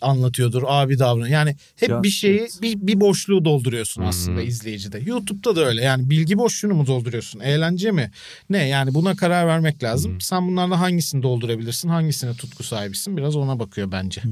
anlatıyordur, 0.00 0.62
abi 0.66 0.98
davranıyor. 0.98 1.28
Yani 1.28 1.56
hep 1.76 1.88
Ya, 1.88 2.02
bir 2.02 2.10
şeyi, 2.10 2.38
evet. 2.40 2.58
bir, 2.62 2.76
bir 2.86 3.00
boşluğu 3.00 3.44
dolduruyorsun 3.44 4.00
Hı 4.02 4.04
hı. 4.04 4.08
aslında 4.08 4.42
izleyicide. 4.42 4.98
YouTube'da 4.98 5.56
da 5.56 5.64
öyle. 5.64 5.82
Yani 5.82 6.10
bilgi 6.10 6.38
boşluğunu 6.38 6.74
mu 6.74 6.86
dolduruyorsun? 6.86 7.40
Eğlence 7.40 7.90
mi? 7.90 8.10
Ne? 8.50 8.68
Yani 8.68 8.94
buna 8.94 9.16
karar 9.16 9.46
vermek 9.46 9.82
lazım. 9.82 10.20
Sen 10.20 10.48
bunlardan 10.48 10.76
hangisini 10.76 11.22
doldurabilirsin? 11.22 11.88
Hangisine 11.88 12.34
tutku 12.34 12.62
sahibisin? 12.62 13.16
Biraz 13.16 13.36
ona 13.36 13.58
bakıyor 13.58 13.92
bence. 13.92 14.22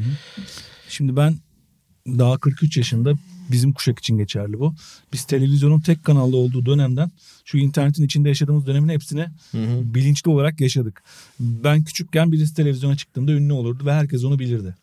Şimdi 0.89 1.17
ben 1.17 1.39
daha 2.07 2.39
43 2.39 2.77
yaşında 2.77 3.13
bizim 3.51 3.73
kuşak 3.73 3.99
için 3.99 4.19
geçerli 4.19 4.61
bu. 4.61 4.75
Biz 5.13 5.25
televizyonun 5.25 5.81
tek 5.81 6.05
kanalda 6.05 6.37
olduğu 6.37 6.67
dönemden 6.67 7.11
şu 7.45 7.59
internetin 7.59 8.05
içinde 8.05 8.29
yaşadığımız 8.29 8.67
dönemin 8.67 8.89
hepsini 8.89 9.27
bilinçli 9.95 10.31
olarak 10.31 10.61
yaşadık. 10.61 11.03
Ben 11.41 11.85
küçükken 11.85 12.33
birisi 12.33 12.55
televizyona 12.55 12.97
çıktığında 12.97 13.33
ünlü 13.33 13.53
olurdu 13.53 13.87
ve 13.87 13.93
herkes 13.93 14.25
onu 14.25 14.39
bilirdi. 14.39 14.75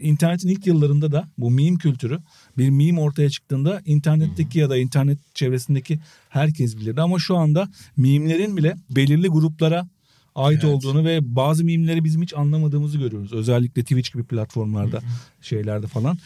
İnternetin 0.00 0.48
ilk 0.48 0.66
yıllarında 0.66 1.12
da 1.12 1.28
bu 1.38 1.50
meme 1.50 1.76
kültürü 1.76 2.18
bir 2.58 2.70
meme 2.70 3.00
ortaya 3.00 3.30
çıktığında 3.30 3.82
internetteki 3.86 4.58
ya 4.58 4.70
da 4.70 4.76
internet 4.76 5.18
çevresindeki 5.34 6.00
herkes 6.28 6.76
bilirdi. 6.76 7.00
Ama 7.00 7.18
şu 7.18 7.36
anda 7.36 7.68
meme'lerin 7.96 8.56
bile 8.56 8.76
belirli 8.90 9.28
gruplara 9.28 9.88
ait 10.34 10.64
Evet. 10.64 10.74
olduğunu 10.74 11.04
ve 11.04 11.36
bazı 11.36 11.64
mimleri 11.64 12.04
bizim 12.04 12.22
hiç 12.22 12.34
anlamadığımızı 12.34 12.98
görüyoruz. 12.98 13.32
Özellikle 13.32 13.82
Twitch 13.82 14.12
gibi 14.12 14.24
platformlarda, 14.24 15.00
şeylerde 15.42 15.86
falan. 15.86 16.18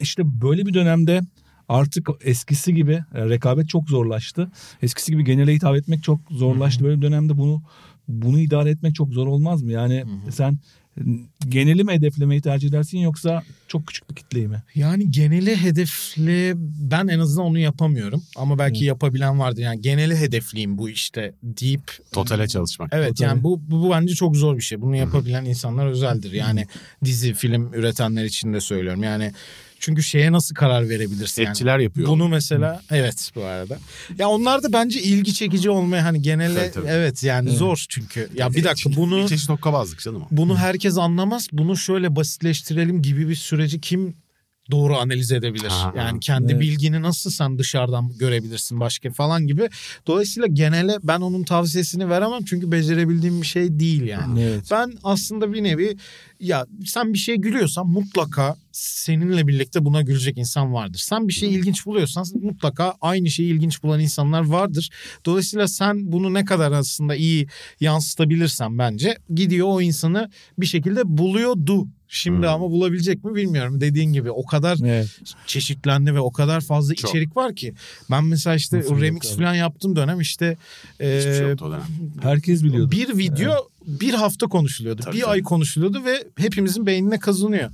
İşte 0.00 0.22
böyle 0.42 0.66
bir 0.66 0.74
dönemde 0.74 1.20
artık 1.68 2.08
eskisi 2.20 2.74
gibi 2.74 2.92
e, 3.14 3.28
rekabet 3.28 3.68
çok 3.68 3.88
zorlaştı. 3.88 4.50
Eskisi 4.82 5.12
gibi 5.12 5.24
genele 5.24 5.54
hitap 5.54 5.76
etmek 5.76 6.02
çok 6.02 6.20
zorlaştı. 6.30 6.84
Böyle 6.84 6.96
bir 6.96 7.02
dönemde 7.02 7.38
bunu 7.38 7.62
bunu 8.08 8.38
idare 8.38 8.70
etmek 8.70 8.94
çok 8.94 9.12
zor 9.12 9.26
olmaz 9.26 9.62
mı? 9.62 9.72
Yani 9.72 10.04
sen 10.30 10.58
e, 10.98 11.00
geneli 11.48 11.84
mi 11.84 11.92
hedeflemeyi 11.92 12.40
tercih 12.40 12.68
edersin 12.68 12.98
yoksa 12.98 13.42
çok 13.68 13.86
küçük 13.86 14.10
bir 14.10 14.14
kitleyi 14.14 14.48
mi? 14.48 14.62
Yani 14.74 15.10
geneli 15.10 15.56
hedefli 15.56 16.52
ben 16.90 17.08
en 17.08 17.18
azından 17.18 17.46
onu 17.46 17.58
yapamıyorum. 17.58 18.22
Ama 18.36 18.58
belki 18.58 18.84
yapabilen 18.84 19.38
vardır. 19.38 19.62
Yani 19.62 19.80
geneli 19.80 20.16
hedefliyim 20.16 20.78
bu 20.78 20.90
işte 20.90 21.32
deyip 21.42 21.92
Totale 22.12 22.48
çalışmak. 22.48 22.88
Evet 22.92 23.08
Total. 23.08 23.24
yani 23.24 23.44
bu, 23.44 23.60
bu 23.70 23.82
bu 23.82 23.90
bence 23.90 24.14
çok 24.14 24.36
zor 24.36 24.56
bir 24.56 24.62
şey. 24.62 24.80
Bunu 24.80 24.96
yapabilen 24.96 25.44
insanlar 25.44 25.86
özeldir. 25.86 26.32
Yani 26.32 26.66
dizi, 27.04 27.34
film 27.34 27.72
üretenler 27.72 28.24
için 28.24 28.52
de 28.52 28.60
söylüyorum. 28.60 29.02
Yani 29.02 29.32
çünkü 29.80 30.02
şeye 30.02 30.32
nasıl 30.32 30.54
karar 30.54 30.88
verebilirsin 30.88 31.42
yani? 31.42 31.50
Etçiler 31.50 31.78
yapıyor. 31.78 32.08
Bunu 32.08 32.28
mesela 32.28 32.82
evet 32.90 33.30
bu 33.34 33.44
arada. 33.44 33.78
Ya 34.18 34.28
onlar 34.28 34.62
da 34.62 34.72
bence 34.72 35.02
ilgi 35.02 35.34
çekici 35.34 35.70
olmaya 35.70 36.04
hani 36.04 36.22
genele 36.22 36.54
Tabii, 36.54 36.72
tabii. 36.72 36.86
evet 36.86 37.22
yani 37.22 37.50
zor 37.50 37.84
çünkü. 37.88 38.28
Ya 38.34 38.52
bir 38.52 38.64
dakika 38.64 38.90
bunu 38.96 39.16
Bir 39.22 39.28
çeşit 39.28 39.48
hokkabazlık 39.48 40.00
canım 40.00 40.22
bunu 40.30 40.58
herkes 40.58 40.98
anlamaz. 40.98 41.48
Bunu 41.52 41.76
şöyle 41.76 42.16
basitleştirelim 42.16 43.02
gibi 43.02 43.28
bir 43.28 43.34
süreci 43.34 43.80
kim 43.80 44.14
doğru 44.70 44.96
analiz 44.96 45.32
edebilir? 45.32 45.70
Aha, 45.70 45.92
yani 45.96 46.20
kendi 46.20 46.52
evet. 46.52 46.60
bilgini 46.60 47.02
nasıl 47.02 47.30
sen 47.30 47.58
dışarıdan 47.58 48.12
görebilirsin 48.18 48.80
başka 48.80 49.10
falan 49.10 49.46
gibi. 49.46 49.68
Dolayısıyla 50.06 50.46
genele 50.46 50.96
ben 51.02 51.20
onun 51.20 51.44
tavsiyesini 51.44 52.10
veremem 52.10 52.44
çünkü 52.44 52.72
becerebildiğim 52.72 53.42
bir 53.42 53.46
şey 53.46 53.78
değil 53.78 54.02
yani. 54.02 54.42
Evet. 54.42 54.64
Ben 54.70 54.92
aslında 55.02 55.52
bir 55.52 55.62
nevi 55.62 55.96
ya 56.40 56.66
sen 56.84 57.12
bir 57.12 57.18
şeye 57.18 57.36
gülüyorsan 57.36 57.86
mutlaka 57.86 58.56
seninle 58.72 59.46
birlikte 59.46 59.84
buna 59.84 60.02
gülecek 60.02 60.38
insan 60.38 60.74
vardır. 60.74 60.98
Sen 60.98 61.28
bir 61.28 61.32
şeyi 61.32 61.50
ilginç 61.50 61.86
buluyorsan 61.86 62.24
mutlaka 62.42 62.94
aynı 63.00 63.30
şeyi 63.30 63.52
ilginç 63.52 63.82
bulan 63.82 64.00
insanlar 64.00 64.46
vardır. 64.46 64.90
Dolayısıyla 65.24 65.68
sen 65.68 66.12
bunu 66.12 66.34
ne 66.34 66.44
kadar 66.44 66.72
aslında 66.72 67.14
iyi 67.14 67.46
yansıtabilirsen 67.80 68.78
bence 68.78 69.16
gidiyor 69.34 69.66
o 69.70 69.80
insanı 69.80 70.30
bir 70.58 70.66
şekilde 70.66 71.00
buluyordu. 71.04 71.86
Şimdi 72.08 72.38
Hmm. 72.46 72.54
ama 72.54 72.70
bulabilecek 72.70 73.24
mi 73.24 73.34
bilmiyorum. 73.34 73.80
Dediğin 73.80 74.12
gibi 74.12 74.30
o 74.30 74.46
kadar 74.46 74.78
Evet. 74.84 75.20
çeşitlendi 75.46 76.14
ve 76.14 76.20
o 76.20 76.32
kadar 76.32 76.60
fazla 76.60 76.94
Çok. 76.94 77.10
içerik 77.10 77.36
var 77.36 77.54
ki. 77.54 77.74
Ben 78.10 78.24
mesela 78.24 78.56
işte 78.56 78.78
Nasıl 78.78 79.00
remix 79.00 79.24
yok 79.24 79.32
abi? 79.34 79.42
falan 79.42 79.54
yaptığım 79.54 79.96
dönem 79.96 80.20
işte 80.20 80.56
Hiçbir 80.92 81.20
şey 81.22 81.38
e, 81.38 81.48
yoktu 81.48 81.64
o 81.64 81.70
dönem. 81.70 81.82
Herkes 82.22 82.64
biliyordu. 82.64 82.90
bir 82.90 83.18
video 83.18 83.68
bir 83.86 84.14
hafta 84.14 84.46
konuşuluyordu. 84.46 85.02
Tabii, 85.02 85.16
bir 85.16 85.20
tabii. 85.20 85.30
ay 85.30 85.42
konuşuluyordu 85.42 86.04
ve 86.04 86.24
hepimizin 86.36 86.86
beynine 86.86 87.18
kazınıyor. 87.18 87.70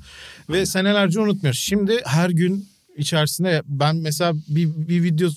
Ve 0.51 0.67
senelerce 0.67 1.21
unutmuyoruz. 1.21 1.61
Şimdi 1.61 2.01
her 2.05 2.31
gün 2.31 2.69
içerisinde 2.97 3.63
ben 3.67 3.97
mesela 3.97 4.33
bir, 4.49 4.69
bir 4.89 5.03
video 5.03 5.31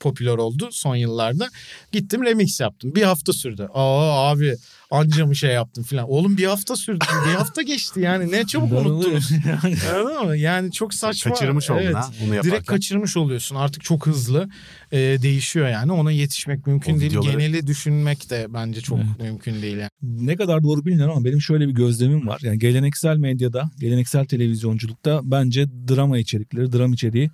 popüler 0.00 0.34
oldu 0.36 0.68
son 0.72 0.96
yıllarda. 0.96 1.48
Gittim 1.92 2.22
remix 2.24 2.60
yaptım. 2.60 2.94
Bir 2.94 3.02
hafta 3.02 3.32
sürdü. 3.32 3.68
Aa 3.74 4.30
abi 4.30 4.56
anca 4.90 5.26
mı 5.26 5.36
şey 5.36 5.50
yaptım 5.54 5.84
falan. 5.84 6.10
Oğlum 6.10 6.36
bir 6.36 6.44
hafta 6.46 6.76
sürdü. 6.76 7.04
bir 7.28 7.34
hafta 7.34 7.62
geçti 7.62 8.00
yani. 8.00 8.32
Ne 8.32 8.46
çabuk 8.46 8.72
unuttunuz. 8.72 9.30
Anladın 9.94 10.26
mı? 10.26 10.36
Yani 10.36 10.72
çok 10.72 10.94
saçma. 10.94 11.32
Kaçırmış 11.32 11.70
oldun 11.70 11.80
Evet. 11.82 11.94
ha 11.94 12.10
bunu 12.20 12.34
yaparken. 12.34 12.52
Direkt 12.52 12.66
kaçırmış 12.66 13.16
oluyorsun. 13.16 13.56
Artık 13.56 13.84
çok 13.84 14.06
hızlı 14.06 14.48
e, 14.92 14.98
değişiyor 14.98 15.68
yani. 15.68 15.92
Ona 15.92 16.10
yetişmek 16.10 16.66
mümkün 16.66 16.96
O 16.96 17.00
değil. 17.00 17.10
videoları- 17.12 17.32
Geneli 17.32 17.66
düşünmek 17.66 18.30
de 18.30 18.46
bence 18.48 18.80
çok 18.80 18.98
mümkün 19.20 19.62
değil 19.62 19.76
yani. 19.76 19.90
ne 20.02 20.36
kadar 20.36 20.62
doğru 20.62 20.84
bilmiyorum 20.84 21.14
ama 21.16 21.24
benim 21.24 21.40
şöyle 21.40 21.68
bir 21.68 21.74
gözlemim 21.74 22.26
var. 22.28 22.40
Yani 22.42 22.58
geleneksel 22.58 23.16
medyada, 23.16 23.70
geleneksel 23.80 24.24
televizyonculukta 24.26 25.20
bence 25.24 25.66
drama 25.88 26.18
içerikleri, 26.18 26.72
dram 26.72 26.92
içeriği 26.92 27.30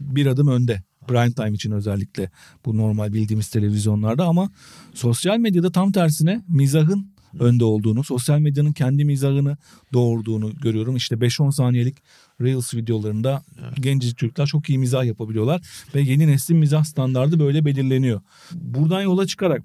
bir 0.00 0.26
adım 0.26 0.48
önde. 0.48 0.82
Prime 1.08 1.32
time 1.32 1.52
için 1.52 1.70
özellikle 1.70 2.30
bu 2.64 2.76
normal 2.76 3.12
bildiğimiz 3.12 3.48
televizyonlarda 3.48 4.24
ama 4.24 4.50
sosyal 4.94 5.38
medyada 5.38 5.72
tam 5.72 5.92
tersine 5.92 6.42
mizahın 6.48 7.10
önde 7.38 7.64
olduğunu, 7.64 8.04
sosyal 8.04 8.38
medyanın 8.38 8.72
kendi 8.72 9.04
mizahını 9.04 9.56
doğurduğunu 9.92 10.56
görüyorum. 10.56 10.96
İşte 10.96 11.14
5-10 11.16 11.52
saniyelik 11.52 11.96
Reels 12.40 12.74
videolarında 12.74 13.42
gencecik 13.80 14.18
çocuklar 14.18 14.46
çok 14.46 14.68
iyi 14.68 14.78
mizah 14.78 15.04
yapabiliyorlar 15.04 15.62
ve 15.94 16.00
yeni 16.00 16.26
neslin 16.26 16.56
mizah 16.56 16.84
standardı 16.84 17.40
böyle 17.40 17.64
belirleniyor. 17.64 18.20
Buradan 18.52 19.02
yola 19.02 19.26
çıkarak 19.26 19.62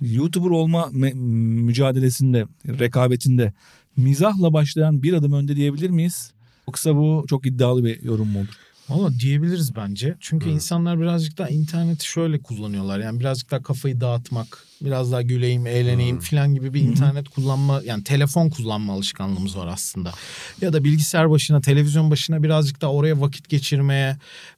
YouTuber 0.00 0.50
olma 0.50 0.88
mücadelesinde, 0.92 2.46
rekabetinde 2.66 3.52
mizahla 3.96 4.52
başlayan 4.52 5.02
bir 5.02 5.12
adım 5.12 5.32
önde 5.32 5.56
diyebilir 5.56 5.90
miyiz? 5.90 6.32
Yoksa 6.68 6.96
bu 6.96 7.24
çok 7.28 7.46
iddialı 7.46 7.84
bir 7.84 8.02
yorum 8.02 8.28
mu 8.28 8.38
olur? 8.38 8.69
Valla 8.90 9.18
diyebiliriz 9.18 9.76
bence. 9.76 10.16
Çünkü 10.20 10.48
insanlar 10.48 11.00
birazcık 11.00 11.38
daha 11.38 11.48
interneti 11.48 12.06
şöyle 12.06 12.38
kullanıyorlar. 12.38 12.98
Yani 12.98 13.20
birazcık 13.20 13.50
daha 13.50 13.62
kafayı 13.62 14.00
dağıtmak, 14.00 14.66
biraz 14.82 15.12
daha 15.12 15.22
güleyim, 15.22 15.66
eğleneyim 15.66 16.18
falan 16.18 16.54
gibi 16.54 16.74
bir 16.74 16.80
internet 16.80 17.28
kullanma, 17.28 17.80
yani 17.84 18.04
telefon 18.04 18.50
kullanma 18.50 18.92
alışkanlığımız 18.92 19.56
var 19.56 19.66
aslında. 19.66 20.12
Ya 20.60 20.72
da 20.72 20.84
bilgisayar 20.84 21.30
başına, 21.30 21.60
televizyon 21.60 22.10
başına 22.10 22.42
birazcık 22.42 22.80
daha 22.80 22.92
oraya 22.92 23.20
vakit 23.20 23.48
geçirmeye 23.48 24.16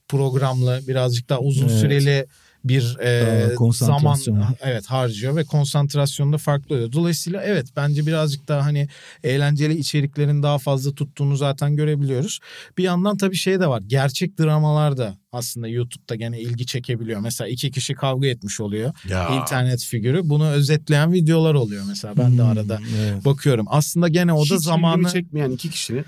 programlı, 0.08 0.80
birazcık 0.88 1.28
daha 1.28 1.38
uzun 1.40 1.68
Evet. 1.68 1.78
süreli 1.78 2.26
bir 2.64 2.96
e, 3.00 3.54
zaman 3.72 4.18
evet 4.62 4.86
harcıyor 4.86 5.36
ve 5.36 5.44
konsantrasyonda 5.44 6.38
farklı 6.38 6.74
oluyor. 6.74 6.92
Dolayısıyla 6.92 7.42
evet 7.42 7.66
bence 7.76 8.06
birazcık 8.06 8.48
daha 8.48 8.64
hani 8.64 8.88
eğlenceli 9.24 9.78
içeriklerin 9.78 10.42
daha 10.42 10.58
fazla 10.58 10.94
tuttuğunu 10.94 11.36
zaten 11.36 11.76
görebiliyoruz. 11.76 12.40
Bir 12.78 12.82
yandan 12.82 13.16
tabii 13.16 13.36
şey 13.36 13.60
de 13.60 13.66
var. 13.66 13.82
Gerçek 13.86 14.38
dramalar 14.38 14.96
da 14.96 15.16
aslında 15.32 15.68
YouTube'da 15.68 16.14
gene 16.14 16.40
ilgi 16.40 16.66
çekebiliyor. 16.66 17.20
Mesela 17.20 17.48
iki 17.48 17.70
kişi 17.70 17.94
kavga 17.94 18.26
etmiş 18.26 18.60
oluyor. 18.60 18.92
Ya. 19.08 19.28
İnternet 19.28 19.84
figürü. 19.84 20.20
Bunu 20.24 20.48
özetleyen 20.48 21.12
videolar 21.12 21.54
oluyor 21.54 21.84
mesela. 21.88 22.16
Ben 22.16 22.38
de 22.38 22.42
Hmm, 22.42 22.50
arada 22.50 22.78
evet. 22.98 23.24
bakıyorum. 23.24 23.66
Aslında 23.68 24.08
gene 24.08 24.32
o 24.32 24.40
da 24.50 24.54
Hiç 24.54 24.62
zamanı 24.64 25.08
çekmeyen 25.08 25.50
iki 25.50 25.70
kişinin 25.70 26.04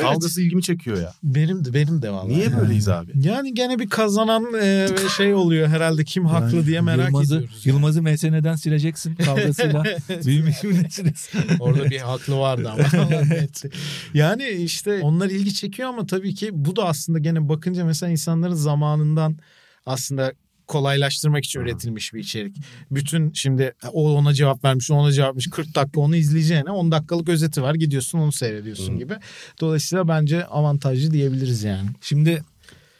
kavgası 0.00 0.42
ilgimi 0.42 0.62
çekiyor 0.62 0.96
ya. 0.96 1.12
benim 1.22 1.64
de 1.64 1.74
benim 1.74 2.02
de 2.02 2.10
vallahi. 2.10 2.28
Niye 2.32 2.56
böyleyiz 2.60 2.88
abi? 2.88 3.12
Yani 3.14 3.54
gene 3.54 3.78
bir 3.78 3.88
kazanan 3.88 4.54
e, 4.54 4.88
ve 4.90 5.08
şey 5.16 5.34
oluyor 5.34 5.68
herhalde 5.68 6.04
kim 6.04 6.26
haklı 6.26 6.56
Yani 6.56 6.66
diye 6.66 6.80
merak 6.80 7.06
Yılmaz'ı, 7.06 7.36
ediyoruz. 7.36 7.62
yani. 7.66 7.74
Yılmaz'ı 7.74 8.02
MSN'den 8.02 8.54
sileceksin 8.54 9.14
kavgasıyla. 9.14 9.82
Büyümesiniz. 10.26 11.30
Orada 11.60 11.84
bir 11.90 11.98
haklı 11.98 12.38
vardı 12.38 12.70
ama. 12.70 12.84
Yani 14.14 14.48
işte 14.48 15.00
onlar 15.02 15.30
ilgi 15.30 15.54
çekiyor 15.54 15.88
ama 15.88 16.06
tabii 16.06 16.34
ki 16.34 16.50
bu 16.52 16.76
da 16.76 16.84
aslında 16.84 17.18
gene 17.18 17.48
bakınca 17.48 17.84
mesela 17.84 18.10
insanların 18.10 18.54
zamanından 18.54 19.36
aslında 19.86 20.32
kolaylaştırmak 20.66 21.44
için 21.44 21.60
üretilmiş 21.60 22.14
bir 22.14 22.20
içerik. 22.20 22.56
Bütün 22.90 23.32
şimdi 23.32 23.74
o 23.92 24.12
ona 24.14 24.34
cevap 24.34 24.64
vermiş, 24.64 24.90
ona 24.90 25.12
cevap 25.12 25.28
vermiş. 25.28 25.48
40 25.50 25.74
dakika 25.74 26.00
onu 26.00 26.16
izleyeceğine 26.16 26.70
10 26.70 26.92
dakikalık 26.92 27.28
özeti 27.28 27.62
var. 27.62 27.74
Gidiyorsun 27.74 28.18
onu 28.18 28.32
seyrediyorsun 28.32 28.98
gibi. 28.98 29.14
Dolayısıyla 29.60 30.08
bence 30.08 30.44
avantajlı 30.44 31.12
diyebiliriz 31.12 31.64
yani. 31.64 31.88
Şimdi 32.00 32.42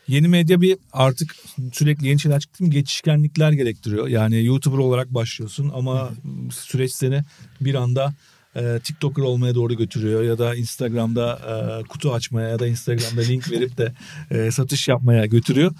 yeni 0.08 0.28
medya 0.28 0.60
bir 0.60 0.76
artık 0.92 1.36
sürekli 1.72 2.08
yeni 2.08 2.20
şeyler 2.20 2.40
çıktı 2.40 2.64
mı 2.64 2.70
geçişkenlikler 2.70 3.52
gerektiriyor. 3.52 4.08
Yani 4.08 4.44
YouTuber 4.44 4.78
olarak 4.78 5.14
başlıyorsun 5.14 5.72
ama 5.74 6.10
süreç 6.52 6.92
seni 6.92 7.22
bir 7.60 7.74
anda 7.74 8.14
e, 8.56 8.80
TikToker 8.84 9.22
olmaya 9.22 9.54
doğru 9.54 9.74
götürüyor 9.76 10.22
ya 10.22 10.38
da 10.38 10.54
Instagram'da 10.54 11.38
e, 11.82 11.88
kutu 11.88 12.12
açmaya 12.14 12.48
ya 12.48 12.58
da 12.58 12.66
Instagram'da 12.66 13.20
link 13.20 13.50
verip 13.50 13.78
de 13.78 13.92
e, 14.30 14.50
satış 14.50 14.88
yapmaya 14.88 15.26
götürüyor. 15.26 15.72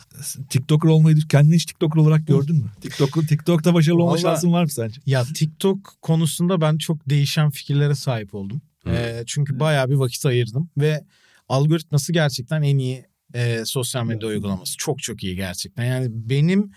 TikToker 0.51 0.89
olmayı 0.89 1.16
kendini 1.29 1.55
hiç 1.55 1.64
TikToker 1.64 2.01
olarak 2.01 2.27
gördün 2.27 2.57
mü? 2.57 2.70
TikTok 2.81 3.29
TikTok'ta 3.29 3.75
başarılı 3.75 4.03
olma 4.03 4.12
Vallahi- 4.12 4.22
şansın 4.22 4.53
var 4.53 4.62
mı 4.62 4.70
sence? 4.70 5.01
Ya 5.07 5.25
TikTok 5.35 5.95
konusunda 6.03 6.61
ben 6.61 6.79
çok 6.79 7.09
değişen 7.11 7.51
fikirlere 7.51 7.95
sahip 7.95 8.35
oldum. 8.35 8.61
Ee, 8.87 9.22
çünkü 9.27 9.61
bayağı 9.61 9.91
bir 9.91 9.95
vakit 9.95 10.27
ayırdım 10.27 10.70
ve 10.79 11.05
algoritması 11.49 12.12
gerçekten 12.12 12.62
en 12.62 12.79
iyi 12.79 13.05
e, 13.35 13.62
sosyal 13.64 14.05
medya 14.05 14.29
uygulaması. 14.29 14.77
Çok 14.77 15.03
çok 15.03 15.25
iyi 15.25 15.37
gerçekten. 15.37 15.85
Yani 15.85 16.07
benim 16.11 16.70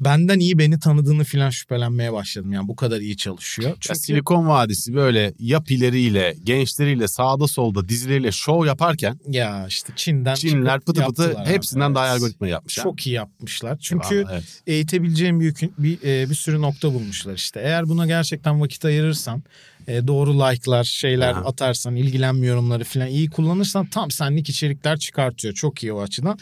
benden 0.00 0.38
iyi 0.38 0.58
beni 0.58 0.78
tanıdığını 0.78 1.24
falan 1.24 1.50
şüphelenmeye 1.50 2.12
başladım. 2.12 2.52
Yani 2.52 2.68
bu 2.68 2.76
kadar 2.76 3.00
iyi 3.00 3.16
çalışıyor. 3.16 3.68
Ya 3.68 3.76
Çünkü 3.80 3.98
Silikon 4.00 4.48
Vadisi 4.48 4.94
böyle 4.94 5.34
yapileriyle, 5.38 6.36
gençleriyle, 6.44 7.08
sağda 7.08 7.48
solda 7.48 7.88
dizileriyle 7.88 8.32
şov 8.32 8.66
yaparken 8.66 9.20
ya 9.28 9.66
işte 9.68 9.92
Çin'den 9.96 10.34
çıkıp 10.34 10.64
pıtı 10.64 10.84
pıtı 10.86 11.00
yaptılar 11.00 11.42
abi. 11.42 11.50
hepsinden 11.50 11.94
daha 11.94 12.06
Evet. 12.06 12.16
algoritma 12.16 12.48
yapmış. 12.48 12.74
Çok 12.74 13.06
iyi 13.06 13.14
yapmışlar. 13.14 13.78
Çünkü 13.80 14.14
Eyvallah, 14.14 14.32
evet. 14.32 14.62
eğitebileceğin 14.66 15.40
bir, 15.40 15.54
bir, 15.78 15.98
e, 16.04 16.30
bir 16.30 16.34
sürü 16.34 16.60
nokta 16.60 16.94
bulmuşlar 16.94 17.34
işte. 17.34 17.60
Eğer 17.60 17.88
buna 17.88 18.06
gerçekten 18.06 18.60
vakit 18.60 18.84
ayırırsan, 18.84 19.42
e, 19.86 20.06
doğru 20.06 20.34
like'lar, 20.34 20.84
şeyler 20.84 21.32
Aha. 21.32 21.40
atarsan, 21.40 21.96
ilgilenme 21.96 22.46
yorumları 22.46 22.84
falan 22.84 23.08
iyi 23.08 23.30
kullanırsan 23.30 23.86
tam 23.86 24.10
senlik 24.10 24.48
içerikler 24.48 24.98
çıkartıyor. 24.98 25.54
Çok 25.54 25.82
iyi 25.82 25.92
o 25.92 26.00
açıdan. 26.02 26.38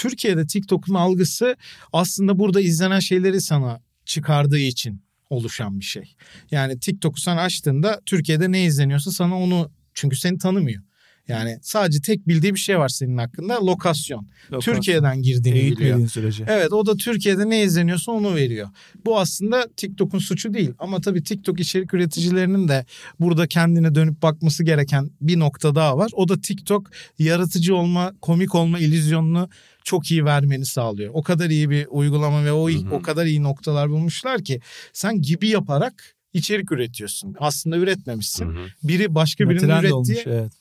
Türkiye'de 0.00 0.46
TikTok'un 0.46 0.94
algısı 0.94 1.56
aslında 1.92 2.38
burada 2.38 2.60
izlenen 2.60 3.00
şeyleri 3.00 3.40
sana 3.40 3.80
çıkardığı 4.04 4.58
için 4.58 5.02
oluşan 5.30 5.80
bir 5.80 5.84
şey. 5.84 6.14
Yani 6.50 6.80
TikTok'u 6.80 7.20
sen 7.20 7.36
açtığında 7.36 8.00
Türkiye'de 8.06 8.52
ne 8.52 8.64
izleniyorsa 8.64 9.10
sana 9.10 9.38
onu 9.38 9.70
çünkü 9.94 10.16
seni 10.16 10.38
tanımıyor. 10.38 10.82
Yani 11.28 11.58
sadece 11.62 12.00
tek 12.00 12.28
bildiği 12.28 12.54
bir 12.54 12.58
şey 12.58 12.78
var 12.78 12.88
senin 12.88 13.16
hakkında 13.16 13.66
lokasyon. 13.66 14.28
Lokasyon. 14.52 14.74
Türkiye'den 14.74 15.22
girdiğini 15.22 15.56
biliyor. 15.56 15.80
Eğitmediğin 15.80 16.06
sürece. 16.06 16.44
Evet 16.48 16.72
o 16.72 16.86
da 16.86 16.96
Türkiye'de 16.96 17.48
ne 17.48 17.62
izleniyorsa 17.62 18.12
onu 18.12 18.34
veriyor. 18.34 18.68
Bu 19.04 19.18
aslında 19.18 19.68
TikTok'un 19.76 20.18
suçu 20.18 20.54
değil. 20.54 20.72
Ama 20.78 21.00
tabii 21.00 21.22
TikTok 21.22 21.60
içerik 21.60 21.94
üreticilerinin 21.94 22.68
de 22.68 22.84
burada 23.20 23.46
kendine 23.46 23.94
dönüp 23.94 24.22
bakması 24.22 24.64
gereken 24.64 25.10
bir 25.20 25.38
nokta 25.38 25.74
daha 25.74 25.98
var. 25.98 26.10
O 26.14 26.28
da 26.28 26.40
TikTok 26.40 26.90
yaratıcı 27.18 27.74
olma, 27.74 28.12
komik 28.20 28.54
olma 28.54 28.78
illüzyonunu 28.78 29.48
çok 29.84 30.10
iyi 30.10 30.24
vermeni 30.24 30.66
sağlıyor. 30.66 31.10
O 31.14 31.22
kadar 31.22 31.50
iyi 31.50 31.70
bir 31.70 31.86
uygulama 31.90 32.44
ve 32.44 32.52
o 32.52 32.70
o 32.90 33.02
kadar 33.02 33.26
iyi 33.26 33.42
noktalar 33.42 33.90
bulmuşlar 33.90 34.44
ki 34.44 34.60
sen 34.92 35.22
gibi 35.22 35.48
yaparak 35.48 36.16
içerik 36.32 36.72
üretiyorsun. 36.72 37.34
Aslında 37.38 37.76
üretmemişsin. 37.76 38.56
Biri 38.82 39.14
başka 39.14 39.48
birinin 39.48 39.60
Trend 39.60 39.80
ürettiği 39.80 39.94
olmuş 39.94 40.26
evet. 40.26 40.52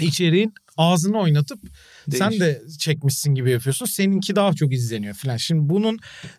içeriğin 0.00 0.54
ağzını 0.76 1.18
oynatıp 1.18 1.60
sen 2.10 2.30
Değiş. 2.30 2.40
de 2.40 2.62
çekmişsin 2.78 3.34
gibi 3.34 3.50
yapıyorsun. 3.50 3.86
Seninki 3.86 4.36
daha 4.36 4.52
çok 4.52 4.72
izleniyor 4.72 5.14
falan. 5.14 5.36
Şimdi 5.36 5.70
bunun 5.70 5.98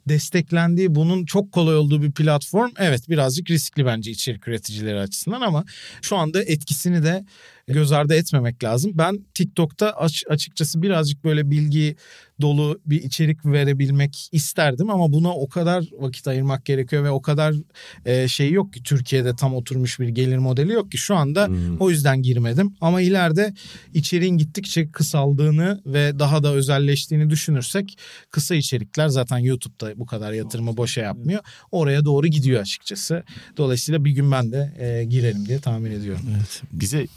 desteklendiği, 0.09 0.95
bunun 0.95 1.25
çok 1.25 1.51
kolay 1.51 1.75
olduğu 1.75 2.01
bir 2.01 2.11
platform 2.11 2.71
evet 2.77 3.09
birazcık 3.09 3.49
riskli 3.49 3.85
bence 3.85 4.11
içerik 4.11 4.47
üreticileri 4.47 4.99
açısından 4.99 5.41
ama 5.41 5.65
şu 6.01 6.17
anda 6.17 6.43
etkisini 6.43 7.03
de 7.03 7.25
göz 7.67 7.91
ardı 7.91 8.13
etmemek 8.13 8.63
lazım. 8.63 8.91
Ben 8.95 9.25
TikTok'ta 9.33 9.91
aç- 9.91 10.23
açıkçası 10.29 10.81
birazcık 10.81 11.23
böyle 11.23 11.51
bilgi 11.51 11.95
dolu 12.41 12.79
bir 12.85 13.03
içerik 13.03 13.45
verebilmek 13.45 14.29
isterdim 14.31 14.89
ama 14.89 15.11
buna 15.11 15.33
o 15.35 15.49
kadar 15.49 15.85
vakit 15.99 16.27
ayırmak 16.27 16.65
gerekiyor 16.65 17.03
ve 17.03 17.09
o 17.09 17.21
kadar 17.21 17.55
e, 18.05 18.27
şey 18.27 18.51
yok 18.51 18.73
ki 18.73 18.83
Türkiye'de 18.83 19.35
tam 19.35 19.55
oturmuş 19.55 19.99
bir 19.99 20.07
gelir 20.07 20.37
modeli 20.37 20.73
yok 20.73 20.91
ki 20.91 20.97
şu 20.97 21.15
anda 21.15 21.49
o 21.79 21.89
yüzden 21.89 22.21
girmedim 22.21 22.73
ama 22.81 23.01
ileride 23.01 23.53
içeriğin 23.93 24.37
gittikçe 24.37 24.91
kısaldığını 24.91 25.81
ve 25.85 26.19
daha 26.19 26.43
da 26.43 26.53
özelleştiğini 26.53 27.29
düşünürsek 27.29 27.97
kısa 28.31 28.55
içerikler 28.55 29.07
zaten 29.07 29.37
YouTube'da 29.37 29.99
bu 29.99 30.05
kadar 30.05 30.31
yatırımı 30.33 30.77
boşa 30.77 31.01
yapmıyor. 31.01 31.39
Oraya 31.71 32.05
doğru 32.05 32.27
gidiyor 32.27 32.61
açıkçası. 32.61 33.23
Dolayısıyla 33.57 34.05
bir 34.05 34.11
gün 34.11 34.31
ben 34.31 34.51
de 34.51 34.73
e, 34.79 35.03
girerim 35.05 35.45
diye 35.45 35.59
tahmin 35.59 35.91
ediyorum. 35.91 36.21
Bize 36.71 37.07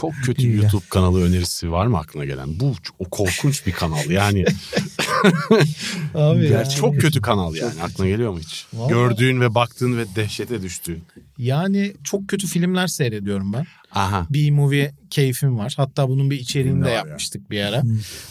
çok 0.00 0.12
kötü 0.24 0.42
İyi 0.42 0.56
ya. 0.56 0.62
YouTube 0.62 0.84
kanalı 0.90 1.22
önerisi 1.24 1.72
var 1.72 1.86
mı 1.86 1.98
aklına 1.98 2.24
gelen? 2.24 2.60
Bu 2.60 2.74
o 2.98 3.04
korkunç 3.04 3.66
bir 3.66 3.72
kanal 3.72 4.10
yani. 4.10 4.44
Abi 6.14 6.48
Gerçi 6.48 6.76
çok 6.76 7.00
kötü 7.00 7.20
kanal 7.20 7.54
yani. 7.54 7.82
Aklına 7.82 8.08
geliyor 8.08 8.32
mu 8.32 8.38
hiç? 8.40 8.66
Vallahi- 8.74 8.88
Gördüğün 8.88 9.40
ve 9.40 9.54
baktığın 9.54 9.96
ve 9.98 10.04
dehşete 10.16 10.62
düştüğün. 10.62 11.04
Yani 11.38 11.92
çok 12.04 12.28
kötü 12.28 12.46
filmler 12.46 12.86
seyrediyorum 12.86 13.52
ben. 13.52 13.66
Aha. 13.96 14.26
B-movie 14.30 14.92
keyfim 15.10 15.58
var. 15.58 15.74
Hatta 15.76 16.08
bunun 16.08 16.30
bir 16.30 16.38
içeriğini 16.38 16.84
de 16.84 16.88
ya. 16.88 16.94
yapmıştık 16.94 17.50
bir 17.50 17.60
ara. 17.60 17.82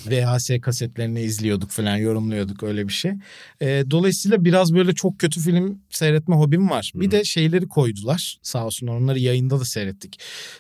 VHS 0.08 0.50
kasetlerini 0.62 1.22
izliyorduk 1.22 1.70
falan 1.70 1.98
yorumluyorduk 1.98 2.64
öyle 2.64 2.88
bir 2.88 2.94
şey. 2.94 3.12
Ee, 3.62 3.84
dolayısıyla 3.92 4.46
biraz 4.46 4.74
böyle 4.74 4.94
çok 4.94 5.20
kötü 5.20 5.40
film 5.40 5.80
seyretme 5.90 6.36
hobim 6.36 6.70
var. 6.70 6.92
Bir 6.96 7.12
de 7.12 7.24
şeyleri 7.24 7.68
koydular 7.68 8.38
sağ 8.42 8.66
olsun 8.66 8.88
onları 8.88 9.20
yayında 9.20 9.60
da 9.60 9.66
seyrettik. 9.66 10.20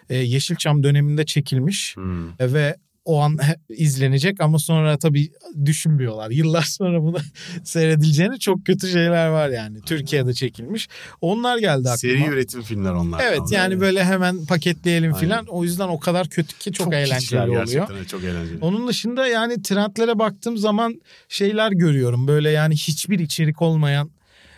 Ee, 0.09 0.15
Yeşilçam 0.15 0.83
döneminde 0.83 1.25
çekilmiş. 1.25 1.95
E, 2.39 2.53
ve 2.53 2.75
o 3.05 3.21
an 3.21 3.37
izlenecek 3.69 4.41
ama 4.41 4.59
sonra 4.59 4.97
tabii 4.97 5.31
düşünmüyorlar. 5.65 6.31
Yıllar 6.31 6.61
sonra 6.61 7.01
bunu 7.01 7.17
seyredileceğini 7.63 8.39
çok 8.39 8.65
kötü 8.65 8.87
şeyler 8.87 9.27
var 9.27 9.49
yani. 9.49 9.81
Türkiye'de 9.81 10.33
çekilmiş. 10.33 10.87
Onlar 11.21 11.57
geldi 11.57 11.89
aklıma. 11.89 11.97
Seri 11.97 12.25
üretim 12.25 12.61
filmler 12.61 12.91
onlar. 12.91 13.21
Evet 13.23 13.39
Ama 13.39 13.55
yani 13.55 13.79
böyle 13.79 14.03
hemen 14.03 14.45
paketleyelim 14.45 15.13
filan. 15.13 15.45
O 15.45 15.63
yüzden 15.63 15.87
o 15.87 15.99
kadar 15.99 16.29
kötü 16.29 16.57
ki 16.57 16.71
çok, 16.71 16.87
içler 16.87 17.01
eğlenceli 17.01 17.41
oluyor. 17.41 17.65
gerçekten, 17.67 18.03
Çok 18.03 18.23
eğlenceli. 18.23 18.57
Onun 18.61 18.87
dışında 18.87 19.27
yani 19.27 19.61
trendlere 19.61 20.19
baktığım 20.19 20.57
zaman 20.57 21.01
şeyler 21.29 21.71
görüyorum. 21.71 22.27
Böyle 22.27 22.49
yani 22.49 22.75
hiçbir 22.75 23.19
içerik 23.19 23.61
olmayan 23.61 24.11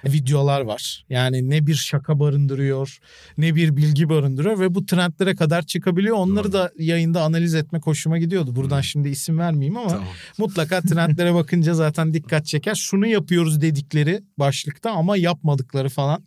videolar 0.06 0.62
var. 0.62 1.06
Yani 1.10 1.50
ne 1.50 1.68
bir 1.68 1.76
şaka 1.76 2.20
barındırıyor, 2.20 2.98
ne 3.38 3.56
bir 3.56 3.76
bilgi 3.78 4.10
barındırıyor 4.10 4.60
ve 4.60 4.76
bu 4.76 4.86
trendlere 4.86 5.36
kadar 5.36 5.62
çıkabiliyor. 5.62 6.16
Onları 6.18 6.44
Doğru. 6.44 6.54
da 6.54 6.72
yayında 6.80 7.22
analiz 7.22 7.56
etmek 7.56 7.88
hoşuma 7.88 8.18
gidiyordu. 8.18 8.56
Buradan 8.56 8.82
şimdi 8.82 9.10
isim 9.10 9.40
vermeyeyim 9.40 9.78
ama 9.78 9.90
Tamam. 9.90 10.08
mutlaka 10.38 10.82
trendlere 10.82 11.34
bakınca 11.34 11.74
zaten 11.74 12.14
dikkat 12.14 12.46
çeker. 12.46 12.76
Şunu 12.76 13.08
yapıyoruz 13.08 13.62
dedikleri 13.62 14.24
başlıkta 14.40 14.92
ama 14.92 15.18
yapmadıkları 15.18 15.90
falan 15.90 16.24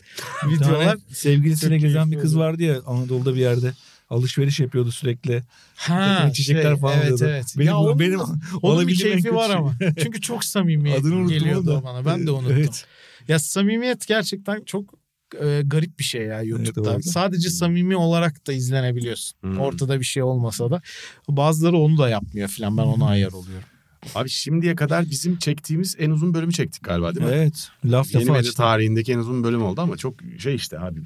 videolar. 0.46 0.96
Çok 1.22 1.80
gezen 1.80 2.12
bir 2.12 2.18
kız 2.18 2.38
vardı 2.38 2.62
ya 2.62 2.80
Anadolu'da 2.86 3.34
bir 3.34 3.40
yerde. 3.40 3.72
Alışveriş 4.10 4.60
yapıyordu 4.60 4.92
sürekli. 4.92 5.42
Ha, 5.74 6.14
Takım 6.14 6.30
içecekler 6.30 6.70
şey, 6.70 6.80
falan 6.80 6.94
evet, 6.94 7.04
alıyordu. 7.04 7.24
Evet. 7.28 7.54
Benim, 7.56 7.66
ya 7.68 7.78
onun, 7.78 7.98
benim 7.98 8.20
onun 8.62 8.88
bir 8.88 8.98
keyfi 8.98 9.34
var 9.34 9.46
şey. 9.46 9.56
ama. 9.56 9.74
Çünkü 10.02 10.20
çok 10.20 10.44
samimi 10.54 10.94
Adını 10.94 11.28
geliyordu 11.28 11.66
da. 11.66 11.84
bana. 11.84 12.04
Ben 12.04 12.26
de 12.26 12.30
unuttum. 12.30 12.56
Evet. 12.56 12.86
Ya 13.28 13.38
samimiyet 13.38 14.06
gerçekten 14.06 14.62
çok 14.64 14.94
e, 15.42 15.62
garip 15.64 15.98
bir 15.98 16.04
şey 16.04 16.22
ya 16.22 16.42
YouTube'da. 16.42 16.90
orada. 16.90 17.02
Sadece 17.02 17.50
samimi 17.50 17.96
olarak 17.96 18.46
da 18.46 18.52
izlenebiliyorsun. 18.52 19.38
Hmm. 19.40 19.60
Ortada 19.60 20.00
bir 20.00 20.04
şey 20.04 20.22
olmasa 20.22 20.70
da. 20.70 20.82
Bazıları 21.28 21.76
onu 21.76 21.98
da 21.98 22.08
yapmıyor 22.08 22.48
falan. 22.48 22.76
Ben 22.76 22.82
ona 22.82 23.06
ayar 23.06 23.32
oluyorum. 23.32 23.68
Abi 24.14 24.28
şimdiye 24.28 24.74
kadar 24.74 25.10
bizim 25.10 25.38
çektiğimiz 25.38 25.96
en 25.98 26.10
uzun 26.10 26.34
bölümü 26.34 26.52
çektik 26.52 26.84
galiba 26.84 27.14
değil 27.14 27.26
mi? 27.26 27.32
Evet. 27.34 27.68
Laf 27.84 28.14
Yeni 28.14 28.30
medya 28.30 28.52
tarihindeki 28.52 29.12
en 29.12 29.18
uzun 29.18 29.44
bölüm 29.44 29.62
oldu 29.62 29.80
ama 29.80 29.96
çok 29.96 30.14
şey 30.38 30.54
işte 30.54 30.78
abi 30.78 31.00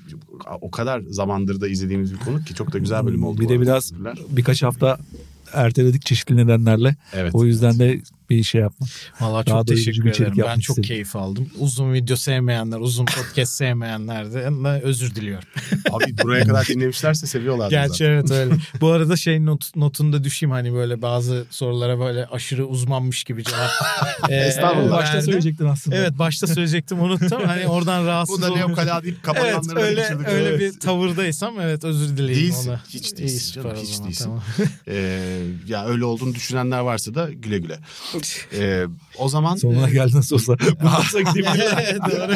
o 0.61 0.71
kadar 0.71 1.03
zamandır 1.09 1.61
da 1.61 1.69
izlediğimiz 1.69 2.13
bir 2.13 2.19
konu 2.19 2.45
ki 2.45 2.55
çok 2.55 2.73
da 2.73 2.79
güzel 2.79 3.07
bölüm 3.07 3.25
oldu. 3.25 3.41
Bir 3.41 3.49
de 3.49 3.61
biraz 3.61 3.93
birkaç 4.29 4.63
hafta 4.63 4.99
erteledik 5.53 6.07
çeşitli 6.07 6.37
nedenlerle. 6.37 6.97
Evet. 7.13 7.35
O 7.35 7.45
yüzden 7.45 7.79
de 7.79 8.01
bir 8.37 8.43
şey 8.43 8.61
yapma. 8.61 8.87
Valla 9.21 9.45
çok 9.45 9.67
teşekkür 9.67 10.09
ederim. 10.11 10.33
Ben 10.33 10.37
yapmak 10.39 10.63
çok 10.63 10.77
istedim. 10.79 10.83
keyif 10.89 11.17
aldım. 11.17 11.49
Uzun 11.59 11.93
video 11.93 12.17
sevmeyenler, 12.17 12.79
uzun 12.79 13.05
podcast 13.07 13.53
sevmeyenlerden 13.57 14.65
de 14.65 14.69
özür 14.69 15.15
diliyorum. 15.15 15.49
Abi 15.91 16.19
buraya 16.23 16.45
kadar 16.47 16.67
dinlemişlerse 16.67 17.27
seviyorlar. 17.27 17.71
Gerçi 17.71 18.05
evet 18.05 18.31
öyle. 18.31 18.55
Bu 18.81 18.91
arada 18.91 19.17
şey 19.17 19.47
not, 19.47 19.77
notunda 19.77 20.25
düşeyim 20.25 20.51
hani 20.51 20.75
böyle 20.75 21.03
bazı 21.03 21.45
sorulara 21.51 21.99
böyle 21.99 22.27
aşırı 22.27 22.67
uzmanmış 22.67 23.25
gibi 23.25 23.45
cevap. 23.45 23.71
Ee, 24.29 24.35
Estağfurullah. 24.37 24.91
Başta 24.97 25.15
verdim. 25.15 25.25
söyleyecektin 25.25 25.67
aslında. 25.67 25.97
Evet 25.97 26.19
başta 26.19 26.47
söyleyecektim 26.47 27.01
unuttum. 27.03 27.43
Hani 27.47 27.67
oradan 27.69 28.07
rahatsız 28.07 28.39
Bu 28.39 28.43
da 28.43 28.67
ne 28.67 28.75
kadar 28.75 29.03
deyip 29.03 29.17
Evet 29.17 29.23
kapatanları 29.23 29.77
da 29.77 29.81
öyle, 29.83 30.03
kaçırdık. 30.03 30.29
öyle 30.29 30.49
Evet. 30.49 30.61
bir 30.61 30.81
tavırdaysam 30.81 31.61
evet 31.61 31.85
özür 31.85 32.17
dileyim 32.17 32.41
Değilsin. 32.41 32.71
ona. 32.71 32.81
Hiç 32.89 33.13
İyi, 33.13 33.17
değilsin 33.17 33.53
canım, 33.63 33.77
hiç 33.83 34.01
değilsin. 34.05 34.25
tamam. 34.25 34.43
Ee, 34.89 35.21
ya 35.67 35.87
öyle 35.87 36.05
olduğunu 36.05 36.35
düşünenler 36.35 36.79
varsa 36.81 37.15
da 37.15 37.31
güle 37.33 37.59
güle. 37.59 37.79
Ee, 38.53 38.85
o 39.19 39.29
zaman 39.29 39.57
Sonuna 39.57 39.91
geldi 39.91 40.17
nasıl 40.17 40.37
olsa. 40.37 40.57
Bundan 40.81 41.01
sonra 41.01 41.23
gidebilirler. 41.23 41.97
Doğru. 41.97 42.35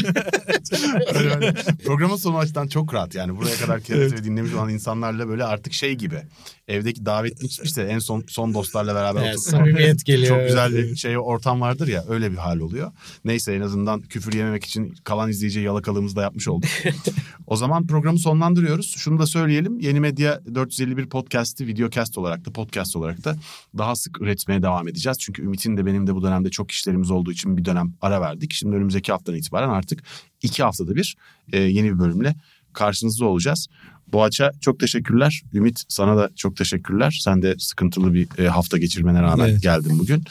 Programın 1.85 2.17
sonu 2.17 2.39
açıdan 2.39 2.69
çok 2.69 2.95
rahat 2.95 3.15
yani. 3.15 3.37
Buraya 3.37 3.57
kadar 3.57 3.81
TRT 3.81 4.25
dinlemiş 4.25 4.55
olan 4.55 4.69
insanlarla 4.69 5.29
böyle 5.29 5.45
artık 5.45 5.73
şey 5.73 5.95
gibi. 5.95 6.23
Evdeki 6.69 7.07
davetli 7.07 7.77
de 7.77 7.89
en 7.89 7.99
son 7.99 8.25
son 8.29 8.55
dostlarla 8.55 8.95
beraber 8.95 9.23
Evet, 9.27 9.41
samimiyet 9.41 10.05
geliyor. 10.05 10.37
çok 10.37 10.47
güzel 10.47 10.75
bir 10.75 10.97
şey 10.97 11.19
ortam 11.19 11.61
vardır 11.61 11.89
ya 11.89 12.05
öyle 12.09 12.33
bir 12.33 12.37
hal 12.37 12.59
oluyor. 12.59 12.93
Neyse 13.25 13.55
en 13.55 13.61
azından 13.61 14.01
küfür 14.01 14.33
yememek 14.33 14.65
için 14.65 14.95
kalan 15.05 15.31
izleyiciye 15.31 15.65
yalakalığımızı 15.65 16.17
da 16.17 16.23
yapmış 16.23 16.49
olduk. 16.49 16.71
o 17.47 17.57
zaman 17.57 17.87
programı 17.87 18.19
sonlandırıyoruz. 18.19 18.95
Şunu 18.99 19.19
da 19.19 19.27
söyleyelim. 19.27 19.81
Yeni 19.81 20.01
Medya 20.01 20.41
451 20.55 21.07
podcast'i 21.09 21.67
videocast 21.67 22.19
olarak 22.19 22.45
da 22.45 22.53
podcast 22.53 22.97
olarak 22.97 23.25
da 23.25 23.37
daha 23.79 23.97
sık 23.97 24.21
üretmeye 24.21 24.63
devam 24.63 24.89
edeceğiz. 24.89 25.19
Çünkü 25.19 25.43
Ümit'in 25.43 25.77
de 25.77 25.87
benim 25.87 26.07
de 26.07 26.15
bu 26.15 26.23
dönemde 26.23 26.51
çok 26.51 26.71
işlerimiz 26.71 27.11
olduğu 27.11 27.33
için 27.33 27.57
bir 27.57 27.65
dönem 27.65 27.95
ara 28.01 28.21
verdik. 28.21 28.53
Şimdi 28.53 28.77
önümüzdeki 28.77 29.13
haftadan 29.13 29.39
itibaren 29.39 29.69
artık 29.69 30.03
iki 30.43 30.63
haftada 30.63 30.95
bir 30.95 31.17
e, 31.53 31.61
yeni 31.61 31.95
bir 31.95 31.99
bölümle 31.99 32.35
karşınızda 32.73 33.25
olacağız. 33.25 33.69
Boğaç'a 34.13 34.53
çok 34.61 34.81
teşekkürler. 34.81 35.43
Ümit 35.55 35.85
sana 35.89 36.17
da 36.17 36.31
çok 36.37 36.57
teşekkürler. 36.57 37.19
Sen 37.23 37.43
de 37.43 37.55
sıkıntılı 37.59 38.15
bir 38.15 38.29
e, 38.39 38.49
hafta 38.49 38.79
geçirmene 38.79 39.23
rağmen 39.23 39.49
Evet. 39.49 39.63
geldin 39.63 39.99
bugün. 39.99 40.25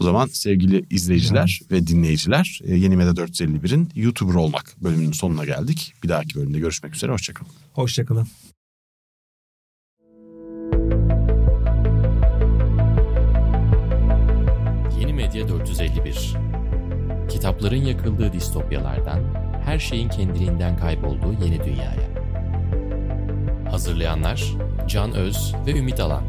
O 0.00 0.04
zaman 0.04 0.26
sevgili 0.32 0.84
izleyiciler 0.90 1.60
ve 1.70 1.86
dinleyiciler 1.86 2.60
e, 2.64 2.76
Yeni 2.76 2.96
Medya 2.96 3.12
451'in 3.12 3.88
YouTuber 3.94 4.34
olmak 4.34 4.76
bölümünün 4.82 5.12
sonuna 5.12 5.44
geldik. 5.44 5.94
Bir 6.04 6.08
dahaki 6.08 6.34
bölümde 6.34 6.58
görüşmek 6.58 6.94
üzere. 6.96 7.12
Hoşçakalın. 7.12 7.52
Hoşçakalın. 7.72 8.28
Yeni 15.00 15.12
Medya 15.12 15.48
451 15.48 16.36
Kitapların 17.30 17.84
yakıldığı 17.84 18.32
distopyalardan, 18.32 19.20
her 19.64 19.78
şeyin 19.78 20.08
kendiliğinden 20.08 20.76
kaybolduğu 20.76 21.32
yeni 21.44 21.64
dünyaya. 21.64 22.19
Hazırlayanlar 23.70 24.44
Can 24.88 25.12
Öz 25.12 25.54
ve 25.66 25.78
Ümit 25.78 26.00
Alan. 26.00 26.22